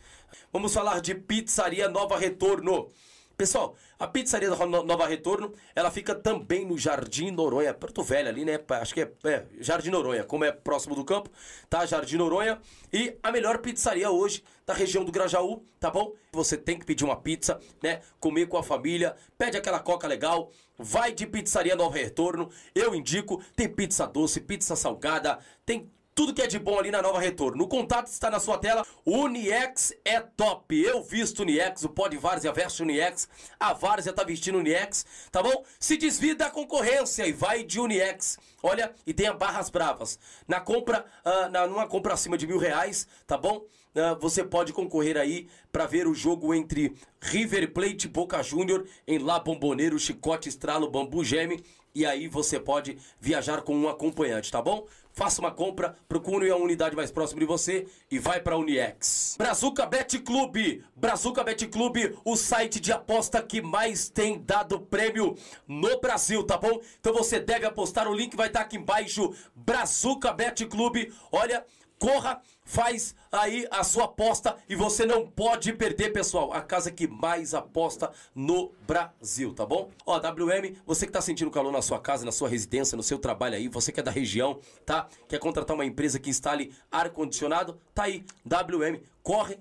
Vamos 0.52 0.74
falar 0.74 1.00
de 1.00 1.14
Pizzaria 1.14 1.88
Nova 1.88 2.18
Retorno. 2.18 2.90
Pessoal, 3.38 3.76
a 3.98 4.06
pizzaria 4.06 4.50
da 4.50 4.66
No- 4.66 4.84
Nova 4.84 5.08
Retorno, 5.08 5.54
ela 5.74 5.90
fica 5.90 6.14
também 6.14 6.66
no 6.66 6.78
Jardim 6.78 7.32
Noronha, 7.32 7.74
Porto 7.74 8.04
Velho 8.04 8.28
ali, 8.28 8.44
né? 8.44 8.60
Acho 8.82 8.94
que 8.94 9.02
é, 9.04 9.12
é, 9.24 9.46
Jardim 9.62 9.90
Noronha, 9.92 10.26
como 10.26 10.44
é 10.44 10.52
próximo 10.52 10.94
do 10.94 11.06
campo, 11.06 11.30
tá? 11.70 11.86
Jardim 11.86 12.18
Noronha. 12.18 12.60
E 12.92 13.16
a 13.24 13.32
melhor 13.32 13.60
pizzaria 13.60 14.12
hoje 14.12 14.44
da 14.70 14.76
região 14.76 15.04
do 15.04 15.12
Grajaú, 15.12 15.66
tá 15.80 15.90
bom? 15.90 16.14
Você 16.32 16.56
tem 16.56 16.78
que 16.78 16.86
pedir 16.86 17.04
uma 17.04 17.20
pizza, 17.20 17.60
né? 17.82 18.02
Comer 18.20 18.48
com 18.48 18.56
a 18.56 18.62
família, 18.62 19.16
pede 19.36 19.58
aquela 19.58 19.80
coca 19.80 20.08
legal, 20.08 20.52
vai 20.78 21.12
de 21.12 21.26
pizzaria 21.26 21.76
Nova 21.76 21.98
Retorno. 21.98 22.52
Eu 22.76 22.94
indico, 22.94 23.44
tem 23.56 23.68
pizza 23.68 24.06
doce, 24.06 24.40
pizza 24.40 24.76
salgada, 24.76 25.40
tem 25.66 25.90
tudo 26.14 26.36
que 26.36 26.42
é 26.44 26.46
de 26.46 26.60
bom 26.60 26.78
ali 26.78 26.92
na 26.92 27.02
Nova 27.02 27.20
Retorno. 27.20 27.64
O 27.64 27.68
contato 27.68 28.08
está 28.08 28.30
na 28.30 28.40
sua 28.40 28.60
tela. 28.60 28.86
Uniex 29.08 29.92
é 30.06 30.20
top. 30.20 30.80
Eu 30.80 31.02
visto 31.02 31.40
Uniex, 31.40 31.84
o 31.86 31.90
Pod 31.90 32.16
Várzea 32.18 32.52
veste 32.52 32.84
Uniex. 32.84 33.28
A 33.60 33.74
Várzea 33.74 34.14
tá 34.14 34.24
vestindo 34.24 34.60
Uniex, 34.60 35.04
tá 35.32 35.42
bom? 35.42 35.64
Se 35.80 35.98
desvia 35.98 36.36
da 36.36 36.52
concorrência 36.52 37.26
e 37.26 37.32
vai 37.32 37.64
de 37.64 37.80
Uniex. 37.80 38.38
Olha, 38.62 38.94
e 39.08 39.16
tenha 39.16 39.34
barras 39.34 39.72
bravas. 39.72 40.20
Na 40.48 40.60
compra, 40.60 41.06
ah, 41.26 41.50
na, 41.50 41.66
numa 41.66 41.88
compra 41.88 42.14
acima 42.14 42.38
de 42.38 42.46
mil 42.46 42.60
reais, 42.60 43.08
tá 43.26 43.36
bom? 43.36 43.66
Ah, 43.96 44.14
você 44.14 44.44
pode 44.44 44.72
concorrer 44.72 45.18
aí 45.18 45.48
para 45.72 45.88
ver 45.88 46.08
o 46.08 46.14
jogo 46.14 46.54
entre 46.54 46.96
River 47.20 47.74
Plate 47.74 48.06
e 48.06 48.10
Boca 48.10 48.42
Júnior 48.44 48.86
em 49.08 49.18
La 49.18 49.40
Bomboneiro, 49.40 49.98
Chicote, 49.98 50.48
Estralo, 50.48 50.90
Bambu 50.90 51.24
Geme. 51.24 51.64
E 51.96 52.06
aí 52.06 52.28
você 52.28 52.60
pode 52.60 53.00
viajar 53.20 53.64
com 53.64 53.76
um 53.76 53.90
acompanhante, 53.90 54.52
tá 54.52 54.62
bom? 54.62 54.86
Faça 55.12 55.42
uma 55.42 55.52
compra, 55.52 55.96
procure 56.08 56.50
a 56.52 56.56
unidade 56.56 56.96
mais 56.96 57.12
próxima 57.12 57.40
de 57.40 57.48
você 57.48 57.88
e 58.12 58.20
vai 58.20 58.40
para 58.40 58.56
Uniex. 58.56 59.36
Brazuca 59.38 59.88
Bet 59.88 60.20
Clube, 60.20 60.84
Brazuca 60.96 61.44
Bet 61.44 61.68
Clube, 61.68 62.16
o 62.24 62.38
site 62.38 62.80
de 62.80 62.92
aposta 62.92 63.42
que 63.42 63.60
mais 63.60 64.08
tem 64.08 64.40
dado 64.40 64.80
prêmio 64.80 65.36
no 65.68 66.00
Brasil, 66.00 66.44
tá 66.44 66.58
bom? 66.58 66.80
Então 67.00 67.12
você 67.12 67.40
deve 67.40 67.66
apostar, 67.66 68.08
o 68.08 68.14
link 68.14 68.38
vai 68.38 68.48
estar 68.48 68.62
aqui 68.62 68.78
embaixo. 68.78 69.34
Brazuca 69.56 70.32
Bet 70.32 70.64
Clube, 70.68 71.12
olha, 71.32 71.66
corra, 72.00 72.42
faz 72.64 73.14
aí 73.32 73.68
a 73.70 73.84
sua 73.84 74.06
aposta 74.06 74.56
e 74.68 74.76
você 74.76 75.06
não 75.06 75.28
pode 75.28 75.74
perder, 75.74 76.12
pessoal. 76.12 76.54
A 76.54 76.62
casa 76.62 76.90
que 76.90 77.08
mais 77.08 77.54
aposta 77.54 78.12
no 78.34 78.72
Brasil, 78.88 79.54
tá 79.54 79.66
bom? 79.66 79.90
Ó, 80.06 80.18
WM, 80.18 80.76
você 80.86 81.06
que 81.06 81.12
tá 81.12 81.22
sentindo 81.22 81.52
calor 81.52 81.72
na 81.72 81.82
sua 81.82 82.00
casa, 82.00 82.26
na 82.26 82.32
sua 82.32 82.48
residência, 82.48 82.96
no 82.96 83.04
seu 83.04 83.20
trabalho 83.20 83.56
aí, 83.56 83.68
você 83.68 83.92
que 83.92 84.00
é 84.00 84.04
da 84.04 84.12
região, 84.12 84.60
tá? 84.86 85.08
Quer 85.28 85.40
contratar 85.40 85.76
uma 85.76 85.86
empresa 85.86 86.18
que 86.18 86.30
instale 86.30 86.74
ar-condicionado? 86.90 87.80
Tá 87.94 88.04
aí, 88.04 88.24
WM, 88.46 89.02
corre. 89.22 89.60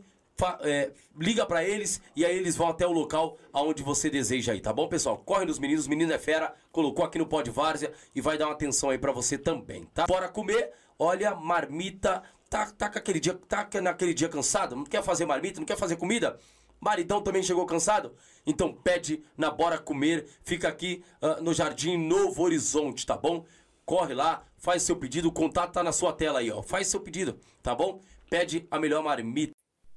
é, 0.61 0.93
liga 1.19 1.45
pra 1.45 1.65
eles 1.65 2.01
e 2.15 2.25
aí 2.25 2.37
eles 2.37 2.55
vão 2.55 2.69
até 2.69 2.87
o 2.87 2.93
local 2.93 3.37
aonde 3.53 3.83
você 3.83 4.09
deseja 4.09 4.53
aí, 4.53 4.61
tá 4.61 4.73
bom, 4.73 4.87
pessoal? 4.87 5.19
Corre 5.19 5.45
nos 5.45 5.59
meninos, 5.59 5.89
menino 5.89 6.13
é 6.13 6.19
fera, 6.19 6.55
colocou 6.71 7.05
aqui 7.05 7.19
no 7.19 7.27
Pod 7.27 7.51
Várzea 7.51 7.93
e 8.15 8.21
vai 8.21 8.39
dar 8.39 8.47
uma 8.47 8.53
atenção 8.53 8.91
aí 8.91 8.99
pra 8.99 9.11
você 9.11 9.37
também, 9.37 9.85
tá? 9.93 10.07
Bora 10.07 10.29
comer, 10.29 10.71
olha, 10.99 11.35
marmita, 11.35 12.23
tá, 12.51 12.67
tá 12.73 12.91
com 12.91 12.99
aquele 12.99 13.21
dia, 13.21 13.35
tá 13.49 13.69
naquele 13.81 14.13
dia 14.13 14.29
cansado, 14.29 14.75
não 14.75 14.85
quer 14.85 15.03
fazer 15.03 15.27
marmita, 15.27 15.61
não 15.61 15.67
quer 15.67 15.77
fazer 15.77 15.97
comida? 15.97 16.39
Maridão 16.81 17.21
também 17.23 17.43
chegou 17.43 17.67
cansado? 17.67 18.15
Então 18.47 18.73
pede 18.73 19.23
na 19.37 19.51
Bora 19.51 19.79
Comer, 19.79 20.27
fica 20.43 20.69
aqui 20.69 21.05
ah, 21.21 21.41
no 21.41 21.53
Jardim 21.53 21.97
Novo 21.97 22.43
Horizonte, 22.43 23.05
tá 23.05 23.17
bom? 23.17 23.45
Corre 23.85 24.15
lá, 24.15 24.45
faz 24.57 24.83
seu 24.83 24.97
pedido, 24.97 25.29
o 25.29 25.33
contato 25.33 25.73
tá 25.73 25.83
na 25.83 25.93
sua 25.93 26.13
tela 26.13 26.41
aí, 26.41 26.51
ó. 26.51 26.63
Faz 26.63 26.89
seu 26.89 27.01
pedido, 27.01 27.41
tá 27.63 27.75
bom? 27.75 28.01
Pede 28.29 28.67
a 28.71 28.79
melhor 28.79 29.03
marmita. 29.03 29.53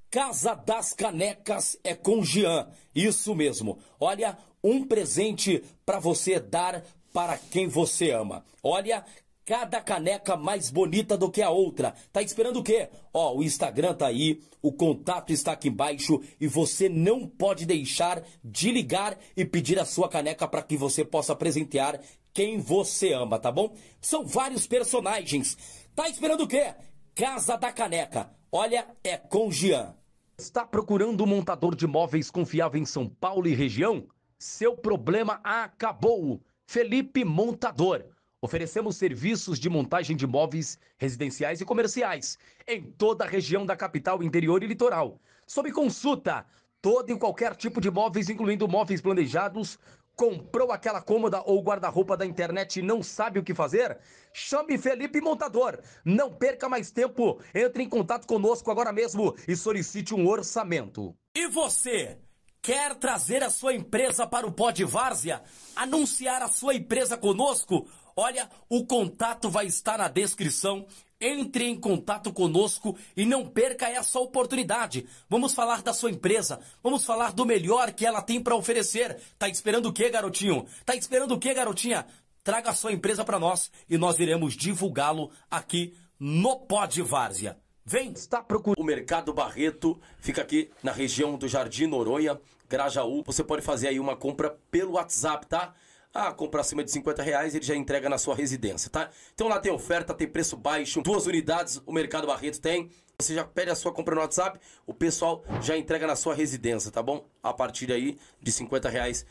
Casa 0.10 0.56
das 0.56 0.94
Canecas 0.94 1.78
é 1.84 1.94
com 1.96 2.24
Jean. 2.24 2.70
Isso 2.94 3.34
mesmo. 3.36 3.80
Olha, 4.00 4.38
um 4.64 4.86
presente 4.86 5.64
para 5.86 6.00
você 6.00 6.40
dar 6.40 6.84
para 7.14 7.38
quem 7.38 7.68
você 7.68 8.12
ama. 8.12 8.44
Olha, 8.64 9.06
cada 9.46 9.82
caneca 9.82 10.36
mais 10.36 10.70
bonita 10.70 11.18
do 11.18 11.30
que 11.30 11.42
a 11.42 11.50
outra. 11.50 11.94
Tá 12.12 12.22
esperando 12.22 12.60
o 12.60 12.64
quê? 12.64 12.90
Ó, 13.14 13.38
o 13.38 13.44
Instagram 13.44 13.94
tá 13.94 14.08
aí, 14.08 14.42
o 14.62 14.72
contato 14.72 15.32
está 15.32 15.54
aqui 15.54 15.70
embaixo 15.70 16.22
e 16.40 16.48
você 16.48 16.88
não 16.88 17.28
pode 17.28 17.66
deixar 17.66 18.24
de 18.44 18.72
ligar 18.72 19.18
e 19.36 19.44
pedir 19.44 19.80
a 19.80 19.86
sua 19.86 20.08
caneca 20.08 20.48
para 20.48 20.62
que 20.62 20.78
você 20.78 21.04
possa 21.04 21.36
presentear 21.36 22.00
quem 22.34 22.60
você 22.60 23.14
ama, 23.14 23.38
tá 23.38 23.52
bom? 23.52 23.76
São 24.00 24.26
vários 24.26 24.66
personagens. 24.66 25.58
Tá 25.94 26.08
esperando 26.08 26.44
o 26.44 26.48
quê? 26.48 26.74
Casa 27.14 27.58
da 27.58 27.74
Caneca. 27.74 28.32
Olha, 28.52 28.88
é 29.04 29.18
com 29.18 29.52
Jean. 29.52 29.94
Está 30.38 30.66
procurando 30.66 31.24
um 31.24 31.28
montador 31.28 31.76
de 31.76 31.86
móveis 31.86 32.32
confiável 32.32 32.82
em 32.82 32.86
São 32.86 33.08
Paulo 33.08 33.48
e 33.48 33.54
região? 33.54 34.08
Seu 34.40 34.76
problema 34.76 35.40
acabou. 35.44 36.42
Felipe 36.66 37.26
Montador. 37.26 38.06
Oferecemos 38.44 38.98
serviços 38.98 39.60
de 39.60 39.70
montagem 39.70 40.18
de 40.18 40.26
móveis 40.26 40.80
residenciais 40.98 41.62
e 41.62 41.66
comerciais 41.66 42.40
em 42.68 42.82
toda 42.82 43.24
a 43.24 43.28
região 43.28 43.68
da 43.68 43.76
capital, 43.76 44.24
interior 44.24 44.64
e 44.64 44.68
litoral. 44.68 45.20
Sob 45.46 45.72
consulta, 45.72 46.44
todo 46.82 47.12
e 47.12 47.20
qualquer 47.20 47.56
tipo 47.56 47.80
de 47.80 47.92
móveis, 47.92 48.30
incluindo 48.30 48.68
móveis 48.68 49.00
planejados. 49.00 49.78
Comprou 50.16 50.72
aquela 50.72 51.02
cômoda 51.02 51.44
ou 51.46 51.62
guarda-roupa 51.62 52.18
da 52.18 52.26
internet 52.26 52.80
e 52.80 52.82
não 52.82 53.04
sabe 53.04 53.38
o 53.38 53.44
que 53.44 53.54
fazer? 53.54 54.00
Chame 54.34 54.76
Felipe 54.76 55.22
Montador. 55.22 55.80
Não 56.04 56.34
perca 56.34 56.68
mais 56.68 56.90
tempo. 56.90 57.40
Entre 57.54 57.84
em 57.84 57.90
contato 57.90 58.26
conosco 58.26 58.72
agora 58.72 58.92
mesmo 58.92 59.36
e 59.48 59.56
solicite 59.56 60.16
um 60.16 60.28
orçamento. 60.28 61.16
E 61.36 61.48
você? 61.48 62.18
Quer 62.64 62.94
trazer 62.94 63.44
a 63.44 63.50
sua 63.50 63.74
empresa 63.74 64.28
para 64.28 64.46
o 64.46 64.52
Pod 64.52 64.84
Várzea? 64.84 65.42
Anunciar 65.76 66.44
a 66.44 66.48
sua 66.48 66.76
empresa 66.76 67.18
conosco? 67.18 67.88
Olha, 68.16 68.50
o 68.70 68.86
contato 68.86 69.50
vai 69.50 69.66
estar 69.66 69.98
na 69.98 70.08
descrição. 70.08 70.86
Entre 71.24 71.66
em 71.66 71.80
contato 71.80 72.34
conosco 72.34 72.98
e 73.16 73.28
não 73.28 73.46
perca 73.46 73.88
essa 73.88 74.20
oportunidade. 74.20 75.06
Vamos 75.30 75.54
falar 75.54 75.84
da 75.84 75.94
sua 75.94 76.10
empresa, 76.10 76.60
vamos 76.82 77.06
falar 77.06 77.32
do 77.32 77.46
melhor 77.46 77.92
que 77.92 78.08
ela 78.08 78.24
tem 78.24 78.42
para 78.42 78.56
oferecer. 78.56 79.22
Tá 79.38 79.48
esperando 79.48 79.86
o 79.90 79.94
quê, 79.94 80.10
garotinho? 80.10 80.66
Tá 80.84 80.96
esperando 80.96 81.36
o 81.36 81.40
quê, 81.40 81.54
garotinha? 81.54 82.08
Traga 82.44 82.72
a 82.72 82.74
sua 82.74 82.92
empresa 82.92 83.24
para 83.24 83.38
nós 83.38 83.72
e 83.88 84.00
nós 84.00 84.18
iremos 84.18 84.56
divulgá-lo 84.56 85.30
aqui 85.50 85.94
no 86.20 86.60
Pod 86.62 87.00
Várzea. 87.04 87.56
Vem! 87.86 88.12
Está 88.14 88.42
procurando. 88.42 88.80
O 88.80 88.84
Mercado 88.84 89.32
Barreto 89.32 90.00
fica 90.20 90.42
aqui 90.42 90.72
na 90.82 90.92
região 90.92 91.38
do 91.38 91.48
Jardim 91.48 91.86
Noronha, 91.86 92.40
Grajaú. 92.68 93.24
Você 93.26 93.44
pode 93.44 93.62
fazer 93.62 93.90
aí 93.90 94.00
uma 94.00 94.16
compra 94.16 94.58
pelo 94.72 94.94
WhatsApp, 94.94 95.46
tá? 95.46 95.74
Ah, 96.14 96.34
compra 96.34 96.60
acima 96.60 96.84
de 96.84 96.92
50 96.92 97.24
reais, 97.24 97.56
ele 97.56 97.64
já 97.64 97.74
entrega 97.74 98.10
na 98.10 98.18
sua 98.18 98.36
residência, 98.36 98.90
tá? 98.90 99.10
Então 99.34 99.48
lá 99.48 99.60
tem 99.60 99.72
oferta, 99.72 100.14
tem 100.14 100.28
preço 100.28 100.58
baixo, 100.58 101.02
duas 101.02 101.26
unidades 101.26 101.82
o 101.86 101.94
Mercado 101.94 102.28
Barreto 102.28 102.60
tem. 102.60 102.90
Você 103.18 103.34
já 103.36 103.46
pede 103.46 103.72
a 103.72 103.76
sua 103.76 103.94
compra 103.94 104.16
no 104.16 104.22
WhatsApp, 104.22 104.60
o 104.86 104.94
pessoal 104.94 105.44
já 105.62 105.78
entrega 105.78 106.06
na 106.08 106.16
sua 106.16 106.34
residência, 106.34 106.92
tá 106.92 107.02
bom? 107.02 107.26
A 107.42 107.54
partir 107.54 107.92
aí 107.94 108.18
de 108.42 108.52
50 108.52 108.90
reais. 108.90 109.26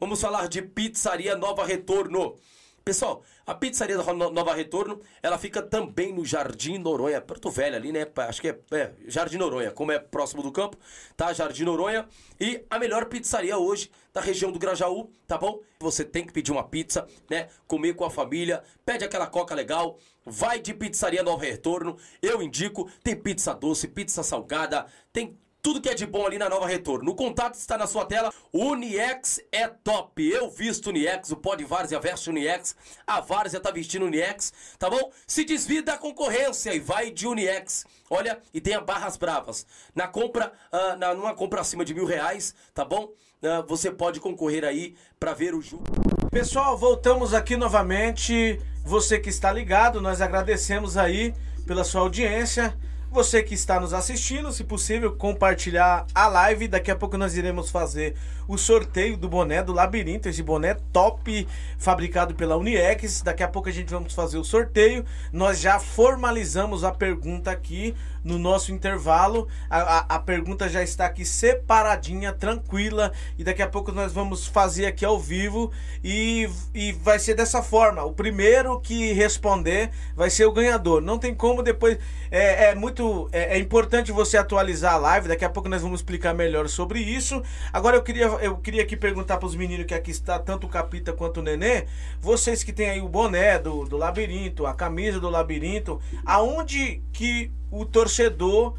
Vamos 0.00 0.20
falar 0.20 0.48
de 0.48 0.62
Pizzaria 0.62 1.36
Nova 1.36 1.66
Retorno. 1.66 2.36
Pessoal, 2.84 3.22
a 3.46 3.54
pizzaria 3.54 3.96
da 3.96 4.12
No- 4.12 4.30
Nova 4.30 4.52
Retorno, 4.54 5.00
ela 5.22 5.38
fica 5.38 5.62
também 5.62 6.12
no 6.12 6.24
Jardim 6.24 6.78
Noronha, 6.78 7.20
Porto 7.20 7.48
Velho 7.48 7.76
ali, 7.76 7.92
né? 7.92 8.06
Acho 8.16 8.40
que 8.40 8.48
é, 8.48 8.58
é 8.72 8.92
Jardim 9.06 9.36
Noronha, 9.36 9.70
como 9.70 9.92
é 9.92 10.00
próximo 10.00 10.42
do 10.42 10.50
campo, 10.50 10.76
tá? 11.16 11.32
Jardim 11.32 11.62
Noronha. 11.64 12.08
E 12.40 12.64
a 12.68 12.78
melhor 12.80 13.04
pizzaria 13.06 13.56
hoje 13.56 13.88
da 14.12 14.20
região 14.20 14.50
do 14.50 14.58
Grajaú, 14.58 15.10
tá 15.28 15.38
bom? 15.38 15.60
Você 15.78 16.04
tem 16.04 16.26
que 16.26 16.32
pedir 16.32 16.50
uma 16.50 16.64
pizza, 16.64 17.06
né? 17.30 17.48
Comer 17.68 17.94
com 17.94 18.04
a 18.04 18.10
família, 18.10 18.64
pede 18.84 19.04
aquela 19.04 19.28
coca 19.28 19.54
legal, 19.54 19.96
vai 20.26 20.58
de 20.60 20.74
pizzaria 20.74 21.22
Nova 21.22 21.44
Retorno. 21.44 21.96
Eu 22.20 22.42
indico, 22.42 22.90
tem 23.02 23.14
pizza 23.14 23.54
doce, 23.54 23.86
pizza 23.86 24.24
salgada, 24.24 24.86
tem 25.12 25.38
tudo 25.62 25.80
que 25.80 25.88
é 25.88 25.94
de 25.94 26.04
bom 26.04 26.26
ali 26.26 26.38
na 26.38 26.48
Nova 26.48 26.66
Retorno. 26.66 27.12
O 27.12 27.14
contato 27.14 27.54
está 27.54 27.78
na 27.78 27.86
sua 27.86 28.04
tela. 28.04 28.32
Uniex 28.52 29.40
é 29.52 29.68
top. 29.68 30.28
Eu 30.28 30.50
visto 30.50 30.88
Uniex, 30.88 31.30
o 31.30 31.36
Pod 31.36 31.64
Várzea 31.64 32.00
veste 32.00 32.28
Uniex. 32.28 32.74
A 33.06 33.20
Várzea 33.20 33.60
tá 33.60 33.70
vestindo 33.70 34.06
Uniex, 34.06 34.52
tá 34.76 34.90
bom? 34.90 35.12
Se 35.24 35.44
desvia 35.44 35.80
da 35.80 35.96
concorrência 35.96 36.74
e 36.74 36.80
vai 36.80 37.12
de 37.12 37.28
Uniex. 37.28 37.86
Olha, 38.10 38.42
e 38.52 38.60
tenha 38.60 38.80
barras 38.80 39.16
bravas. 39.16 39.64
Na 39.94 40.08
compra, 40.08 40.52
ah, 40.72 40.96
na, 40.96 41.14
numa 41.14 41.32
compra 41.32 41.60
acima 41.60 41.84
de 41.84 41.94
mil 41.94 42.06
reais, 42.06 42.54
tá 42.74 42.84
bom? 42.84 43.12
Ah, 43.44 43.64
você 43.66 43.90
pode 43.90 44.18
concorrer 44.18 44.64
aí 44.64 44.96
para 45.20 45.32
ver 45.32 45.54
o 45.54 45.62
jogo. 45.62 45.84
Pessoal, 46.30 46.76
voltamos 46.76 47.32
aqui 47.32 47.56
novamente. 47.56 48.60
Você 48.84 49.20
que 49.20 49.28
está 49.28 49.52
ligado, 49.52 50.00
nós 50.00 50.20
agradecemos 50.20 50.96
aí 50.96 51.32
pela 51.64 51.84
sua 51.84 52.00
audiência. 52.00 52.76
Você 53.12 53.42
que 53.42 53.52
está 53.52 53.78
nos 53.78 53.92
assistindo, 53.92 54.50
se 54.52 54.64
possível, 54.64 55.12
compartilhar 55.14 56.06
a 56.14 56.28
live. 56.28 56.66
Daqui 56.66 56.90
a 56.90 56.96
pouco 56.96 57.18
nós 57.18 57.36
iremos 57.36 57.70
fazer 57.70 58.16
o 58.48 58.56
sorteio 58.56 59.18
do 59.18 59.28
boné 59.28 59.62
do 59.62 59.70
Labirinto. 59.70 60.30
Esse 60.30 60.42
boné 60.42 60.76
top, 60.94 61.46
fabricado 61.78 62.34
pela 62.34 62.56
Uniex. 62.56 63.20
Daqui 63.20 63.42
a 63.42 63.48
pouco 63.48 63.68
a 63.68 63.72
gente 63.72 63.90
vamos 63.90 64.14
fazer 64.14 64.38
o 64.38 64.44
sorteio. 64.44 65.04
Nós 65.30 65.60
já 65.60 65.78
formalizamos 65.78 66.84
a 66.84 66.90
pergunta 66.90 67.50
aqui 67.50 67.94
no 68.24 68.38
nosso 68.38 68.72
intervalo. 68.72 69.46
A, 69.68 69.98
a- 69.98 70.06
a 70.16 70.18
pergunta 70.18 70.66
já 70.66 70.82
está 70.82 71.04
aqui 71.04 71.24
separadinha, 71.26 72.32
tranquila. 72.32 73.12
E 73.38 73.44
daqui 73.44 73.60
a 73.60 73.68
pouco 73.68 73.92
nós 73.92 74.10
vamos 74.12 74.46
fazer 74.46 74.86
aqui 74.86 75.04
ao 75.04 75.20
vivo. 75.20 75.70
E, 76.02 76.48
e 76.74 76.92
vai 76.92 77.18
ser 77.18 77.34
dessa 77.34 77.62
forma: 77.62 78.02
o 78.04 78.12
primeiro 78.12 78.80
que 78.80 79.12
responder 79.12 79.90
vai 80.16 80.30
ser 80.30 80.46
o 80.46 80.52
ganhador. 80.52 81.02
Não 81.02 81.18
tem 81.18 81.34
como 81.34 81.62
depois. 81.62 81.98
É, 82.30 82.70
é 82.70 82.74
muito. 82.74 83.01
É, 83.32 83.56
é 83.56 83.58
importante 83.58 84.12
você 84.12 84.36
atualizar 84.36 84.94
a 84.94 84.98
live. 84.98 85.28
Daqui 85.28 85.44
a 85.44 85.50
pouco 85.50 85.68
nós 85.68 85.82
vamos 85.82 86.00
explicar 86.00 86.34
melhor 86.34 86.68
sobre 86.68 87.00
isso. 87.00 87.42
Agora 87.72 87.96
eu 87.96 88.02
queria, 88.02 88.24
eu 88.24 88.56
queria 88.56 88.82
aqui 88.82 88.96
perguntar 88.96 89.38
para 89.38 89.46
os 89.46 89.54
meninos 89.54 89.86
que 89.86 89.94
aqui 89.94 90.10
está, 90.10 90.38
tanto 90.38 90.66
o 90.66 90.70
Capita 90.70 91.12
quanto 91.12 91.40
o 91.40 91.42
Nenê. 91.42 91.86
Vocês 92.20 92.62
que 92.62 92.72
têm 92.72 92.90
aí 92.90 93.00
o 93.00 93.08
boné 93.08 93.58
do, 93.58 93.84
do 93.84 93.96
labirinto, 93.96 94.66
a 94.66 94.74
camisa 94.74 95.20
do 95.20 95.28
labirinto, 95.28 96.00
aonde 96.24 97.02
que 97.12 97.50
o 97.70 97.84
torcedor 97.84 98.74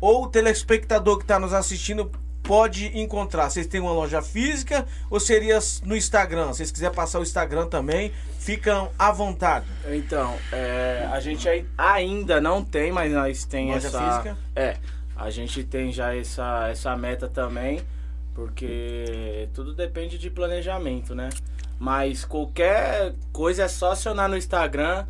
ou 0.00 0.24
o 0.24 0.28
telespectador 0.28 1.18
que 1.18 1.24
está 1.24 1.38
nos 1.38 1.52
assistindo 1.52 2.10
pode 2.48 2.98
encontrar? 2.98 3.50
Vocês 3.50 3.66
têm 3.66 3.78
uma 3.78 3.92
loja 3.92 4.22
física 4.22 4.86
ou 5.10 5.20
seria 5.20 5.58
no 5.84 5.94
Instagram? 5.94 6.48
Se 6.52 6.56
vocês 6.58 6.72
quiserem 6.72 6.96
passar 6.96 7.18
o 7.20 7.22
Instagram 7.22 7.66
também, 7.66 8.10
ficam 8.38 8.90
à 8.98 9.12
vontade. 9.12 9.66
Então, 9.92 10.34
é, 10.50 11.06
a 11.12 11.20
gente 11.20 11.46
ai- 11.46 11.66
ainda 11.76 12.40
não 12.40 12.64
tem, 12.64 12.90
mas 12.90 13.12
nós 13.12 13.44
tem 13.44 13.70
Loja 13.70 13.88
essa. 13.88 14.00
física? 14.02 14.38
É, 14.56 14.76
a 15.14 15.28
gente 15.28 15.62
tem 15.62 15.92
já 15.92 16.16
essa, 16.16 16.68
essa 16.70 16.96
meta 16.96 17.28
também, 17.28 17.82
porque 18.34 19.46
tudo 19.52 19.74
depende 19.74 20.16
de 20.16 20.30
planejamento, 20.30 21.14
né? 21.14 21.28
Mas 21.78 22.24
qualquer 22.24 23.12
coisa 23.30 23.64
é 23.64 23.68
só 23.68 23.92
acionar 23.92 24.26
no 24.28 24.38
Instagram, 24.38 25.04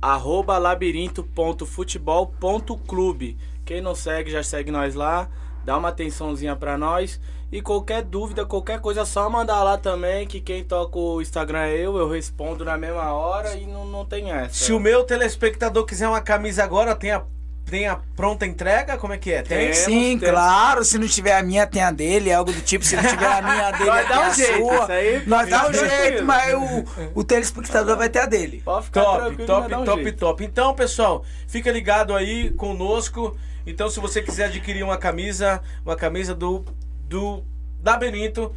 arroba 0.00 0.56
labirinto.futebol.clube. 0.58 3.36
Quem 3.64 3.80
não 3.80 3.94
segue, 3.94 4.30
já 4.30 4.42
segue 4.42 4.70
nós 4.70 4.94
lá, 4.94 5.28
dá 5.64 5.76
uma 5.78 5.88
atençãozinha 5.88 6.56
pra 6.56 6.76
nós. 6.78 7.20
E 7.50 7.60
qualquer 7.60 8.02
dúvida, 8.02 8.46
qualquer 8.46 8.80
coisa, 8.80 9.02
é 9.02 9.04
só 9.04 9.28
mandar 9.28 9.62
lá 9.62 9.76
também, 9.76 10.26
que 10.26 10.40
quem 10.40 10.64
toca 10.64 10.98
o 10.98 11.20
Instagram 11.20 11.64
é 11.64 11.76
eu, 11.76 11.98
eu 11.98 12.08
respondo 12.08 12.64
na 12.64 12.78
mesma 12.78 13.12
hora 13.12 13.54
e 13.56 13.66
não, 13.66 13.84
não 13.84 14.06
tem 14.06 14.30
essa. 14.30 14.54
Se 14.64 14.72
o 14.72 14.80
meu 14.80 15.04
telespectador 15.04 15.84
quiser 15.84 16.08
uma 16.08 16.22
camisa 16.22 16.64
agora, 16.64 16.94
tem 16.96 17.10
a, 17.10 17.22
tem 17.66 17.86
a 17.86 17.96
pronta 18.16 18.46
entrega? 18.46 18.96
Como 18.96 19.12
é 19.12 19.18
que 19.18 19.30
é? 19.32 19.42
Tem? 19.42 19.58
Temos, 19.66 19.76
Sim, 19.76 20.18
temos. 20.18 20.34
claro. 20.34 20.82
Se 20.82 20.96
não 20.96 21.06
tiver 21.06 21.36
a 21.36 21.42
minha, 21.42 21.66
tem 21.66 21.82
a 21.82 21.90
dele. 21.90 22.32
Algo 22.32 22.50
do 22.54 22.60
tipo. 22.62 22.86
Se 22.86 22.96
não 22.96 23.02
tiver 23.04 23.26
a 23.26 23.42
minha, 23.42 23.66
a 23.68 23.70
dele, 23.72 23.84
Nós 23.90 24.00
tem 24.00 24.08
dá 24.08 24.20
um 24.20 24.22
a 24.24 24.30
jeito, 24.30 24.56
sua. 24.58 24.74
isso 24.82 24.92
aí 24.92 25.22
Nós 25.26 25.50
dá 25.50 25.68
um 25.68 25.72
jeito, 25.74 26.24
mas 26.24 26.54
o, 26.54 26.84
o 27.20 27.22
telespectador 27.22 27.98
vai 27.98 28.08
ter 28.08 28.20
a 28.20 28.26
dele. 28.26 28.62
Pode 28.64 28.86
ficar 28.86 29.02
Top, 29.02 29.18
tranquilo, 29.18 29.46
top, 29.46 29.70
nós 29.70 29.80
um 29.82 29.84
top, 29.84 30.02
jeito. 30.04 30.18
top. 30.18 30.42
Então, 30.44 30.74
pessoal, 30.74 31.22
fica 31.46 31.70
ligado 31.70 32.14
aí 32.16 32.50
conosco. 32.52 33.36
Então, 33.66 33.88
se 33.88 34.00
você 34.00 34.20
quiser 34.22 34.46
adquirir 34.46 34.82
uma 34.82 34.96
camisa, 34.96 35.62
uma 35.84 35.96
camisa 35.96 36.34
do 36.34 36.64
do 37.08 37.44
Labirinto, 37.84 38.54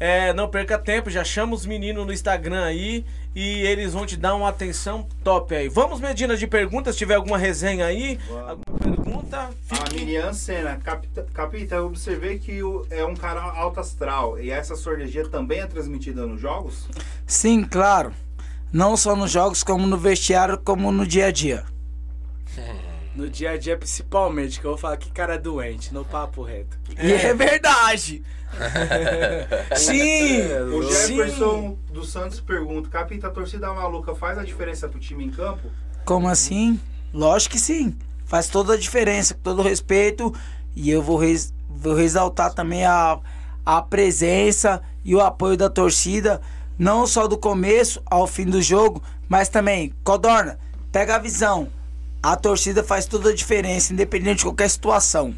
é, 0.00 0.32
não 0.32 0.48
perca 0.48 0.78
tempo, 0.78 1.10
já 1.10 1.22
chama 1.22 1.54
os 1.54 1.66
meninos 1.66 2.06
no 2.06 2.12
Instagram 2.12 2.64
aí 2.64 3.04
e 3.34 3.60
eles 3.62 3.92
vão 3.92 4.06
te 4.06 4.16
dar 4.16 4.34
uma 4.34 4.48
atenção 4.48 5.06
top 5.22 5.54
aí. 5.54 5.68
Vamos, 5.68 6.00
Medina, 6.00 6.36
de 6.36 6.46
perguntas, 6.46 6.94
se 6.94 6.98
tiver 7.00 7.16
alguma 7.16 7.36
resenha 7.36 7.84
aí, 7.84 8.18
alguma 8.30 8.54
pergunta, 8.80 9.50
A 9.70 9.76
fique... 9.76 9.94
Miriam 9.96 10.32
Senna, 10.32 10.76
Capita, 10.76 11.26
Capita, 11.34 11.74
eu 11.74 11.86
observei 11.86 12.38
que 12.38 12.62
o- 12.62 12.86
é 12.88 13.04
um 13.04 13.14
cara 13.14 13.42
alto 13.42 13.78
astral. 13.80 14.38
E 14.38 14.50
essa 14.50 14.74
sua 14.74 14.94
energia 14.94 15.28
também 15.28 15.60
é 15.60 15.66
transmitida 15.66 16.24
nos 16.26 16.40
jogos? 16.40 16.88
Sim, 17.26 17.62
claro. 17.62 18.12
Não 18.72 18.96
só 18.96 19.14
nos 19.14 19.30
jogos, 19.30 19.62
como 19.62 19.86
no 19.86 19.98
vestiário, 19.98 20.56
como 20.58 20.90
no 20.90 21.06
dia 21.06 21.26
a 21.26 21.30
dia. 21.30 21.64
No 23.18 23.28
dia 23.28 23.50
a 23.50 23.56
dia, 23.58 23.76
principalmente, 23.76 24.60
que 24.60 24.64
eu 24.64 24.70
vou 24.70 24.78
falar 24.78 24.96
que 24.96 25.10
cara 25.10 25.36
doente, 25.36 25.92
no 25.92 26.04
papo 26.04 26.40
reto. 26.40 26.78
E 26.96 27.12
é 27.12 27.34
verdade. 27.34 28.22
Sim, 29.76 30.42
O 30.72 30.82
sim. 30.84 31.16
Jefferson 31.16 31.76
dos 31.92 32.10
Santos 32.12 32.38
pergunta: 32.38 32.88
Capita, 32.88 33.26
a 33.26 33.30
torcida 33.30 33.72
maluca 33.74 34.14
faz 34.14 34.38
a 34.38 34.44
diferença 34.44 34.88
pro 34.88 35.00
time 35.00 35.24
em 35.24 35.30
campo? 35.30 35.68
Como 36.04 36.28
assim? 36.28 36.80
Lógico 37.12 37.54
que 37.54 37.60
sim. 37.60 37.96
Faz 38.24 38.48
toda 38.48 38.74
a 38.74 38.76
diferença, 38.76 39.34
com 39.34 39.40
todo 39.40 39.62
respeito. 39.62 40.32
E 40.76 40.88
eu 40.88 41.02
vou, 41.02 41.16
res- 41.16 41.52
vou 41.68 41.94
ressaltar 41.94 42.54
também 42.54 42.84
a, 42.84 43.18
a 43.66 43.82
presença 43.82 44.80
e 45.04 45.12
o 45.12 45.20
apoio 45.20 45.56
da 45.56 45.68
torcida, 45.68 46.40
não 46.78 47.04
só 47.04 47.26
do 47.26 47.36
começo 47.36 48.00
ao 48.06 48.28
fim 48.28 48.44
do 48.46 48.62
jogo, 48.62 49.02
mas 49.28 49.48
também, 49.48 49.92
Codorna, 50.04 50.56
pega 50.92 51.16
a 51.16 51.18
visão. 51.18 51.68
A 52.22 52.36
torcida 52.36 52.82
faz 52.82 53.06
toda 53.06 53.30
a 53.30 53.34
diferença, 53.34 53.92
independente 53.92 54.38
de 54.38 54.44
qualquer 54.44 54.68
situação. 54.68 55.34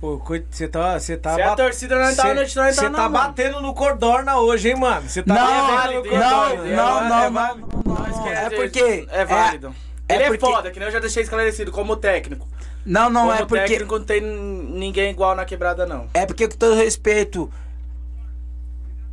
Você 0.00 0.68
tá. 0.68 0.98
Você 1.00 1.16
tá 1.16 1.34
Se 1.34 1.42
a 1.42 1.56
torcida 1.56 1.96
não 1.96 2.14
tá, 2.14 2.22
Cê- 2.22 2.34
não 2.34 2.46
tá, 2.46 2.62
não 2.62 2.72
Você 2.72 2.82
tá, 2.82 2.88
não, 2.90 2.98
mano. 2.98 3.10
batendo 3.12 3.60
no 3.60 3.74
Cordorna 3.74 4.36
hoje, 4.38 4.68
hein, 4.68 4.76
mano? 4.76 5.08
Você 5.08 5.22
tá 5.24 5.34
Não, 5.34 5.40
é 5.48 5.50
não, 5.50 5.66
não, 5.66 6.06
É 6.06 6.18
não, 6.18 7.32
válido. 7.32 7.68
não, 7.84 7.84
não, 7.84 8.22
Quer 8.22 8.32
É 8.32 8.44
dizer, 8.44 8.56
porque. 8.56 9.08
É 9.10 9.24
válido. 9.24 9.74
é 10.08 10.14
Ele 10.14 10.22
é, 10.22 10.26
porque- 10.28 10.46
foda, 10.46 10.70
que 10.70 10.78
nem 10.78 10.86
eu 10.88 10.92
já 10.92 11.00
deixei 11.00 11.22
esclarecido, 11.24 11.72
como 11.72 11.96
técnico. 11.96 12.46
Não, 12.86 13.10
não, 13.10 13.22
como 13.22 13.32
é 13.32 13.38
porque. 13.44 13.66
técnico 13.66 13.98
não 13.98 14.04
tem 14.04 14.20
ninguém 14.20 15.10
igual 15.10 15.34
na 15.34 15.44
quebrada, 15.44 15.84
não. 15.84 16.06
É 16.14 16.24
porque, 16.24 16.46
com 16.46 16.56
todo 16.56 16.76
respeito, 16.76 17.50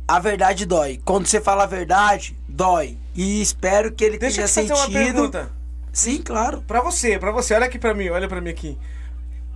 a 0.06 0.20
verdade 0.20 0.64
dói. 0.66 1.00
Quando 1.04 1.26
você 1.26 1.40
fala 1.40 1.64
a 1.64 1.66
verdade, 1.66 2.38
dói. 2.48 2.96
E 3.14 3.42
espero 3.42 3.90
que 3.90 4.04
ele 4.04 4.18
Deixa 4.18 4.42
eu 4.42 4.48
tenha 4.48 4.76
sentido. 4.76 5.48
Sim, 5.96 6.20
claro. 6.20 6.60
Pra 6.60 6.82
você, 6.82 7.18
pra 7.18 7.32
você. 7.32 7.54
Olha 7.54 7.64
aqui 7.64 7.78
pra 7.78 7.94
mim, 7.94 8.10
olha 8.10 8.28
pra 8.28 8.38
mim 8.38 8.50
aqui. 8.50 8.78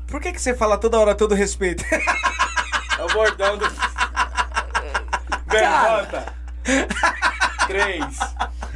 Por 0.06 0.22
que, 0.22 0.32
que 0.32 0.40
você 0.40 0.54
fala 0.54 0.78
toda 0.78 0.98
hora 0.98 1.14
todo 1.14 1.34
respeito? 1.34 1.84
É 2.98 3.02
o 3.02 3.08
bordão 3.14 3.56
do. 3.56 3.64
Levanta. 5.50 6.34
Três. 7.66 8.18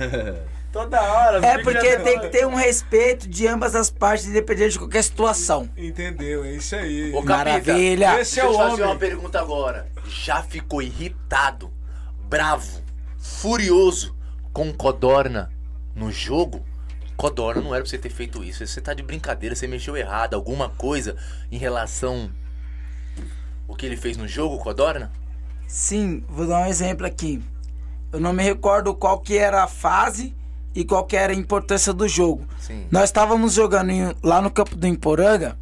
Toda 0.72 1.02
hora. 1.02 1.46
É 1.46 1.58
porque 1.58 1.98
tem 1.98 2.18
que 2.20 2.28
ter 2.30 2.46
um 2.46 2.54
respeito 2.54 3.28
de 3.28 3.46
ambas 3.46 3.74
as 3.74 3.90
partes, 3.90 4.26
independente 4.26 4.72
de 4.72 4.78
qualquer 4.78 5.04
situação. 5.04 5.68
Entendeu? 5.76 6.42
É 6.42 6.52
isso 6.52 6.74
aí. 6.74 7.12
Ô, 7.12 7.22
Capita, 7.22 7.36
Maravilha. 7.36 8.18
Esse 8.18 8.40
é 8.40 8.42
Deixa 8.42 8.46
eu 8.46 8.48
o 8.48 8.52
te 8.52 8.56
fazer 8.56 8.82
homem. 8.82 8.94
uma 8.94 8.96
pergunta 8.98 9.38
agora. 9.38 9.88
Já 10.08 10.42
ficou 10.42 10.80
irritado, 10.80 11.70
bravo, 12.22 12.82
furioso 13.18 14.16
com 14.54 14.72
Codorna 14.72 15.52
no 15.94 16.10
jogo? 16.10 16.64
Codorna 17.16 17.60
não 17.62 17.74
era 17.74 17.82
pra 17.82 17.90
você 17.90 17.98
ter 17.98 18.10
feito 18.10 18.42
isso. 18.42 18.66
Você 18.66 18.80
tá 18.80 18.92
de 18.94 19.02
brincadeira, 19.02 19.54
você 19.54 19.66
mexeu 19.66 19.96
errado. 19.96 20.34
Alguma 20.34 20.68
coisa 20.70 21.16
em 21.50 21.56
relação 21.58 22.30
o 23.68 23.74
que 23.74 23.86
ele 23.86 23.96
fez 23.96 24.16
no 24.16 24.26
jogo, 24.28 24.58
Codorna? 24.58 25.10
Sim, 25.66 26.22
vou 26.28 26.46
dar 26.46 26.60
um 26.62 26.66
exemplo 26.66 27.06
aqui. 27.06 27.42
Eu 28.12 28.20
não 28.20 28.32
me 28.32 28.42
recordo 28.42 28.94
qual 28.94 29.18
que 29.20 29.36
era 29.38 29.64
a 29.64 29.66
fase 29.66 30.34
e 30.74 30.84
qual 30.84 31.04
que 31.04 31.16
era 31.16 31.32
a 31.32 31.36
importância 31.36 31.92
do 31.92 32.06
jogo. 32.06 32.46
Sim. 32.60 32.86
Nós 32.90 33.04
estávamos 33.04 33.54
jogando 33.54 33.90
em- 33.90 34.14
lá 34.22 34.42
no 34.42 34.50
campo 34.50 34.76
do 34.76 34.86
Emporanga. 34.86 35.56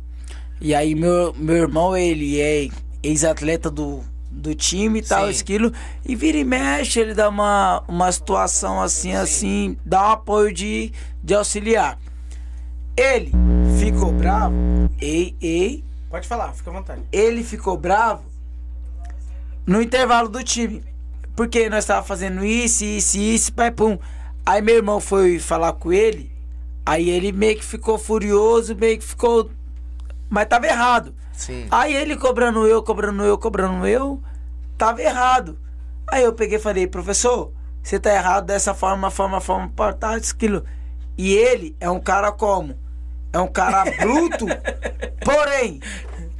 E 0.61 0.75
aí 0.75 0.95
meu, 0.95 1.33
meu 1.35 1.57
irmão, 1.57 1.97
ele 1.97 2.41
é 2.41 2.69
ex-atleta 3.03 3.71
do, 3.71 4.03
do 4.33 4.55
time 4.55 5.01
e 5.01 5.03
tal, 5.03 5.25
Sim. 5.27 5.31
esquilo. 5.31 5.73
E 6.05 6.17
vira 6.17 6.39
e 6.39 6.45
mexe, 6.45 6.99
ele 7.01 7.15
dá 7.15 7.29
uma, 7.29 7.85
uma 7.87 8.11
situação 8.11 8.81
assim, 8.81 9.13
assim, 9.15 9.77
dá 9.85 10.09
um 10.09 10.13
apoio 10.13 10.53
de, 10.53 10.93
de 11.23 11.35
auxiliar. 11.35 11.99
Ele 12.97 13.33
ficou 13.79 14.13
bravo. 14.13 14.55
Ei, 15.01 15.37
ei, 15.41 15.85
Pode 16.11 16.29
falar, 16.29 16.53
fica 16.53 16.71
à 16.71 16.73
vontade. 16.75 17.03
ele 17.11 17.43
ficou 17.43 17.77
bravo 17.77 18.23
no 19.67 19.81
intervalo 19.81 20.29
do 20.29 20.43
time. 20.43 20.83
Porque 21.35 21.71
nós 21.71 21.87
tava 21.87 22.05
fazendo 22.07 22.45
isso, 22.45 22.85
isso, 22.85 23.19
isso, 23.19 23.53
pai, 23.55 23.71
pum. 23.71 23.99
Aí 24.45 24.61
meu 24.61 24.77
irmão 24.77 25.01
foi 25.01 25.39
falar 25.39 25.73
com 25.73 25.93
ele, 25.93 26.31
aí 26.85 27.09
ele 27.09 27.33
meio 27.33 27.57
que 27.57 27.65
ficou 27.65 27.97
furioso, 27.99 28.75
meio 28.77 28.99
que 28.99 29.05
ficou. 29.05 29.51
Mas 30.33 30.47
tava 30.47 30.67
errado. 30.67 31.15
Sim. 31.35 31.67
Aí 31.71 31.95
ele 31.95 32.17
cobrando 32.17 32.67
eu, 32.67 32.83
cobrando 32.83 33.23
eu, 33.23 33.37
cobrando 33.37 33.87
eu, 33.87 34.19
tava 34.79 35.03
errado. 35.03 35.59
Aí 36.11 36.25
eu 36.25 36.33
peguei 36.33 36.57
e 36.57 36.61
falei, 36.61 36.87
professor, 36.87 37.53
você 37.83 38.01
tá 38.01 38.15
errado 38.15 38.47
dessa 38.47 38.73
forma, 38.73 39.11
forma, 39.11 39.43
forma, 39.43 39.71
tá, 39.93 40.17
isso, 40.17 40.33
aquilo. 40.35 40.65
E 41.19 41.35
ele 41.35 41.77
é 41.79 41.91
um 41.91 42.01
cara 42.01 42.33
como? 42.33 42.79
É 43.31 43.39
um 43.39 43.47
cara 43.47 43.85
bruto, 44.01 44.47
porém, 45.23 45.81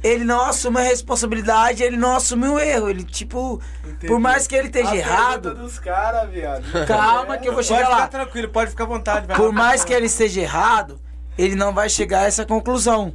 ele 0.03 0.23
não 0.23 0.41
assume 0.43 0.79
a 0.79 0.81
responsabilidade, 0.83 1.83
ele 1.83 1.95
não 1.95 2.15
assume 2.15 2.47
o 2.47 2.57
erro. 2.59 2.89
Ele, 2.89 3.03
tipo, 3.03 3.61
por 4.07 4.19
mais 4.19 4.47
que 4.47 4.55
ele 4.55 4.69
esteja 4.69 4.89
A 4.89 4.95
errado, 4.95 5.53
dos 5.53 5.77
caras, 5.77 6.31
viado. 6.31 6.63
calma 6.87 7.37
que 7.37 7.47
eu 7.47 7.53
vou 7.53 7.57
Pode 7.63 7.67
chegar 7.67 7.85
ficar 7.85 7.97
lá. 7.97 8.07
tranquilo, 8.07 8.49
pode 8.49 8.71
ficar 8.71 8.85
à 8.85 8.87
vontade. 8.87 9.27
vai 9.27 9.35
Por 9.37 9.49
lá. 9.49 9.51
mais 9.53 9.83
que 9.85 9.93
ele 9.93 10.07
esteja 10.07 10.41
errado, 10.41 10.99
ele 11.37 11.53
não 11.53 11.71
vai 11.75 11.89
chegar 11.89 12.21
a 12.21 12.23
essa 12.23 12.43
conclusão. 12.43 13.13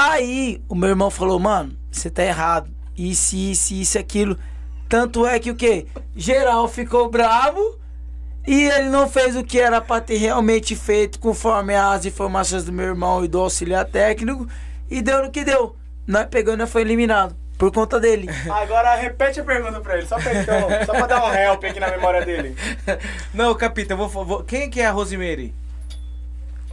Aí 0.00 0.62
o 0.68 0.76
meu 0.76 0.90
irmão 0.90 1.10
falou, 1.10 1.40
mano, 1.40 1.76
você 1.90 2.08
tá 2.08 2.22
errado. 2.22 2.70
Isso, 2.96 3.34
isso, 3.34 3.74
isso, 3.74 3.98
aquilo. 3.98 4.38
Tanto 4.88 5.26
é 5.26 5.40
que 5.40 5.50
o 5.50 5.56
quê? 5.56 5.86
Geral 6.14 6.68
ficou 6.68 7.10
bravo 7.10 7.76
e 8.46 8.62
ele 8.70 8.90
não 8.90 9.08
fez 9.08 9.34
o 9.34 9.42
que 9.42 9.58
era 9.60 9.80
pra 9.80 10.00
ter 10.00 10.16
realmente 10.16 10.76
feito 10.76 11.18
conforme 11.18 11.74
as 11.74 12.04
informações 12.06 12.62
do 12.62 12.72
meu 12.72 12.86
irmão 12.86 13.24
e 13.24 13.28
do 13.28 13.40
auxiliar 13.40 13.84
técnico. 13.86 14.46
E 14.88 15.02
deu 15.02 15.24
no 15.24 15.32
que 15.32 15.44
deu. 15.44 15.74
Nós 16.06 16.26
pegamos 16.26 16.58
e 16.58 16.62
nós 16.62 16.70
foi 16.70 16.82
eliminado. 16.82 17.34
Por 17.58 17.72
conta 17.72 17.98
dele. 17.98 18.28
Agora 18.48 18.94
repete 18.94 19.40
a 19.40 19.44
pergunta 19.44 19.80
pra 19.80 19.98
ele, 19.98 20.06
só 20.06 20.16
pra, 20.20 20.32
então, 20.32 20.60
só 20.86 20.92
pra 20.92 21.06
dar 21.08 21.24
um 21.24 21.34
help 21.34 21.64
aqui 21.64 21.80
na 21.80 21.90
memória 21.90 22.24
dele. 22.24 22.54
Não, 23.34 23.52
Capita, 23.56 23.94
eu 23.94 23.98
vou, 23.98 24.08
vou- 24.24 24.44
Quem 24.44 24.70
que 24.70 24.80
é 24.80 24.86
a 24.86 24.92
Rosemary? 24.92 25.52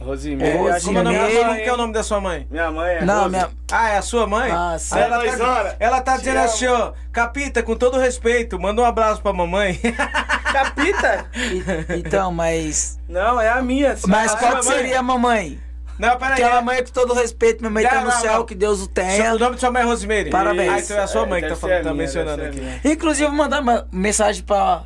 Como 0.06 0.44
é, 0.44 1.00
o 1.00 1.04
nome, 1.04 1.16
Rosemary. 1.18 1.36
como 1.36 1.54
que 1.56 1.62
é 1.68 1.72
o 1.72 1.76
nome 1.76 1.92
da 1.92 2.02
sua 2.02 2.20
mãe? 2.20 2.46
Minha 2.50 2.70
mãe 2.70 2.94
é 2.96 3.04
Não, 3.04 3.18
Rose. 3.24 3.30
minha. 3.30 3.50
Ah, 3.72 3.88
é 3.90 3.98
a 3.98 4.02
sua 4.02 4.26
mãe? 4.26 4.50
Ah, 4.52 4.76
sim. 4.78 4.98
Ela 4.98 5.18
Dois 5.18 5.36
tá, 5.38 5.48
horas. 5.52 5.76
ela 5.80 6.00
tá 6.00 6.16
dizendo 6.16 6.38
assim, 6.38 6.66
ó. 6.66 6.92
Capita, 7.12 7.62
com 7.62 7.74
todo 7.76 7.98
respeito, 7.98 8.58
manda 8.60 8.80
um 8.80 8.84
abraço 8.84 9.20
pra 9.20 9.32
mamãe. 9.32 9.80
Capita? 10.52 11.26
E- 11.34 11.98
Então, 11.98 12.32
mas. 12.32 12.98
Não, 13.08 13.40
é 13.40 13.48
a 13.48 13.60
minha. 13.62 13.96
Mas 14.06 14.32
Ah, 14.32 14.36
qual 14.36 14.56
que 14.56 14.64
seria 14.64 14.98
a 15.00 15.02
mamãe? 15.02 15.58
Não, 15.98 16.16
peraí. 16.18 16.32
Aquela 16.42 16.60
mãe 16.60 16.84
com 16.84 16.90
todo 16.92 17.14
respeito, 17.14 17.60
minha 17.60 17.70
mãe 17.70 17.82
Já, 17.82 17.88
tá 17.90 18.00
no 18.02 18.06
não, 18.10 18.20
céu, 18.20 18.32
não. 18.34 18.44
que 18.46 18.54
Deus 18.54 18.82
o 18.82 18.86
tenha. 18.86 19.34
O 19.34 19.38
nome 19.38 19.54
de 19.54 19.60
sua 19.60 19.70
mãe 19.70 19.82
é 19.82 19.84
Rosemary? 19.86 20.30
Parabéns. 20.30 20.72
Ah, 20.72 20.78
então 20.80 20.96
é 20.98 21.00
a 21.00 21.06
sua 21.06 21.24
mãe 21.26 21.40
que 21.42 21.48
tá, 21.48 21.56
falando, 21.56 21.76
tá 21.78 21.82
minha, 21.84 21.94
mencionando 21.94 22.42
aqui. 22.44 22.60
Inclusive, 22.84 23.26
vou 23.28 23.36
mandar 23.36 23.60
uma 23.60 23.86
mensagem 23.90 24.42
pra. 24.42 24.84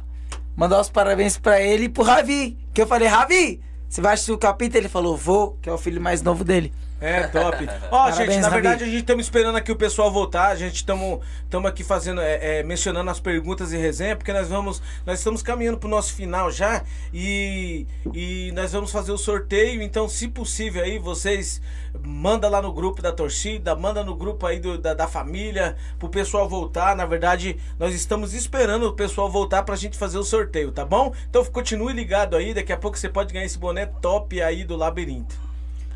Mandar 0.56 0.80
os 0.80 0.90
parabéns 0.90 1.38
pra 1.38 1.60
ele 1.60 1.84
e 1.84 1.88
pro 1.88 2.02
Ravi. 2.02 2.56
Que 2.74 2.82
eu 2.82 2.86
falei, 2.86 3.08
Ravi, 3.08 3.60
você 3.90 4.00
vai 4.00 4.14
assistir 4.14 4.30
o 4.30 4.38
capítulo? 4.38 4.78
Ele 4.78 4.88
falou, 4.88 5.16
vou, 5.16 5.58
que 5.60 5.68
é 5.68 5.72
o 5.72 5.76
filho 5.76 6.00
mais 6.00 6.22
novo 6.22 6.44
dele. 6.44 6.72
É, 7.00 7.22
top. 7.28 7.66
Ó, 7.90 8.04
Parabéns, 8.04 8.16
gente, 8.16 8.36
na 8.42 8.48
Rabi. 8.48 8.54
verdade 8.62 8.84
a 8.84 8.86
gente 8.86 9.00
estamos 9.00 9.24
esperando 9.24 9.56
aqui 9.56 9.72
o 9.72 9.76
pessoal 9.76 10.10
voltar. 10.12 10.48
A 10.48 10.54
gente 10.54 10.74
estamos 10.76 11.20
aqui 11.66 11.82
fazendo, 11.82 12.20
é, 12.20 12.58
é, 12.58 12.62
mencionando 12.62 13.08
as 13.10 13.18
perguntas 13.18 13.72
e 13.72 13.76
resenha, 13.78 14.14
porque 14.14 14.32
nós 14.32 14.48
vamos, 14.48 14.82
nós 15.06 15.18
estamos 15.18 15.42
caminhando 15.42 15.78
pro 15.78 15.88
nosso 15.88 16.12
final 16.12 16.50
já 16.50 16.82
e, 17.12 17.86
e 18.12 18.52
nós 18.54 18.72
vamos 18.72 18.92
fazer 18.92 19.12
o 19.12 19.16
sorteio. 19.18 19.80
Então, 19.80 20.08
se 20.08 20.28
possível 20.28 20.84
aí, 20.84 20.98
vocês 20.98 21.60
manda 22.04 22.48
lá 22.50 22.60
no 22.60 22.72
grupo 22.72 23.00
da 23.00 23.10
torcida, 23.12 23.74
manda 23.74 24.04
no 24.04 24.14
grupo 24.14 24.46
aí 24.46 24.60
do- 24.60 24.76
da, 24.78 24.92
da 24.92 25.08
família, 25.08 25.76
pro 25.98 26.08
pessoal 26.10 26.46
voltar. 26.48 26.94
Na 26.94 27.06
verdade, 27.06 27.56
nós 27.78 27.94
estamos 27.94 28.34
esperando 28.34 28.86
o 28.88 28.92
pessoal 28.92 29.30
voltar 29.30 29.62
pra 29.62 29.74
gente 29.74 29.96
fazer 29.96 30.18
o 30.18 30.22
sorteio, 30.22 30.70
tá 30.70 30.84
bom? 30.84 31.12
Então 31.30 31.42
continue 31.46 31.94
ligado 31.94 32.36
aí, 32.36 32.52
daqui 32.52 32.72
a 32.72 32.76
pouco 32.76 32.98
você 32.98 33.08
pode 33.08 33.32
ganhar 33.32 33.46
esse 33.46 33.58
boné 33.58 33.86
top 33.86 34.40
aí 34.42 34.64
do 34.64 34.76
labirinto. 34.76 35.48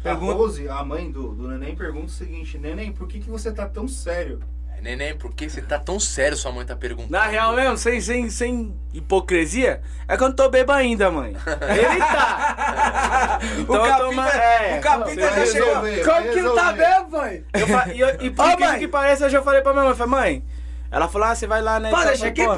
Pergunta- 0.04 0.32
A 0.32 0.36
Rose, 0.36 0.68
a 0.68 0.84
mãe 0.84 1.10
do, 1.10 1.34
do 1.34 1.48
Neném, 1.48 1.74
pergunta 1.74 2.06
o 2.06 2.10
seguinte: 2.10 2.58
Neném, 2.58 2.92
por 2.92 3.08
que, 3.08 3.18
que 3.18 3.28
você 3.30 3.50
tá 3.50 3.66
tão 3.66 3.88
sério? 3.88 4.38
Neném, 4.82 5.16
por 5.16 5.32
que 5.34 5.48
você 5.48 5.62
tá 5.62 5.78
tão 5.78 5.98
sério? 5.98 6.36
Sua 6.36 6.52
mãe 6.52 6.66
tá 6.66 6.76
perguntando. 6.76 7.10
Na 7.12 7.24
real 7.26 7.54
mesmo, 7.56 7.74
sem, 7.78 8.02
sem, 8.02 8.28
sem 8.28 8.78
hipocrisia, 8.92 9.80
é 10.06 10.14
que 10.14 10.22
eu 10.22 10.28
não 10.28 10.36
tô 10.36 10.50
bebo 10.50 10.72
ainda, 10.72 11.10
mãe. 11.10 11.34
Ele 11.34 11.98
tá. 12.00 13.40
Então 13.58 13.82
o 13.82 14.14
Capita, 14.14 14.36
é, 14.38 14.78
o 14.78 14.80
Capita 14.82 15.10
você 15.14 15.20
já 15.20 15.46
chegou. 15.46 15.74
Como 16.04 16.32
que 16.32 16.42
não 16.42 16.54
tá 16.54 16.72
bem, 16.72 17.08
mãe? 17.10 17.44
Eu 17.54 17.94
e, 17.94 18.00
eu- 18.00 18.08
e 18.26 18.30
por 18.30 18.46
incrível 18.46 18.68
mãe. 18.72 18.78
que 18.78 18.88
pareça, 18.88 19.24
eu 19.24 19.30
já 19.30 19.42
falei 19.42 19.62
pra 19.62 19.72
minha 19.72 19.84
mãe, 19.86 19.94
falei, 19.94 20.10
mãe, 20.10 20.44
ela 20.90 21.08
falou, 21.08 21.28
ah, 21.28 21.34
você 21.34 21.46
vai 21.46 21.62
lá, 21.62 21.80
né? 21.80 21.90
Pode 21.90 22.06
deixar 22.08 22.26
eu 22.26 22.30
aqui, 22.30 22.44
pô. 22.44 22.54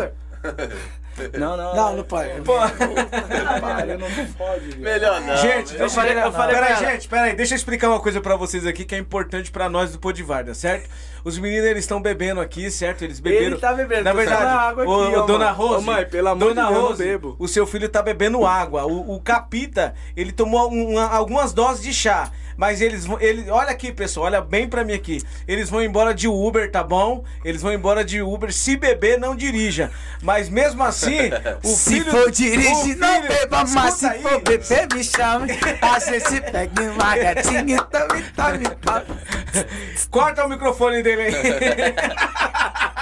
Não, 1.39 1.57
não. 1.57 1.75
Não, 1.75 1.97
não 1.97 2.05
pode. 2.05 2.29
Para, 2.43 3.97
não 3.97 4.11
pode. 4.37 4.77
Melhor 4.79 5.21
não. 5.21 5.37
Gente, 5.37 5.73
eu 5.73 5.79
deixa 5.81 5.95
falei- 5.95 6.13
eu 6.15 6.19
eu 6.19 6.33
falei 6.33 6.55
Peraí, 6.55 6.75
pra 6.75 6.83
ela. 6.85 6.93
gente, 6.93 7.09
peraí, 7.09 7.35
deixa 7.35 7.55
eu 7.55 7.57
explicar 7.57 7.89
uma 7.89 8.01
coisa 8.01 8.21
pra 8.21 8.37
vocês 8.37 8.67
aqui 8.67 8.85
que 8.85 8.95
é 8.95 8.99
importante 8.99 9.51
pra 9.51 9.69
nós 9.69 9.93
do 9.93 9.99
Podivarda, 9.99 10.55
certo? 10.55 10.89
Os 11.25 11.39
meninos 11.39 11.67
eles 11.67 11.85
estão 11.85 12.01
bebendo 12.01 12.41
aqui, 12.41 12.71
certo? 12.71 13.03
Eles 13.03 13.19
beberam. 13.19 13.47
Ele 13.47 13.57
tá 13.57 13.73
bebendo, 13.73 14.05
Na 14.05 14.13
verdade, 14.13 14.43
tomando 14.43 14.59
água 14.59 14.83
aqui, 14.85 14.93
ô, 14.93 15.23
ó, 15.23 15.27
dona. 15.27 15.51
Rose. 15.51 15.75
Ô, 15.75 15.81
mãe, 15.81 16.05
pelo 16.07 16.29
amor 16.29 16.55
dona 16.55 16.63
de 16.63 16.69
Deus, 16.69 16.81
eu 16.83 16.89
Rose, 16.89 17.05
bebo. 17.05 17.37
o 17.39 17.49
seu 17.49 17.67
filho 17.67 17.89
tá 17.89 18.01
bebendo 18.03 18.47
água. 18.47 18.85
O, 18.87 19.17
o 19.17 19.21
Capita, 19.21 19.95
ele 20.17 20.31
tomou 20.33 20.69
uma- 20.71 21.09
algumas 21.09 21.53
doses 21.53 21.83
de 21.83 21.93
chá. 21.93 22.31
Mas 22.57 22.81
eles 22.81 23.05
vão. 23.05 23.21
Ele, 23.21 23.51
olha 23.51 23.71
aqui, 23.71 23.93
pessoal, 23.93 24.27
olha 24.27 24.41
bem 24.41 24.69
pra 24.69 24.85
mim 24.85 24.93
aqui. 24.95 25.23
Eles 25.47 25.69
vão 25.69 25.83
embora 25.83 26.15
de 26.15 26.27
Uber, 26.29 26.71
tá 26.71 26.83
bom? 26.83 27.25
Eles 27.45 27.61
vão 27.63 27.73
embora 27.73 28.05
de 28.05 28.23
Uber. 28.23 28.53
Se 28.53 28.77
beber, 28.77 29.19
não 29.19 29.37
dirija. 29.37 29.91
Mas 30.23 30.49
mesmo 30.49 30.83
assim, 30.83 31.31
o 31.63 31.69
Se 31.69 31.91
filho. 32.01 32.11
for 32.11 32.29
o 32.29 32.31
dirigir, 32.31 32.97
não 32.97 33.21
beba, 33.23 33.65
mas 33.69 33.95
se 33.95 34.07
aí. 34.07 34.23
for 34.23 34.41
beber, 34.41 34.89
me 34.95 35.05
chame. 35.05 35.53
A 35.83 35.99
gente 35.99 36.41
pega 36.51 36.83
uma 36.83 37.17
gatinha 37.17 37.83
tome, 37.83 38.23
tome, 38.35 38.65
tome. 38.81 39.21
Corta 40.11 40.45
o 40.45 40.49
microfone 40.49 41.03
dele 41.03 41.23
aí. 41.23 41.33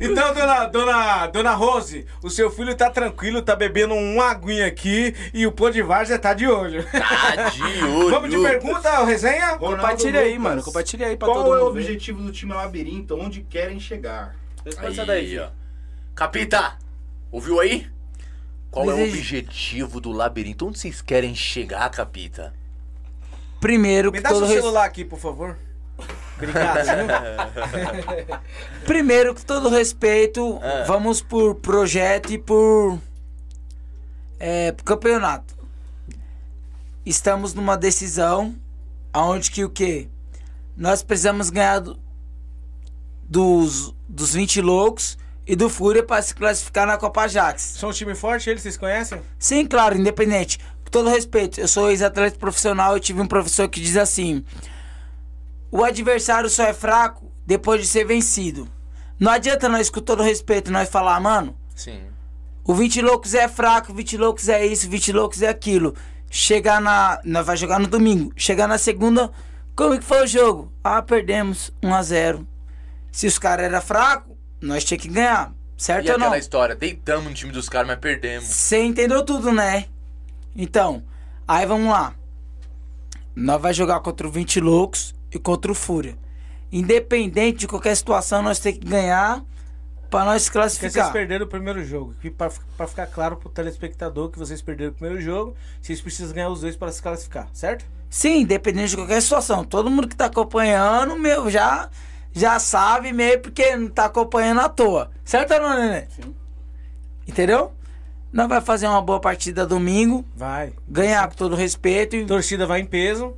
Então, 0.00 0.34
dona, 0.34 0.66
dona, 0.66 1.26
dona 1.28 1.52
Rose, 1.54 2.06
o 2.22 2.28
seu 2.28 2.50
filho 2.50 2.74
tá 2.74 2.90
tranquilo, 2.90 3.40
tá 3.42 3.54
bebendo 3.54 3.94
um 3.94 4.20
aguinha 4.20 4.66
aqui 4.66 5.14
e 5.32 5.46
o 5.46 5.52
pô 5.52 5.70
de 5.70 5.80
várzea 5.82 6.18
tá 6.18 6.34
de 6.34 6.46
olho. 6.46 6.84
Tá 6.90 7.50
de 7.50 7.62
olho. 7.84 8.10
Vamos 8.10 8.30
de 8.30 8.38
pergunta, 8.40 9.04
resenha? 9.04 9.52
Ronaldo 9.52 9.76
Compartilha 9.76 10.20
aí, 10.20 10.28
Lucas, 10.30 10.42
mano. 10.42 10.62
Compartilha 10.62 11.06
aí 11.06 11.16
pra 11.16 11.28
Qual 11.28 11.44
todo 11.44 11.54
é 11.54 11.60
o 11.60 11.64
mundo 11.66 11.74
ver. 11.74 11.80
objetivo 11.82 12.22
do 12.22 12.32
time 12.32 12.52
Labirinto? 12.52 13.16
Onde 13.16 13.42
querem 13.42 13.78
chegar? 13.78 14.34
Responde 14.64 14.86
Aí, 14.88 14.92
essa 14.92 15.06
daí, 15.06 15.38
ó. 15.38 15.48
Capita, 16.14 16.76
ouviu 17.30 17.60
aí? 17.60 17.86
Qual 18.70 18.90
é 18.90 18.94
o 18.94 19.04
objetivo 19.04 20.00
do 20.00 20.10
labirinto? 20.10 20.66
Onde 20.66 20.80
vocês 20.80 21.00
querem 21.00 21.32
chegar, 21.34 21.88
Capita? 21.90 22.52
Primeiro 23.60 24.10
Me 24.10 24.20
dá 24.20 24.30
seu 24.30 24.40
res- 24.44 24.60
celular 24.60 24.84
aqui, 24.84 25.04
por 25.04 25.18
favor. 25.18 25.56
Obrigado, 26.36 26.84
viu? 26.84 28.36
Primeiro 28.86 29.34
que 29.34 29.44
todo 29.44 29.68
respeito, 29.68 30.58
Ah. 30.62 30.84
vamos 30.86 31.22
por 31.22 31.54
projeto 31.56 32.32
e 32.32 32.38
por 32.38 32.98
é, 34.38 34.72
por 34.72 34.84
campeonato. 34.84 35.54
Estamos 37.06 37.54
numa 37.54 37.76
decisão 37.76 38.54
aonde 39.12 39.50
que 39.50 39.64
o 39.64 39.70
quê? 39.70 40.08
Nós 40.76 41.02
precisamos 41.02 41.50
ganhar 41.50 41.78
do- 41.80 41.98
dos 43.28 43.94
dos 44.08 44.34
20 44.34 44.60
loucos 44.60 45.16
e 45.46 45.54
do 45.56 45.68
Fúria 45.68 46.02
para 46.02 46.20
se 46.22 46.34
classificar 46.34 46.86
na 46.86 46.96
Copa 46.96 47.22
Ajax. 47.22 47.62
São 47.78 47.88
um 47.90 47.92
time 47.92 48.14
forte, 48.14 48.48
eles 48.50 48.62
vocês 48.62 48.76
conhecem? 48.76 49.20
Sim, 49.38 49.66
claro, 49.66 49.96
independente. 49.96 50.58
Com 50.84 50.90
todo 50.90 51.08
respeito, 51.10 51.60
eu 51.60 51.66
sou 51.68 51.90
ex-atleta 51.90 52.38
profissional 52.38 52.96
e 52.96 53.00
tive 53.00 53.20
um 53.20 53.26
professor 53.26 53.68
que 53.68 53.80
diz 53.80 53.96
assim: 53.96 54.44
o 55.76 55.82
adversário 55.82 56.48
só 56.48 56.62
é 56.62 56.72
fraco 56.72 57.32
depois 57.44 57.80
de 57.80 57.88
ser 57.88 58.04
vencido. 58.04 58.68
Não 59.18 59.32
adianta 59.32 59.68
nós, 59.68 59.90
com 59.90 60.00
todo 60.00 60.22
respeito, 60.22 60.70
nós 60.70 60.88
falar, 60.88 61.18
mano, 61.18 61.56
Sim. 61.74 62.00
o 62.64 62.72
20 62.72 63.02
loucos 63.02 63.34
é 63.34 63.48
fraco, 63.48 63.90
o 63.90 63.94
20 63.94 64.16
loucos 64.16 64.48
é 64.48 64.64
isso, 64.64 64.86
o 64.86 64.90
20 64.90 65.12
loucos 65.12 65.42
é 65.42 65.48
aquilo. 65.48 65.92
Chegar 66.30 66.80
na. 66.80 67.20
Nós 67.24 67.44
vai 67.44 67.56
jogar 67.56 67.80
no 67.80 67.88
domingo. 67.88 68.32
Chegar 68.36 68.68
na 68.68 68.78
segunda, 68.78 69.32
como 69.74 69.98
que 69.98 70.04
foi 70.04 70.22
o 70.22 70.26
jogo? 70.28 70.72
Ah, 70.82 71.02
perdemos 71.02 71.72
1 71.82 71.92
a 71.92 72.02
0 72.04 72.46
Se 73.10 73.26
os 73.26 73.36
caras 73.36 73.66
eram 73.66 73.82
fracos, 73.82 74.32
nós 74.60 74.84
tinha 74.84 74.98
que 74.98 75.08
ganhar. 75.08 75.52
Certo 75.76 76.06
E 76.06 76.12
ou 76.12 76.18
não? 76.18 76.26
aquela 76.26 76.38
história, 76.38 76.76
deitamos 76.76 77.24
no 77.24 77.34
time 77.34 77.50
dos 77.52 77.68
caras, 77.68 77.88
mas 77.88 77.98
perdemos. 77.98 78.44
Você 78.46 78.80
entendeu 78.80 79.24
tudo, 79.24 79.50
né? 79.50 79.86
Então, 80.54 81.02
aí 81.48 81.66
vamos 81.66 81.90
lá. 81.90 82.14
Nós 83.34 83.60
vai 83.60 83.74
jogar 83.74 83.98
contra 83.98 84.26
o 84.26 84.30
20 84.30 84.60
Loucos 84.60 85.12
e 85.34 85.38
contra 85.38 85.70
o 85.70 85.74
Fúria. 85.74 86.16
Independente 86.72 87.58
de 87.60 87.68
qualquer 87.68 87.94
situação, 87.96 88.40
nós 88.42 88.58
temos 88.58 88.78
que 88.78 88.86
ganhar 88.86 89.42
pra 90.10 90.24
nós 90.24 90.42
se 90.42 90.50
Porque 90.50 90.68
vocês 90.68 90.78
classificar. 90.92 91.12
perderam 91.12 91.44
o 91.44 91.48
primeiro 91.48 91.84
jogo. 91.84 92.14
Pra, 92.36 92.50
pra 92.76 92.86
ficar 92.86 93.06
claro 93.06 93.36
pro 93.36 93.48
telespectador 93.50 94.30
que 94.30 94.38
vocês 94.38 94.62
perderam 94.62 94.92
o 94.92 94.94
primeiro 94.94 95.20
jogo, 95.20 95.54
vocês 95.82 96.00
precisam 96.00 96.34
ganhar 96.34 96.48
os 96.48 96.60
dois 96.60 96.76
para 96.76 96.90
se 96.92 97.02
classificar, 97.02 97.48
certo? 97.52 97.84
Sim, 98.08 98.40
independente 98.42 98.90
de 98.90 98.96
qualquer 98.96 99.20
situação. 99.20 99.64
Todo 99.64 99.90
mundo 99.90 100.08
que 100.08 100.16
tá 100.16 100.26
acompanhando, 100.26 101.16
meu, 101.18 101.50
já, 101.50 101.90
já 102.32 102.58
sabe 102.60 103.12
meio 103.12 103.40
porque 103.40 103.74
não 103.76 103.88
tá 103.88 104.04
acompanhando 104.06 104.60
à 104.60 104.68
toa. 104.68 105.10
Certo 105.24 105.52
ou 105.54 105.60
não, 105.60 105.76
Nenê? 105.76 106.06
Sim. 106.10 106.34
Entendeu? 107.26 107.72
Nós 108.32 108.48
vai 108.48 108.60
fazer 108.60 108.86
uma 108.88 109.00
boa 109.00 109.20
partida 109.20 109.64
domingo, 109.64 110.24
Vai. 110.36 110.72
ganhar 110.88 111.28
com 111.28 111.34
todo 111.36 111.54
respeito 111.54 112.16
e 112.16 112.26
Torcida 112.26 112.66
vai 112.66 112.80
em 112.80 112.86
peso. 112.86 113.34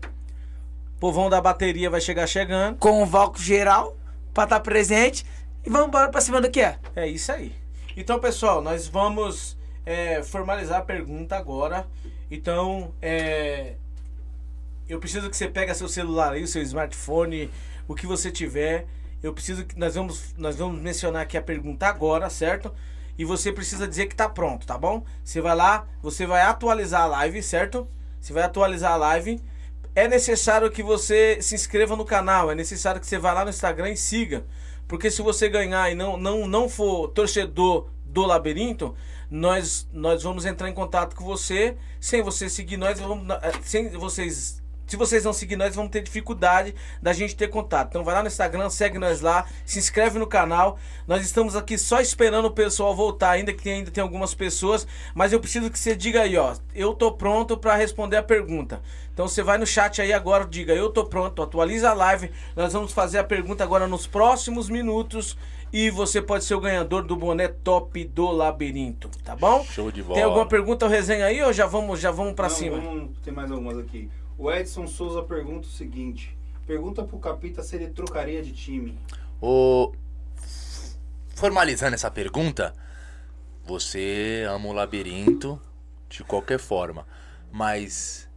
Povão 0.98 1.28
da 1.28 1.40
bateria 1.40 1.90
vai 1.90 2.00
chegar 2.00 2.26
chegando. 2.26 2.78
com 2.78 3.02
o 3.02 3.06
Valco 3.06 3.38
geral 3.38 3.96
pra 4.32 4.44
estar 4.44 4.60
presente 4.60 5.24
e 5.64 5.70
vamos 5.70 5.88
embora 5.88 6.08
pra 6.08 6.20
cima 6.20 6.40
do 6.40 6.50
que 6.50 6.60
é. 6.60 6.78
É 6.94 7.06
isso 7.06 7.30
aí. 7.32 7.54
Então, 7.96 8.18
pessoal, 8.18 8.60
nós 8.62 8.86
vamos 8.86 9.56
é, 9.84 10.22
formalizar 10.22 10.80
a 10.80 10.84
pergunta 10.84 11.36
agora. 11.36 11.86
Então, 12.30 12.92
é, 13.00 13.74
eu 14.88 14.98
preciso 14.98 15.28
que 15.28 15.36
você 15.36 15.48
pegue 15.48 15.74
seu 15.74 15.88
celular 15.88 16.32
aí, 16.32 16.42
o 16.42 16.46
seu 16.46 16.62
smartphone, 16.62 17.50
o 17.88 17.94
que 17.94 18.06
você 18.06 18.30
tiver. 18.30 18.86
Eu 19.22 19.32
preciso 19.32 19.64
que 19.64 19.78
nós 19.78 19.94
vamos, 19.94 20.34
nós 20.36 20.56
vamos 20.56 20.80
mencionar 20.80 21.22
aqui 21.22 21.36
a 21.36 21.42
pergunta 21.42 21.86
agora, 21.86 22.30
certo? 22.30 22.72
E 23.18 23.24
você 23.24 23.50
precisa 23.50 23.88
dizer 23.88 24.06
que 24.06 24.14
tá 24.14 24.28
pronto, 24.28 24.66
tá 24.66 24.76
bom? 24.76 25.02
Você 25.24 25.40
vai 25.40 25.56
lá, 25.56 25.86
você 26.02 26.26
vai 26.26 26.42
atualizar 26.42 27.02
a 27.02 27.06
live, 27.06 27.42
certo? 27.42 27.88
Você 28.20 28.32
vai 28.32 28.42
atualizar 28.42 28.92
a 28.92 28.96
live. 28.96 29.40
É 29.96 30.06
necessário 30.06 30.70
que 30.70 30.82
você 30.82 31.38
se 31.40 31.54
inscreva 31.54 31.96
no 31.96 32.04
canal, 32.04 32.52
é 32.52 32.54
necessário 32.54 33.00
que 33.00 33.06
você 33.06 33.18
vá 33.18 33.32
lá 33.32 33.44
no 33.44 33.50
Instagram 33.50 33.92
e 33.92 33.96
siga. 33.96 34.44
Porque 34.86 35.10
se 35.10 35.22
você 35.22 35.48
ganhar 35.48 35.90
e 35.90 35.94
não, 35.94 36.18
não, 36.18 36.46
não 36.46 36.68
for 36.68 37.08
torcedor 37.08 37.88
do 38.04 38.26
labirinto, 38.26 38.94
nós, 39.30 39.88
nós 39.90 40.22
vamos 40.22 40.44
entrar 40.44 40.68
em 40.68 40.74
contato 40.74 41.16
com 41.16 41.24
você. 41.24 41.78
Sem 41.98 42.20
você 42.22 42.50
seguir 42.50 42.76
nós, 42.76 43.00
vamos, 43.00 43.26
sem 43.62 43.88
vocês. 43.88 44.62
Se 44.86 44.96
vocês 44.96 45.24
não 45.24 45.32
seguir 45.32 45.56
nós, 45.56 45.74
vamos 45.74 45.90
ter 45.90 46.02
dificuldade 46.02 46.74
da 47.02 47.12
gente 47.12 47.34
ter 47.34 47.48
contato. 47.48 47.88
Então 47.88 48.04
vai 48.04 48.14
lá 48.14 48.22
no 48.22 48.28
Instagram, 48.28 48.70
segue 48.70 48.98
nós 48.98 49.20
lá, 49.20 49.44
se 49.64 49.78
inscreve 49.78 50.18
no 50.18 50.26
canal. 50.26 50.78
Nós 51.08 51.24
estamos 51.24 51.56
aqui 51.56 51.76
só 51.76 52.00
esperando 52.00 52.46
o 52.46 52.50
pessoal 52.50 52.94
voltar, 52.94 53.30
ainda 53.30 53.52
que 53.52 53.68
ainda 53.68 53.90
tem 53.90 54.02
algumas 54.02 54.34
pessoas, 54.34 54.86
mas 55.14 55.32
eu 55.32 55.40
preciso 55.40 55.70
que 55.70 55.78
você 55.78 55.96
diga 55.96 56.22
aí, 56.22 56.36
ó, 56.36 56.54
eu 56.74 56.94
tô 56.94 57.10
pronto 57.12 57.56
para 57.56 57.74
responder 57.74 58.16
a 58.16 58.22
pergunta. 58.22 58.80
Então 59.12 59.26
você 59.26 59.42
vai 59.42 59.58
no 59.58 59.66
chat 59.66 60.00
aí 60.00 60.12
agora, 60.12 60.44
diga, 60.44 60.74
eu 60.74 60.90
tô 60.90 61.04
pronto, 61.04 61.42
atualiza 61.42 61.90
a 61.90 61.94
live. 61.94 62.30
Nós 62.54 62.72
vamos 62.72 62.92
fazer 62.92 63.18
a 63.18 63.24
pergunta 63.24 63.64
agora 63.64 63.86
nos 63.86 64.06
próximos 64.06 64.68
minutos 64.68 65.36
e 65.72 65.90
você 65.90 66.22
pode 66.22 66.44
ser 66.44 66.54
o 66.54 66.60
ganhador 66.60 67.02
do 67.02 67.16
boné 67.16 67.48
top 67.48 68.04
do 68.04 68.30
labirinto, 68.30 69.10
tá 69.24 69.34
bom? 69.34 69.64
Show 69.64 69.90
de 69.90 70.02
bola. 70.02 70.14
Tem 70.14 70.22
alguma 70.22 70.46
pergunta 70.46 70.84
ou 70.84 70.90
resenha 70.90 71.26
aí 71.26 71.42
ou 71.42 71.52
já 71.52 71.66
vamos, 71.66 71.98
já 71.98 72.10
vamos 72.10 72.34
para 72.34 72.48
Não, 72.48 72.54
cima? 72.54 72.78
Vamos, 72.78 73.10
tem 73.24 73.32
mais 73.32 73.50
algumas 73.50 73.78
aqui. 73.78 74.08
O 74.38 74.50
Edson 74.52 74.86
Souza 74.86 75.22
pergunta 75.22 75.66
o 75.66 75.70
seguinte: 75.70 76.36
pergunta 76.66 77.02
pro 77.02 77.18
Capita 77.18 77.62
se 77.62 77.76
ele 77.76 77.88
trocaria 77.88 78.42
de 78.42 78.52
time. 78.52 78.98
O... 79.40 79.92
Formalizando 81.34 81.94
essa 81.94 82.10
pergunta, 82.10 82.74
você 83.64 84.46
ama 84.48 84.68
o 84.68 84.72
labirinto 84.72 85.60
de 86.08 86.22
qualquer 86.22 86.58
forma, 86.58 87.06
mas 87.50 88.28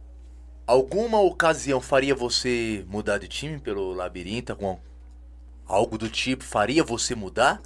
alguma 0.66 1.20
ocasião 1.20 1.80
faria 1.80 2.14
você 2.14 2.84
mudar 2.88 3.18
de 3.18 3.28
time 3.28 3.58
pelo 3.58 3.92
labirinto? 3.92 4.52
Algum... 4.52 4.76
Algo 5.66 5.96
do 5.96 6.08
tipo 6.08 6.42
faria 6.42 6.82
você 6.82 7.14
mudar 7.14 7.62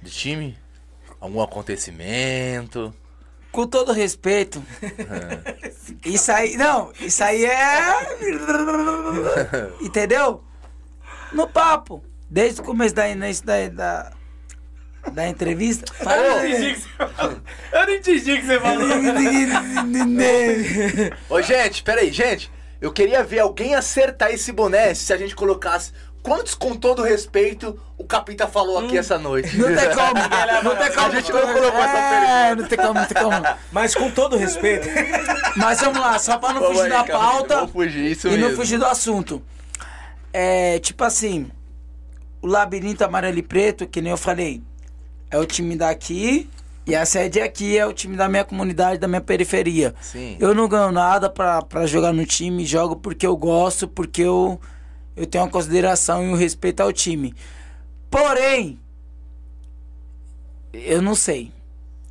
de 0.00 0.10
time? 0.10 0.56
Algum 1.20 1.42
acontecimento? 1.42 2.94
Com 3.52 3.66
todo 3.66 3.92
respeito. 3.92 4.62
Isso 6.04 6.30
aí. 6.30 6.56
Não, 6.56 6.92
isso 7.00 7.22
aí 7.22 7.44
é. 7.44 8.16
Entendeu? 9.82 10.44
No 11.32 11.48
papo. 11.48 12.02
Desde 12.28 12.60
o 12.60 12.64
começo 12.64 12.94
da, 12.94 13.08
início 13.08 13.44
da, 13.44 13.68
da, 13.68 14.12
da 15.12 15.28
entrevista. 15.28 15.92
Eu 16.00 16.36
não 16.36 16.46
entendi 16.46 16.74
que 16.74 16.80
você 16.80 16.88
falou. 16.98 17.42
Eu 17.72 17.86
não 17.86 17.98
entendi 17.98 18.36
que 18.36 18.46
você 18.46 18.60
falou. 18.60 18.88
Ô, 21.38 21.42
gente, 21.42 21.82
peraí, 21.82 22.12
gente. 22.12 22.50
Eu 22.80 22.92
queria 22.92 23.22
ver 23.22 23.40
alguém 23.40 23.74
acertar 23.74 24.30
esse 24.30 24.52
boné 24.52 24.94
se 24.94 25.12
a 25.12 25.16
gente 25.16 25.36
colocasse 25.36 25.92
quantos, 26.22 26.54
com 26.54 26.74
todo 26.76 27.02
respeito, 27.02 27.78
o 27.96 28.04
Capita 28.04 28.46
falou 28.46 28.78
aqui 28.78 28.96
essa 28.98 29.18
noite. 29.18 29.56
Não 29.56 29.68
tem 29.68 29.88
como. 29.90 30.14
Não 30.62 30.76
tem 30.76 30.92
como. 30.92 31.06
A 31.06 31.10
gente 31.10 31.32
não 31.32 31.40
colocou 31.40 31.80
essa 31.80 31.98
É, 31.98 32.54
não 32.54 32.64
tem 32.68 32.78
como, 32.78 32.94
não 32.94 33.06
tem 33.06 33.22
como. 33.22 33.36
Mas 33.72 33.94
com 33.94 34.10
todo 34.10 34.36
respeito, 34.36 34.86
Mas 35.56 35.80
vamos 35.80 35.98
lá, 35.98 36.18
só 36.18 36.38
pra 36.38 36.52
não 36.52 36.60
Vamos 36.60 36.78
fugir 36.78 36.84
aí, 36.84 36.90
da 36.90 36.96
Capita, 36.98 37.18
pauta. 37.18 37.58
Vou 37.60 37.68
fugir, 37.68 38.12
isso 38.12 38.28
e 38.28 38.32
mesmo. 38.32 38.48
não 38.48 38.56
fugir 38.56 38.78
do 38.78 38.86
assunto. 38.86 39.42
É, 40.32 40.78
tipo 40.78 41.02
assim, 41.02 41.50
o 42.42 42.46
labirinto 42.46 43.04
amarelo 43.04 43.38
e 43.38 43.42
preto, 43.42 43.86
que 43.86 44.00
nem 44.00 44.10
eu 44.10 44.16
falei, 44.16 44.62
é 45.30 45.38
o 45.38 45.46
time 45.46 45.76
daqui 45.76 46.48
e 46.86 46.94
a 46.94 47.04
sede 47.06 47.40
aqui 47.40 47.78
é 47.78 47.86
o 47.86 47.92
time 47.92 48.16
da 48.16 48.28
minha 48.28 48.44
comunidade, 48.44 48.98
da 48.98 49.06
minha 49.08 49.20
periferia. 49.20 49.94
Sim. 50.00 50.36
Eu 50.40 50.54
não 50.54 50.68
ganho 50.68 50.90
nada 50.90 51.28
pra, 51.30 51.62
pra 51.62 51.86
jogar 51.86 52.12
no 52.12 52.24
time, 52.26 52.64
jogo 52.64 52.96
porque 52.96 53.26
eu 53.26 53.36
gosto, 53.36 53.86
porque 53.86 54.22
eu, 54.22 54.60
eu 55.20 55.26
tenho 55.26 55.44
uma 55.44 55.50
consideração 55.50 56.24
e 56.24 56.28
um 56.28 56.34
respeito 56.34 56.80
ao 56.80 56.90
time. 56.90 57.34
Porém, 58.10 58.80
eu 60.72 61.02
não 61.02 61.14
sei. 61.14 61.52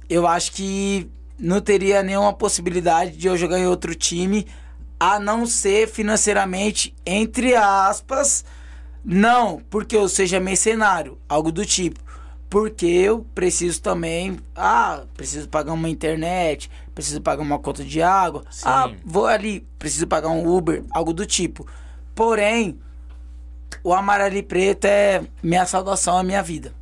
Eu 0.07 0.27
acho 0.27 0.51
que 0.51 1.09
não 1.39 1.59
teria 1.59 2.03
nenhuma 2.03 2.33
possibilidade 2.33 3.17
de 3.17 3.27
eu 3.27 3.35
jogar 3.35 3.57
em 3.57 3.65
outro 3.65 3.95
time, 3.95 4.45
a 4.99 5.19
não 5.19 5.45
ser 5.47 5.87
financeiramente, 5.87 6.93
entre 7.03 7.55
aspas, 7.55 8.45
não 9.03 9.59
porque 9.71 9.95
eu 9.95 10.07
seja 10.07 10.39
mercenário, 10.39 11.17
algo 11.27 11.51
do 11.51 11.65
tipo. 11.65 11.99
Porque 12.47 12.85
eu 12.85 13.25
preciso 13.33 13.81
também. 13.81 14.39
Ah, 14.55 15.03
preciso 15.15 15.47
pagar 15.49 15.73
uma 15.73 15.89
internet, 15.89 16.69
preciso 16.93 17.21
pagar 17.21 17.41
uma 17.41 17.57
conta 17.57 17.83
de 17.83 18.01
água. 18.01 18.43
Ah, 18.63 18.91
vou 19.03 19.25
ali, 19.25 19.65
preciso 19.79 20.05
pagar 20.05 20.29
um 20.29 20.47
Uber, 20.47 20.83
algo 20.91 21.13
do 21.13 21.25
tipo. 21.25 21.65
Porém, 22.13 22.77
o 23.83 23.93
amarelo 23.93 24.35
e 24.35 24.43
preto 24.43 24.85
é 24.85 25.21
minha 25.41 25.65
saudação 25.65 26.17
à 26.17 26.23
minha 26.23 26.41
vida. 26.41 26.73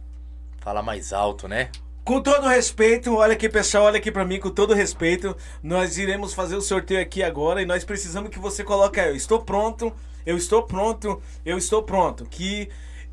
Fala 0.60 0.82
mais 0.82 1.14
alto, 1.14 1.48
né? 1.48 1.70
Com 2.04 2.22
todo 2.22 2.48
respeito, 2.48 3.16
olha 3.16 3.34
aqui 3.34 3.50
pessoal, 3.50 3.84
olha 3.84 3.98
aqui 3.98 4.12
pra 4.12 4.24
mim, 4.24 4.40
com 4.40 4.50
todo 4.50 4.74
respeito, 4.74 5.36
nós 5.62 5.98
iremos 5.98 6.34
fazer 6.34 6.56
o 6.56 6.62
sorteio 6.62 7.02
aqui 7.02 7.22
agora 7.22 7.62
e 7.62 7.66
nós 7.66 7.84
precisamos 7.84 8.30
que 8.30 8.40
você 8.40 8.64
coloque 8.64 9.00
aí, 9.00 9.10
eu 9.10 9.16
estou 9.16 9.42
pronto, 9.42 9.94
eu 10.26 10.38
estou 10.38 10.64
pronto, 10.64 11.22
eu 11.46 11.58
estou 11.58 11.84
pronto, 11.84 12.26
que 12.26 12.70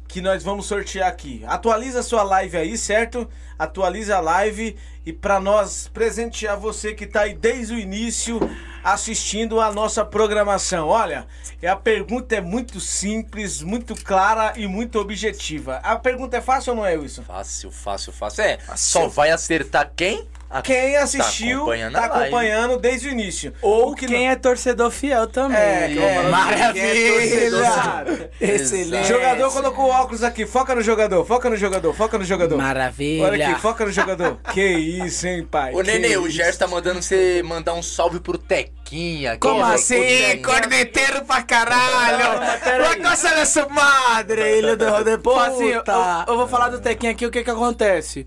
que 0.09 0.21
nós 0.21 0.43
vamos 0.43 0.67
sortear 0.67 1.09
aqui. 1.09 1.43
Atualiza 1.47 2.01
a 2.01 2.03
sua 2.03 2.23
live 2.23 2.57
aí, 2.57 2.79
certo? 2.79 3.29
Atualiza 3.59 4.17
a 4.17 4.21
live 4.21 4.77
e 5.05 5.13
para 5.13 5.41
nós 5.41 5.89
presentear 5.93 6.59
você 6.59 6.95
que 6.95 7.07
tá 7.07 7.23
aí 7.23 7.35
desde 7.35 7.75
o 7.75 7.79
início 7.79 8.39
assistindo 8.83 9.61
a 9.61 9.73
nossa 9.73 10.05
programação. 10.05 10.89
Olha, 10.89 11.27
a 11.67 11.77
pergunta 11.77 12.37
é 12.37 12.41
muito 12.41 12.79
simples, 12.81 13.63
muito 13.63 13.95
clara 13.95 14.53
e 14.57 14.67
muito 14.67 14.99
objetiva. 14.99 15.77
A 15.83 15.97
pergunta 15.97 16.37
é 16.37 16.41
fácil 16.41 16.73
ou 16.73 16.77
não 16.77 16.87
é, 16.87 16.95
Wilson? 16.97 17.23
Fácil, 17.23 17.71
fácil, 17.71 18.13
fácil. 18.13 18.45
É, 18.45 18.59
só 18.77 19.09
vai 19.09 19.31
acertar 19.31 19.91
quem? 19.97 20.29
A- 20.55 20.63
Quem 20.63 20.97
assistiu, 20.97 21.59
acompanhando 21.63 21.93
tá 21.95 22.05
a 22.05 22.09
live. 22.09 22.23
acompanhando 22.23 22.79
desde 22.79 23.09
o 23.09 23.11
início. 23.11 23.53
Ou 23.61 23.91
O 23.91 23.95
que 23.95 24.07
quem 24.07 24.29
é 24.29 24.37
torcedor 24.37 24.91
fiel 24.93 25.27
também. 25.27 25.59
É, 25.59 25.85
é, 25.85 25.89
quem 25.89 26.05
é 26.05 26.23
Maravilha! 26.31 28.31
Excelente! 28.41 29.05
O 29.05 29.09
jogador 29.15 29.53
colocou 29.53 29.87
o 29.87 29.89
óculos 29.89 30.23
aqui. 30.23 30.47
Foca 30.47 30.75
no 30.75 30.81
jogador, 30.83 31.25
foca 31.25 31.51
no 31.51 31.57
jogador, 31.57 31.93
foca 31.93 32.19
no 32.19 32.25
jogador. 32.25 32.57
Maravilha! 32.57 33.25
Olha 33.25 33.49
aqui, 33.49 33.61
foca 33.61 33.85
no 33.85 33.91
jogador. 33.91 34.39
que 34.53 34.65
isso, 34.65 35.27
hein, 35.27 35.45
pai? 35.45 35.73
Ô, 35.75 35.79
Que 35.79 35.83
Nenê, 35.85 36.17
o. 36.17 36.29
Gerson 36.31 36.59
tá 36.61 36.67
mandando 36.69 37.03
você 37.03 37.43
mandar 37.45 37.75
um 37.75 37.83
salve 37.83 38.21
pro 38.21 38.39
Tequinha. 38.39 39.37
Como 39.39 39.65
é 39.65 39.75
assim? 39.75 40.41
Corneteiro 40.45 41.25
pra 41.25 41.43
caralho! 41.43 42.39
mas 42.41 42.63
peraí. 42.63 42.99
Uma 43.01 43.09
coisa 43.09 43.31
nessa 43.35 43.69
madre, 43.69 44.59
ilha 44.59 44.77
do. 44.77 44.85
Pô, 45.23 45.37
assim, 45.39 45.69
eu, 45.69 45.83
eu 46.29 46.37
vou 46.37 46.47
falar 46.47 46.69
do 46.69 46.81
Tequinha 46.81 47.13
aqui, 47.13 47.27
o 47.27 47.31
que 47.31 47.43
que 47.43 47.51
acontece? 47.51 48.27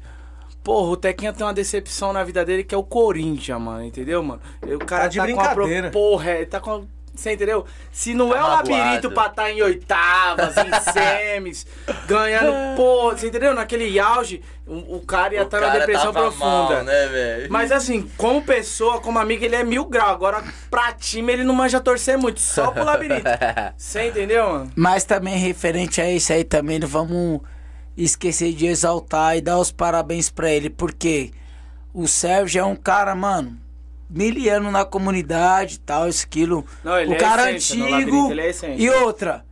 Porra, 0.68 0.90
o 0.92 0.98
Tequinha 0.98 1.32
tem 1.32 1.48
uma 1.48 1.54
decepção 1.54 2.12
na 2.12 2.26
vida 2.26 2.44
dele 2.44 2.62
que 2.62 2.76
é 2.76 2.78
o 2.78 2.84
Corinthians, 2.84 3.58
mano, 3.62 3.86
entendeu, 3.86 4.22
mano? 4.22 4.42
O 4.62 4.80
cara 4.80 5.04
Tá 5.04 5.08
de 5.08 5.18
tá 5.18 5.26
com 5.26 5.32
uma 5.32 5.44
brincadeira. 5.56 5.90
pro- 5.90 6.00
Porra, 6.02 6.32
ele 6.32 6.46
tá 6.46 6.60
com... 6.60 6.86
Você 7.16 7.32
entendeu? 7.32 7.66
Se 7.90 8.14
não 8.14 8.30
Tá 8.32 8.38
é 8.38 8.44
o 8.44 8.48
labirinto 8.48 9.10
pra 9.12 9.26
estar 9.28 9.50
em 9.50 9.62
oitavas, 9.64 10.56
em 10.58 10.70
semis, 10.92 11.66
ganhando, 12.06 12.52
pô, 12.76 13.12
você 13.12 13.28
entendeu? 13.30 13.56
Naquele 13.56 13.98
auge, 13.98 14.44
o, 14.68 14.98
o 14.98 15.02
cara 15.02 15.34
ia 15.36 15.42
estar 15.44 15.60
na 15.62 15.68
cara 15.68 15.80
depressão 15.80 16.12
tava 16.14 16.26
profunda. 16.28 16.46
mal, 16.76 16.84
né, 16.84 17.08
velho? 17.08 17.48
Mas 17.50 17.72
assim, 17.72 18.08
como 18.18 18.44
pessoa, 18.44 19.00
como 19.00 19.18
amigo, 19.18 19.44
ele 19.44 19.56
é 19.56 19.64
mil 19.64 19.86
graus. 19.86 20.12
Agora, 20.12 20.44
pra 20.70 20.92
time, 20.92 21.34
ele 21.34 21.44
não 21.44 21.56
manja 21.56 21.80
torcer 21.80 22.18
muito, 22.20 22.40
só 22.40 22.70
pro 22.72 22.84
labirinto. 22.84 23.24
Você 23.76 24.10
entendeu, 24.10 24.48
mano? 24.50 24.72
Mas 24.76 25.04
também 25.04 25.38
referente 25.38 26.00
a 26.00 26.12
isso 26.12 26.32
aí 26.34 26.44
também, 26.44 26.78
não 26.78 26.88
vamos 26.88 27.40
esquecer 27.98 28.54
de 28.54 28.68
exaltar 28.68 29.36
e 29.38 29.42
dar 29.42 29.58
os 29.60 29.72
parabéns 29.72 30.30
pra 30.30 30.52
ele, 30.52 30.70
porque 30.70 31.32
o 31.94 32.08
Sérgio 32.08 32.60
é 32.62 32.64
um 32.66 32.76
cara, 32.76 33.16
mano, 33.16 33.58
miliano 34.10 34.70
na 34.72 34.86
comunidade 34.86 35.76
e 35.76 35.80
tal, 35.80 36.08
esquilo. 36.08 36.64
Não, 36.84 36.98
ele 37.00 37.12
o 37.12 37.14
é 37.16 37.18
cara 37.18 37.52
essência, 37.52 37.84
antigo. 37.96 38.32
Ele 38.32 38.42
é 38.42 38.50
essência. 38.50 38.76
e 38.84 38.90
outra, 38.90 39.44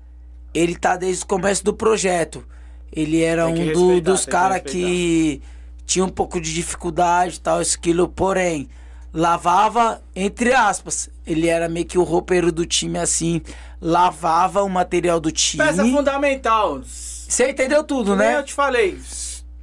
ele 0.53 0.75
tá 0.75 0.95
desde 0.95 1.23
o 1.23 1.27
começo 1.27 1.63
do 1.63 1.73
projeto. 1.73 2.45
Ele 2.91 3.21
era 3.21 3.47
um 3.47 3.73
do- 3.73 3.99
dos 3.99 4.21
tem 4.21 4.25
que 4.25 4.31
caras 4.31 4.61
que 4.61 5.41
tinha 5.85 6.05
um 6.05 6.09
pouco 6.09 6.39
de 6.39 6.53
dificuldade 6.53 7.35
e 7.35 7.39
tal, 7.39 7.61
esquilo, 7.61 8.07
porém, 8.07 8.69
lavava, 9.13 10.01
entre 10.15 10.53
aspas, 10.53 11.09
ele 11.25 11.47
era 11.47 11.67
meio 11.67 11.85
que 11.85 11.97
o 11.97 12.03
roupeiro 12.03 12.51
do 12.51 12.65
time 12.65 12.97
assim, 12.99 13.41
lavava 13.81 14.63
o 14.63 14.69
material 14.69 15.19
do 15.19 15.31
time. 15.31 15.63
Peça 15.63 15.83
fundamental. 15.83 16.81
Você 17.27 17.49
entendeu 17.49 17.83
tudo, 17.83 18.15
né? 18.15 18.37
eu 18.37 18.43
te 18.43 18.53
falei. 18.53 18.99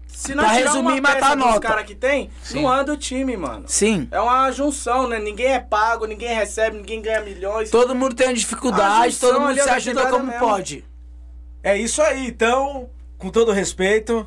Se 0.06 0.34
não 0.36 0.44
Pra 0.44 0.54
tirar 0.54 0.70
resumir, 0.70 0.92
uma 0.92 1.00
matar 1.00 1.14
peça 1.14 1.26
a 1.32 1.34
dos 1.34 1.44
nota. 1.46 1.60
caras 1.60 1.84
que 1.84 1.94
tem, 1.96 2.30
não 2.52 2.68
anda 2.68 2.92
o 2.92 2.96
time, 2.96 3.36
mano. 3.36 3.64
Sim. 3.66 4.06
É 4.10 4.20
uma 4.20 4.50
junção, 4.52 5.08
né? 5.08 5.18
Ninguém 5.18 5.48
é 5.52 5.58
pago, 5.58 6.06
ninguém 6.06 6.32
recebe, 6.32 6.76
ninguém 6.76 7.02
ganha 7.02 7.20
milhões. 7.22 7.70
Todo 7.70 7.92
mundo 7.94 8.14
tem 8.14 8.32
dificuldade, 8.32 9.18
todo 9.18 9.40
mundo 9.40 9.58
é 9.58 9.62
se 9.62 9.66
da 9.68 9.74
ajuda 9.74 10.06
como 10.06 10.26
mesmo. 10.26 10.38
pode. 10.38 10.84
É 11.60 11.76
isso 11.76 12.00
aí, 12.02 12.28
então, 12.28 12.88
com 13.18 13.30
todo 13.30 13.50
respeito, 13.50 14.24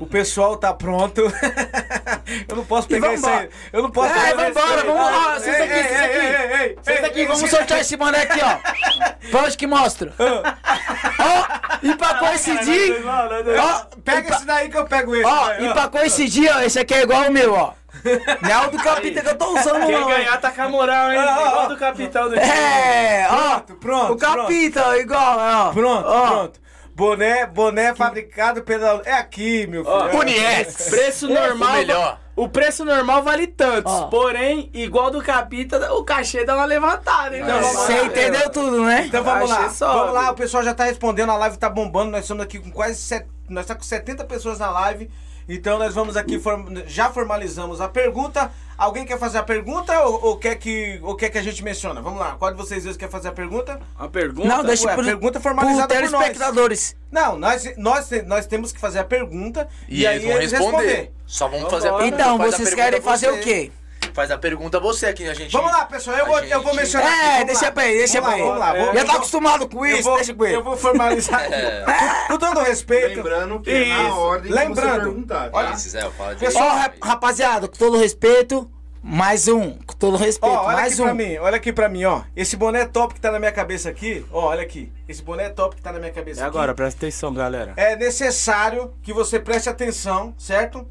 o 0.00 0.06
pessoal 0.06 0.56
tá 0.56 0.72
pronto. 0.72 1.20
eu 2.48 2.56
não 2.56 2.64
posso 2.64 2.88
pegar 2.88 3.14
isso 3.14 3.26
aí. 3.28 3.48
Eu 3.72 3.82
não 3.82 3.90
posso 3.90 4.12
É, 4.14 4.30
pegar 4.30 4.50
vambora, 4.50 4.84
vamos 4.84 5.04
lá, 5.04 5.34
Ei, 5.36 5.40
senta 5.40 5.64
aqui, 5.64 5.72
ei, 5.74 5.82
senta 5.82 6.04
aqui. 6.04 6.16
ei, 6.16 6.26
ei, 6.26 6.60
ei, 6.62 6.78
Senta 6.82 7.06
aqui, 7.06 7.20
ei, 7.20 7.26
vamos 7.26 7.42
ei, 7.42 7.48
sortear 7.48 7.80
esse 7.80 7.96
boné 7.96 8.22
aqui, 8.22 8.40
ó. 8.42 9.08
Pra 9.30 9.42
onde 9.42 9.56
que 9.56 9.66
mostra? 9.66 10.12
Ó, 10.18 11.78
e 11.82 11.94
pra 11.96 12.14
coincidir. 12.14 13.02
Ó, 13.06 13.96
Pega 14.02 14.34
esse 14.34 14.46
daí 14.46 14.68
que 14.70 14.76
eu 14.78 14.86
pego 14.86 15.14
esse. 15.14 15.24
Ó, 15.26 15.44
vai, 15.44 15.64
e 15.66 15.72
pra 15.72 15.88
coincidir, 15.88 16.50
ó, 16.56 16.60
esse 16.60 16.78
aqui 16.78 16.94
é 16.94 17.02
igual 17.02 17.22
o 17.28 17.30
meu, 17.32 17.52
ó. 17.52 17.72
Não 18.42 18.50
é 18.50 18.66
o 18.66 18.70
do 18.70 18.78
capita 18.78 19.20
que 19.20 19.28
eu 19.28 19.36
tô 19.36 19.58
usando, 19.58 19.86
Quem 19.86 19.98
não. 19.98 20.06
ganhar 20.08 20.36
tá 20.40 20.50
com 20.52 20.62
a 20.62 20.68
moral, 20.68 21.10
hein? 21.10 21.18
Ah, 21.18 21.22
ah, 21.36 21.40
Igual 21.48 21.60
ah. 21.60 21.66
do 21.66 21.76
capitão 21.76 22.28
do 22.28 22.34
time. 22.36 22.46
É, 22.46 23.26
ó. 23.30 23.60
Pronto, 23.60 23.74
pronto, 23.76 24.12
O 24.12 24.16
capita, 24.16 24.86
ó, 24.88 24.94
igual, 24.94 25.38
ó. 25.38 25.72
Pronto, 25.72 26.06
Ó. 26.08 26.26
pronto. 26.28 26.60
Boné, 26.98 27.46
boné 27.46 27.94
fabricado 27.94 28.64
pela. 28.64 29.00
É 29.04 29.12
aqui, 29.12 29.68
meu 29.68 29.84
filho. 29.84 30.18
Unies. 30.18 30.88
Preço 30.90 31.28
normal. 31.28 31.68
O 31.68 31.72
melhor. 31.74 32.20
O 32.34 32.48
preço 32.48 32.84
normal 32.84 33.22
vale 33.22 33.46
tantos. 33.46 33.92
Ó. 33.92 34.08
Porém, 34.08 34.68
igual 34.74 35.08
do 35.08 35.22
capita, 35.22 35.92
o 35.92 36.02
cachê 36.02 36.44
dá 36.44 36.56
uma 36.56 36.64
levantada, 36.64 37.36
hein? 37.36 37.44
Então, 37.44 37.62
Você 37.62 38.00
lá. 38.00 38.04
entendeu 38.04 38.50
tudo, 38.50 38.84
né? 38.84 39.04
Então 39.06 39.22
vamos 39.22 39.48
lá. 39.48 39.70
Só, 39.70 39.92
Vamos 39.92 40.14
lá, 40.14 40.30
o 40.32 40.34
pessoal 40.34 40.64
já 40.64 40.74
tá 40.74 40.86
respondendo, 40.86 41.30
a 41.30 41.36
live 41.36 41.56
tá 41.56 41.70
bombando. 41.70 42.10
Nós 42.10 42.22
estamos 42.24 42.42
aqui 42.42 42.58
com 42.58 42.72
quase. 42.72 42.96
Set... 42.96 43.24
Nós 43.48 43.64
tá 43.64 43.76
com 43.76 43.82
70 43.82 44.24
pessoas 44.24 44.58
na 44.58 44.68
live. 44.68 45.08
Então 45.48 45.78
nós 45.78 45.94
vamos 45.94 46.16
aqui, 46.16 46.38
form- 46.38 46.76
já 46.86 47.10
formalizamos 47.10 47.80
a 47.80 47.88
pergunta. 47.88 48.50
Alguém 48.76 49.04
quer 49.06 49.18
fazer 49.18 49.38
a 49.38 49.42
pergunta 49.42 49.98
ou, 50.02 50.22
ou 50.26 50.36
quer 50.36 50.54
que, 50.56 51.00
ou 51.02 51.16
quer 51.16 51.30
que 51.30 51.38
a 51.38 51.42
gente 51.42 51.64
menciona? 51.64 52.00
Vamos 52.00 52.20
lá, 52.20 52.36
qual 52.38 52.50
de 52.52 52.56
vocês 52.56 52.84
dois 52.84 52.96
quer 52.96 53.08
fazer 53.08 53.28
a 53.28 53.32
pergunta? 53.32 53.80
Uma 53.98 54.08
pergunta? 54.08 54.46
Não, 54.46 54.62
deixa 54.62 54.86
Ué, 54.86 54.94
pro, 54.94 55.04
pergunta 55.04 55.40
formalizada 55.40 55.88
pro 55.88 55.96
por 56.04 56.10
nós. 56.12 56.20
telespectadores. 56.26 56.96
Não, 57.10 57.36
nós, 57.38 57.76
nós, 57.76 58.08
nós 58.26 58.46
temos 58.46 58.70
que 58.70 58.78
fazer 58.78 58.98
a 59.00 59.04
pergunta 59.04 59.66
e, 59.88 60.02
E, 60.02 60.06
aí 60.06 60.16
eles 60.16 60.26
vão 60.28 60.36
eles 60.36 60.52
responder. 60.52 60.86
responder. 60.86 61.12
Só 61.26 61.44
vamos 61.48 61.58
Então 61.64 61.70
fazer 61.70 61.88
a 61.88 61.92
pergunta. 61.94 62.14
Então, 62.22 62.34
a 62.34 62.46
vocês 62.46 62.74
querem 62.74 63.00
fazer 63.00 63.30
você. 63.30 63.38
o 63.38 63.40
quê? 63.42 63.72
Faz 64.18 64.32
a 64.32 64.36
pergunta 64.38 64.80
você 64.80 65.06
aqui, 65.06 65.28
a 65.28 65.32
gente. 65.32 65.52
Vamos 65.52 65.70
lá, 65.70 65.84
pessoal, 65.84 66.16
eu 66.18 66.26
vou, 66.26 66.38
eu 66.40 66.60
vou 66.60 66.72
gente- 66.72 66.80
mencionar. 66.82 67.06
aqui, 67.08 67.20
É, 67.20 67.30
vamos 67.34 67.46
deixa 67.46 67.64
lá. 67.66 67.70
pra 67.72 67.86
ele, 67.86 67.98
deixa 67.98 68.20
Vamos 68.20 68.36
pra 68.36 68.36
lá, 68.36 68.38
ele. 68.40 68.48
Vamos 68.48 68.58
lá, 68.58 68.84
vou- 68.86 68.94
Já 68.94 69.04
tá 69.04 69.12
acostumado 69.14 69.68
com 69.68 69.86
isso, 69.86 70.02
vou, 70.02 70.16
deixa 70.16 70.34
com 70.34 70.44
ele. 70.44 70.56
Eu 70.56 70.64
vou 70.64 70.76
formalizar. 70.76 71.40
É. 71.54 71.84
Com, 72.26 72.36
todo 72.36 72.60
respeito. 72.60 73.16
Lembrando 73.18 73.60
que 73.60 73.70
é 73.70 73.84
na 73.86 74.02
Isso. 74.08 74.16
ordem 74.18 74.42
que 74.50 74.58
você 74.58 74.64
Lembrando. 74.64 75.00
perguntar, 75.04 75.50
tá? 75.50 75.56
Olha, 75.56 75.76
Se 75.76 75.84
quiser, 75.84 76.02
eu 76.02 76.10
falo 76.10 76.34
de 76.34 76.44
rap- 76.44 76.98
rapaziada, 77.00 77.68
com 77.68 77.76
todo 77.76 77.96
respeito, 77.96 78.68
mais 79.00 79.46
um. 79.46 79.70
Com 79.86 79.94
todo 79.94 80.16
respeito, 80.16 80.52
Ó, 80.52 80.64
olha 80.66 80.76
mais 80.76 80.92
aqui 80.94 81.02
um. 81.02 81.04
pra 81.04 81.14
mim, 81.14 81.36
olha 81.38 81.56
aqui 81.56 81.72
pra 81.72 81.88
mim, 81.88 82.04
ó. 82.04 82.22
Esse 82.34 82.56
boné 82.56 82.86
top 82.86 83.14
que 83.14 83.20
tá 83.20 83.30
na 83.30 83.38
minha 83.38 83.52
cabeça 83.52 83.88
aqui, 83.88 84.26
ó, 84.32 84.46
olha 84.48 84.62
aqui. 84.62 84.92
Esse 85.08 85.22
boné 85.22 85.48
top 85.48 85.76
que 85.76 85.82
tá 85.82 85.92
na 85.92 86.00
minha 86.00 86.10
cabeça 86.12 86.40
É 86.40 86.44
aqui. 86.44 86.50
agora, 86.56 86.74
presta 86.74 86.98
atenção, 87.06 87.32
galera. 87.32 87.72
É 87.76 87.94
necessário 87.94 88.92
que 89.00 89.12
você 89.12 89.38
preste 89.38 89.68
atenção, 89.68 90.34
certo? 90.36 90.84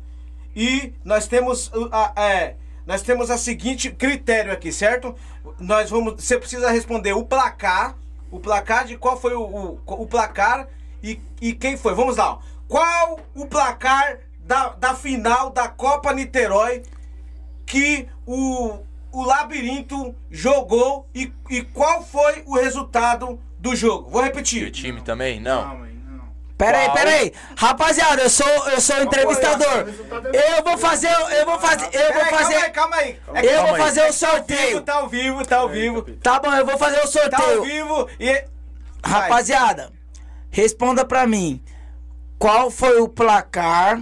E 0.55 0.93
nós 1.03 1.27
temos 1.27 1.67
uh, 1.67 1.89
a, 1.91 2.13
é, 2.15 2.55
nós 2.87 3.01
temos 3.03 3.29
a 3.29 3.37
seguinte 3.37 3.91
critério 3.91 4.51
aqui, 4.51 4.71
certo? 4.71 5.13
Nós 5.59 5.89
vamos, 5.89 6.23
você 6.23 6.39
precisa 6.39 6.71
responder 6.71 7.13
o 7.13 7.23
placar, 7.23 7.95
o 8.31 8.39
placar 8.39 8.85
de 8.85 8.97
qual 8.97 9.19
foi 9.19 9.35
o, 9.35 9.41
o, 9.43 9.79
o 9.85 10.07
placar 10.07 10.67
e, 11.03 11.19
e 11.41 11.53
quem 11.53 11.75
foi. 11.77 11.93
Vamos 11.93 12.15
lá. 12.17 12.33
ó. 12.35 12.39
Qual 12.67 13.19
o 13.35 13.45
placar 13.45 14.19
da, 14.39 14.69
da 14.69 14.95
final 14.95 15.49
da 15.49 15.67
Copa 15.67 16.13
Niterói 16.13 16.81
que 17.65 18.07
o, 18.25 18.77
o 19.11 19.23
Labirinto 19.23 20.15
jogou 20.31 21.07
e, 21.13 21.31
e 21.49 21.61
qual 21.63 22.01
foi 22.03 22.43
o 22.45 22.55
resultado 22.55 23.39
do 23.59 23.75
jogo? 23.75 24.09
Vou 24.09 24.21
E 24.21 24.23
o 24.23 24.25
repetir. 24.27 24.71
time 24.71 25.01
também? 25.01 25.39
Não. 25.41 25.77
Não. 25.77 25.86
Pera 26.57 26.77
aí, 26.79 26.85
Qual? 26.85 26.95
pera 26.97 27.09
aí. 27.11 27.33
Rapaziada, 27.55 28.21
eu 28.23 28.29
sou, 28.29 28.47
eu 28.69 28.81
sou 28.81 29.01
entrevistador. 29.03 29.85
Eu 30.33 30.63
vou 30.63 30.77
fazer, 30.77 31.09
eu 31.37 31.45
vou 31.45 31.59
fazer, 31.59 31.85
eu 31.85 32.13
vou 32.13 32.23
Peraí, 32.23 32.29
fazer. 32.33 32.71
Calma 32.71 32.95
aí, 32.95 33.13
calma 33.13 33.35
aí. 33.35 33.45
É 33.47 33.55
Eu 33.55 33.67
vou 33.67 33.77
fazer 33.77 34.01
o 34.09 34.13
Tá 34.13 34.27
ao 34.29 34.33
vivo, 34.33 34.47
sorteio. 34.47 34.81
tá 34.81 34.93
ao 34.95 35.07
vivo, 35.09 35.45
tá 35.45 35.57
ao 35.57 35.69
vivo. 35.69 36.01
Tá 36.23 36.39
bom, 36.39 36.51
eu 36.53 36.65
vou 36.65 36.77
fazer 36.77 36.95
o 36.97 37.01
Tá 37.01 37.37
ao 37.37 37.43
sorteio. 37.43 37.63
vivo 37.63 38.09
e. 38.19 38.43
Rapaziada, 39.05 39.91
responda 40.49 41.05
pra 41.05 41.27
mim. 41.27 41.63
Qual 42.39 42.71
foi 42.71 42.99
o 43.01 43.07
placar 43.07 44.01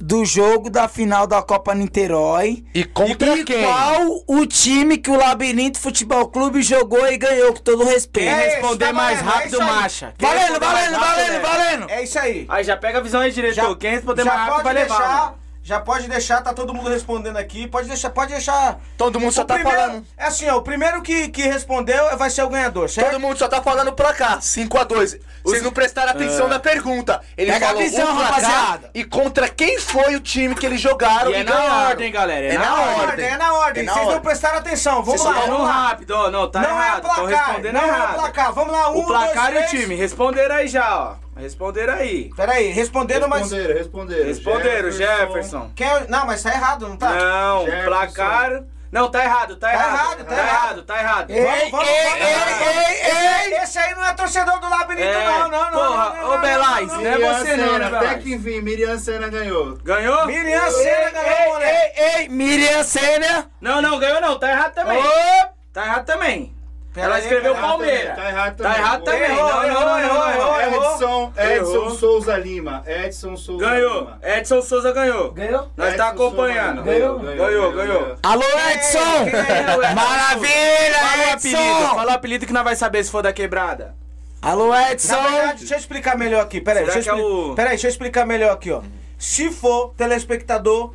do 0.00 0.24
jogo 0.24 0.68
da 0.68 0.88
final 0.88 1.26
da 1.26 1.42
Copa 1.42 1.74
Niterói? 1.74 2.64
E 2.74 2.84
contra 2.84 3.36
e 3.36 3.44
quem? 3.44 3.64
qual 3.64 4.22
o 4.26 4.46
time 4.46 4.98
que 4.98 5.10
o 5.10 5.16
Labirinto 5.16 5.78
Futebol 5.78 6.28
Clube 6.28 6.62
jogou 6.62 7.06
e 7.06 7.16
ganhou, 7.16 7.52
com 7.52 7.60
todo 7.60 7.84
respeito? 7.84 8.28
É 8.28 8.46
esse, 8.46 8.56
responder 8.56 8.86
tá 8.86 8.92
mais 8.92 9.18
é 9.18 9.22
rápido, 9.22 9.52
isso 9.54 9.62
aí. 9.62 9.66
macha. 9.68 10.14
Quem 10.18 10.28
Valendo, 10.28 10.42
responder 10.42 10.66
mais 10.66 10.90
valendo, 10.90 11.00
rápido, 11.00 11.16
valendo, 11.16 11.34
é. 11.34 11.40
valendo. 11.40 11.90
É 11.90 12.02
isso 12.02 12.18
aí. 12.18 12.46
Aí 12.48 12.64
já 12.64 12.76
pega 12.76 12.98
a 12.98 13.00
visão 13.00 13.20
aí, 13.20 13.30
diretor. 13.30 13.76
Quem 13.76 13.90
responder 13.90 14.24
mais 14.24 14.40
rápido 14.40 14.64
vai 14.64 14.74
levar. 14.74 15.43
Já 15.66 15.80
pode 15.80 16.06
deixar, 16.08 16.42
tá 16.42 16.52
todo 16.52 16.74
mundo 16.74 16.90
respondendo 16.90 17.38
aqui. 17.38 17.66
Pode 17.66 17.88
deixar, 17.88 18.10
pode 18.10 18.32
deixar. 18.32 18.78
Todo 18.98 19.18
mundo 19.18 19.32
só 19.32 19.40
O 19.40 19.44
tá 19.46 19.54
primeiro- 19.54 19.80
falando. 19.80 20.06
É 20.14 20.26
assim, 20.26 20.46
ó, 20.50 20.56
o 20.58 20.62
primeiro 20.62 21.00
que, 21.00 21.28
que 21.28 21.40
respondeu 21.40 22.14
vai 22.18 22.28
ser 22.28 22.42
o 22.42 22.50
ganhador, 22.50 22.90
certo? 22.90 23.12
Todo 23.12 23.20
mundo 23.20 23.38
só 23.38 23.48
tá 23.48 23.62
falando 23.62 23.88
o 23.88 23.92
placar, 23.94 24.40
5x2. 24.42 25.18
Vocês 25.42 25.62
não 25.62 25.72
prestaram 25.72 26.10
atenção 26.10 26.48
na 26.48 26.58
pergunta. 26.58 27.18
Ele 27.34 27.50
Pega 27.50 27.64
a 27.64 27.68
falou 27.70 27.82
visão, 27.82 28.12
o 28.12 28.16
placar 28.16 28.42
rapaziada. 28.42 28.90
e 28.92 29.04
contra 29.04 29.48
quem 29.48 29.78
foi 29.78 30.14
o 30.16 30.20
time 30.20 30.54
que 30.54 30.66
eles 30.66 30.80
jogaram 30.82 31.30
E 31.30 31.34
e, 31.34 31.36
é 31.36 31.44
na 31.44 31.52
ganharam. 31.52 31.88
ordem, 31.88 32.12
galera. 32.12 32.44
É, 32.46 32.48
É 32.54 32.58
na, 32.58 32.64
na 32.64 32.74
ordem. 32.82 33.00
ordem. 33.08 33.24
É 33.26 33.36
na 33.38 33.54
ordem. 33.54 33.82
É 33.82 33.86
na 33.86 33.92
Vocês 33.94 34.06
não 34.08 34.20
prestaram 34.20 34.58
atenção. 34.58 35.02
Vamos 35.02 35.22
Vocês 35.22 35.34
lá, 35.34 35.40
vamos 35.46 35.62
lá. 35.66 35.72
rápido, 35.72 36.10
ó. 36.10 36.30
Não, 36.30 36.50
tá 36.50 36.60
não 36.60 36.68
errado. 36.68 36.98
é 36.98 37.00
placar, 37.00 37.46
respondendo 37.46 37.72
não 37.74 37.86
errado. 37.86 38.10
é 38.10 38.18
placar. 38.18 38.52
Vamos 38.52 38.72
lá, 38.72 38.90
um, 38.90 38.98
O 38.98 39.06
placar 39.06 39.50
dois, 39.52 39.72
e 39.72 39.76
o 39.76 39.80
time. 39.80 39.94
Responderam 39.94 40.56
aí 40.56 40.68
já, 40.68 40.98
ó. 41.00 41.23
Responderam 41.36 41.94
aí. 41.94 42.30
Peraí, 42.36 42.68
responderam, 42.70 43.28
mas... 43.28 43.42
Responderam, 43.50 43.74
responderam. 43.78 44.24
Responderam, 44.26 44.90
Jefferson. 44.90 45.70
Quem 45.74 45.86
é- 45.86 46.06
Não, 46.08 46.26
mas 46.26 46.42
tá 46.42 46.50
errado, 46.50 46.88
não 46.88 46.96
tá? 46.96 47.10
Não, 47.10 47.64
Jefferson. 47.64 47.84
placar. 47.86 48.62
Não, 48.92 49.10
tá 49.10 49.24
errado, 49.24 49.56
tá, 49.56 49.66
Tá 49.66 49.72
errado. 49.74 49.90
errado, 49.90 50.18
tá 50.18 50.24
tá 50.24 50.36
errado. 50.40 50.50
errado, 50.54 50.82
tá 50.84 50.98
errado. 51.00 51.30
Ei, 51.30 51.42
Vamos, 51.44 51.70
vamos, 51.72 51.88
ei, 51.88 52.04
vamos, 52.04 52.26
ei, 52.26 52.34
vamos. 52.34 52.76
ei, 52.76 53.52
ei. 53.54 53.54
Esse 53.64 53.78
aí 53.80 53.94
não 53.96 54.04
é 54.04 54.14
torcedor 54.14 54.60
do 54.60 54.68
labirinto, 54.68 55.08
É, 55.08 55.24
não, 55.24 55.48
não, 55.50 55.64
não. 55.64 55.70
porra, 55.72 56.10
não, 56.10 56.16
não, 56.22 56.28
ô, 56.28 56.34
não, 56.34 56.40
Belais, 56.40 56.86
não, 56.92 57.00
né? 57.00 57.10
não. 57.10 57.18
Miriam 57.18 57.34
você 57.38 57.56
não, 57.56 57.72
Senna, 57.72 57.90
né, 57.90 57.96
até 57.98 58.14
que 58.18 58.34
enfim, 58.34 58.60
Miriam 58.60 58.96
Senna 58.98 59.28
ganhou. 59.28 59.76
Ganhou? 59.82 60.26
Miriam 60.26 60.70
Senna 60.70 61.10
ganhou, 61.10 61.58
né? 61.58 61.72
Ei, 61.96 62.04
ei, 62.20 62.28
Miriam 62.28 62.84
Senna. 62.84 63.50
Não, 63.60 63.82
não, 63.82 63.98
ganhou 63.98 64.20
não. 64.20 64.38
Tá 64.38 64.48
errado 64.52 64.74
também. 64.74 64.98
Ô, 64.98 65.10
Tá 65.72 65.84
errado 65.86 66.06
também. 66.06 66.54
Pera 66.94 67.06
Ela 67.08 67.18
escreveu. 67.18 67.54
Palmeiras. 67.56 68.14
Tá 68.14 68.28
errado 68.28 68.56
Tá 68.56 68.64
também. 68.64 68.78
errado 68.80 69.02
também. 69.04 69.22
Errou, 69.22 69.64
errou, 69.64 69.98
errou, 69.98 70.30
errou. 70.30 70.60
Edson, 70.60 71.32
Edson 71.36 71.74
Errou. 71.74 71.90
Souza 71.96 72.36
Lima. 72.38 72.82
Edson 72.86 73.36
Souza 73.36 73.66
Ganhou. 73.66 73.98
Lima. 74.00 74.18
Edson 74.22 74.62
Souza 74.62 74.92
ganhou. 74.92 75.32
Ganhou? 75.32 75.68
Nós 75.76 75.88
tá 75.88 75.88
Edson 75.88 75.96
Souza 75.96 76.04
acompanhando. 76.24 76.82
Ganhou, 76.84 77.18
Ganhou, 77.18 77.72
ganhou. 77.72 78.16
Alô, 78.22 78.44
Edson. 78.72 78.98
É, 79.68 79.76
ué? 79.76 79.94
Maravilha, 79.94 80.98
Fala 81.00 81.26
o 81.26 81.32
apelido, 81.32 81.94
fala 81.96 82.12
o 82.12 82.14
apelido 82.14 82.46
que 82.46 82.52
nós 82.52 82.64
vai 82.64 82.76
saber 82.76 83.02
se 83.02 83.10
for 83.10 83.22
da 83.22 83.32
quebrada. 83.32 83.94
Alô, 84.40 84.68
Na 84.68 84.92
Edson. 84.92 85.20
verdade, 85.20 85.58
deixa 85.60 85.74
eu 85.74 85.78
explicar 85.78 86.16
melhor 86.16 86.42
aqui. 86.42 86.60
Peraí, 86.60 86.84
deixa 86.84 87.10
eu, 87.10 87.16
é 87.16 87.18
expli- 87.18 87.22
o- 87.50 87.54
Peraí, 87.56 87.70
deixa 87.70 87.86
eu 87.88 87.90
explicar 87.90 88.24
melhor 88.24 88.52
aqui, 88.52 88.70
ó. 88.70 88.82
Se 89.18 89.50
for 89.50 89.92
telespectador 89.96 90.94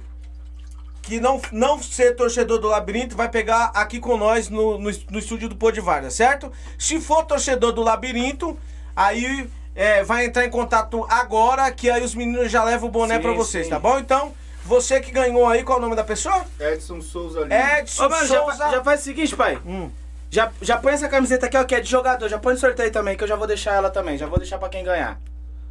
que 1.10 1.19
não, 1.19 1.41
não 1.52 1.81
ser 1.81 2.15
torcedor 2.15 2.60
do 2.60 2.68
Labirinto, 2.68 3.15
vai 3.18 3.27
pegar 3.27 3.72
aqui 3.73 3.99
com 3.99 4.15
nós 4.15 4.48
no, 4.48 4.77
no, 4.77 4.91
no 5.10 5.18
estúdio 5.19 5.49
do 5.49 5.56
Pô 5.56 5.72
de 5.72 5.81
Vargas, 5.81 6.14
certo? 6.14 6.52
Se 6.77 7.02
for 7.02 7.26
torcedor 7.26 7.72
do 7.72 7.81
Labirinto, 7.81 8.56
aí 8.95 9.49
é, 9.73 10.03
vai 10.03 10.26
entrar 10.26 10.45
em 10.45 10.52
contato 10.52 11.03
agora, 11.10 11.72
que 11.72 11.90
aí 11.90 12.03
os 12.03 12.14
meninos 12.14 12.52
já 12.52 12.64
levam 12.64 12.90
o 12.90 12.91
boné 12.91 13.18
pra 13.18 13.31
vocês, 13.31 13.65
sim. 13.65 13.72
tá 13.72 13.80
bom? 13.80 13.98
Então, 13.98 14.31
você 14.64 14.99
que 15.02 15.10
ganhou 15.11 15.48
aí, 15.48 15.64
qual 15.64 15.77
é 15.77 15.80
o 15.80 15.84
nome 15.84 15.95
da 15.95 16.03
pessoa? 16.03 16.45
Edson 16.60 17.02
Souza 17.02 17.40
Lima. 17.41 17.56
Edson 17.80 18.06
Ô, 18.06 18.10
mano, 18.10 18.27
já, 18.27 18.40
Souza. 18.40 18.57
fa- 18.65 18.72
já 18.72 18.84
faz 18.84 19.02
o 19.02 19.03
seguinte, 19.03 19.36
pai. 19.36 19.57
Hum. 19.65 19.90
Já, 20.30 20.52
já 20.61 20.77
põe 20.77 20.94
essa 20.94 21.10
camiseta 21.10 21.48
aqui, 21.48 21.57
ó, 21.57 21.64
que 21.64 21.73
é 21.73 21.80
de 21.80 21.90
jogador. 21.90 22.30
Já 22.30 22.38
põe 22.38 22.53
no 22.53 22.60
sorteio 22.60 22.91
também, 22.91 23.18
que 23.18 23.23
eu 23.23 23.27
já 23.27 23.36
vou 23.36 23.48
deixar 23.48 23.73
ela 23.73 23.90
também. 23.90 24.15
Já 24.15 24.27
vou 24.27 24.38
deixar 24.38 24.60
pra 24.60 24.69
quem 24.69 24.84
ganhar. 24.84 25.19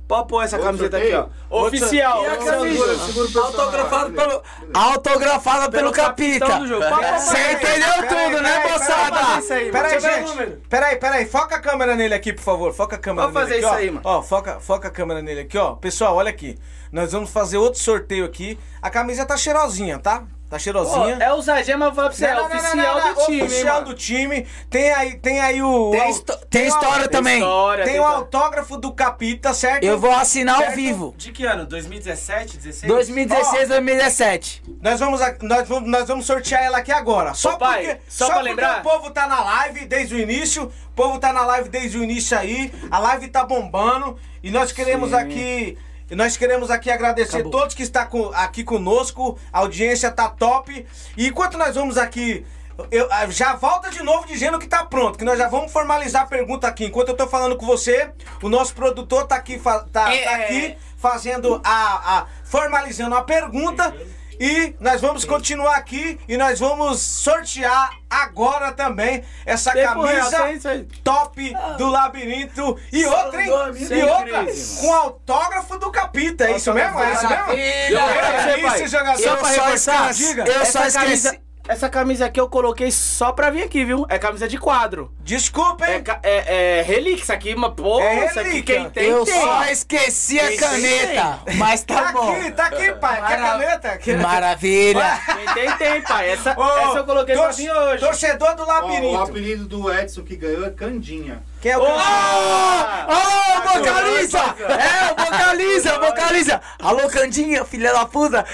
Pode 0.09 0.27
pôr 0.27 0.43
essa 0.43 0.57
Outro 0.57 0.71
camiseta 0.71 0.97
aqui, 0.97 1.13
ó. 1.13 1.67
Oficial. 1.67 2.23
Segura. 2.25 3.45
Autografado 3.45 4.13
pelo, 4.13 4.43
autografada 4.73 5.71
pelo 5.71 5.93
Capita. 5.93 6.47
Você 6.47 7.53
entendeu 7.53 8.09
tudo, 8.09 8.43
né, 8.43 8.63
Vamos 8.63 8.87
fazer 8.87 8.95
moçada? 8.95 9.71
Peraí, 9.71 9.99
o 9.99 10.01
gente. 10.01 10.47
Peraí, 10.71 10.97
peraí. 10.97 11.27
Foca 11.27 11.57
a 11.57 11.61
câmera 11.61 11.95
nele 11.95 12.15
aqui, 12.15 12.33
por 12.33 12.43
favor. 12.43 12.73
Foca 12.73 12.97
a 12.97 12.99
câmera 12.99 13.29
Vamos 13.29 13.49
nele 13.51 13.61
fazer 13.61 13.67
aqui, 13.67 13.67
isso 13.67 13.75
ó. 13.75 13.77
aí, 13.79 13.91
mano. 13.91 14.01
Ó, 14.03 14.23
foca, 14.23 14.61
foca 14.61 14.89
a 14.89 14.91
câmera 14.91 15.21
nele 15.21 15.41
aqui, 15.41 15.59
ó. 15.59 15.75
Pessoal, 15.75 16.17
olha 16.17 16.31
aqui. 16.31 16.59
Nós 16.91 17.13
vamos 17.13 17.29
fazer 17.29 17.59
outro 17.59 17.79
sorteio 17.79 18.25
aqui. 18.25 18.59
A 18.81 18.89
camisa 18.89 19.27
tá 19.27 19.37
cheirosinha, 19.37 19.99
tá? 19.99 20.25
Tá 20.49 20.57
Pô, 20.57 20.59
cheirosinha. 20.61 21.17
é 21.21 21.31
ousadia, 21.31 21.77
mas 21.77 21.89
eu 21.89 21.95
vou 21.95 21.97
falar 21.97 22.09
pra 22.09 22.17
você, 22.17 22.25
é 22.25 22.35
Não, 22.35 22.43
não, 22.43 22.49
não, 22.49 22.57
oficial 22.57 23.15
do 23.15 23.25
time, 23.27 23.43
Oficial 23.43 23.75
mano. 23.75 23.87
do 23.87 23.95
time. 23.95 24.47
Tem 24.71 24.93
aí, 24.95 25.19
tem 25.19 25.41
aí 25.41 25.63
o. 25.63 25.91
Tem, 25.91 26.11
o- 26.11 26.23
tem 26.49 26.63
o- 26.65 26.69
história 26.69 27.01
Tem 27.07 27.09
também. 27.11 27.39
história, 27.39 27.85
Tem 27.85 27.93
tem 27.93 28.01
o 28.01 28.05
história. 28.05 28.19
autógrafo 28.25 28.77
do 28.79 28.91
Capita, 28.93 29.53
certo? 29.53 29.85
Eu 29.85 29.99
vou 29.99 30.11
assinar 30.11 30.55
ao 30.55 30.63
Certo? 30.63 30.75
vivo. 30.77 31.15
De 31.19 31.33
que 31.33 31.45
ano? 31.45 31.67
2017, 31.67 32.57
16? 32.57 32.91
2016, 32.91 33.69
2017. 33.69 34.63
Nós 34.81 34.99
vamos, 34.99 35.21
nós, 35.43 35.69
vamos, 35.69 35.91
nós 35.91 36.09
vamos 36.09 36.25
sortear 36.25 36.63
ela 36.63 36.79
aqui 36.79 36.93
agora. 36.93 37.35
Só 37.35 37.55
Ô, 37.55 37.59
pai, 37.59 37.85
porque, 37.85 38.01
só 38.09 38.25
pra 38.27 38.37
porque 38.37 38.49
lembrar? 38.49 38.81
o 38.81 38.83
povo 38.83 39.11
tá 39.11 39.27
na 39.27 39.41
live 39.45 39.85
desde 39.85 40.15
o 40.15 40.19
início. 40.19 40.65
O 40.65 40.73
povo 40.97 41.19
tá 41.19 41.31
na 41.31 41.45
live 41.45 41.69
desde 41.69 41.99
o 41.99 42.03
início 42.03 42.39
aí. 42.39 42.73
A 42.91 42.99
live 42.99 43.29
tá 43.29 43.45
bombando. 43.45 44.19
E 44.43 44.51
nós 44.51 44.73
queremos 44.73 45.11
Sim. 45.11 45.17
aqui. 45.17 45.79
E 46.11 46.15
Nós 46.15 46.37
queremos 46.37 46.71
aqui 46.71 46.91
agradecer 46.91 47.37
Acabou. 47.37 47.53
todos 47.53 47.75
que 47.75 47.83
estão 47.83 48.07
com- 48.07 48.31
aqui 48.35 48.65
conosco. 48.65 49.39
A 49.53 49.59
audiência 49.61 50.11
tá 50.11 50.29
top. 50.29 50.87
E 51.17 51.27
enquanto 51.29 51.59
nós 51.59 51.75
vamos 51.75 51.99
aqui. 51.99 52.45
Eu, 52.93 53.09
ah, 53.11 53.27
já 53.29 53.57
volta 53.57 53.91
de 53.91 54.05
novo 54.05 54.25
dizendo 54.25 54.57
que 54.57 54.67
tá 54.69 54.85
pronto, 54.87 55.19
que 55.19 55.25
nós 55.25 55.37
já 55.37 55.49
vamos 55.49 55.73
formalizar 55.73 56.23
a 56.23 56.27
pergunta 56.27 56.69
aqui. 56.69 56.85
Enquanto 56.85 57.09
eu 57.09 57.17
tô 57.17 57.27
falando 57.27 57.57
com 57.57 57.67
você, 57.67 58.11
o 58.41 58.49
nosso 58.49 58.73
produtor 58.73 59.27
tá 59.27 59.35
aqui, 59.35 59.59
fa- 59.59 59.85
tá, 59.93 60.15
É. 60.15 60.23
tá 60.23 60.35
aqui 60.37 60.77
fazendo 60.97 61.61
a, 61.65 62.19
a- 62.21 62.27
formalizando 62.45 63.17
a 63.17 63.23
pergunta 63.23 63.93
e 64.39 64.75
nós 64.81 65.01
vamos 65.01 65.25
continuar 65.25 65.77
aqui 65.77 66.19
e 66.29 66.37
nós 66.37 66.59
vamos 66.61 67.01
sortear 67.01 67.91
agora 68.09 68.73
também 68.73 69.23
essa 69.45 69.73
Tempo 69.73 70.03
real, 70.03 70.31
camisa 70.31 70.61
sem 70.61 70.71
aí. 70.71 70.89
top 71.05 71.53
do 71.77 71.89
labirinto 71.89 72.79
e 72.93 73.05
outra, 73.05 73.43
hein? 73.43 73.53
E 73.77 73.87
sem 73.87 74.03
outra 74.05 74.45
crise, 74.45 74.81
com 74.81 74.93
autógrafo 74.93 75.79
do 75.79 75.91
capita, 75.91 76.45
é 76.45 76.57
isso 76.57 76.73
mesmo? 76.73 76.99
É 77.01 77.13
isso 77.13 77.29
mesmo? 77.29 77.53
É 77.53 78.81
isso, 78.83 78.89
jogador. 78.89 79.23
Só 79.23 79.37
pra 79.37 79.49
só 79.55 79.63
reforçar, 79.63 80.11
eu 80.47 80.67
só 80.67 80.83
essa 80.85 81.01
camisa, 81.01 81.29
esqueci. 81.29 81.48
Essa 81.69 81.89
camisa 81.89 82.27
aqui 82.27 82.41
eu 82.41 82.49
coloquei 82.49 82.91
só 82.91 83.31
pra 83.33 83.51
vir 83.51 83.63
aqui, 83.63 83.85
viu? 83.85 84.07
É 84.09 84.19
camisa 84.19 84.49
de 84.49 84.59
quadro. 84.59 85.13
Desculpa, 85.21 85.87
É, 85.87 85.97
hein? 85.97 86.03
ca- 86.03 86.19
é, 86.23 86.79
é 86.79 86.83
relíquia, 86.83 87.23
isso 87.23 87.33
aqui, 87.33 87.55
mas 87.55 87.73
pô, 87.75 88.01
É 88.01 88.27
isso 88.27 88.41
aqui 88.41 88.49
relíquia. 88.51 88.75
quem 88.81 88.91
tem, 88.91 89.05
Eu 89.05 89.25
tem. 89.25 89.41
só 89.41 89.65
esqueci 89.67 90.41
a 90.41 90.49
Quem 90.49 90.57
caneta. 90.57 91.39
Mas 91.57 91.83
Tá 91.83 92.03
tá 92.05 92.13
bom. 92.13 92.33
aqui, 92.33 92.51
tá 92.53 92.67
aqui, 92.67 92.93
pai. 92.95 93.17
Quer 93.27 93.39
Mara- 93.39 93.53
caneta? 93.59 93.99
Quer- 93.99 94.19
Maravilha. 94.19 95.21
Quem 95.27 95.55
tem, 95.55 95.77
tem, 95.77 96.03
pai. 96.03 96.31
Essa, 96.31 96.55
Ô, 96.59 96.65
essa 96.65 96.99
eu 96.99 97.05
coloquei 97.05 97.35
pra 97.35 97.45
tor- 97.45 97.53
vir 97.55 97.71
hoje. 97.71 98.05
Torcedor 98.05 98.55
do 98.57 98.63
Ó, 98.63 98.65
o 98.65 98.69
labirinto. 98.69 99.19
apelido 99.23 99.65
do 99.67 99.93
Edson 99.93 100.23
que 100.23 100.37
ganhou 100.37 100.67
é 100.67 100.71
Candinha. 100.71 101.43
Quem 101.61 101.73
é 101.73 101.79
o 101.79 101.83
Ô, 101.83 101.87
candidato? 101.87 103.11
Ô, 103.11 103.79
vocaliza! 103.79 104.39
É, 104.69 105.15
vocaliza, 105.25 105.99
vocaliza! 105.99 106.61
Alô, 106.81 107.09
Candinha, 107.09 107.65
filha 107.65 107.93
da 107.93 108.07
puta! 108.07 108.47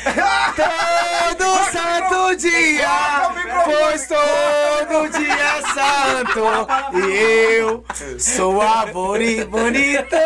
Todo 0.56 1.44
santo 1.70 2.36
dia, 2.36 2.88
pois 3.64 4.06
todo 4.06 5.08
dia 5.10 5.34
é 5.34 5.60
santo, 5.74 6.66
e 6.94 7.58
eu 7.58 7.84
sou 8.18 8.62
a 8.62 8.86
boni, 8.86 9.44
bonitorita! 9.44 10.24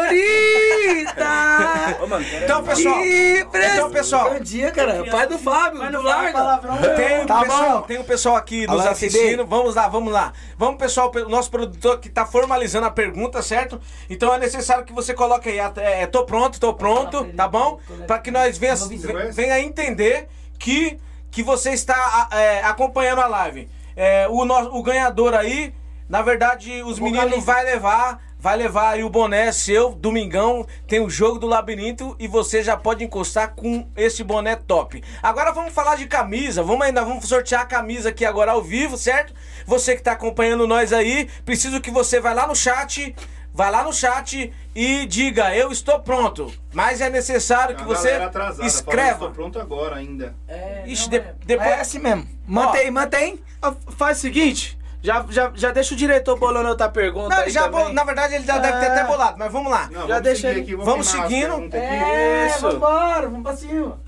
Então, 2.44 2.62
pessoal. 2.62 3.00
Então, 3.04 3.90
pessoal. 3.90 4.30
Candinha, 4.30 4.70
cara, 4.70 5.04
pai 5.10 5.26
do 5.26 5.38
Fábio, 5.38 5.90
do 5.90 6.02
palavrão, 6.02 6.78
Tem 6.96 7.26
Tá 7.26 7.40
pessoal, 7.40 7.82
tem 7.82 7.98
um 7.98 8.04
pessoal 8.04 8.36
aqui 8.36 8.68
nos 8.68 8.86
assistindo. 8.86 9.44
Vamos 9.44 9.74
lá, 9.74 9.88
vamos 9.88 10.12
lá. 10.12 10.32
Vamos, 10.56 10.78
pessoal, 10.78 11.10
o 11.12 11.28
nosso 11.28 11.50
produtor 11.50 11.98
que 11.98 12.08
tá 12.08 12.24
formalizando 12.24 12.67
a 12.86 12.90
pergunta, 12.90 13.42
certo? 13.42 13.80
Então 14.08 14.32
é 14.34 14.38
necessário 14.38 14.84
que 14.84 14.92
você 14.92 15.14
coloque 15.14 15.48
aí, 15.48 15.58
é, 15.76 16.06
tô 16.06 16.24
pronto, 16.24 16.58
tô 16.60 16.72
pronto, 16.74 17.24
tá 17.36 17.48
bom? 17.48 17.78
Para 18.06 18.18
que 18.18 18.30
nós 18.30 18.56
venha, 18.58 18.74
ve- 19.06 19.12
venha 19.34 19.60
entender 19.60 20.28
que, 20.58 20.98
que 21.30 21.42
você 21.42 21.70
está 21.70 22.28
é, 22.32 22.62
acompanhando 22.64 23.20
a 23.20 23.26
live. 23.26 23.68
É, 23.96 24.26
o, 24.28 24.44
no- 24.44 24.76
o 24.76 24.82
ganhador 24.82 25.34
aí, 25.34 25.74
na 26.08 26.22
verdade, 26.22 26.82
os 26.82 26.98
meninos 27.04 27.44
vai 27.44 27.64
levar. 27.64 28.27
Vai 28.40 28.56
levar 28.56 28.90
aí 28.90 29.02
o 29.02 29.10
boné 29.10 29.50
seu, 29.50 29.90
domingão, 29.94 30.64
tem 30.86 31.00
o 31.00 31.10
jogo 31.10 31.40
do 31.40 31.46
labirinto 31.48 32.14
e 32.20 32.28
você 32.28 32.62
já 32.62 32.76
pode 32.76 33.02
encostar 33.02 33.54
com 33.54 33.88
esse 33.96 34.22
boné 34.22 34.54
top. 34.54 35.02
Agora 35.20 35.50
vamos 35.52 35.72
falar 35.72 35.96
de 35.96 36.06
camisa, 36.06 36.62
vamos 36.62 36.86
ainda, 36.86 37.04
vamos 37.04 37.26
sortear 37.28 37.62
a 37.62 37.66
camisa 37.66 38.10
aqui 38.10 38.24
agora 38.24 38.52
ao 38.52 38.62
vivo, 38.62 38.96
certo? 38.96 39.34
Você 39.66 39.96
que 39.96 40.02
tá 40.02 40.12
acompanhando 40.12 40.68
nós 40.68 40.92
aí, 40.92 41.28
preciso 41.44 41.80
que 41.80 41.90
você 41.90 42.20
vá 42.20 42.32
lá 42.32 42.46
no 42.46 42.54
chat, 42.54 43.14
vai 43.52 43.72
lá 43.72 43.82
no 43.82 43.92
chat 43.92 44.52
e 44.72 45.06
diga, 45.06 45.52
eu 45.56 45.72
estou 45.72 45.98
pronto. 45.98 46.52
Mas 46.72 47.00
é 47.00 47.10
necessário 47.10 47.74
que 47.74 47.82
você 47.82 48.10
atrasada, 48.12 48.64
escreva. 48.64 49.10
Estou 49.10 49.30
pronto 49.32 49.58
agora 49.58 49.96
ainda. 49.96 50.32
É, 50.46 50.84
Ixi, 50.86 51.02
não, 51.04 51.10
de- 51.10 51.16
é- 51.16 51.34
depois- 51.44 51.68
É 51.70 51.80
assim 51.80 51.98
mesmo. 51.98 52.28
Mantém, 52.46 52.88
mantém. 52.90 53.40
Ah, 53.60 53.74
Faz 53.96 54.18
o 54.18 54.20
seguinte, 54.20 54.77
já, 55.02 55.24
já, 55.30 55.52
já 55.54 55.70
deixa 55.70 55.94
o 55.94 55.96
diretor 55.96 56.36
bolando 56.38 56.68
outra 56.68 56.88
pergunta 56.88 57.34
Não, 57.34 57.42
aí 57.44 57.50
já 57.50 57.68
também. 57.68 57.92
na 57.92 58.02
verdade 58.04 58.34
ele 58.34 58.44
já 58.44 58.58
deve 58.58 58.78
ter 58.80 58.86
É. 58.86 58.88
até 58.90 59.04
bolado, 59.04 59.36
mas 59.38 59.52
vamos 59.52 59.70
lá. 59.70 59.88
Não, 59.92 60.00
Já 60.02 60.06
vamos 60.06 60.22
deixa 60.22 60.40
seguir 60.40 60.52
ele- 60.52 60.60
aqui, 60.62 60.74
vamos 60.76 61.14
as 61.14 61.22
seguindo. 61.22 61.74
É, 61.76 62.46
Isso. 62.48 62.60
vambora, 62.62 63.28
vamos 63.28 63.42
pra 63.42 63.56
cima. 63.56 64.00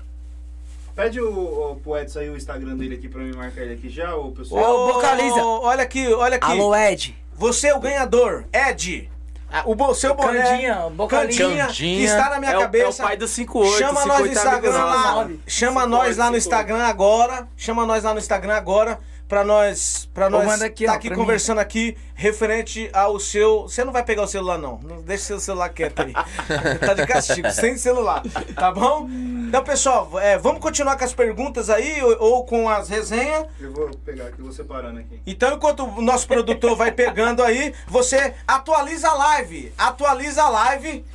Pede 0.95 1.21
o, 1.21 1.31
o 1.71 1.75
pro 1.77 1.97
Edson 1.97 2.19
aí 2.19 2.29
o 2.29 2.35
Instagram 2.35 2.75
dele 2.75 2.95
aqui 2.95 3.07
pra 3.07 3.21
mim 3.21 3.33
marcar 3.33 3.61
ele 3.61 3.75
aqui 3.75 3.89
já, 3.89 4.13
ô 4.15 4.27
É 4.29 4.37
pessoal. 4.37 4.93
vocaliza. 4.93 5.41
Ô, 5.43 5.61
Olha 5.63 5.83
aqui, 5.83 6.13
olha 6.13 6.35
aqui. 6.35 6.51
Alô, 6.51 6.75
Ed. 6.75 7.15
Você 7.33 7.69
é 7.69 7.75
o 7.75 7.79
ganhador, 7.79 8.43
Ed. 8.53 9.09
O 9.65 9.73
bo- 9.75 9.93
seu 9.93 10.13
boné. 10.13 10.41
Candinha, 10.41 10.81
Cantinha. 11.09 11.67
que 11.67 12.03
está 12.03 12.29
na 12.29 12.39
minha 12.39 12.51
é, 12.51 12.57
o, 12.57 12.59
é 12.59 12.63
cabeça. 12.63 13.03
o 13.03 13.05
pai 13.07 13.17
do 13.17 13.27
58. 13.27 13.77
Chama 13.79 14.05
nós 14.05 14.19
no 14.19 14.27
58 14.27 14.37
Instagram 14.37 14.83
lá. 14.85 15.29
Chama 15.47 15.85
nós 15.87 16.17
lá 16.17 16.25
no 16.31 16.35
58. 16.35 16.37
Instagram 16.37 16.83
agora. 16.85 17.47
Chama 17.57 17.85
nós 17.85 18.03
lá 18.03 18.13
no 18.13 18.19
Instagram 18.19 18.53
agora 18.55 18.99
pra 19.31 19.45
nós 19.45 20.09
para 20.13 20.29
nós 20.29 20.45
manda 20.45 20.65
aqui, 20.65 20.85
tá 20.85 20.91
ó, 20.91 20.95
aqui 20.95 21.09
conversando 21.09 21.59
aqui 21.59 21.95
referente 22.13 22.89
ao 22.91 23.17
seu. 23.17 23.61
Você 23.61 23.81
não 23.85 23.93
vai 23.93 24.03
pegar 24.03 24.23
o 24.23 24.27
celular 24.27 24.57
não. 24.57 24.77
Não 24.83 25.01
deixa 25.01 25.23
seu 25.23 25.39
celular 25.39 25.69
quieto 25.69 26.01
aí. 26.01 26.11
tá 26.85 26.93
de 26.93 27.07
castigo, 27.07 27.49
sem 27.49 27.77
celular. 27.77 28.23
Tá 28.53 28.73
bom? 28.73 29.07
Então, 29.47 29.63
pessoal, 29.63 30.19
é, 30.19 30.37
vamos 30.37 30.59
continuar 30.59 30.97
com 30.97 31.05
as 31.05 31.13
perguntas 31.13 31.69
aí 31.69 32.03
ou, 32.03 32.17
ou 32.19 32.45
com 32.45 32.67
as 32.67 32.89
resenhas. 32.89 33.45
Eu 33.57 33.71
vou 33.71 33.89
pegar 34.03 34.25
aqui, 34.25 34.41
vou 34.41 34.51
separando 34.51 34.99
aqui. 34.99 35.21
Então, 35.25 35.53
enquanto 35.53 35.85
o 35.85 36.01
nosso 36.01 36.27
produtor 36.27 36.75
vai 36.75 36.91
pegando 36.91 37.41
aí, 37.41 37.73
você 37.87 38.33
atualiza 38.45 39.07
a 39.07 39.13
live. 39.13 39.71
Atualiza 39.77 40.43
a 40.43 40.49
live 40.49 41.05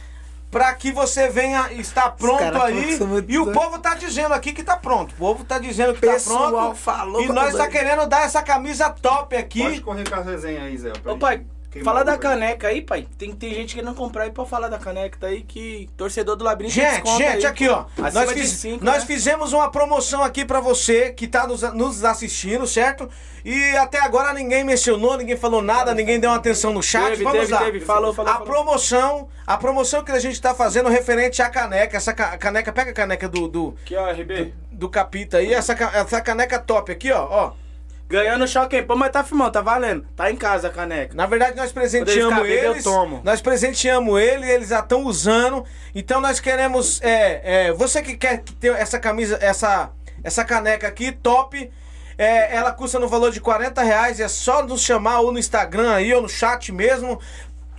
pra 0.50 0.74
que 0.74 0.92
você 0.92 1.28
venha 1.28 1.72
estar 1.72 2.10
pronto 2.12 2.42
aí. 2.62 2.98
E 3.28 3.38
o 3.38 3.52
povo 3.52 3.78
tá 3.78 3.94
dizendo 3.94 4.32
aqui 4.34 4.52
que 4.52 4.62
tá 4.62 4.76
pronto. 4.76 5.12
O 5.12 5.16
povo 5.16 5.44
tá 5.44 5.58
dizendo 5.58 5.94
que 5.94 6.00
Pessoal 6.00 6.44
tá 6.52 6.58
pronto. 6.58 6.76
falou 6.76 7.22
e 7.22 7.26
eu 7.26 7.32
nós 7.34 7.54
tá 7.54 7.68
querendo 7.68 8.06
dar 8.06 8.22
essa 8.24 8.42
camisa 8.42 8.90
top 8.90 9.34
Pode 9.34 9.36
aqui. 9.36 9.80
correr 9.80 10.08
com 10.08 10.14
as 10.14 10.26
resenhas 10.26 10.62
aí, 10.64 10.78
Zé. 10.78 10.92
Ô 11.04 11.16
pai, 11.18 11.44
fala 11.84 12.02
da 12.04 12.16
caneca 12.16 12.68
aí, 12.68 12.80
pai. 12.80 13.06
Tem, 13.18 13.32
tem 13.32 13.52
gente 13.54 13.74
que 13.74 13.82
não 13.82 13.94
comprar 13.94 14.24
aí 14.24 14.30
pra 14.30 14.44
falar 14.46 14.68
da 14.68 14.78
caneca 14.78 15.18
tá 15.20 15.26
aí 15.26 15.42
que 15.42 15.88
torcedor 15.96 16.34
do 16.36 16.44
labirinto 16.44 16.74
Gente, 16.74 17.08
gente, 17.18 17.22
aí, 17.24 17.46
aqui 17.46 17.66
pô. 17.68 17.74
ó. 17.74 17.84
Nós, 18.12 18.32
fiz- 18.32 18.50
cinco, 18.50 18.84
nós 18.84 19.00
né? 19.02 19.06
fizemos 19.06 19.52
uma 19.52 19.70
promoção 19.70 20.22
aqui 20.22 20.44
pra 20.44 20.60
você 20.60 21.12
que 21.12 21.26
tá 21.26 21.46
nos, 21.46 21.62
nos 21.74 22.04
assistindo, 22.04 22.66
certo? 22.66 23.08
E 23.44 23.76
até 23.76 24.00
agora 24.00 24.32
ninguém 24.32 24.64
mencionou, 24.64 25.16
ninguém 25.16 25.36
falou 25.36 25.62
nada, 25.62 25.94
ninguém 25.94 26.18
deu 26.18 26.30
uma 26.30 26.36
atenção 26.36 26.72
no 26.72 26.82
chat. 26.82 27.10
Teve, 27.10 27.24
Vamos 27.24 27.40
teve, 27.40 27.52
lá. 27.52 27.58
teve. 27.64 27.80
Falou, 27.80 28.12
falou, 28.12 28.30
A 28.32 28.38
falou. 28.38 28.46
promoção, 28.52 29.28
a 29.46 29.56
promoção 29.56 30.02
que 30.02 30.10
a 30.12 30.18
gente 30.18 30.40
tá 30.40 30.54
fazendo 30.54 30.88
referente 30.88 31.40
à 31.42 31.48
caneca, 31.48 31.96
essa 31.96 32.12
ca- 32.12 32.36
caneca, 32.38 32.72
pega 32.72 32.90
a 32.90 32.94
caneca 32.94 33.28
do, 33.28 33.46
do, 33.46 33.74
Aqui, 33.84 33.94
ó, 33.94 34.10
RB. 34.10 34.52
do 34.72 34.88
capita 34.88 35.36
aí, 35.38 35.52
essa, 35.54 35.72
essa 35.72 36.20
caneca 36.20 36.58
top 36.58 36.90
aqui, 36.90 37.12
ó, 37.12 37.26
ó. 37.30 37.65
Ganhando 38.08 38.44
o 38.44 38.48
choque, 38.48 38.80
pô, 38.82 38.94
mas 38.94 39.10
tá 39.10 39.24
filmando, 39.24 39.50
tá 39.50 39.60
valendo. 39.60 40.06
Tá 40.14 40.30
em 40.30 40.36
casa 40.36 40.68
a 40.68 40.70
caneca. 40.70 41.14
Na 41.14 41.26
verdade, 41.26 41.56
nós 41.56 41.72
presenteamos 41.72 42.38
eles 42.46 42.64
eles. 42.64 42.86
eu 42.86 42.92
tomo. 42.92 43.20
Nós 43.24 43.40
presenteamos 43.40 44.20
ele, 44.20 44.48
eles 44.48 44.68
já 44.68 44.78
estão 44.78 45.04
usando. 45.04 45.64
Então 45.94 46.20
nós 46.20 46.38
queremos. 46.38 47.00
É, 47.02 47.66
é, 47.66 47.72
você 47.72 48.00
que 48.00 48.16
quer 48.16 48.42
que 48.42 48.52
ter 48.52 48.72
essa 48.74 48.98
camisa, 49.00 49.38
essa, 49.40 49.90
essa 50.22 50.44
caneca 50.44 50.86
aqui, 50.86 51.10
top. 51.10 51.70
é, 52.16 52.54
ela 52.54 52.70
custa 52.72 53.00
no 53.00 53.08
valor 53.08 53.32
de 53.32 53.40
40 53.40 53.82
reais. 53.82 54.20
É 54.20 54.28
só 54.28 54.62
nos 54.64 54.82
chamar 54.82 55.20
ou 55.20 55.32
no 55.32 55.38
Instagram 55.38 55.92
aí, 55.92 56.14
ou 56.14 56.22
no 56.22 56.28
chat 56.28 56.70
mesmo. 56.70 57.20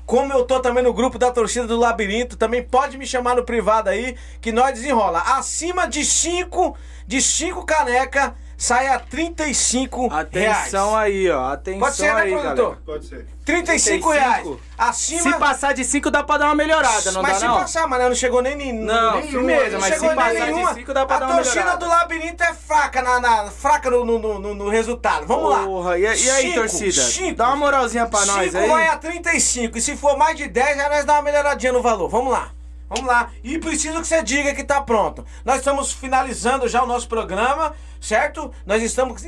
Como 0.06 0.34
eu 0.34 0.44
tô 0.44 0.60
também 0.60 0.84
no 0.84 0.94
grupo 0.94 1.18
da 1.18 1.32
torcida 1.32 1.68
do 1.68 1.78
Labirinto, 1.78 2.38
também 2.38 2.64
pode 2.64 2.98
me 2.98 3.06
chamar 3.06 3.36
no 3.36 3.44
privado 3.44 3.90
aí, 3.90 4.16
que 4.40 4.54
nós 4.54 4.74
desenrola. 4.74 5.20
Acima 5.20 5.86
de 5.86 6.04
5 6.06 6.78
de 7.08 7.22
cinco 7.22 7.66
caneca, 7.66 8.36
sai 8.58 8.88
a 8.88 9.00
35 9.00 10.10
Atenção 10.12 10.92
reais. 10.92 11.06
aí, 11.14 11.30
ó. 11.30 11.54
Atenção 11.54 11.80
Pode 11.80 11.96
ser, 11.96 12.14
né, 12.14 12.22
aí, 12.22 12.32
produtor? 12.32 12.56
galera. 12.56 12.82
Pode 12.86 13.06
ser. 13.06 13.28
35 13.46 14.10
35. 14.10 14.12
reais. 14.12 14.48
Acima. 14.78 15.22
Se 15.22 15.34
passar 15.40 15.74
de 15.74 15.86
5 15.86 16.12
dá 16.12 16.22
pra 16.22 16.38
dar 16.38 16.46
uma 16.48 16.56
melhorada, 16.56 17.12
não 17.14 17.22
mas 17.22 17.34
dá 17.34 17.40
se 17.40 17.46
não? 17.46 17.60
passar, 17.60 17.88
mas 17.88 18.02
não 18.04 18.14
chegou 18.16 18.42
nem 18.42 18.56
nenhum. 18.58 18.84
Não, 18.84 19.12
nenhuma, 19.22 19.32
firmeza, 19.32 19.70
não 19.72 19.80
mas 19.80 19.94
chegou 19.94 20.10
se 20.10 20.16
nem 20.16 20.16
passar 20.16 20.34
de 20.46 20.52
nenhuma. 20.52 20.74
cinco, 20.74 20.94
dá 20.94 21.06
pra 21.06 21.16
A 21.16 21.20
dar 21.20 21.26
uma 21.28 21.36
torcida 21.36 21.56
melhorada. 21.62 21.86
do 21.86 21.90
labirinto 21.90 22.44
é 22.44 22.54
fraca 22.54 23.02
na, 23.02 23.20
na- 23.22 23.46
fraca 23.52 23.90
no, 23.90 24.04
no, 24.04 24.20
no- 24.40 24.54
no 24.56 24.70
resultado. 24.70 25.26
Vamos 25.26 25.50
lá. 25.50 25.64
Porra, 25.64 25.98
e, 25.98 26.02
e 26.02 26.08
aí, 26.08 26.18
Cinco, 26.18 26.56
torcida? 26.56 27.02
cinco. 27.04 27.38
Dá 27.38 27.48
uma 27.48 27.56
moralzinha 27.56 28.06
pra 28.06 28.26
nós 28.26 28.52
Cinco 28.52 28.58
aí. 28.58 28.68
vai 28.70 28.88
a 28.90 28.98
35. 28.98 29.78
E 29.78 29.82
se 29.82 29.96
for 29.96 30.18
mais 30.18 30.36
de 30.36 30.48
10, 30.48 30.76
já 30.78 30.90
nós 30.90 31.06
dá 31.06 31.14
uma 31.14 31.22
melhoradinha 31.22 31.72
no 31.72 31.82
valor. 31.82 32.10
Vamos 32.10 32.34
lá. 32.34 32.52
Vamos 32.90 33.06
lá. 33.06 33.30
E 33.44 33.60
preciso 33.60 34.00
que 34.02 34.08
você 34.08 34.24
diga 34.24 34.54
que 34.56 34.64
tá 34.64 34.82
pronto. 34.82 35.26
Nós 35.44 35.58
estamos 35.58 35.92
finalizando 35.92 36.68
já 36.68 36.82
o 36.84 36.88
nosso 36.88 37.08
programa, 37.08 37.74
certo? 38.00 38.50
Nós 38.66 38.82
estamos, 38.82 39.22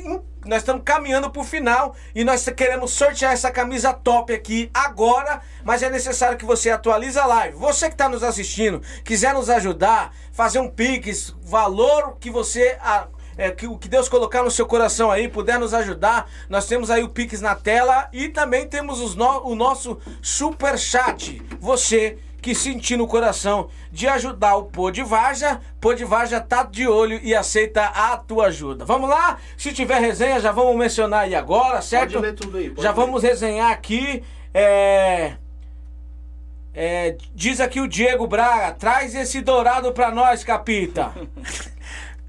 nós 0.46 0.58
estamos 0.58 0.82
caminhando 0.82 1.30
pro 1.30 1.44
final 1.44 1.94
e 2.14 2.24
nós 2.24 2.44
queremos 2.56 2.92
sortear 2.92 3.32
essa 3.32 3.50
camisa 3.50 3.92
top 3.92 4.32
aqui 4.32 4.70
agora, 4.72 5.42
mas 5.62 5.82
é 5.82 5.90
necessário 5.90 6.38
que 6.38 6.44
você 6.44 6.70
atualize 6.70 7.18
a 7.18 7.26
live. 7.26 7.56
Você 7.58 7.88
que 7.88 7.94
está 7.94 8.08
nos 8.08 8.22
assistindo, 8.22 8.80
quiser 9.04 9.34
nos 9.34 9.50
ajudar, 9.50 10.14
fazer 10.32 10.58
um 10.58 10.68
pix, 10.68 11.34
valor 11.42 12.16
que 12.18 12.30
você 12.30 12.78
a- 12.80 13.08
é, 13.36 13.50
que 13.50 13.66
o 13.66 13.76
que 13.78 13.88
Deus 13.88 14.08
colocar 14.08 14.42
no 14.42 14.50
seu 14.50 14.66
coração 14.66 15.10
aí, 15.10 15.28
puder 15.28 15.58
nos 15.58 15.72
ajudar, 15.72 16.28
nós 16.48 16.66
temos 16.66 16.90
aí 16.90 17.02
o 17.02 17.08
Pix 17.08 17.40
na 17.40 17.54
tela 17.54 18.08
e 18.12 18.28
também 18.28 18.66
temos 18.68 19.00
os 19.00 19.14
no- 19.14 19.46
o 19.46 19.54
nosso 19.54 19.98
super 20.20 20.78
chat. 20.78 21.40
Você 21.58 22.18
que 22.40 22.54
sentir 22.54 22.96
no 22.96 23.06
coração 23.06 23.68
de 23.92 24.06
ajudar 24.08 24.56
o 24.56 24.64
Pô 24.64 24.90
de 24.90 25.02
Varja, 25.02 25.60
Pô 25.80 25.94
de 25.94 26.04
Varja 26.04 26.40
tá 26.40 26.62
de 26.62 26.86
olho 26.86 27.20
e 27.22 27.34
aceita 27.34 27.84
a 27.84 28.16
tua 28.16 28.46
ajuda. 28.46 28.84
Vamos 28.84 29.08
lá? 29.08 29.38
Se 29.56 29.72
tiver 29.72 30.00
resenha, 30.00 30.40
já 30.40 30.52
vamos 30.52 30.76
mencionar 30.76 31.20
aí 31.20 31.34
agora, 31.34 31.80
certo? 31.82 32.18
ler 32.18 32.34
tudo 32.34 32.56
aí, 32.56 32.70
pode 32.70 32.82
já 32.82 32.90
ler. 32.90 32.96
vamos 32.96 33.22
resenhar 33.22 33.70
aqui. 33.70 34.22
É... 34.54 35.34
É, 36.72 37.16
diz 37.34 37.60
aqui 37.60 37.80
o 37.80 37.88
Diego 37.88 38.28
Braga, 38.28 38.72
traz 38.72 39.14
esse 39.14 39.40
dourado 39.40 39.92
pra 39.92 40.12
nós, 40.12 40.44
capita. 40.44 41.12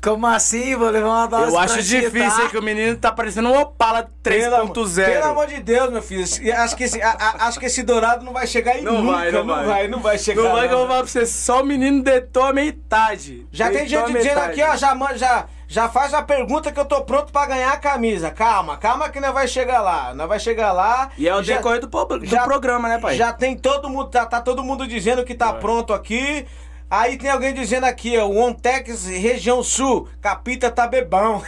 Como 0.04 0.26
assim? 0.26 0.76
Vou 0.76 0.90
levar 0.90 1.08
uma 1.10 1.28
dose 1.28 1.52
Eu 1.54 1.60
acho 1.60 1.84
difícil, 1.84 2.12
tá? 2.38 2.42
hein, 2.44 2.50
que 2.50 2.58
o 2.58 2.62
menino 2.64 2.98
tá 2.98 3.12
parecendo 3.12 3.50
um 3.50 3.60
Opala 3.62 4.10
Pelo 4.24 4.56
amor- 4.56 4.74
Pelo 4.74 4.86
3.0. 4.88 5.24
amor 5.24 5.46
de 5.48 5.60
Deus, 5.62 5.92
meu 5.92 6.02
filho. 6.02 6.24
Acho 6.58 6.76
que 6.76 6.86
esse, 6.86 7.00
a- 7.02 7.12
a- 7.20 7.48
acho 7.48 7.60
que 7.60 7.68
esse 7.68 7.84
dourado 7.84 8.26
não 8.26 8.34
vai 8.34 8.48
chegar 8.48 8.78
em 8.80 8.82
Não 8.82 9.02
nunca. 9.04 9.18
vai, 9.18 9.32
não 9.32 9.44
não 9.44 9.56
vai. 9.56 9.66
vai, 9.66 9.88
não 9.88 10.00
vai 10.00 10.18
chegar. 10.18 10.42
Não 10.42 10.52
vai 10.54 10.68
que 10.68 10.74
eu 10.74 10.78
vou 10.80 10.88
falar 10.88 11.00
pra 11.02 11.08
você, 11.08 11.26
só 11.28 11.62
o 11.62 11.66
menino 11.66 12.02
detou 12.02 12.44
a 12.46 12.52
metade. 12.52 13.46
Já 13.52 13.66
tem 13.70 13.86
Deitou 13.86 14.00
a 14.00 14.08
gente 14.08 14.18
dizendo 14.18 14.40
aqui, 14.40 14.64
ó, 14.64 14.76
já, 14.76 14.98
já, 15.16 15.46
já 15.68 15.88
faz 15.88 16.16
a 16.16 16.24
pergunta 16.24 16.72
que 16.72 16.80
eu 16.80 16.86
tô 16.86 17.02
pronto 17.02 17.32
pra 17.32 17.46
ganhar 17.46 17.72
a 17.72 17.78
camisa. 17.78 18.32
Calma, 18.32 18.78
calma 18.78 19.08
que 19.08 19.20
nós 19.20 19.32
vai 19.34 19.48
chegar 19.48 19.82
lá. 19.82 20.16
Nós 20.16 20.28
vai 20.28 20.40
chegar 20.40 20.72
lá. 20.72 21.12
E 21.16 21.28
é 21.28 21.36
o 21.36 21.44
Já- 21.44 21.58
decorrer 21.58 21.80
do, 21.80 21.88
do 21.88 22.26
já- 22.26 22.42
programa, 22.44 22.90
né, 22.90 22.98
pai? 22.98 23.16
Já 23.16 23.32
tem 23.32 23.56
todo 23.56 23.88
mundo, 23.88 24.10
tá, 24.10 24.26
tá 24.26 24.42
todo 24.42 24.64
mundo 24.64 24.88
dizendo 24.88 25.24
que 25.24 25.36
tá 25.36 25.54
pronto 25.54 25.94
aqui. 25.94 26.48
Aí 26.92 27.18
tem 27.18 27.30
alguém 27.30 27.54
dizendo 27.54 27.86
aqui, 27.86 28.18
ó, 28.18 28.26
o 28.28 28.38
Ontex 28.38 29.06
região 29.06 29.64
sul, 29.64 30.10
capita 30.22 30.70
tá 30.70 30.86
bebão. 30.86 31.42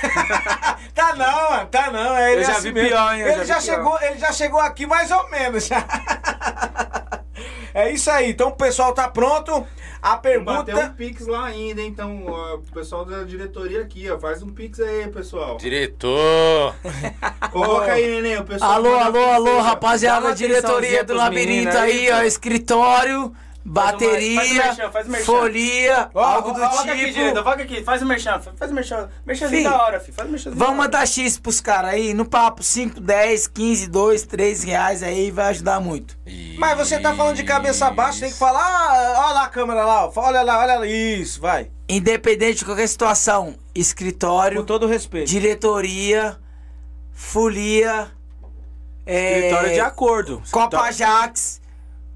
tá 0.96 1.14
não, 1.18 1.52
mano, 1.52 1.68
tá 1.70 1.92
não. 1.92 2.16
é 2.16 2.32
ele 2.32 2.42
Eu 2.44 2.46
já 2.46 2.52
assim 2.54 2.70
vi 2.70 2.74
mesmo. 2.76 2.88
pior, 2.88 3.14
hein, 3.14 3.22
Ele 3.24 3.44
já 3.44 3.44
já, 3.44 3.60
vi 3.60 3.66
pior. 3.66 3.76
chegou, 3.76 4.02
ele 4.04 4.20
já 4.20 4.32
chegou 4.32 4.60
aqui 4.62 4.88
mais 4.88 5.12
ou 5.12 5.30
menos. 5.30 5.70
é 7.76 7.92
isso 7.92 8.10
aí. 8.10 8.32
Então 8.32 8.48
o 8.48 8.56
pessoal 8.56 8.94
tá 8.94 9.10
pronto. 9.10 9.68
A 10.02 10.16
Bateu 10.16 10.42
um 10.42 10.46
pergunta 10.46 10.94
pix 10.98 11.28
lá 11.28 11.46
ainda, 11.46 11.82
hein? 11.82 11.88
então 11.88 12.24
ó, 12.28 12.56
o 12.56 12.62
pessoal 12.74 13.04
da 13.04 13.24
diretoria 13.24 13.82
aqui, 13.82 14.10
ó, 14.10 14.18
faz 14.18 14.42
um 14.42 14.50
pix 14.50 14.80
aí, 14.80 15.10
pessoal. 15.10 15.58
Diretor! 15.58 16.74
Coloca 17.52 17.92
aí, 17.92 18.08
neném, 18.08 18.38
o 18.38 18.46
pessoal. 18.46 18.72
Alô, 18.74 18.96
alô, 18.96 19.20
alô, 19.20 19.60
rapaziada, 19.60 20.34
diretoria 20.34 21.04
do 21.04 21.14
labirinto 21.14 21.78
aí, 21.78 22.10
aí, 22.10 22.12
ó, 22.12 22.24
escritório, 22.24 23.34
bateria, 23.66 24.36
faz 24.42 24.52
o 24.52 24.56
merchan, 24.56 24.92
faz 24.92 25.08
merchan. 25.08 25.26
folia, 25.26 26.10
Ó, 26.14 26.20
algo 26.24 26.52
do 26.52 26.60
Foca 26.60 26.92
aqui, 26.92 27.14
tipo. 27.14 27.36
foca 27.44 27.64
aqui, 27.64 27.84
faz 27.84 28.02
o 28.02 28.06
merchan, 28.06 28.42
faz 28.58 28.72
o 28.72 28.74
merchan. 28.74 29.10
Merchanzinho 29.26 29.64
da 29.64 29.82
hora, 29.84 30.00
filho, 30.00 30.14
faz 30.14 30.28
o 30.28 30.32
merchanzinho 30.32 30.60
Vamos 30.60 30.78
mandar 30.78 31.08
X 31.08 31.38
pros 31.38 31.62
caras 31.62 31.92
aí, 31.94 32.14
no 32.14 32.26
papo, 32.26 32.62
5, 32.62 33.00
10, 33.00 33.48
15, 33.48 33.88
2, 33.88 34.24
3 34.24 34.64
reais 34.64 35.02
aí, 35.02 35.32
vai 35.32 35.48
ajudar 35.48 35.80
muito. 35.80 36.18
Mas 36.58 36.78
você 36.78 37.00
tá 37.00 37.16
falando 37.16 37.36
de 37.36 37.44
cabeça 37.44 37.90
baixa, 37.90 38.20
tem 38.22 38.32
que 38.32 38.38
falar. 38.38 38.60
ah, 38.62 39.24
Olha 39.26 39.34
lá 39.34 39.44
a 39.46 39.50
câmera 39.50 39.86
lá, 39.86 40.10
olha 40.16 40.42
lá, 40.42 40.60
olha 40.60 40.80
lá. 40.80 40.86
Isso, 40.88 41.40
vai. 41.40 41.70
Independente 41.88 42.60
de 42.60 42.66
qualquer 42.66 42.88
situação, 42.88 43.54
Com 43.54 43.60
escritório, 43.76 44.64
todo 44.64 44.88
respeito. 44.88 45.28
diretoria, 45.30 46.38
folia, 47.14 48.10
é, 49.06 49.38
Escritório 49.40 49.74
de 49.74 49.80
acordo. 49.80 50.42
Copa 50.52 50.90
Escritório- 50.90 51.16
Ajax, 51.18 51.62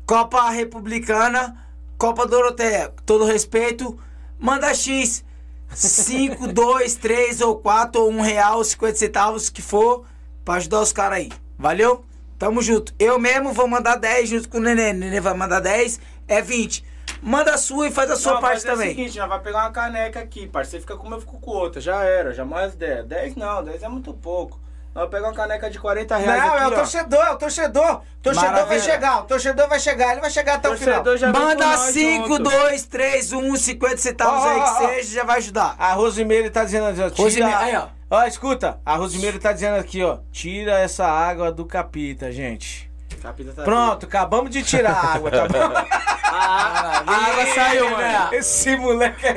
Copa 0.08 0.50
Republicana, 0.52 1.54
Copa 1.98 2.26
Doroteia. 2.26 2.94
Todo 3.06 3.26
respeito, 3.26 4.00
manda 4.40 4.74
X. 4.74 5.26
5, 5.74 6.48
2, 6.48 6.96
3 6.96 7.42
ou 7.42 7.58
4 7.58 8.02
ou 8.02 8.10
1 8.12 8.22
real, 8.22 8.64
50 8.64 8.96
centavos, 8.96 9.50
que 9.50 9.62
for, 9.62 10.06
pra 10.46 10.54
ajudar 10.56 10.80
os 10.80 10.94
caras 10.94 11.18
aí. 11.18 11.30
Valeu? 11.60 12.06
Tamo 12.40 12.62
junto. 12.62 12.94
Eu 12.98 13.20
mesmo 13.20 13.52
vou 13.52 13.68
mandar 13.68 13.98
10 13.98 14.30
junto 14.30 14.48
com 14.48 14.60
o 14.60 14.62
Nenê. 14.62 14.92
O 14.92 14.94
Nenê 14.94 15.20
vai 15.20 15.34
mandar 15.34 15.60
10, 15.60 16.00
é 16.26 16.42
20. 16.42 16.86
Manda 17.22 17.56
a 17.56 17.58
sua 17.58 17.90
e 17.90 17.92
faz 17.92 18.10
a 18.10 18.16
sua 18.16 18.36
Não, 18.36 18.42
parte 18.42 18.66
é 18.66 18.72
também. 18.72 18.88
o 18.88 18.92
seguinte, 18.92 19.20
nós 19.20 19.28
vai 19.28 19.42
pegar 19.42 19.66
uma 19.66 19.72
caneca 19.72 20.22
aqui, 20.22 20.48
parceiro. 20.48 20.84
Fica 20.84 20.96
com 20.96 21.06
uma, 21.06 21.18
eu 21.18 21.20
fico 21.20 21.38
com 21.38 21.52
outra. 21.52 21.82
Já 21.82 22.02
era, 22.06 22.34
já 22.34 22.46
mais 22.46 22.76
10. 22.76 23.06
10 23.08 23.36
não, 23.36 23.62
10 23.62 23.84
é 23.84 23.90
muito 23.90 24.14
pouco. 24.14 24.58
Vamos 24.98 25.12
pegar 25.12 25.28
uma 25.28 25.34
caneca 25.36 25.70
de 25.70 25.80
40 25.80 26.18
reais 26.18 26.42
Não, 26.42 26.54
aqui, 26.56 26.64
é 26.64 26.68
o 26.68 26.72
ó. 26.72 26.76
torcedor, 26.76 27.20
é 27.24 27.30
o 27.32 27.38
torcedor. 27.38 27.92
O 27.92 28.22
torcedor 28.24 28.50
vai 28.50 28.62
Maravilha. 28.64 28.82
chegar, 28.82 29.20
o 29.20 29.24
torcedor 29.26 29.70
vai 29.70 29.80
chegar, 29.80 30.12
ele 30.14 30.22
vai 30.22 30.30
chegar 30.32 30.56
até 30.56 30.70
o 30.70 30.76
final. 30.76 31.04
Torcedor 31.04 31.18
já 31.18 31.40
Manda 31.40 31.66
nós 31.68 31.80
5, 31.92 32.28
junto. 32.28 32.44
2, 32.50 32.84
3, 32.88 33.32
1, 33.34 33.56
50 33.58 33.98
centavos 33.98 34.44
Ó, 34.44 34.48
aí 34.50 34.56
que 34.56 34.70
ó. 34.70 34.90
seja, 34.90 35.16
já 35.18 35.24
vai 35.24 35.38
ajudar. 35.38 35.76
A 35.78 35.94
Rosimeire 35.94 36.50
tá 36.50 36.64
dizendo 36.64 36.88
assim, 36.88 37.04
ó. 37.04 37.10
Tira... 37.12 37.24
Rosimeire, 37.24 37.54
aí, 37.56 37.76
ó. 37.76 37.88
Ó, 38.10 38.24
escuta. 38.24 38.80
A 38.84 38.96
Rosimeire 38.96 39.38
tá 39.38 39.54
dizendo 39.54 39.76
aqui, 39.78 40.04
ó. 40.04 40.18
Tira 40.32 40.80
essa 40.80 41.06
água 41.06 41.52
do 41.52 41.64
capita, 41.64 42.32
gente. 42.32 42.87
Tá 43.22 43.34
Pronto, 43.64 44.06
acabamos 44.06 44.50
de 44.52 44.64
tirar 44.64 44.92
a 44.94 45.14
água, 45.16 45.32
tá 45.32 45.48
bom? 45.48 45.74
Ah, 46.40 47.04
a 47.08 47.16
água 47.32 47.46
saiu, 47.54 47.90
mano. 47.90 48.30
Esse 48.34 48.76
moleque 48.76 49.26
é 49.26 49.34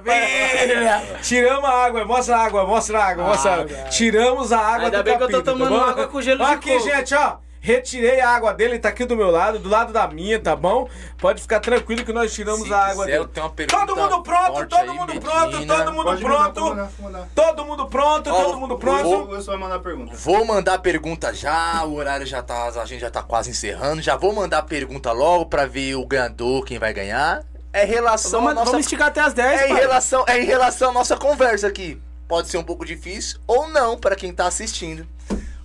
pai. 0.00 1.20
Tiramos 1.22 1.64
a 1.68 1.72
água, 1.84 2.04
mostra 2.04 2.36
a 2.36 2.44
água, 2.44 2.66
mostra 2.66 2.98
a 2.98 3.04
água, 3.08 3.24
mostra 3.24 3.50
a 3.50 3.54
água. 3.56 3.76
Tiramos 3.90 4.52
a 4.52 4.58
água 4.58 4.84
Ainda 4.86 4.98
do 4.98 5.04
bem 5.04 5.18
que 5.18 5.22
eu 5.24 5.30
tô 5.30 5.42
tá 5.42 5.52
tomando 5.52 5.70
bom? 5.70 5.80
água 5.84 6.06
com 6.06 6.22
gelo 6.22 6.44
de 6.44 6.52
Aqui, 6.52 6.70
coco. 6.70 6.84
gente, 6.84 7.14
ó. 7.14 7.43
Retirei 7.66 8.20
a 8.20 8.28
água 8.28 8.52
dele, 8.52 8.78
tá 8.78 8.90
aqui 8.90 9.06
do 9.06 9.16
meu 9.16 9.30
lado, 9.30 9.58
do 9.58 9.70
lado 9.70 9.90
da 9.90 10.06
minha, 10.06 10.38
tá 10.38 10.54
bom? 10.54 10.86
Pode 11.16 11.40
ficar 11.40 11.60
tranquilo 11.60 12.04
que 12.04 12.12
nós 12.12 12.30
tiramos 12.34 12.66
Se 12.68 12.74
a 12.74 12.76
água 12.76 13.06
quiser, 13.06 13.16
eu 13.16 13.22
dele. 13.22 13.32
tenho 13.32 13.46
uma 13.46 13.52
pergunta 13.54 13.86
Todo 13.86 13.96
mundo 13.96 14.22
pronto, 14.22 14.52
forte 14.52 14.68
todo 14.68 14.80
aí, 14.80 14.88
mundo 14.90 15.14
Medina. 15.14 15.30
pronto, 15.32 15.66
todo 15.66 15.92
mundo 15.94 16.04
Pode 16.04 16.22
pronto. 16.22 16.60
mandar, 16.60 16.90
mandar. 17.00 17.28
Todo 17.34 17.64
mundo 17.64 17.86
pronto, 17.86 18.30
Ó, 18.30 18.42
todo 18.44 18.60
mundo 18.60 18.76
pronto. 18.76 19.08
Wilson- 19.08 19.22
o 19.24 19.30
Wilson 19.30 19.50
vai 19.52 19.60
mandar 19.60 19.78
pergunta. 19.78 20.14
Vou 20.14 20.44
mandar 20.44 20.74
a 20.74 20.78
pergunta 20.78 21.32
já, 21.32 21.82
o 21.86 21.94
horário 21.94 22.26
já 22.26 22.42
tá, 22.42 22.66
a 22.68 22.84
gente 22.84 23.00
já 23.00 23.10
tá 23.10 23.22
quase 23.22 23.48
encerrando. 23.48 24.02
Já 24.02 24.14
vou 24.14 24.34
mandar 24.34 24.58
a 24.58 24.62
pergunta 24.62 25.10
logo 25.12 25.46
pra 25.46 25.64
ver 25.64 25.94
o 25.94 26.04
ganhador, 26.06 26.66
quem 26.66 26.78
vai 26.78 26.92
ganhar. 26.92 27.42
É 27.72 27.84
em 27.86 27.88
relação 27.88 28.40
Vamos, 28.42 28.56
nossa 28.56 28.70
vamos 28.72 28.84
esticar 28.84 29.08
até 29.08 29.22
as 29.22 29.32
10, 29.32 29.62
é 29.62 29.64
em 29.64 29.68
pai. 29.70 29.80
relação 29.80 30.22
é 30.28 30.38
em 30.38 30.44
relação 30.44 30.90
à 30.90 30.92
nossa 30.92 31.16
conversa 31.16 31.66
aqui. 31.66 31.98
Pode 32.28 32.48
ser 32.48 32.58
um 32.58 32.62
pouco 32.62 32.84
difícil 32.84 33.40
ou 33.46 33.68
não 33.70 33.96
pra 33.98 34.14
quem 34.14 34.34
tá 34.34 34.46
assistindo. 34.46 35.06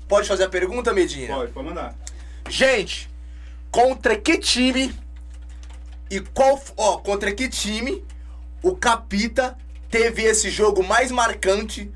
Pode 0.10 0.28
fazer 0.28 0.46
a 0.46 0.50
pergunta, 0.50 0.92
Medina? 0.92 1.36
Pode, 1.36 1.52
pode 1.52 1.68
mandar. 1.68 1.96
Gente, 2.50 3.08
contra 3.70 4.18
que 4.18 4.40
time 4.40 4.92
e 6.10 6.20
qual, 6.20 6.60
ó, 6.76 6.98
contra 6.98 7.32
que 7.32 7.48
time 7.48 8.04
o 8.64 8.76
Capita 8.76 9.56
teve 9.88 10.24
esse 10.24 10.50
jogo 10.50 10.84
mais 10.84 11.12
marcante 11.12 11.92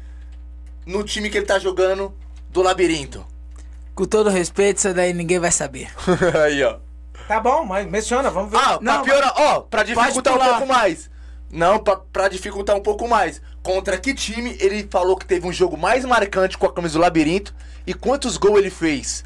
no 0.86 1.04
time 1.04 1.28
que 1.28 1.38
ele 1.38 1.48
tá 1.48 1.58
jogando 1.58 2.16
do 2.52 2.62
Labirinto? 2.62 3.26
Com 3.96 4.06
todo 4.06 4.30
respeito, 4.30 4.78
isso 4.78 4.94
daí 4.94 5.12
ninguém 5.12 5.40
vai 5.40 5.52
saber. 5.52 5.90
Aí, 6.46 6.64
ó. 6.64 6.78
Tá 7.28 7.40
bom, 7.40 7.64
mas 7.66 7.88
menciona, 7.90 8.30
vamos 8.30 8.52
ver. 8.52 8.58
Ah, 8.58 8.78
pra 8.78 8.82
Não, 8.82 9.02
piorar, 9.04 9.34
ó, 9.36 9.62
pra 9.62 9.82
dificultar 9.82 10.36
um 10.36 10.40
pouco 10.40 10.68
mais. 10.68 11.10
Não, 11.50 11.80
pra, 11.80 11.96
pra 11.96 12.28
dificultar 12.28 12.76
um 12.76 12.82
pouco 12.82 13.08
mais. 13.08 13.42
Contra 13.64 13.98
que 13.98 14.14
time 14.14 14.56
ele 14.60 14.86
falou 14.92 15.16
que 15.16 15.26
teve 15.26 15.48
um 15.48 15.54
jogo 15.54 15.78
mais 15.78 16.04
marcante 16.06 16.58
com 16.58 16.66
a 16.68 16.74
camisa 16.74 16.96
do 16.96 17.00
Labirinto 17.00 17.56
e 17.88 17.94
quantos 17.94 18.36
gols 18.38 18.60
ele 18.60 18.70
fez? 18.70 19.24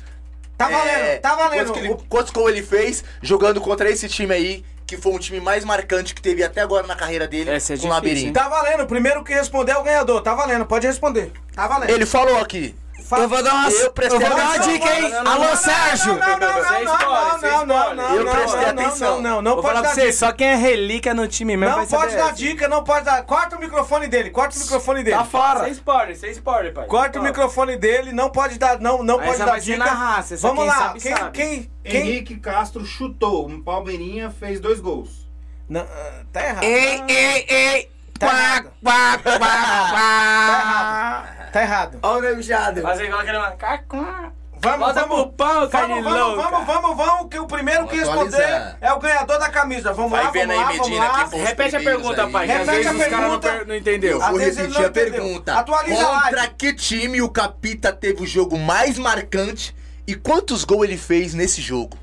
tá 0.58 0.70
valendo, 0.70 0.90
É, 0.90 1.18
tá 1.18 1.36
valendo. 1.36 1.66
Quantos, 1.68 1.84
ele- 1.84 1.98
quantos 2.10 2.32
gols 2.32 2.50
ele 2.52 2.64
fez 2.64 3.04
jogando 3.22 3.60
contra 3.62 3.90
esse 3.90 4.08
time 4.08 4.34
aí, 4.34 4.66
que 4.88 4.96
foi 4.98 5.12
um 5.12 5.20
time 5.20 5.40
mais 5.40 5.66
marcante 5.66 6.16
que 6.16 6.22
teve 6.22 6.44
até 6.44 6.62
agora 6.62 6.88
na 6.88 6.96
carreira 6.96 7.28
dele 7.28 7.50
Essa 7.50 7.74
é 7.74 7.78
com 7.78 7.86
o 7.88 7.90
Labirinto. 7.90 8.28
hein? 8.28 8.34
Tá 8.34 8.48
valendo, 8.48 8.84
o 8.84 8.88
primeiro 8.88 9.24
que 9.24 9.34
responder 9.34 9.74
é 9.74 9.78
o 9.78 9.84
ganhador, 9.84 10.22
tá 10.22 10.34
valendo, 10.34 10.66
pode 10.66 10.88
responder. 10.88 11.32
Tá 11.54 11.68
valendo. 11.68 11.90
Ele 11.90 12.06
falou 12.06 12.38
aqui. 12.40 12.76
Fa- 13.08 13.20
Eu 13.20 13.30
vou 13.30 13.42
dar 13.42 13.54
uma, 13.54 13.70
Eu 13.70 13.92
prestei 13.94 14.18
eu 14.18 14.22
vou 14.30 14.38
dar 14.38 14.46
uma 14.46 14.58
dica, 14.60 14.94
hein? 14.96 15.02
Não, 15.04 15.10
não, 15.10 15.24
não, 15.24 15.32
Alô, 15.32 15.44
não, 15.46 15.56
Sérgio! 15.56 16.16
Não, 16.18 16.28
não, 16.28 16.28
não, 16.28 16.40
não, 16.40 16.48
não, 16.48 16.54
spoiler, 16.94 17.32
não, 17.32 17.40
sem 17.40 17.50
não, 17.50 17.66
não, 17.66 17.78
spoiler. 17.78 17.96
não, 17.96 18.16
Eu 18.16 18.24
não, 18.26 18.32
prestei 18.34 18.62
não, 18.62 18.70
atenção. 18.70 19.16
Não, 19.16 19.22
não, 19.22 19.42
não 19.42 19.54
Vou 19.54 19.62
pode 19.64 19.76
falar 19.76 19.88
dar 19.88 19.96
dica. 19.96 20.12
só 20.14 20.32
quem 20.34 20.48
é 20.48 20.56
relíquia 20.56 21.14
no 21.14 21.26
time 21.28 21.56
mesmo 21.56 21.70
Não 21.72 21.78
vai 21.78 21.86
saber 21.88 22.04
pode 22.04 22.16
dar 22.18 22.24
essa. 22.26 22.34
dica, 22.34 22.68
não 22.68 22.84
pode 22.84 23.06
dar. 23.06 23.24
Corta 23.24 23.56
o 23.56 23.60
microfone 23.60 24.08
dele, 24.08 24.30
corta 24.30 24.58
o 24.58 24.60
microfone 24.60 25.04
dele. 25.04 25.16
Tá 25.18 25.24
fora. 25.24 25.64
Sem 25.64 25.72
spoiler, 25.72 26.18
sem 26.18 26.32
spoiler, 26.32 26.74
pai. 26.74 26.86
Corta 26.88 27.20
o 27.20 27.24
microfone 27.24 27.78
dele, 27.78 28.12
não 28.12 28.30
pode 28.30 28.60
dar, 28.60 28.80
não, 28.82 29.02
não 29.04 29.20
pode 29.20 29.38
dar 29.38 29.58
dica. 29.60 29.78
na 29.78 29.86
raça, 29.86 30.34
essa 30.34 30.46
Vamos 30.48 30.64
quem 30.64 30.68
lá, 30.74 30.78
sabe, 30.78 31.00
quem, 31.00 31.16
sabe. 31.16 31.32
quem, 31.32 31.72
quem? 31.86 32.02
Henrique 32.02 32.36
Castro 32.40 32.86
chutou. 32.86 33.48
Um 33.48 33.62
Palmeirinha 33.64 34.30
fez 34.32 34.60
dois 34.60 34.82
gols. 34.82 35.28
Não, 35.70 35.82
ah, 35.82 36.24
tá 36.34 36.44
errado. 36.46 36.64
Ei, 36.64 37.04
ei, 37.08 37.46
ei! 37.48 37.92
Tá 38.20 38.28
errado. 38.28 38.72
quá, 38.84 39.18
quá. 39.24 41.28
Tá 41.52 41.62
errado. 41.62 42.00
Ó 42.02 42.18
o 42.18 42.22
negociado. 42.22 42.82
Fazer 42.82 43.06
igual 43.06 43.22
aquele 43.22 43.40
mano. 43.40 43.58
Cacá. 43.58 44.32
Vamos, 44.60 44.88
Bota 44.88 45.02
vamos, 45.02 45.16
pro 45.18 45.34
pau, 45.34 45.70
vamos, 45.70 46.04
vamos, 46.04 46.36
vamos, 46.36 46.66
vamos, 46.66 46.98
vamos, 46.98 47.28
que 47.30 47.38
o 47.38 47.46
primeiro 47.46 47.82
Vamos 47.86 47.92
que 47.94 48.00
responder 48.00 48.44
atualizar. 48.44 48.78
é 48.82 48.92
o 48.92 49.00
ganhador 49.00 49.38
da 49.40 49.50
camisa. 49.50 49.94
Vamos 49.94 50.10
Vai 50.12 50.24
lá, 50.24 50.32
vamos 50.32 50.50
aí, 50.50 50.58
lá, 50.58 50.64
vamos 50.64 50.80
Medina, 50.80 51.06
lá. 51.08 51.14
quem 51.20 51.28
foi 51.30 51.40
os 51.42 51.46
Repete 51.48 51.76
a 51.76 51.80
pergunta, 51.80 52.24
aí. 52.26 52.32
pai. 52.32 52.46
que 52.48 52.52
às 52.54 52.60
Repete 52.60 52.76
vezes 52.76 52.88
a 52.88 52.92
os 52.92 52.98
caras 53.08 53.32
não, 53.32 53.40
pergunta. 53.40 53.66
não 53.66 53.76
entendeu. 53.76 54.20
Vou 54.20 54.38
repetir 54.38 54.70
não 54.70 54.78
a 54.78 54.88
entendeu. 54.88 55.12
pergunta. 55.12 55.54
Atualiza 55.60 56.06
Contra 56.06 56.48
que 56.48 56.74
time 56.74 57.22
o 57.22 57.30
Capita 57.30 57.94
teve 57.94 58.24
o 58.24 58.26
jogo 58.26 58.58
mais 58.58 58.98
marcante 58.98 59.76
e 60.08 60.16
quantos 60.16 60.64
gols 60.64 60.86
ele 60.86 60.98
fez 60.98 61.36
nesse 61.36 61.62
jogo? 61.62 61.96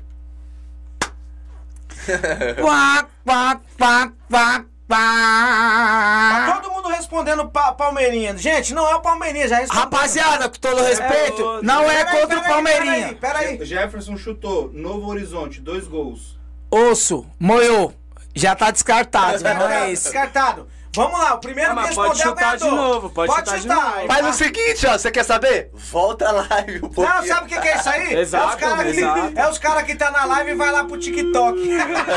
Quá, 2.61 3.05
quá, 3.25 3.59
quá, 3.77 4.65
quá, 4.87 6.45
Tá 6.47 6.59
todo 6.61 6.73
mundo 6.73 6.89
respondendo 6.89 7.47
pa 7.49 7.71
Palmeirinha. 7.71 8.37
Gente, 8.37 8.73
não 8.73 8.87
é 8.87 8.95
o 8.95 9.01
Palmeirinha, 9.01 9.47
já 9.47 9.57
respondeu. 9.57 9.83
Rapaziada, 9.83 10.49
com 10.49 10.55
todo 10.59 10.81
respeito, 10.83 11.43
outro. 11.43 11.65
não 11.65 11.89
é 11.89 12.05
contra 12.05 12.37
o 12.37 12.41
peraí, 12.41 12.47
Palmeirinha. 12.49 13.17
Peraí, 13.19 13.43
peraí. 13.57 13.65
Jefferson 13.65 14.17
chutou. 14.17 14.69
Novo 14.73 15.07
Horizonte, 15.09 15.59
dois 15.59 15.87
gols. 15.87 16.37
Osso, 16.69 17.25
moiou. 17.39 17.93
Já 18.33 18.53
tá 18.53 18.69
descartado, 18.69 19.41
não 19.43 19.69
é 19.69 19.91
esse. 19.91 20.03
Descartado. 20.05 20.67
Vamos 20.95 21.19
lá, 21.19 21.33
o 21.33 21.39
primeiro 21.39 21.71
Ah, 21.71 21.75
que 21.75 21.87
responder 21.87 22.07
pode 22.09 22.21
é 22.21 22.25
o 22.25 22.29
chutar 22.29 22.57
de 22.57 22.63
novo, 22.63 23.09
pode 23.09 23.33
chutar 23.35 23.59
de 23.59 23.67
novo. 23.67 24.07
Faz 24.07 24.27
o 24.27 24.33
seguinte, 24.33 24.87
ó, 24.87 24.97
você 24.97 25.11
quer 25.11 25.23
saber? 25.23 25.69
Volta 25.73 26.29
a 26.29 26.31
live 26.31 26.77
um 26.77 26.89
pouquinho. 26.89 27.15
Não, 27.15 27.27
sabe 27.27 27.45
o 27.45 27.47
que, 27.47 27.59
que 27.59 27.67
é 27.67 27.75
isso 27.75 27.89
aí? 27.89 28.15
Exato, 28.15 28.45
é 28.47 28.49
os 28.49 28.55
caras 28.55 28.95
que, 28.95 29.39
é 29.39 29.49
os 29.49 29.57
cara 29.57 29.83
que 29.83 29.95
tá 29.95 30.11
na 30.11 30.25
live 30.25 30.51
e 30.51 30.55
vai 30.55 30.71
lá 30.71 30.83
pro 30.83 30.97
TikTok. 30.97 31.59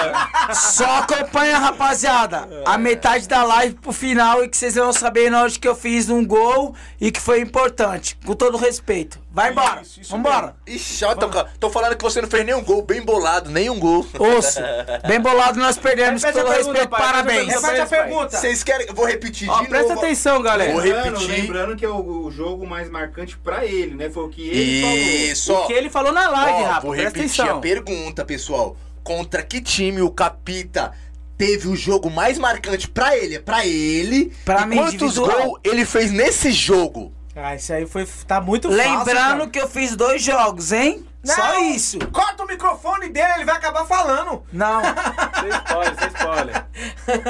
Só 0.55 0.99
acompanha, 0.99 1.59
rapaziada, 1.59 2.49
a 2.65 2.79
metade 2.79 3.29
da 3.29 3.43
live 3.45 3.75
pro 3.75 3.93
final 3.93 4.45
e 4.45 4.49
que 4.49 4.57
vocês 4.57 4.75
vão 4.75 4.93
saber 4.93 5.31
na 5.31 5.43
hora 5.43 5.51
que 5.51 5.67
eu 5.67 5.75
fiz 5.75 6.09
um 6.09 6.25
gol 6.25 6.75
e 7.01 7.11
que 7.11 7.21
foi 7.21 7.41
importante. 7.41 8.17
Com 8.25 8.35
todo 8.35 8.57
respeito. 8.57 9.19
Vai 9.39 9.53
embora. 9.53 9.83
Isso, 9.83 10.01
isso 10.01 10.11
Vambora. 10.11 10.57
Ixi, 10.67 11.05
ó, 11.05 11.15
tô, 11.15 11.29
tô 11.61 11.71
falando 11.71 11.97
que 11.97 12.03
você 12.03 12.21
não 12.21 12.29
fez 12.29 12.45
nenhum 12.45 12.61
gol, 12.61 12.83
bem 12.83 13.01
bolado, 13.01 13.49
nenhum 13.51 13.79
gol. 13.79 14.05
Osso. 14.19 14.59
Bem 15.07 15.21
bolado, 15.21 15.61
nós 15.61 15.79
perdemos. 15.79 16.25
Repete 16.25 16.43
todo 16.43 16.53
pergunta, 16.53 16.73
respeito, 16.73 16.91
pai, 16.91 17.01
parabéns. 17.01 17.47
Repete 17.55 17.81
a 17.81 17.87
pergunta. 17.87 18.37
Vocês 18.37 18.65
querem. 18.65 18.89
eu 18.89 18.95
Vou 18.95 19.07
repetir 19.07 19.49
Ó, 19.49 19.61
de 19.61 19.69
presta 19.69 19.95
novo. 19.95 20.05
atenção, 20.05 20.43
galera. 20.43 20.73
Vou 20.73 20.81
repetir. 20.81 21.29
lembrando 21.29 21.77
que 21.77 21.85
é 21.85 21.89
o, 21.89 22.25
o 22.27 22.31
jogo 22.33 22.67
mais 22.67 22.91
marcante 22.91 23.39
pra 23.39 23.65
ele, 23.65 23.95
né? 23.95 24.11
Foi 24.11 24.25
o 24.25 24.29
que 24.29 24.43
ele 24.49 25.31
Isso, 25.31 25.53
ó. 25.53 25.63
O 25.63 25.67
que 25.69 25.73
ele 25.73 25.89
falou 25.89 26.11
na 26.11 26.29
live, 26.29 26.53
Ó, 26.53 26.65
rapaz. 26.65 26.83
vou 26.83 26.93
Presta 26.95 27.19
repetir 27.19 27.41
atenção. 27.43 27.59
a 27.59 27.61
pergunta, 27.61 28.25
pessoal. 28.25 28.77
Contra 29.05 29.41
que 29.45 29.61
time 29.61 30.03
o 30.03 30.11
Capita 30.11 30.93
teve 31.37 31.69
o 31.69 31.77
jogo 31.77 32.11
mais 32.11 32.39
marcante 32.39 32.89
pra 32.89 33.17
ele? 33.17 33.37
É 33.37 33.39
pra 33.39 33.65
ele. 33.65 34.33
Pra 34.45 34.63
e 34.63 34.67
mim, 34.67 34.77
quantos 34.79 35.17
gols 35.17 35.61
ele 35.63 35.85
fez 35.85 36.11
nesse 36.11 36.51
jogo? 36.51 37.13
Ah, 37.41 37.55
isso 37.55 37.73
aí 37.73 37.87
foi, 37.87 38.07
tá 38.27 38.41
muito 38.41 38.69
fácil. 38.69 39.05
Lembrando 39.05 39.49
que 39.51 39.61
eu 39.61 39.69
fiz 39.69 39.95
dois 39.95 40.23
jogos, 40.23 40.73
hein? 40.73 41.07
Só 41.25 41.37
Não, 41.49 41.65
isso. 41.65 41.99
Corta 42.13 42.45
o 42.45 42.47
microfone 42.47 43.09
dele, 43.09 43.33
ele 43.37 43.45
vai 43.45 43.57
acabar 43.57 43.85
falando. 43.85 44.43
Não. 44.53 44.81
Sem 45.41 45.49
spoiler, 45.51 45.95
sem 45.99 46.09
spoiler. 46.09 46.65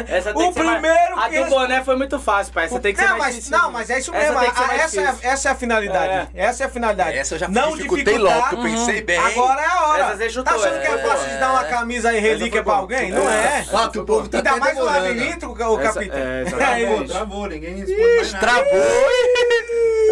Essa 0.09 0.31
O 0.31 0.35
que 0.35 0.52
ser 0.52 0.62
mais- 0.62 0.81
primeiro 0.81 1.19
A 1.19 1.28
que 1.28 1.43
do 1.44 1.51
boné 1.51 1.82
foi 1.82 1.97
muito 1.97 2.19
fácil, 2.19 2.52
pai. 2.52 2.66
Essa 2.66 2.78
tem 2.81 2.93
que 2.93 3.01
ser 3.01 3.06
não, 3.09 3.12
mais 3.19 3.24
mas, 3.24 3.35
difícil. 3.35 3.59
não, 3.59 3.70
mas 3.73 3.90
é 3.90 3.98
isso 3.98 4.15
Essa 4.15 4.32
mesmo. 4.32 4.40
tem 4.40 4.55
ser 4.55 4.62
Ah, 4.62 4.66
mais 4.66 4.81
essa, 4.82 5.01
é, 5.01 5.16
essa 5.31 5.48
é 5.48 5.52
a 5.52 5.55
finalidade. 5.55 6.28
Essa 6.35 6.62
é 6.62 6.66
a 6.66 6.70
finalidade. 6.70 7.16
Essa 7.19 7.35
eu 7.35 7.39
já 7.39 7.48
não 7.48 7.74
dificultei 7.77 8.19
logo, 8.19 8.48
que 8.48 8.55
eu 8.56 8.62
pensei 8.62 9.02
bem. 9.02 9.19
Agora 9.19 9.60
é 9.62 9.66
a 9.66 9.86
hora. 9.86 10.02
Essa 10.05 10.16
você 10.16 10.31
chutou, 10.31 10.44
tá 10.44 10.55
achando 10.55 10.77
é. 10.77 10.81
que 10.81 10.86
é 10.86 10.98
fácil 10.98 11.28
de 11.31 11.39
dar 11.39 11.51
uma 11.52 11.65
camisa 11.65 12.09
aí 12.10 12.20
relíquia 12.20 12.62
pra 12.62 12.74
alguém? 12.74 13.10
Não 13.10 13.28
é. 13.31 13.66
Ó, 13.73 13.89
que 13.89 13.98
o 13.98 14.05
povo 14.05 14.28
tá 14.28 14.39
Ainda 14.39 14.51
até 14.51 14.60
mais 14.60 14.78
o 14.78 14.85
labirinto, 14.85 15.47
o 15.51 15.81
Essa- 15.81 15.93
capitão. 15.94 16.19
é, 16.19 16.43
É, 16.43 16.44
Travou, 16.44 17.02
isso. 17.02 17.12
travou, 17.12 17.47
ninguém 17.48 17.74
responde 17.77 18.32
nada. 18.32 18.65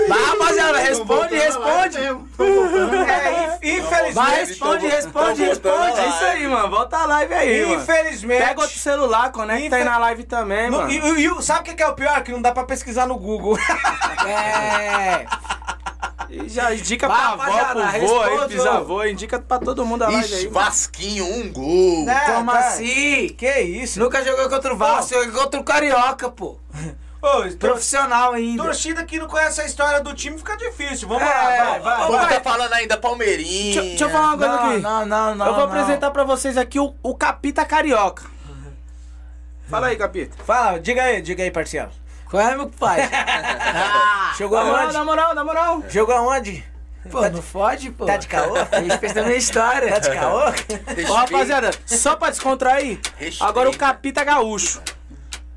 Vai, 0.08 0.22
rapaziada, 0.24 0.78
responde, 0.78 1.34
responde. 1.34 1.98
É, 3.06 3.44
inf- 3.44 3.65
infelizmente. 3.70 4.14
Vai, 4.14 4.36
responde, 4.44 4.86
responde, 4.86 5.44
responde. 5.44 6.00
É 6.00 6.08
isso 6.08 6.24
aí, 6.24 6.48
mano. 6.48 6.70
Volta 6.70 6.96
a 6.98 7.06
live 7.06 7.34
aí, 7.34 7.66
mano. 7.66 7.82
Infelizmente. 7.82 8.44
Pega 8.44 8.60
outro 8.60 8.78
celular, 8.78 9.32
conecta 9.32 9.76
aí 9.76 9.84
na 9.84 9.98
live 9.98 10.24
também, 10.24 10.70
No- 10.70 10.78
mano. 10.78 10.90
e, 10.90 10.98
e- 10.98 11.26
e 11.26 11.42
sabe 11.42 11.70
o 11.70 11.74
que 11.76 11.82
é 11.82 11.88
o 11.88 11.94
pior? 11.94 12.22
Que 12.22 12.32
não 12.32 12.42
dá 12.42 12.52
pra 12.52 12.64
pesquisar 12.64 13.06
no 13.06 13.16
Google. 13.18 13.56
É. 14.26 15.26
E 16.28 16.48
já 16.48 16.74
indica 16.74 17.06
Vai, 17.06 17.16
pra 17.16 17.28
avó, 17.28 17.42
rapaziada, 17.44 17.72
pro 17.98 18.08
vô 18.08 18.20
aí, 18.20 18.30
responde, 18.30 18.54
bisavô. 18.56 19.04
Indica 19.04 19.38
pra 19.38 19.58
todo 19.60 19.86
mundo 19.86 20.02
a 20.02 20.08
live 20.08 20.24
aí. 20.24 20.40
Ixi, 20.40 20.48
mano. 20.48 20.66
Vasquinho, 20.66 21.24
um 21.24 21.52
gol. 21.52 22.08
É, 22.10 22.20
Como 22.32 22.50
tá. 22.50 22.58
assim? 22.58 23.28
Que 23.38 23.60
isso? 23.60 24.00
Nunca 24.00 24.24
jogou 24.24 24.48
contra 24.48 24.74
o 24.74 24.76
Vasco, 24.76 25.14
jogou 25.14 25.42
contra 25.44 25.60
o 25.60 25.64
Carioca, 25.64 26.28
pô. 26.28 26.58
Ô, 27.22 27.56
Profissional 27.58 28.32
ainda. 28.34 28.62
torcida 28.62 29.04
que 29.04 29.18
não 29.18 29.26
conhece 29.26 29.60
a 29.60 29.64
história 29.64 30.00
do 30.00 30.14
time 30.14 30.36
fica 30.38 30.56
difícil. 30.56 31.08
Vamos 31.08 31.22
É, 31.22 31.26
lá, 31.26 31.42
vai, 31.70 31.80
vai. 31.80 31.94
O 31.94 32.06
povo 32.06 32.18
vai. 32.18 32.34
tá 32.34 32.40
falando 32.50 32.72
ainda 32.74 32.96
Palmeirinha. 32.96 33.74
Deixa, 33.74 33.80
deixa 33.82 34.04
eu 34.04 34.10
falar 34.10 34.28
uma 34.34 34.38
coisa 34.38 34.52
Não, 34.56 34.70
aqui. 34.70 34.80
não, 34.80 35.06
não, 35.06 35.34
não. 35.34 35.46
eu 35.46 35.54
vou 35.54 35.66
não. 35.66 35.72
apresentar 35.72 36.10
pra 36.10 36.24
vocês 36.24 36.56
aqui 36.56 36.78
o, 36.78 36.94
o 37.02 37.14
Capita 37.14 37.64
Carioca. 37.64 38.24
Fala 39.68 39.88
aí, 39.88 39.96
Capita. 39.96 40.36
Fala, 40.44 40.78
diga 40.78 41.02
aí, 41.02 41.20
diga 41.20 41.42
aí, 41.42 41.50
parceiro. 41.50 41.88
Qual 42.30 42.40
é, 42.42 42.54
meu 42.54 42.68
pai? 42.68 43.00
Jogou 44.38 44.58
Na 44.58 44.64
moral, 44.64 44.82
aonde? 44.82 44.94
na 44.94 45.04
moral, 45.04 45.34
na 45.34 45.44
moral. 45.44 45.82
Jogou 45.88 46.14
aonde? 46.14 46.64
Pô, 47.10 47.20
não 47.28 47.40
fode, 47.40 47.90
pô. 47.92 48.04
Tá 48.04 48.16
de 48.16 48.26
caô? 48.26 48.54
Respeita 48.84 49.20
a 49.20 49.24
minha 49.24 49.36
história. 49.36 49.92
Tá 49.92 49.98
de 50.00 50.10
caô? 50.10 50.40
Ô, 51.08 51.12
rapaziada, 51.14 51.70
só 51.86 52.16
pra 52.16 52.30
descontrair, 52.30 52.98
Respeita. 53.16 53.44
agora 53.44 53.70
o 53.70 53.76
Capita 53.76 54.24
Gaúcho. 54.24 54.82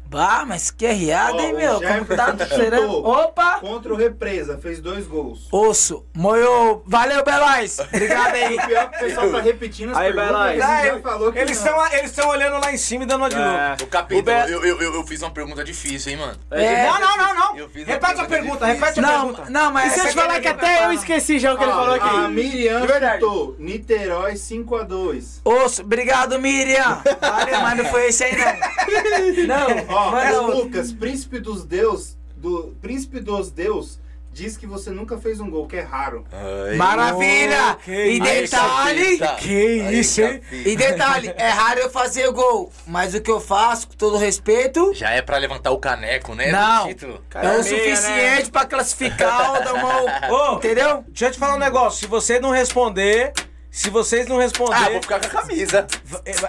Bah, 0.09 0.43
mas 0.47 0.71
que 0.71 0.87
riada, 0.87 1.39
hein, 1.39 1.53
meu? 1.53 1.75
Como 1.79 2.05
tá 2.17 2.35
cheirando? 2.49 3.05
Opa! 3.05 3.59
Contra 3.59 3.93
o 3.93 3.95
Represa, 3.95 4.57
fez 4.57 4.79
dois 4.81 5.05
gols. 5.05 5.47
Osso, 5.51 6.03
moio. 6.15 6.81
Valeu, 6.87 7.23
Belais. 7.23 7.77
Obrigado 7.79 8.33
aí. 8.33 8.57
O 8.59 8.67
pior 8.67 8.81
é 8.81 8.87
que 8.87 8.95
o 8.95 8.99
pessoal 9.07 9.31
tá 9.31 9.41
repetindo 9.41 9.91
as 9.91 9.97
Aí, 9.97 10.11
perguntas, 10.13 10.51
Belais. 10.51 10.85
ele- 10.87 11.01
falou 11.01 11.31
que 11.31 11.39
eles 11.39 11.63
não. 11.63 11.67
estão 11.83 11.97
eles 11.99 12.09
estão 12.09 12.29
olhando 12.29 12.59
lá 12.59 12.73
em 12.73 12.77
cima 12.77 13.03
e 13.03 13.07
dando 13.07 13.21
uma 13.21 13.29
de 13.29 13.35
louco. 13.35 13.83
O 13.83 13.87
capítulo, 13.87 14.19
O 14.19 14.23
Be- 14.23 14.51
eu, 14.51 14.65
eu, 14.65 14.81
eu, 14.81 14.93
eu 14.95 15.03
fiz 15.07 15.21
uma 15.21 15.29
pergunta 15.31 15.63
difícil, 15.63 16.11
hein, 16.11 16.17
mano? 16.17 16.39
É. 16.51 16.87
Não, 16.87 16.99
não, 16.99 17.17
não, 17.17 17.35
não. 17.35 17.49
Uma 17.53 17.69
Repete 17.85 18.21
a 18.21 18.25
pergunta 18.25 18.65
repete 18.65 18.99
a 18.99 19.01
Não, 19.01 19.27
pergunta. 19.33 19.49
não, 19.49 19.71
mas. 19.71 19.91
E 19.95 19.99
se 19.99 20.07
eu 20.07 20.09
te 20.11 20.15
falar 20.15 20.39
que 20.39 20.47
até 20.47 20.85
eu 20.85 20.93
esqueci 20.93 21.37
já 21.39 21.53
o 21.53 21.57
que 21.57 21.63
ele 21.63 21.71
falou 21.71 21.93
A 21.93 21.95
aqui? 21.95 22.31
Miriam 22.33 22.81
De 22.81 22.87
verdade. 22.87 23.21
chutou 23.21 23.55
Niterói 23.59 24.33
5x2. 24.33 25.41
Osso, 25.45 25.81
obrigado, 25.81 26.39
Miriam. 26.39 27.01
Valeu, 27.21 27.61
mas 27.61 27.77
não 27.77 27.85
foi 27.85 28.07
esse 28.07 28.23
aí, 28.23 28.35
não. 28.35 29.47
Não, 29.47 29.67
Ó, 29.99 30.11
o 30.11 30.43
outro. 30.45 30.63
Lucas, 30.63 30.91
príncipe 30.91 31.39
dos 31.39 31.63
deus, 31.63 32.17
do 32.35 32.75
príncipe 32.81 33.19
dos 33.19 33.51
deus, 33.51 33.99
diz 34.31 34.55
que 34.55 34.65
você 34.67 34.91
nunca 34.91 35.17
fez 35.17 35.39
um 35.39 35.49
gol, 35.49 35.67
que 35.67 35.75
é 35.75 35.81
raro. 35.81 36.23
Ai, 36.31 36.75
Maravilha! 36.77 37.77
que 37.83 37.91
E 37.91 38.19
detalhe. 38.19 39.19
Que 39.39 39.75
isso, 39.99 40.21
hein? 40.21 40.41
E 40.51 40.75
detalhe, 40.75 41.33
é 41.35 41.49
raro 41.49 41.79
eu 41.79 41.89
fazer 41.89 42.31
gol, 42.31 42.71
mas 42.87 43.13
o 43.13 43.21
que 43.21 43.29
eu 43.31 43.39
faço, 43.41 43.87
com 43.89 43.95
todo 43.95 44.17
respeito, 44.17 44.93
Já 44.93 45.09
é 45.11 45.21
pra 45.21 45.37
levantar 45.37 45.71
o 45.71 45.77
caneco, 45.77 46.33
né? 46.35 46.51
Não. 46.51 46.87
Título. 46.87 47.21
é 47.33 47.39
o 47.39 47.43
meia, 47.43 47.63
suficiente 47.63 48.51
pra 48.51 48.65
classificar 48.65 49.55
ou 49.55 49.63
dar 49.63 49.73
uma. 49.73 50.53
Ô, 50.53 50.55
Entendeu? 50.55 51.03
Deixa 51.07 51.25
eu 51.27 51.31
te 51.31 51.39
falar 51.39 51.55
um 51.55 51.59
negócio. 51.59 51.99
Se 51.99 52.07
você 52.07 52.39
não 52.39 52.51
responder, 52.51 53.33
se 53.69 53.89
vocês 53.89 54.27
não 54.27 54.37
Ah, 54.37 54.41
responder, 54.43 54.91
vou 54.91 55.01
ficar 55.01 55.19
com 55.19 55.27
a 55.27 55.41
camisa. 55.41 55.87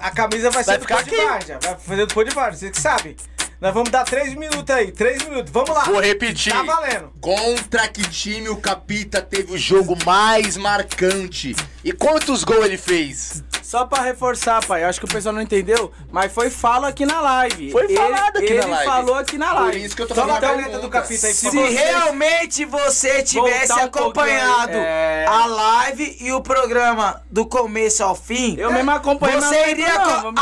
a 0.00 0.10
camisa 0.10 0.50
vai, 0.50 0.62
Vai 0.62 0.74
ser 0.74 0.78
do 0.78 0.86
ficar 0.86 1.02
de. 1.02 1.16
Várzea. 1.16 1.58
Vai 1.62 1.76
fazer 1.76 2.06
do 2.06 2.14
Pô 2.14 2.22
de 2.24 2.34
Várzea, 2.34 2.58
vocês 2.58 2.70
que 2.72 2.80
sabem. 2.80 3.16
Nós 3.60 3.74
vamos 3.74 3.90
dar 3.90 4.04
três 4.04 4.34
minutos 4.34 4.74
aí, 4.74 4.90
três 4.90 5.22
minutos. 5.24 5.52
Vamos 5.52 5.68
lá. 5.70 5.84
Vou 5.84 6.00
repetir. 6.00 6.50
Tá 6.52 6.62
valendo. 6.62 7.12
Contra 7.20 7.86
que 7.88 8.02
time 8.08 8.48
o 8.48 8.56
Capita 8.56 9.20
teve 9.20 9.52
o 9.52 9.58
jogo 9.58 9.96
mais 10.06 10.56
marcante? 10.56 11.54
E 11.84 11.92
quantos 11.92 12.42
gols 12.42 12.64
ele 12.64 12.78
fez? 12.78 13.44
Só 13.62 13.84
pra 13.84 14.02
reforçar, 14.02 14.64
pai, 14.66 14.82
acho 14.82 14.98
que 14.98 15.04
o 15.04 15.08
pessoal 15.08 15.32
não 15.34 15.42
entendeu, 15.42 15.92
mas 16.10 16.32
foi 16.32 16.50
fala 16.50 16.88
aqui 16.88 17.04
na 17.06 17.20
live. 17.20 17.70
Foi 17.70 17.84
Ele- 17.84 17.96
falado 17.96 18.36
aqui 18.38 18.54
na 18.54 18.62
ele 18.62 18.70
live. 18.70 18.84
falou 18.90 19.14
aqui 19.14 19.38
na 19.38 19.48
Por 19.50 19.60
live. 19.60 19.84
isso 19.84 19.94
que 19.96 20.02
eu 20.02 20.06
tô 20.08 20.14
Toma 20.14 20.34
fazendo 20.34 20.44
a 20.44 20.48
a 20.48 20.56
caneta 20.56 20.78
do 20.80 20.88
capita 20.88 21.26
aí, 21.26 21.32
por 21.34 21.38
Se 21.38 21.46
favor. 21.46 21.68
realmente 21.70 22.64
você 22.64 23.22
tivesse 23.22 23.72
um 23.72 23.76
acompanhado 23.76 24.72
é. 24.74 25.24
a 25.28 25.46
live 25.46 26.16
e 26.20 26.32
o 26.32 26.40
programa 26.40 27.22
do 27.30 27.46
começo 27.46 28.02
ao 28.02 28.16
fim, 28.16 28.56
Eu 28.58 28.72
mesmo 28.72 28.90
acompanhei 28.90 29.38
você 29.40 29.70
iria 29.70 30.00
co- 30.00 30.22
vamos- 30.22 30.40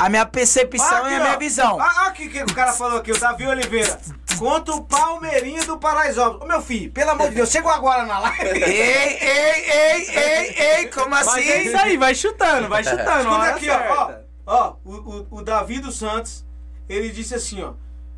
a 0.00 0.08
minha 0.08 0.24
percepção 0.24 1.04
Aqui, 1.04 1.12
e 1.12 1.14
a 1.16 1.20
minha 1.20 1.34
ó. 1.34 1.38
visão. 1.38 1.78
Ah, 1.80 1.92
ah, 1.96 2.06
aqui 2.06 2.28
que 2.28 2.42
o 2.42 2.54
cara 2.54 2.72
falou 2.72 2.98
aqui, 2.98 3.12
o 3.12 3.20
Davi 3.20 3.46
Oliveira. 3.46 4.00
Contra 4.38 4.74
o 4.74 4.82
Palmeirinho 4.84 5.64
do 5.66 5.76
Paraisópolis. 5.78 6.42
Ô, 6.42 6.46
meu 6.46 6.62
filho, 6.62 6.90
pelo 6.90 7.10
amor 7.10 7.28
de 7.28 7.34
Deus, 7.34 7.50
chegou 7.50 7.70
agora 7.70 8.06
na 8.06 8.18
live. 8.20 8.62
Ei, 8.62 9.18
ei, 9.20 9.70
ei, 9.70 10.08
ei, 10.08 10.54
ei, 10.78 10.86
como 10.88 11.10
Mas 11.10 11.28
assim? 11.28 11.40
é 11.40 11.62
isso 11.64 11.76
aí, 11.76 11.96
vai 11.98 12.14
chutando, 12.14 12.68
vai 12.68 12.82
chutando. 12.82 13.28
na 13.30 13.50
Escuta 13.50 13.50
aqui, 13.50 13.68
ó, 13.70 13.74
ó. 13.74 14.06
certa. 14.06 14.24
Ó, 14.46 14.74
o, 14.84 14.92
o, 14.94 15.26
o 15.38 15.42
Davi 15.42 15.78
dos 15.78 15.98
Santos, 15.98 16.46
ele 16.88 17.10
disse 17.10 17.34
assim, 17.34 17.62
ó. 17.62 17.74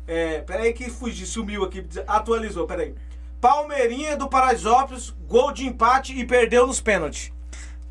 É, 0.07 0.39
peraí 0.39 0.73
que 0.73 0.89
fugiu, 0.89 1.25
sumiu 1.27 1.63
aqui, 1.65 1.85
atualizou, 2.07 2.65
peraí. 2.65 2.95
Palmeirinha 3.41 4.15
do 4.15 4.29
Paraisópolis, 4.29 5.09
gol 5.27 5.51
de 5.51 5.67
empate 5.67 6.17
e 6.17 6.25
perdeu 6.25 6.65
nos 6.65 6.79
pênaltis. 6.79 7.31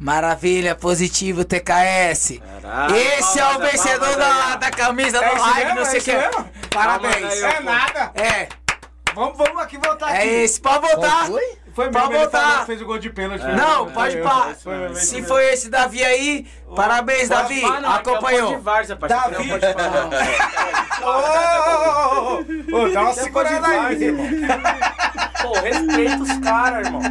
Maravilha, 0.03 0.75
positivo 0.75 1.45
TKS. 1.45 2.41
Caralho, 2.61 2.97
Esse 2.97 3.39
é 3.39 3.47
o 3.57 3.59
vencedor 3.61 4.17
da, 4.17 4.57
da 4.57 4.71
camisa 4.71 5.19
É 5.19 5.29
do 5.29 5.45
mesmo? 5.45 5.75
não 5.77 5.83
É 5.83 5.85
sei 5.85 6.01
o 6.01 6.03
que. 6.03 6.13
mesmo? 6.17 6.51
Parabéns. 6.71 7.43
Ó. 7.43 7.47
É 7.47 7.61
nada. 7.61 8.11
É, 8.17 8.49
Vamos, 9.15 9.37
vamos 9.39 9.63
aqui 9.63 9.77
voltar 9.79 10.13
é 10.15 10.19
aqui. 10.19 10.29
esse. 10.29 10.61
Pode 10.61 10.81
voltar. 10.81 11.27
Foi? 11.27 11.59
Foi 11.75 11.89
mesmo, 11.91 12.09
ele 12.11 12.19
voltar. 12.19 12.67
fez 12.67 12.83
o 12.83 12.85
gol 12.85 12.99
de 12.99 13.11
pênalti. 13.11 13.45
Não, 13.45 13.85
Foi 13.85 13.93
pode 13.95 14.17
pá. 14.23 14.55
Se 14.95 15.15
mesmo. 15.17 15.29
foi 15.29 15.53
esse 15.53 15.71
Davi 15.71 16.03
aí, 16.05 16.47
parabéns, 16.75 17.29
Davi. 17.29 17.63
Ah, 17.65 17.81
não, 17.81 17.93
é 17.93 17.97
Acompanhou. 17.97 18.59
Várzea, 18.61 18.97
parceiro, 18.97 19.31
Davi- 19.31 19.49
não 19.49 19.59
pode 19.61 19.73
falar. 19.73 20.09
Ô, 21.03 21.07
ô, 21.07 22.75
ô, 22.75 22.75
ô, 22.75 22.77
ô, 22.77 22.85
ô, 22.85 22.89
dá 22.89 23.01
uma 23.03 23.13
segurada 23.15 23.67
aí, 23.69 24.03
irmão. 24.03 24.27
Pô, 25.43 25.53
respeita 25.61 26.17
os 26.23 26.39
caras, 26.39 26.87
irmão. 26.87 27.03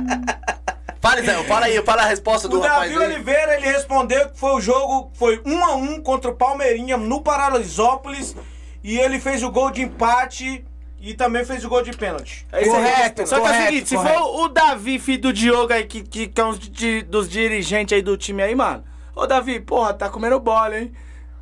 Fala, 1.02 1.22
Zé, 1.24 1.44
fala 1.46 1.66
aí, 1.66 1.82
fala 1.84 2.04
a 2.04 2.06
resposta 2.06 2.48
do 2.48 2.60
O 2.60 2.62
rapaz 2.62 2.92
Davi 2.92 3.04
aí. 3.04 3.12
Oliveira, 3.14 3.56
ele 3.56 3.66
respondeu 3.68 4.30
que 4.30 4.38
foi 4.40 4.52
o 4.52 4.62
jogo, 4.62 5.12
foi 5.16 5.42
1 5.46 5.64
a 5.66 5.76
1 5.76 6.02
contra 6.02 6.30
o 6.30 6.36
Palmeirinha 6.36 6.96
no 6.96 7.22
Paraisópolis 7.22 8.36
e 8.84 9.00
ele 9.00 9.20
fez 9.20 9.42
o 9.42 9.50
gol 9.52 9.72
de 9.72 9.82
empate 9.82 10.64
e 11.02 11.14
também 11.16 11.44
fez 11.44 11.66
o 11.66 11.70
gol 11.70 11.82
de 11.82 11.92
pênalti. 11.92 12.46
É 12.52 12.62
isso 12.62 12.76
aí. 12.76 12.84
Correto, 12.84 13.28
Só 13.28 13.36
que 13.36 13.42
é 13.42 13.44
o 13.44 13.48
correto, 13.48 13.66
seguinte, 13.72 13.90
se 13.90 13.96
correto. 13.96 14.20
for 14.20 14.42
o 14.44 14.48
Davi, 14.50 15.00
filho 15.00 15.22
do 15.22 15.34
Diogo 15.34 15.74
aí, 15.74 15.86
que, 15.86 16.04
que, 16.04 16.28
que 16.28 16.40
é 16.42 16.46
um 16.46 16.54
di- 16.54 17.02
dos 17.02 17.28
dirigentes 17.28 17.96
aí 17.96 18.04
do 18.04 18.16
time 18.16 18.44
aí, 18.44 18.54
mano. 18.54 18.84
Ô, 19.16 19.26
Davi, 19.26 19.60
porra, 19.60 19.94
tá 19.96 20.08
comendo 20.10 20.40
bola, 20.40 20.78
hein? 20.78 20.92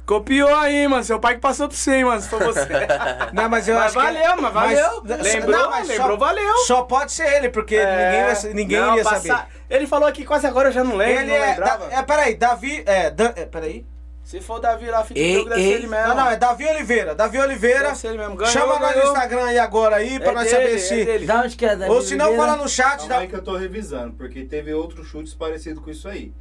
Copiou 0.09 0.55
aí, 0.55 0.87
mano. 0.87 1.03
Seu 1.03 1.19
pai 1.19 1.35
que 1.35 1.39
passou 1.41 1.67
pra 1.67 1.77
você, 1.77 1.97
hein, 1.97 2.03
mano, 2.05 2.19
se 2.19 2.27
for 2.27 2.43
você. 2.43 2.67
Não, 3.31 3.47
mas 3.47 3.67
eu 3.67 3.75
Mas 3.75 3.85
acho 3.85 3.93
que- 3.97 4.03
valeu, 4.13 4.41
mas 4.41 4.53
valeu. 4.53 5.03
Lembrou, 5.21 5.51
Não, 5.59 5.69
mas 5.69 5.87
lembrou, 5.87 6.17
valeu. 6.17 6.57
Só 6.65 6.81
pode 6.81 7.11
ser 7.11 7.27
ele, 7.35 7.49
porque 7.49 7.77
ninguém, 7.77 8.23
vai- 8.25 8.53
ninguém 8.53 8.77
É. 8.77 8.81
Não, 8.81 8.97
ia 8.97 9.03
passar- 9.03 9.21
saber. 9.37 9.51
Ele 9.69 9.85
falou 9.85 10.07
aqui 10.09 10.25
quase 10.25 10.47
agora, 10.47 10.69
eu 10.69 10.73
já 10.73 10.83
não 10.83 10.95
lembro, 10.95 11.21
Ele 11.21 11.27
não 11.29 11.35
é, 11.45 11.55
da, 11.55 11.79
é. 11.91 12.01
Peraí, 12.01 12.33
Davi. 12.35 12.81
É, 12.87 13.11
Dan- 13.11 13.33
é, 13.35 13.45
peraí. 13.45 13.85
Se 14.23 14.39
for 14.41 14.55
o 14.57 14.59
Davi 14.59 14.85
lá, 14.87 15.01
do 15.01 15.07
Ei, 15.15 15.43
deve 15.47 15.61
ei. 15.61 15.67
ser 15.71 15.77
ele 15.79 15.87
mesmo. 15.87 16.07
Não, 16.07 16.15
não, 16.15 16.29
é 16.31 16.35
Davi 16.35 16.65
Oliveira. 16.67 17.15
Davi 17.15 17.39
Oliveira. 17.39 17.83
Deve 17.85 17.95
ser 17.95 18.07
ele 18.09 18.17
mesmo. 18.19 18.35
Ganhou, 18.35 18.51
Chama 18.51 18.79
nós 18.79 18.81
no 18.81 18.87
ganhou. 19.01 19.07
Instagram 19.13 19.45
aí 19.45 19.57
agora 19.59 19.95
aí, 19.95 20.19
pra 20.19 20.29
É 20.29 20.33
nós 20.35 20.43
dele, 20.51 20.55
saber 20.63 20.75
é 20.75 20.77
se. 20.77 21.05
dele. 21.05 21.25
Da 21.25 21.41
onde 21.41 21.55
que 21.55 21.65
é, 21.65 21.75
Davi? 21.75 21.91
Ou 21.91 22.01
se 22.01 22.15
não, 22.15 22.35
fala 22.35 22.55
no 22.55 22.67
chat. 22.69 22.97
Calma 22.97 23.09
Da... 23.09 23.17
aí 23.19 23.27
que 23.27 23.35
eu 23.35 23.41
tô 23.43 23.55
revisando, 23.57 24.13
porque 24.13 24.43
teve 24.45 24.71
outros 24.73 25.07
chutes 25.07 25.33
parecidos 25.33 25.83
com 25.83 25.89
isso 25.89 26.07
aí. 26.07 26.31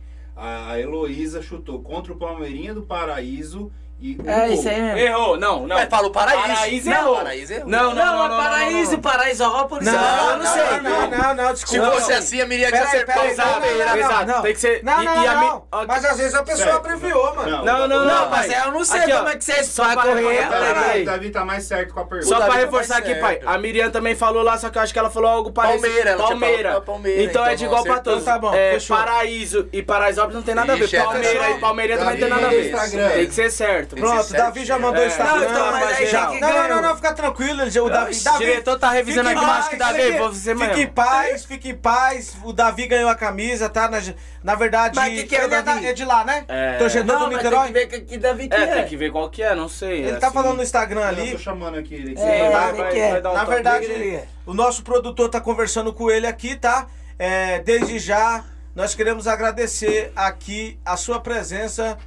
A 0.40 0.78
Heloísa 0.78 1.42
chutou 1.42 1.82
contra 1.82 2.12
o 2.12 2.16
Palmeirinha 2.16 2.72
do 2.72 2.82
Paraíso 2.82 3.72
É 4.00 4.48
isso 4.48 4.68
aí 4.68 4.80
mesmo. 4.80 4.98
Errou, 4.98 5.36
não, 5.36 5.66
não. 5.66 5.76
Mas 5.76 5.88
fala 5.88 6.06
o 6.06 6.10
Paraíso. 6.10 6.46
Paraíso 6.46 6.90
Não, 6.90 6.96
errou. 6.96 7.16
Paraíso 7.16 7.52
errou. 7.52 7.68
Não, 7.68 7.82
não, 7.82 7.94
Não, 7.94 8.16
não, 8.16 8.24
é 8.24 8.28
não, 8.28 8.36
Paraíso, 8.36 8.92
não, 8.92 9.00
Paraisópolis. 9.00 9.86
Não, 9.86 9.92
eu 9.94 10.00
não, 10.00 10.38
não 10.38 10.46
sei. 10.46 10.80
não, 10.80 11.10
não, 11.10 11.34
não, 11.34 11.56
Se 11.56 11.64
desculpa. 11.64 11.90
fosse 11.92 12.12
assim, 12.12 12.40
a 12.40 12.46
Miriam 12.46 12.68
tinha 12.68 12.82
acertado 12.84 13.18
não, 13.18 13.60
não, 13.60 13.86
não, 13.86 13.96
Exato, 13.96 14.26
não. 14.26 14.42
tem 14.42 14.54
que 14.54 14.60
ser... 14.60 14.84
Não, 14.84 15.02
não, 15.02 15.14
não, 15.16 15.40
não. 15.72 15.86
Mas 15.86 16.04
às 16.04 16.16
vezes 16.16 16.34
a 16.34 16.42
pessoa 16.44 16.76
abreviou, 16.76 17.34
mano. 17.34 17.50
Não, 17.50 17.64
Não, 17.64 17.88
não, 17.88 18.04
Não, 18.06 18.30
mas 18.30 18.52
eu 18.52 18.72
não 18.72 18.84
sei 18.84 19.00
como 19.00 19.28
é 19.28 19.36
que 19.36 19.44
você 19.44 19.64
Só 19.64 19.84
vai 19.84 19.96
correr. 19.96 21.02
O 21.02 21.04
Davi 21.04 21.30
tá 21.30 21.44
mais 21.44 21.64
certo 21.64 21.92
com 21.92 22.00
a 22.00 22.04
pergunta. 22.04 22.28
Só 22.28 22.36
pra 22.36 22.54
tá 22.54 22.60
reforçar 22.60 22.98
aqui, 22.98 23.14
pai. 23.16 23.40
A 23.44 23.58
Miriam 23.58 23.90
também 23.90 24.14
falou 24.14 24.42
lá, 24.42 24.56
só 24.56 24.70
que 24.70 24.78
eu 24.78 24.82
acho 24.82 24.92
que 24.92 24.98
ela 24.98 25.10
falou 25.10 25.28
algo 25.30 25.50
parecido. 25.50 25.88
Palmeira, 26.18 26.80
Palmeira. 26.80 27.22
então, 27.24 27.44
é 27.44 27.54
então 27.54 27.54
de 27.56 27.64
igual 27.64 27.82
pra 27.82 27.98
todos. 27.98 28.22
Então 28.22 28.34
tá 28.34 28.38
bom, 28.38 28.54
é. 28.54 28.78
Paraíso 28.88 29.68
e 29.72 29.82
Paraisópolis 29.82 30.36
não 30.36 30.42
tem 30.42 30.54
nada 30.54 30.72
a 30.72 30.76
ver. 30.76 30.88
Palmeira 30.88 31.50
e 31.50 31.58
Palmeirinha 31.58 31.98
também 31.98 32.18
Davi 32.18 32.20
tem 32.20 32.28
nada 32.28 32.46
a 32.46 32.86
ver. 32.86 33.12
Tem 33.14 33.26
que 33.26 33.34
ser 33.34 33.50
certo. 33.50 33.87
Pronto, 33.96 34.30
o 34.30 34.32
Davi 34.32 34.64
já 34.64 34.78
mandou 34.78 35.00
o 35.00 35.04
É. 35.04 35.08
Instagram. 35.08 35.38
Não, 35.40 35.50
então, 35.50 35.72
mas 35.72 35.96
aí 35.98 36.06
já- 36.06 36.30
não, 36.30 36.68
não, 36.68 36.82
não, 36.82 36.96
fica 36.96 37.12
tranquilo. 37.14 37.62
O 37.62 37.90
Davi, 37.90 38.14
Davi, 38.22 38.36
o 38.36 38.38
diretor 38.38 38.78
tá 38.78 38.90
revisando 38.90 39.28
fique 39.28 39.40
aqui, 39.40 39.50
acho 39.50 39.70
que 39.70 39.76
paz, 39.76 39.92
Davi, 39.96 40.02
fique- 40.06 40.18
você 40.18 40.54
Fique 40.54 40.66
mesmo. 40.66 40.82
em 40.82 40.86
paz, 40.86 41.44
fique 41.44 41.68
em 41.70 41.74
paz. 41.74 42.36
O 42.44 42.52
Davi 42.52 42.86
ganhou 42.86 43.08
a 43.10 43.14
camisa, 43.14 43.68
tá? 43.68 43.88
Na, 43.88 43.98
na 44.42 44.54
verdade, 44.54 44.96
Mas 44.96 45.14
que 45.14 45.26
que 45.26 45.36
é 45.36 45.40
o 45.40 45.44
ele 45.44 45.54
é, 45.54 45.62
da- 45.62 45.72
Davi? 45.74 45.86
é 45.86 45.92
de 45.92 46.04
lá, 46.04 46.24
né? 46.24 46.44
É. 46.48 46.76
Torcedor 46.78 47.18
Não, 47.18 47.28
do 47.28 47.32
mas 47.32 47.42
tem 47.42 47.50
Niterói. 47.50 47.66
que 47.66 47.72
ver 47.72 47.86
que, 47.88 48.00
que 48.02 48.18
Davi 48.18 48.48
que 48.48 48.54
É, 48.56 48.62
é. 48.62 48.66
tem 48.74 48.84
que 48.86 48.96
ver 48.96 49.10
qual 49.12 49.28
que 49.30 49.42
é, 49.42 49.54
não 49.54 49.68
sei. 49.68 50.00
Ele 50.02 50.10
é 50.10 50.16
tá 50.16 50.26
assim. 50.28 50.34
falando 50.36 50.56
no 50.56 50.62
Instagram 50.62 51.00
Eu 51.00 51.14
tô 51.16 51.20
ali. 51.22 51.38
chamando 51.38 51.78
aqui 51.78 51.94
ele. 51.94 52.14
que 52.14 52.20
É, 52.20 52.24
você 52.46 52.52
Vai, 52.52 52.72
vai, 52.72 52.92
quer. 52.92 53.10
vai 53.12 53.20
dar 53.22 53.30
um 53.30 53.34
Na 53.34 53.44
verdade, 53.44 53.86
é. 53.86 54.24
o 54.46 54.54
nosso 54.54 54.82
produtor 54.82 55.28
tá 55.28 55.40
conversando 55.40 55.92
com 55.92 56.10
ele 56.10 56.26
aqui, 56.26 56.56
tá? 56.56 56.86
É, 57.18 57.58
desde 57.60 57.98
já, 57.98 58.44
nós 58.74 58.94
queremos 58.94 59.26
agradecer 59.26 60.12
aqui 60.14 60.78
a 60.84 60.96
sua 60.96 61.18
presença 61.20 61.98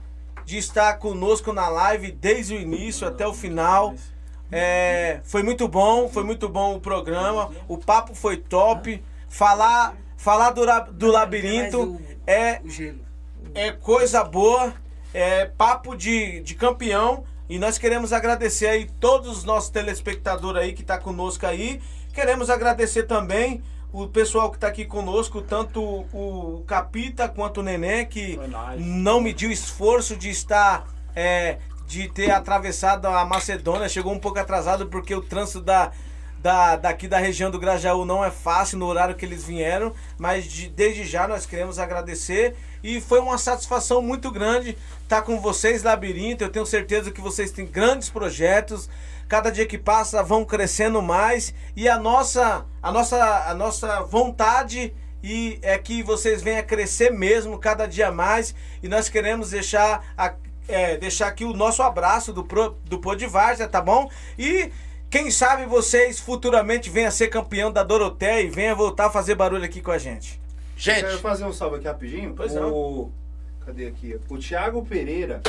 de 0.45 0.57
estar 0.57 0.97
conosco 0.97 1.53
na 1.53 1.67
live 1.69 2.11
desde 2.11 2.55
o 2.55 2.59
início 2.59 3.07
até 3.07 3.25
o 3.25 3.33
final. 3.33 3.95
É, 4.51 5.21
foi 5.23 5.43
muito 5.43 5.67
bom, 5.67 6.09
foi 6.09 6.23
muito 6.23 6.49
bom 6.49 6.75
o 6.75 6.79
programa. 6.79 7.49
O 7.67 7.77
papo 7.77 8.13
foi 8.13 8.37
top. 8.37 9.03
Falar, 9.29 9.95
falar 10.17 10.51
do, 10.51 10.65
do 10.91 11.07
labirinto 11.07 11.99
é, 12.27 12.61
é 13.53 13.71
coisa 13.71 14.23
boa. 14.23 14.73
É 15.13 15.45
papo 15.45 15.95
de, 15.95 16.41
de 16.41 16.55
campeão. 16.55 17.23
E 17.49 17.59
nós 17.59 17.77
queremos 17.77 18.13
agradecer 18.13 18.67
aí 18.67 18.89
todos 18.99 19.37
os 19.37 19.43
nossos 19.43 19.69
telespectadores 19.69 20.61
aí 20.61 20.73
que 20.73 20.83
tá 20.83 20.97
conosco 20.97 21.45
aí. 21.45 21.81
Queremos 22.13 22.49
agradecer 22.49 23.03
também 23.03 23.61
o 23.93 24.07
pessoal 24.07 24.49
que 24.51 24.57
tá 24.57 24.67
aqui 24.67 24.85
conosco, 24.85 25.41
tanto 25.41 25.81
o 26.13 26.63
Capita 26.67 27.27
quanto 27.27 27.59
o 27.59 27.63
Neném, 27.63 28.05
que 28.05 28.37
não 28.79 29.19
mediu 29.21 29.51
esforço 29.51 30.15
de 30.15 30.29
estar. 30.29 30.87
é, 31.15 31.57
de 31.87 32.07
ter 32.07 32.31
atravessado 32.31 33.05
a 33.05 33.25
Macedônia. 33.25 33.89
Chegou 33.89 34.13
um 34.13 34.19
pouco 34.19 34.39
atrasado 34.39 34.87
porque 34.87 35.13
o 35.13 35.19
trânsito 35.21 35.59
da, 35.59 35.91
da, 36.41 36.77
daqui 36.77 37.05
da 37.05 37.17
região 37.17 37.51
do 37.51 37.59
Grajaú 37.59 38.05
não 38.05 38.23
é 38.23 38.31
fácil 38.31 38.77
no 38.77 38.85
horário 38.85 39.13
que 39.13 39.25
eles 39.25 39.43
vieram, 39.43 39.91
mas 40.17 40.45
de- 40.45 40.69
desde 40.69 41.03
já 41.03 41.27
nós 41.27 41.45
queremos 41.45 41.77
agradecer 41.79 42.55
e 42.81 43.01
foi 43.01 43.19
uma 43.19 43.37
satisfação 43.37 44.01
muito 44.01 44.31
grande 44.31 44.77
estar 45.03 45.21
com 45.23 45.37
vocês, 45.41 45.83
Labirinto. 45.83 46.45
Eu 46.45 46.49
tenho 46.49 46.65
certeza 46.65 47.11
que 47.11 47.19
vocês 47.19 47.51
têm 47.51 47.65
grandes 47.65 48.09
projetos. 48.09 48.89
Cada 49.31 49.49
dia 49.49 49.65
que 49.65 49.77
passa 49.77 50.21
vão 50.21 50.43
crescendo 50.43 51.01
mais 51.01 51.53
e 51.73 51.87
a 51.87 51.97
nossa 51.97 52.65
a 52.83 52.91
nossa 52.91 53.17
a 53.49 53.53
nossa 53.53 54.01
vontade 54.01 54.93
e 55.23 55.57
é 55.61 55.77
que 55.77 56.03
vocês 56.03 56.41
venham 56.41 56.59
a 56.59 56.63
crescer 56.63 57.11
mesmo 57.11 57.57
cada 57.57 57.85
dia 57.85 58.11
mais 58.11 58.53
e 58.83 58.89
nós 58.89 59.07
queremos 59.07 59.51
deixar 59.51 60.03
a- 60.17 60.33
é, 60.67 60.97
deixar 60.97 61.27
aqui 61.27 61.45
o 61.45 61.53
nosso 61.53 61.81
abraço 61.81 62.33
do 62.33 62.43
pro, 62.43 62.71
do 62.83 62.99
Pô 62.99 63.15
de 63.15 63.25
Várzea, 63.25 63.69
tá 63.69 63.79
bom? 63.79 64.11
E 64.37 64.69
quem 65.09 65.31
sabe 65.31 65.65
vocês 65.65 66.19
futuramente 66.19 66.89
venham 66.89 67.07
a 67.07 67.11
ser 67.11 67.29
campeão 67.29 67.71
da 67.71 67.83
Doroteia 67.83 68.41
e 68.41 68.49
venham 68.49 68.75
voltar 68.75 69.05
a 69.05 69.09
fazer 69.09 69.35
barulho 69.35 69.63
aqui 69.63 69.79
com 69.79 69.91
a 69.91 69.97
gente. 69.97 70.41
Gente, 70.75 71.05
Quero 71.05 71.19
fazer 71.19 71.45
um 71.45 71.53
salve 71.53 71.77
aqui 71.77 71.87
rapidinho. 71.87 72.33
Pois 72.35 72.53
o... 72.57 73.09
Cadê 73.65 73.87
aqui? 73.87 74.19
O 74.27 74.37
Thiago 74.37 74.83
Pereira 74.85 75.41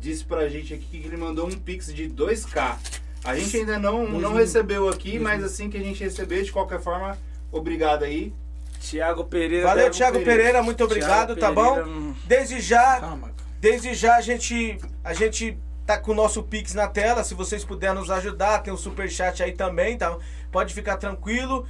disse 0.00 0.24
pra 0.24 0.48
gente 0.48 0.74
aqui 0.74 0.98
que 0.98 1.06
ele 1.06 1.16
mandou 1.16 1.46
um 1.46 1.52
pix 1.52 1.94
de 1.94 2.08
2k. 2.08 2.76
A 3.24 3.36
gente 3.36 3.56
ainda 3.56 3.78
não, 3.78 4.08
não 4.08 4.34
recebeu 4.34 4.88
aqui, 4.88 5.18
mas 5.18 5.44
assim 5.44 5.68
que 5.68 5.76
a 5.76 5.82
gente 5.82 6.02
receber, 6.02 6.42
de 6.42 6.52
qualquer 6.52 6.80
forma, 6.80 7.18
obrigado 7.52 8.04
aí. 8.04 8.32
Tiago 8.80 9.24
Pereira. 9.24 9.66
Valeu, 9.66 9.90
Thiago 9.90 9.96
Thiago 9.96 10.18
Pereira, 10.18 10.36
Pereira. 10.36 10.62
muito 10.62 10.82
obrigado, 10.84 11.36
Thiago 11.36 11.40
tá 11.40 11.52
bom? 11.52 11.74
Pereira, 11.74 11.88
hum. 11.88 12.14
Desde 12.24 12.60
já, 12.60 13.00
Calma. 13.00 13.30
desde 13.60 13.94
já 13.94 14.16
a 14.16 14.20
gente 14.22 14.78
a 15.04 15.12
gente 15.12 15.58
tá 15.86 15.98
com 15.98 16.12
o 16.12 16.14
nosso 16.14 16.42
Pix 16.42 16.72
na 16.72 16.86
tela, 16.86 17.22
se 17.22 17.34
vocês 17.34 17.64
puderem 17.64 17.96
nos 17.96 18.10
ajudar, 18.10 18.60
tem 18.60 18.72
o 18.72 18.76
super 18.76 19.10
chat 19.10 19.42
aí 19.42 19.52
também, 19.52 19.98
tá? 19.98 20.16
Pode 20.50 20.72
ficar 20.72 20.96
tranquilo. 20.96 21.66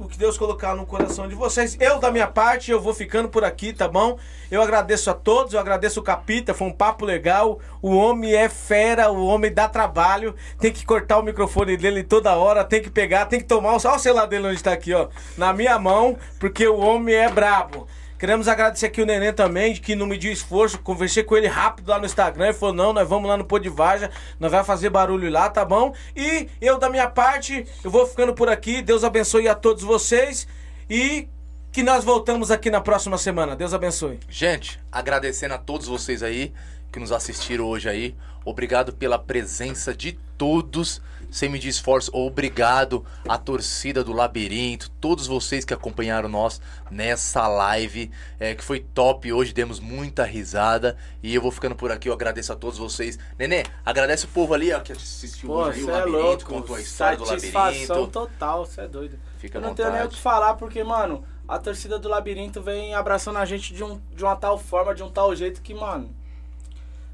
O 0.00 0.08
que 0.08 0.16
Deus 0.18 0.38
colocar 0.38 0.74
no 0.74 0.86
coração 0.86 1.28
de 1.28 1.34
vocês. 1.34 1.76
Eu, 1.78 1.98
da 1.98 2.10
minha 2.10 2.26
parte, 2.26 2.70
eu 2.70 2.80
vou 2.80 2.94
ficando 2.94 3.28
por 3.28 3.44
aqui, 3.44 3.74
tá 3.74 3.86
bom? 3.86 4.18
Eu 4.50 4.62
agradeço 4.62 5.10
a 5.10 5.14
todos, 5.14 5.52
eu 5.52 5.60
agradeço 5.60 6.00
o 6.00 6.02
Capita, 6.02 6.54
foi 6.54 6.66
um 6.66 6.72
papo 6.72 7.04
legal. 7.04 7.60
O 7.82 7.94
homem 7.94 8.34
é 8.34 8.48
fera, 8.48 9.10
o 9.10 9.26
homem 9.26 9.52
dá 9.52 9.68
trabalho. 9.68 10.34
Tem 10.58 10.72
que 10.72 10.84
cortar 10.84 11.18
o 11.18 11.22
microfone 11.22 11.76
dele 11.76 12.02
toda 12.02 12.34
hora, 12.34 12.64
tem 12.64 12.82
que 12.82 12.88
pegar, 12.88 13.26
tem 13.26 13.38
que 13.38 13.46
tomar. 13.46 13.74
Olha 13.74 13.96
o 13.96 13.98
celular 13.98 14.26
dele 14.26 14.48
onde 14.48 14.62
tá 14.62 14.72
aqui, 14.72 14.94
ó. 14.94 15.08
Na 15.36 15.52
minha 15.52 15.78
mão, 15.78 16.16
porque 16.40 16.66
o 16.66 16.78
homem 16.78 17.14
é 17.14 17.28
brabo. 17.28 17.86
Queremos 18.18 18.48
agradecer 18.48 18.86
aqui 18.86 19.02
o 19.02 19.06
Neném 19.06 19.32
também, 19.32 19.74
que 19.74 19.94
não 19.94 20.06
mediu 20.06 20.32
esforço. 20.32 20.78
Conversei 20.78 21.22
com 21.22 21.36
ele 21.36 21.46
rápido 21.46 21.88
lá 21.88 21.98
no 21.98 22.06
Instagram. 22.06 22.46
Ele 22.46 22.54
falou: 22.54 22.74
não, 22.74 22.92
nós 22.92 23.08
vamos 23.08 23.28
lá 23.28 23.36
no 23.36 23.44
Pô 23.44 23.58
de 23.58 23.68
Varja, 23.68 24.10
nós 24.40 24.50
vai 24.50 24.64
fazer 24.64 24.90
barulho 24.90 25.30
lá, 25.30 25.50
tá 25.50 25.64
bom? 25.64 25.94
E 26.14 26.48
eu, 26.60 26.78
da 26.78 26.88
minha 26.88 27.08
parte, 27.08 27.66
eu 27.84 27.90
vou 27.90 28.06
ficando 28.06 28.34
por 28.34 28.48
aqui. 28.48 28.80
Deus 28.80 29.04
abençoe 29.04 29.48
a 29.48 29.54
todos 29.54 29.82
vocês. 29.82 30.46
E 30.88 31.28
que 31.76 31.82
nós 31.82 32.04
voltamos 32.04 32.50
aqui 32.50 32.70
na 32.70 32.80
próxima 32.80 33.18
semana. 33.18 33.54
Deus 33.54 33.74
abençoe. 33.74 34.18
gente, 34.30 34.80
agradecendo 34.90 35.52
a 35.52 35.58
todos 35.58 35.86
vocês 35.86 36.22
aí 36.22 36.54
que 36.96 37.00
nos 37.00 37.12
assistiram 37.12 37.66
hoje 37.66 37.90
aí. 37.90 38.16
Obrigado 38.42 38.90
pela 38.90 39.18
presença 39.18 39.94
de 39.94 40.12
todos. 40.38 41.02
Sem 41.30 41.50
medir 41.50 41.68
esforço, 41.68 42.10
obrigado 42.14 43.04
à 43.28 43.36
torcida 43.36 44.02
do 44.02 44.12
Labirinto, 44.12 44.88
todos 45.00 45.26
vocês 45.26 45.64
que 45.64 45.74
acompanharam 45.74 46.28
nós 46.28 46.60
nessa 46.90 47.46
live, 47.48 48.10
é, 48.38 48.54
que 48.54 48.64
foi 48.64 48.80
top 48.80 49.30
hoje, 49.30 49.52
demos 49.52 49.78
muita 49.78 50.24
risada. 50.24 50.96
E 51.22 51.34
eu 51.34 51.42
vou 51.42 51.50
ficando 51.50 51.74
por 51.74 51.90
aqui, 51.92 52.08
eu 52.08 52.14
agradeço 52.14 52.52
a 52.52 52.56
todos 52.56 52.78
vocês. 52.78 53.18
Nenê, 53.38 53.64
agradece 53.84 54.24
o 54.24 54.28
povo 54.28 54.54
ali 54.54 54.72
ó, 54.72 54.80
que 54.80 54.92
assistiu 54.92 55.50
Pô, 55.50 55.64
hoje 55.64 55.80
aí 55.80 55.84
o 55.84 55.90
é 55.90 55.92
Labirinto, 55.92 56.22
louco. 56.22 56.44
contou 56.46 56.76
a 56.76 56.80
história 56.80 57.18
do 57.18 57.26
Satisfação 57.26 57.96
Labirinto. 57.96 58.06
total, 58.06 58.64
você 58.64 58.80
é 58.80 58.88
doido. 58.88 59.18
Fica 59.38 59.58
Eu 59.58 59.62
não 59.62 59.74
tenho 59.74 59.92
nem 59.92 60.04
o 60.04 60.08
que 60.08 60.18
falar, 60.18 60.54
porque, 60.54 60.82
mano, 60.82 61.22
a 61.46 61.58
torcida 61.58 61.98
do 61.98 62.08
Labirinto 62.08 62.62
vem 62.62 62.94
abraçando 62.94 63.36
a 63.36 63.44
gente 63.44 63.74
de, 63.74 63.84
um, 63.84 64.00
de 64.14 64.24
uma 64.24 64.36
tal 64.36 64.56
forma, 64.56 64.94
de 64.94 65.02
um 65.02 65.10
tal 65.10 65.36
jeito 65.36 65.60
que, 65.60 65.74
mano, 65.74 66.15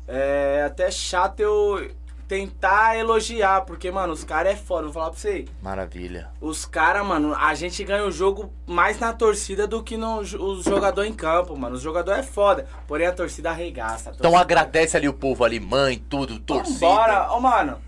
é 0.06 0.62
até 0.66 0.90
chato 0.90 1.40
eu 1.40 1.90
tentar 2.28 2.96
elogiar, 2.96 3.60
porque, 3.62 3.90
mano, 3.90 4.12
os 4.14 4.24
caras 4.24 4.54
é 4.54 4.56
foda, 4.56 4.84
vou 4.84 4.92
falar 4.92 5.10
pra 5.10 5.18
você. 5.18 5.44
Maravilha. 5.60 6.30
Os 6.40 6.64
caras, 6.64 7.04
mano, 7.06 7.34
a 7.34 7.54
gente 7.54 7.84
ganha 7.84 8.04
o 8.06 8.10
jogo 8.10 8.50
mais 8.66 8.98
na 8.98 9.12
torcida 9.12 9.66
do 9.66 9.82
que 9.82 9.98
no 9.98 10.20
os 10.20 10.64
jogadores 10.64 11.10
em 11.10 11.14
campo, 11.14 11.54
mano. 11.58 11.74
Os 11.76 11.82
jogadores 11.82 12.20
é 12.20 12.22
foda, 12.22 12.66
porém 12.86 13.06
a 13.06 13.12
torcida 13.12 13.50
arregaça. 13.50 14.08
a 14.08 14.12
Então 14.14 14.30
torcida- 14.30 14.40
agradece 14.40 14.96
ali 14.96 15.08
o 15.08 15.12
povo 15.12 15.44
ali, 15.44 15.60
mãe, 15.60 16.02
tudo, 16.08 16.38
torcida. 16.38 16.78
Bora, 16.78 17.32
ô 17.32 17.40
mano. 17.40 17.78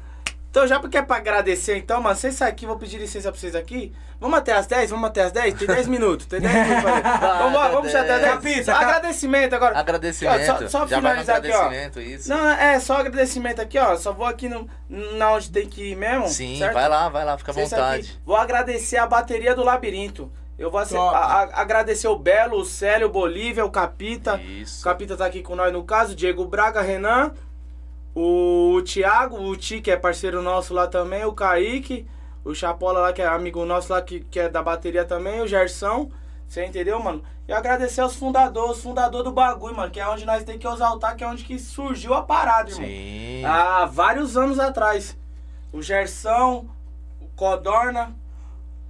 Então, 0.55 0.69
já 0.69 0.79
porque 0.79 0.97
é 0.97 1.03
pra 1.03 1.17
agradecer, 1.17 1.77
então, 1.79 2.01
mano, 2.01 2.15
vocês 2.15 2.33
saem 2.37 2.53
aqui, 2.53 2.65
vou 2.65 2.79
pedir 2.79 2.97
licença 2.97 3.29
pra 3.33 3.41
vocês 3.41 3.57
aqui. 3.57 3.93
Vamos 4.21 4.39
até 4.39 4.53
as 4.53 4.69
10? 4.69 4.89
Vamos 4.91 5.09
até 5.09 5.23
as 5.25 5.33
10? 5.33 5.55
Tem 5.55 5.67
10 5.67 5.89
minutos, 5.89 6.27
tem 6.27 6.39
10 6.41 6.55
minutos 6.55 6.83
pra. 6.85 7.01
Vamos, 7.39 7.53
vamos, 7.55 7.69
vamos 7.73 7.87
puxar 7.87 8.03
até 8.03 8.15
as 8.15 8.21
10? 8.21 8.33
Capita, 8.35 8.73
agradecimento 8.77 9.53
agora. 9.57 9.77
Agradecimento. 9.77 10.53
Ó, 10.53 10.57
Só, 10.61 10.69
só 10.69 10.87
Já 10.87 10.99
finalizar 10.99 11.37
aqui, 11.39 11.51
ó. 11.51 11.57
agradecimento, 11.57 12.01
isso. 12.01 12.29
Não, 12.29 12.49
é 12.51 12.79
só 12.79 12.99
agradecimento 12.99 13.61
aqui, 13.61 13.77
ó. 13.81 13.97
Só 13.97 14.13
vou 14.13 14.27
aqui 14.27 14.49
no, 14.49 14.71
na 14.89 15.33
onde 15.33 15.51
tem 15.51 15.69
que 15.69 15.91
ir 15.91 15.97
mesmo. 15.97 16.29
Sim, 16.29 16.57
certo? 16.61 16.73
vai 16.75 16.89
lá, 16.89 17.09
vai 17.09 17.25
lá, 17.25 17.37
fica 17.37 17.51
à 17.51 17.55
vontade. 17.57 18.07
aqui. 18.11 18.19
Vou 18.25 18.37
agradecer 18.37 18.97
a 18.99 19.09
bateria 19.09 19.57
do 19.57 19.65
Labirinto. 19.65 20.31
Eu 20.57 20.71
vou 20.71 20.79
a- 20.79 20.85
a- 20.85 21.61
agradecer 21.63 22.07
o 22.07 22.17
Belo, 22.17 22.61
o 22.61 22.65
Célio, 22.65 23.09
o 23.09 23.11
Bolívia, 23.11 23.65
o 23.65 23.71
Capita. 23.73 24.41
Isso. 24.41 24.83
O 24.83 24.85
Capita 24.85 25.17
tá 25.17 25.27
aqui 25.27 25.43
com 25.43 25.57
nós 25.57 25.73
no 25.73 25.83
caso, 25.83 26.15
Diego 26.15 26.45
Braga, 26.45 26.81
Renan, 26.81 27.33
o 28.15 28.81
Thiago, 28.83 29.43
o 29.43 29.57
Ti, 29.57 29.81
que 29.81 29.91
é 29.91 29.97
parceiro 29.97 30.41
nosso 30.41 30.73
lá 30.73 30.87
também, 30.87 31.25
o 31.25 31.33
Kaique, 31.33 32.07
o 32.45 32.55
Chapola 32.55 33.01
lá, 33.01 33.13
que 33.13 33.21
é 33.21 33.27
amigo 33.27 33.65
nosso 33.65 33.93
lá, 33.93 34.01
que, 34.01 34.21
que 34.21 34.39
é 34.39 34.49
da 34.49 34.63
bateria 34.63 35.05
também, 35.05 35.41
o 35.41 35.47
Gersão. 35.47 36.11
Você 36.47 36.65
entendeu, 36.65 37.03
mano? 37.03 37.23
E 37.49 37.53
agradecer 37.53 38.01
aos 38.01 38.15
fundadores, 38.15 38.77
os 38.77 38.83
fundadores 38.83 39.25
do 39.25 39.33
bagulho, 39.33 39.77
mano, 39.77 39.91
que 39.91 39.99
é 39.99 40.09
onde 40.09 40.25
nós 40.25 40.45
tem 40.45 40.59
que 40.59 40.67
exaltar, 40.67 41.17
que 41.17 41.25
é 41.25 41.27
onde 41.27 41.43
que 41.43 41.59
surgiu 41.59 42.15
a 42.15 42.23
parada, 42.23 42.71
irmão. 42.71 42.87
Sim. 42.87 43.45
Há 43.45 43.85
vários 43.87 44.37
anos 44.37 44.59
atrás. 44.59 45.17
O 45.73 45.83
Gersão, 45.83 46.69
o 47.21 47.27
Codorna, 47.35 48.15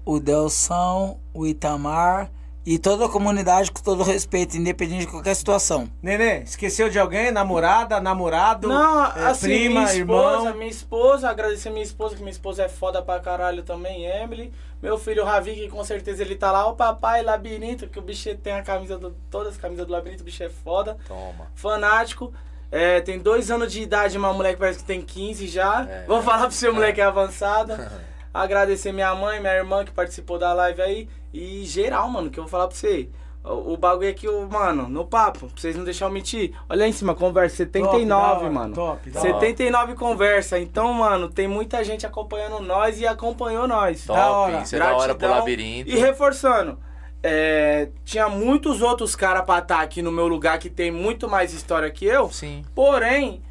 O 0.04 0.20
Delção, 0.20 1.18
o 1.32 1.46
Itamar 1.46 2.30
e 2.66 2.78
toda 2.78 3.04
a 3.04 3.08
comunidade 3.08 3.70
com 3.70 3.82
todo 3.82 4.02
respeito, 4.02 4.56
independente 4.56 5.00
de 5.00 5.10
qualquer 5.10 5.34
situação. 5.34 5.88
Nenê, 6.02 6.38
esqueceu 6.42 6.88
de 6.88 6.98
alguém? 6.98 7.30
Namorada, 7.30 8.00
namorado? 8.00 8.68
Não, 8.68 9.04
é, 9.04 9.26
assim, 9.26 9.46
prima, 9.46 9.80
minha 9.80 9.92
esposa, 9.92 10.38
irmão? 10.38 10.54
minha 10.54 10.70
esposa, 10.70 11.28
agradecer 11.30 11.70
minha 11.70 11.84
esposa, 11.84 12.16
que 12.16 12.22
minha 12.22 12.32
esposa 12.32 12.62
é 12.64 12.68
foda 12.68 13.02
pra 13.02 13.20
caralho 13.20 13.62
também, 13.62 14.06
Emily. 14.06 14.52
Meu 14.82 14.98
filho 14.98 15.24
Ravi, 15.24 15.54
que 15.54 15.68
com 15.68 15.84
certeza 15.84 16.22
ele 16.22 16.36
tá 16.36 16.50
lá, 16.52 16.66
o 16.66 16.74
papai 16.74 17.22
Labirinto, 17.22 17.86
que 17.86 17.98
o 17.98 18.02
bicho 18.02 18.34
tem 18.36 18.54
a 18.54 18.62
camisa 18.62 18.98
do. 18.98 19.16
Todas 19.30 19.54
as 19.54 19.56
camisas 19.58 19.86
do 19.86 19.92
Labirinto, 19.92 20.22
o 20.22 20.24
bicho 20.24 20.42
é 20.42 20.50
foda. 20.50 20.96
Toma. 21.06 21.46
Fanático. 21.54 22.32
É, 22.70 23.00
tem 23.00 23.18
dois 23.18 23.50
anos 23.50 23.72
de 23.72 23.80
idade, 23.82 24.18
mas 24.18 24.30
o 24.32 24.34
moleque 24.34 24.58
parece 24.58 24.80
que 24.80 24.84
tem 24.84 25.00
15 25.00 25.46
já. 25.46 25.86
É. 25.88 26.04
Vou 26.06 26.20
falar 26.22 26.46
pro 26.46 26.52
seu 26.52 26.74
moleque 26.74 27.00
é 27.00 27.04
avançado. 27.06 27.72
Agradecer 28.34 28.90
minha 28.90 29.14
mãe, 29.14 29.38
minha 29.38 29.54
irmã 29.54 29.84
que 29.84 29.92
participou 29.92 30.38
da 30.38 30.52
live 30.52 30.82
aí. 30.82 31.08
E 31.34 31.64
geral, 31.64 32.08
mano, 32.08 32.30
que 32.30 32.38
eu 32.38 32.44
vou 32.44 32.50
falar 32.50 32.68
pra 32.68 32.76
você. 32.76 33.08
O, 33.42 33.72
o 33.74 33.76
bagulho 33.76 34.08
aqui, 34.08 34.26
o, 34.28 34.48
mano, 34.48 34.88
no 34.88 35.04
papo, 35.04 35.40
pra 35.40 35.48
vocês 35.60 35.76
não 35.76 35.84
deixarem 35.84 36.10
eu 36.10 36.14
mentir. 36.14 36.54
Olha 36.68 36.84
aí 36.84 36.90
em 36.90 36.92
cima, 36.92 37.14
conversa 37.14 37.56
79, 37.56 37.90
Top, 37.98 38.06
da 38.06 38.16
hora, 38.18 38.50
mano. 38.50 38.74
top, 38.74 39.10
da 39.10 39.20
hora. 39.20 39.32
79 39.32 39.94
conversa. 39.96 40.58
Então, 40.58 40.92
mano, 40.94 41.28
tem 41.28 41.46
muita 41.48 41.82
gente 41.84 42.06
acompanhando 42.06 42.60
nós 42.60 43.00
e 43.00 43.06
acompanhou 43.06 43.66
nós. 43.68 44.06
Top, 44.06 44.18
hora. 44.18 44.62
isso 44.62 44.76
é 44.76 44.78
da 44.78 44.86
hora 44.96 45.14
pro 45.14 45.18
Gratidão. 45.26 45.38
labirinto. 45.40 45.90
E 45.90 45.96
reforçando, 45.96 46.78
é, 47.22 47.88
tinha 48.04 48.28
muitos 48.28 48.80
outros 48.80 49.14
caras 49.16 49.44
pra 49.44 49.58
estar 49.58 49.80
aqui 49.80 50.00
no 50.00 50.12
meu 50.12 50.26
lugar 50.28 50.58
que 50.58 50.70
tem 50.70 50.90
muito 50.90 51.28
mais 51.28 51.52
história 51.52 51.90
que 51.90 52.06
eu. 52.06 52.30
Sim. 52.30 52.64
Porém, 52.74 53.42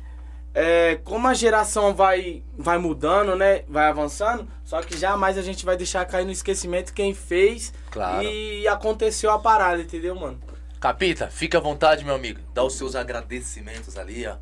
é, 0.54 1.00
como 1.04 1.28
a 1.28 1.34
geração 1.34 1.94
vai, 1.94 2.44
vai 2.58 2.78
mudando, 2.78 3.36
né? 3.36 3.64
Vai 3.68 3.88
avançando, 3.90 4.48
só 4.64 4.82
que 4.82 4.98
jamais 4.98 5.38
a 5.38 5.42
gente 5.42 5.66
vai 5.66 5.76
deixar 5.76 6.06
cair 6.06 6.26
no 6.26 6.32
esquecimento 6.32 6.94
quem 6.94 7.14
fez 7.14 7.74
Claro. 7.90 8.24
e 8.24 8.68
aconteceu 8.68 9.32
a 9.32 9.40
parada, 9.40 9.82
entendeu, 9.82 10.16
mano? 10.16 10.40
Capita, 10.80 11.28
fica 11.28 11.58
à 11.58 11.62
vontade, 11.62 12.04
meu 12.04 12.14
amigo. 12.14 12.40
Dá 12.54 12.64
os 12.64 12.76
seus 12.78 12.96
agradecimentos 12.96 13.98
ali, 13.98 14.28
ó. 14.28 14.36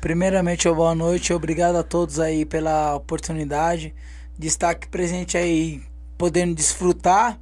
Primeiramente, 0.00 0.68
boa 0.68 0.94
noite, 0.94 1.32
obrigado 1.32 1.76
a 1.76 1.82
todos 1.82 2.18
aí 2.18 2.44
pela 2.44 2.94
oportunidade 2.96 3.94
de 4.36 4.46
estar 4.48 4.70
aqui 4.70 4.88
presente 4.88 5.38
aí, 5.38 5.80
podendo 6.18 6.54
desfrutar 6.54 7.38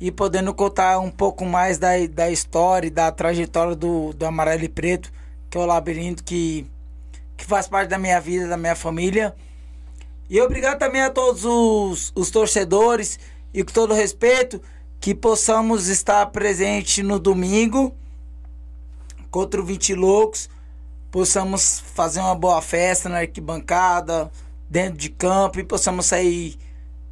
e 0.00 0.10
podendo 0.10 0.52
contar 0.52 0.98
um 0.98 1.10
pouco 1.10 1.44
mais 1.44 1.78
da, 1.78 1.90
da 2.10 2.28
história 2.28 2.88
e 2.88 2.90
da 2.90 3.10
trajetória 3.12 3.76
do, 3.76 4.12
do 4.12 4.26
Amarelo 4.26 4.64
e 4.64 4.68
Preto, 4.68 5.12
que 5.48 5.56
é 5.56 5.60
o 5.60 5.64
labirinto 5.64 6.24
que, 6.24 6.66
que 7.42 7.48
faz 7.48 7.66
parte 7.66 7.88
da 7.88 7.98
minha 7.98 8.20
vida, 8.20 8.46
da 8.46 8.56
minha 8.56 8.76
família. 8.76 9.34
E 10.30 10.40
obrigado 10.40 10.78
também 10.78 11.02
a 11.02 11.10
todos 11.10 11.44
os, 11.44 12.12
os 12.14 12.30
torcedores 12.30 13.18
e 13.52 13.64
com 13.64 13.72
todo 13.72 13.92
respeito 13.92 14.62
que 15.00 15.12
possamos 15.12 15.88
estar 15.88 16.24
presente 16.26 17.02
no 17.02 17.18
domingo 17.18 17.94
contra 19.28 19.60
o 19.60 19.64
20 19.64 19.94
Loucos, 19.94 20.48
possamos 21.10 21.80
fazer 21.94 22.20
uma 22.20 22.34
boa 22.34 22.62
festa 22.62 23.08
na 23.08 23.18
arquibancada, 23.18 24.30
dentro 24.70 24.98
de 24.98 25.08
campo 25.08 25.58
e 25.58 25.64
possamos 25.64 26.06
sair 26.06 26.56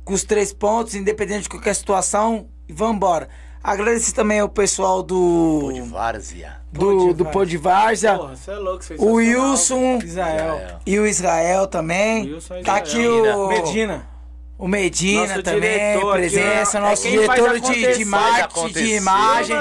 com 0.04 0.14
os 0.14 0.22
três 0.22 0.52
pontos, 0.52 0.94
independente 0.94 1.42
de 1.42 1.48
qualquer 1.48 1.74
situação, 1.74 2.46
e 2.68 2.72
vamos 2.72 2.96
embora. 2.96 3.28
Agradecer 3.64 4.12
também 4.12 4.38
ao 4.38 4.48
pessoal 4.48 5.02
do 5.02 5.58
Pô 5.62 5.72
de 5.72 5.80
várzea. 5.80 6.59
Do, 6.72 7.12
do 7.12 7.24
Pô 7.26 7.44
de 7.44 7.56
Várzea, 7.56 8.16
Porra, 8.16 8.36
você 8.36 8.50
é 8.50 8.54
louco, 8.56 8.84
você 8.84 8.94
o 8.98 9.12
Wilson 9.14 9.98
Israel. 10.04 10.60
e 10.86 10.98
o 10.98 11.06
Israel 11.06 11.66
também. 11.66 12.32
Wilson 12.34 12.56
e 12.58 12.62
Tá 12.62 12.76
aqui 12.76 13.06
o 13.06 13.48
Medina. 13.48 14.06
o 14.56 14.68
Medina 14.68 15.26
Nosso 15.26 15.42
também, 15.42 15.60
diretor 15.60 16.12
presença, 16.12 16.78
é 16.78 16.80
nosso 16.80 17.08
diretor 17.08 17.60
de, 17.60 17.94
de 17.98 18.04
marketing, 18.04 18.68
de 18.72 18.94
imagem, 18.94 19.56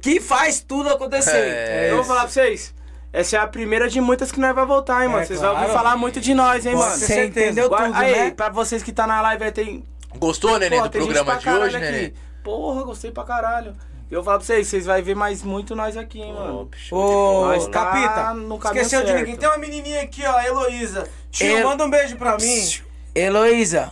que 0.00 0.20
faz 0.20 0.60
tudo 0.60 0.88
acontecer. 0.90 1.36
É. 1.36 1.88
Eu 1.90 1.96
vou 1.96 2.04
falar 2.04 2.20
pra 2.22 2.28
vocês. 2.30 2.74
Essa 3.12 3.36
é 3.36 3.38
a 3.38 3.46
primeira 3.46 3.88
de 3.88 4.00
muitas 4.00 4.32
que 4.32 4.40
nós 4.40 4.52
vai 4.52 4.66
voltar, 4.66 5.02
hein, 5.04 5.08
mano. 5.08 5.22
É, 5.22 5.26
Vocês 5.26 5.38
claro. 5.38 5.54
vão 5.54 5.62
ouvir 5.62 5.74
falar 5.76 5.96
muito 5.96 6.20
de 6.20 6.34
nós, 6.34 6.66
hein, 6.66 6.72
Pode 6.72 6.84
mano. 6.84 6.98
Você 7.00 7.26
entendeu 7.26 7.68
Guarda- 7.68 7.86
tudo, 7.86 7.96
aí, 8.00 8.10
né? 8.12 8.30
pra 8.32 8.48
vocês 8.48 8.82
que 8.82 8.92
tá 8.92 9.06
na 9.06 9.20
live, 9.20 9.44
aí 9.44 9.52
tem. 9.52 9.84
Gostou, 10.16 10.58
Nenê, 10.58 10.78
Pô, 10.78 10.82
do 10.84 10.90
programa 10.90 11.36
de 11.36 11.48
hoje, 11.48 11.76
aqui. 11.76 12.14
Porra, 12.42 12.82
gostei 12.82 13.12
pra 13.12 13.22
caralho. 13.22 13.72
Eu 14.14 14.22
vou 14.22 14.26
falar 14.26 14.38
pra 14.38 14.46
vocês, 14.46 14.68
vocês 14.68 14.86
vão 14.86 15.02
ver 15.02 15.16
mais 15.16 15.42
muito 15.42 15.74
nós 15.74 15.96
aqui, 15.96 16.20
hein, 16.20 16.32
mano. 16.32 16.70
Ô, 16.92 17.52
de 17.58 17.68
tá 17.68 17.84
Capita, 17.84 18.34
no 18.34 18.58
caminho 18.58 18.82
esqueceu 18.82 19.00
de 19.00 19.08
certo. 19.08 19.18
ninguém. 19.18 19.36
Tem 19.36 19.48
uma 19.48 19.58
menininha 19.58 20.02
aqui, 20.02 20.24
ó, 20.24 20.40
Heloísa. 20.40 21.08
Tio, 21.32 21.48
El- 21.58 21.66
manda 21.66 21.84
um 21.84 21.90
beijo 21.90 22.14
pra 22.16 22.36
mim. 22.36 22.68
Heloísa, 23.12 23.90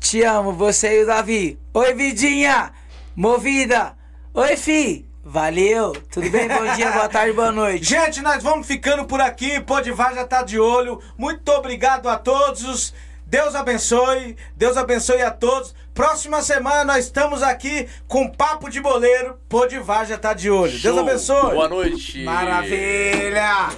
te 0.00 0.24
amo, 0.24 0.52
você 0.52 0.98
e 0.98 1.04
o 1.04 1.06
Davi. 1.06 1.56
Oi, 1.72 1.94
Vidinha, 1.94 2.72
movida. 3.14 3.96
Oi, 4.34 4.56
fi. 4.56 5.06
Valeu, 5.24 5.92
tudo 6.10 6.28
bem? 6.28 6.48
Bom 6.48 6.74
dia, 6.74 6.90
boa 6.90 7.08
tarde, 7.08 7.32
boa 7.32 7.52
noite. 7.52 7.84
Gente, 7.84 8.20
nós 8.22 8.42
vamos 8.42 8.66
ficando 8.66 9.04
por 9.04 9.20
aqui. 9.20 9.60
Podivar 9.60 10.12
já 10.16 10.26
tá 10.26 10.42
de 10.42 10.58
olho. 10.58 11.00
Muito 11.16 11.48
obrigado 11.52 12.08
a 12.08 12.16
todos. 12.18 12.92
Deus 13.32 13.54
abençoe. 13.54 14.36
Deus 14.54 14.76
abençoe 14.76 15.22
a 15.22 15.30
todos. 15.30 15.74
Próxima 15.94 16.42
semana 16.42 16.84
nós 16.84 17.06
estamos 17.06 17.42
aqui 17.42 17.88
com 18.06 18.28
Papo 18.28 18.68
de 18.68 18.78
Boleiro. 18.78 19.38
Podivar 19.48 20.04
já 20.04 20.18
tá 20.18 20.34
de 20.34 20.50
olho. 20.50 20.70
Deus 20.70 20.82
Show. 20.82 20.98
abençoe. 21.00 21.54
Boa 21.54 21.66
noite. 21.66 22.22
Maravilha. 22.24 23.70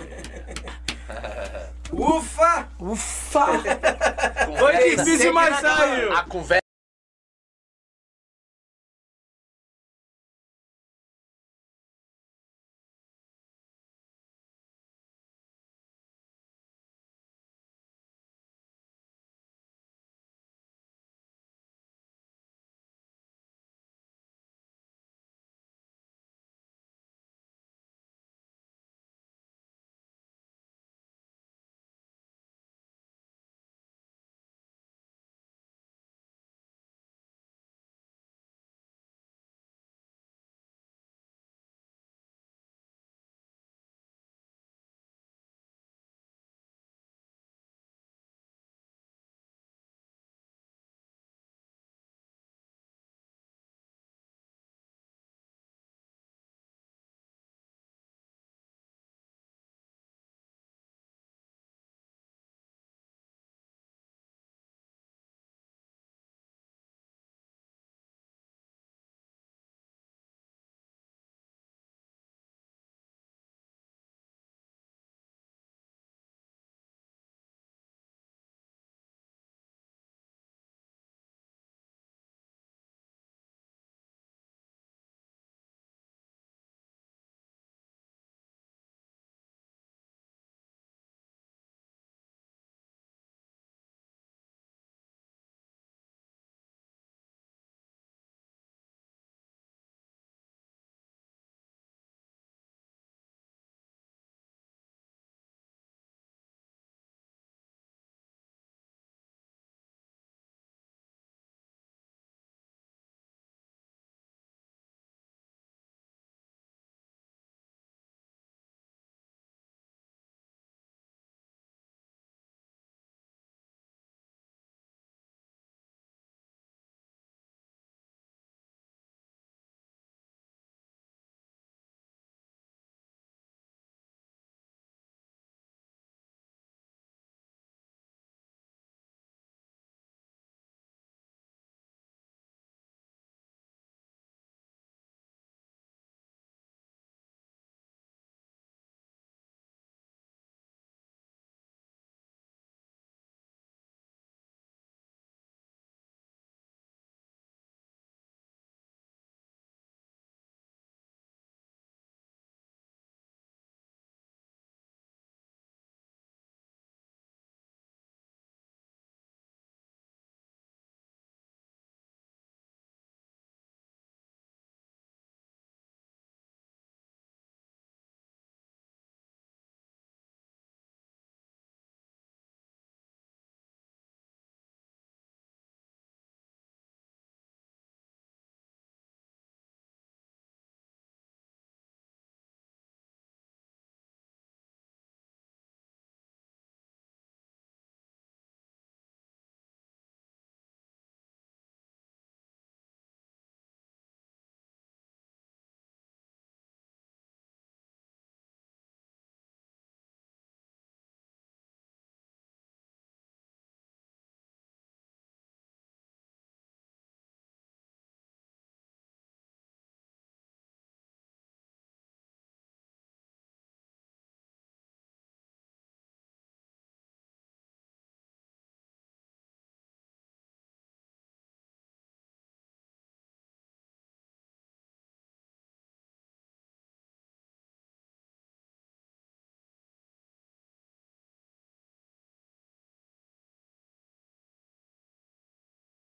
Ufa. 1.93 2.67
Ufa! 2.81 3.47
Foi 4.59 4.97
difícil, 4.97 5.33
mas 5.33 5.61
saiu. 5.61 6.13
A 6.13 6.25
conversa 6.25 6.64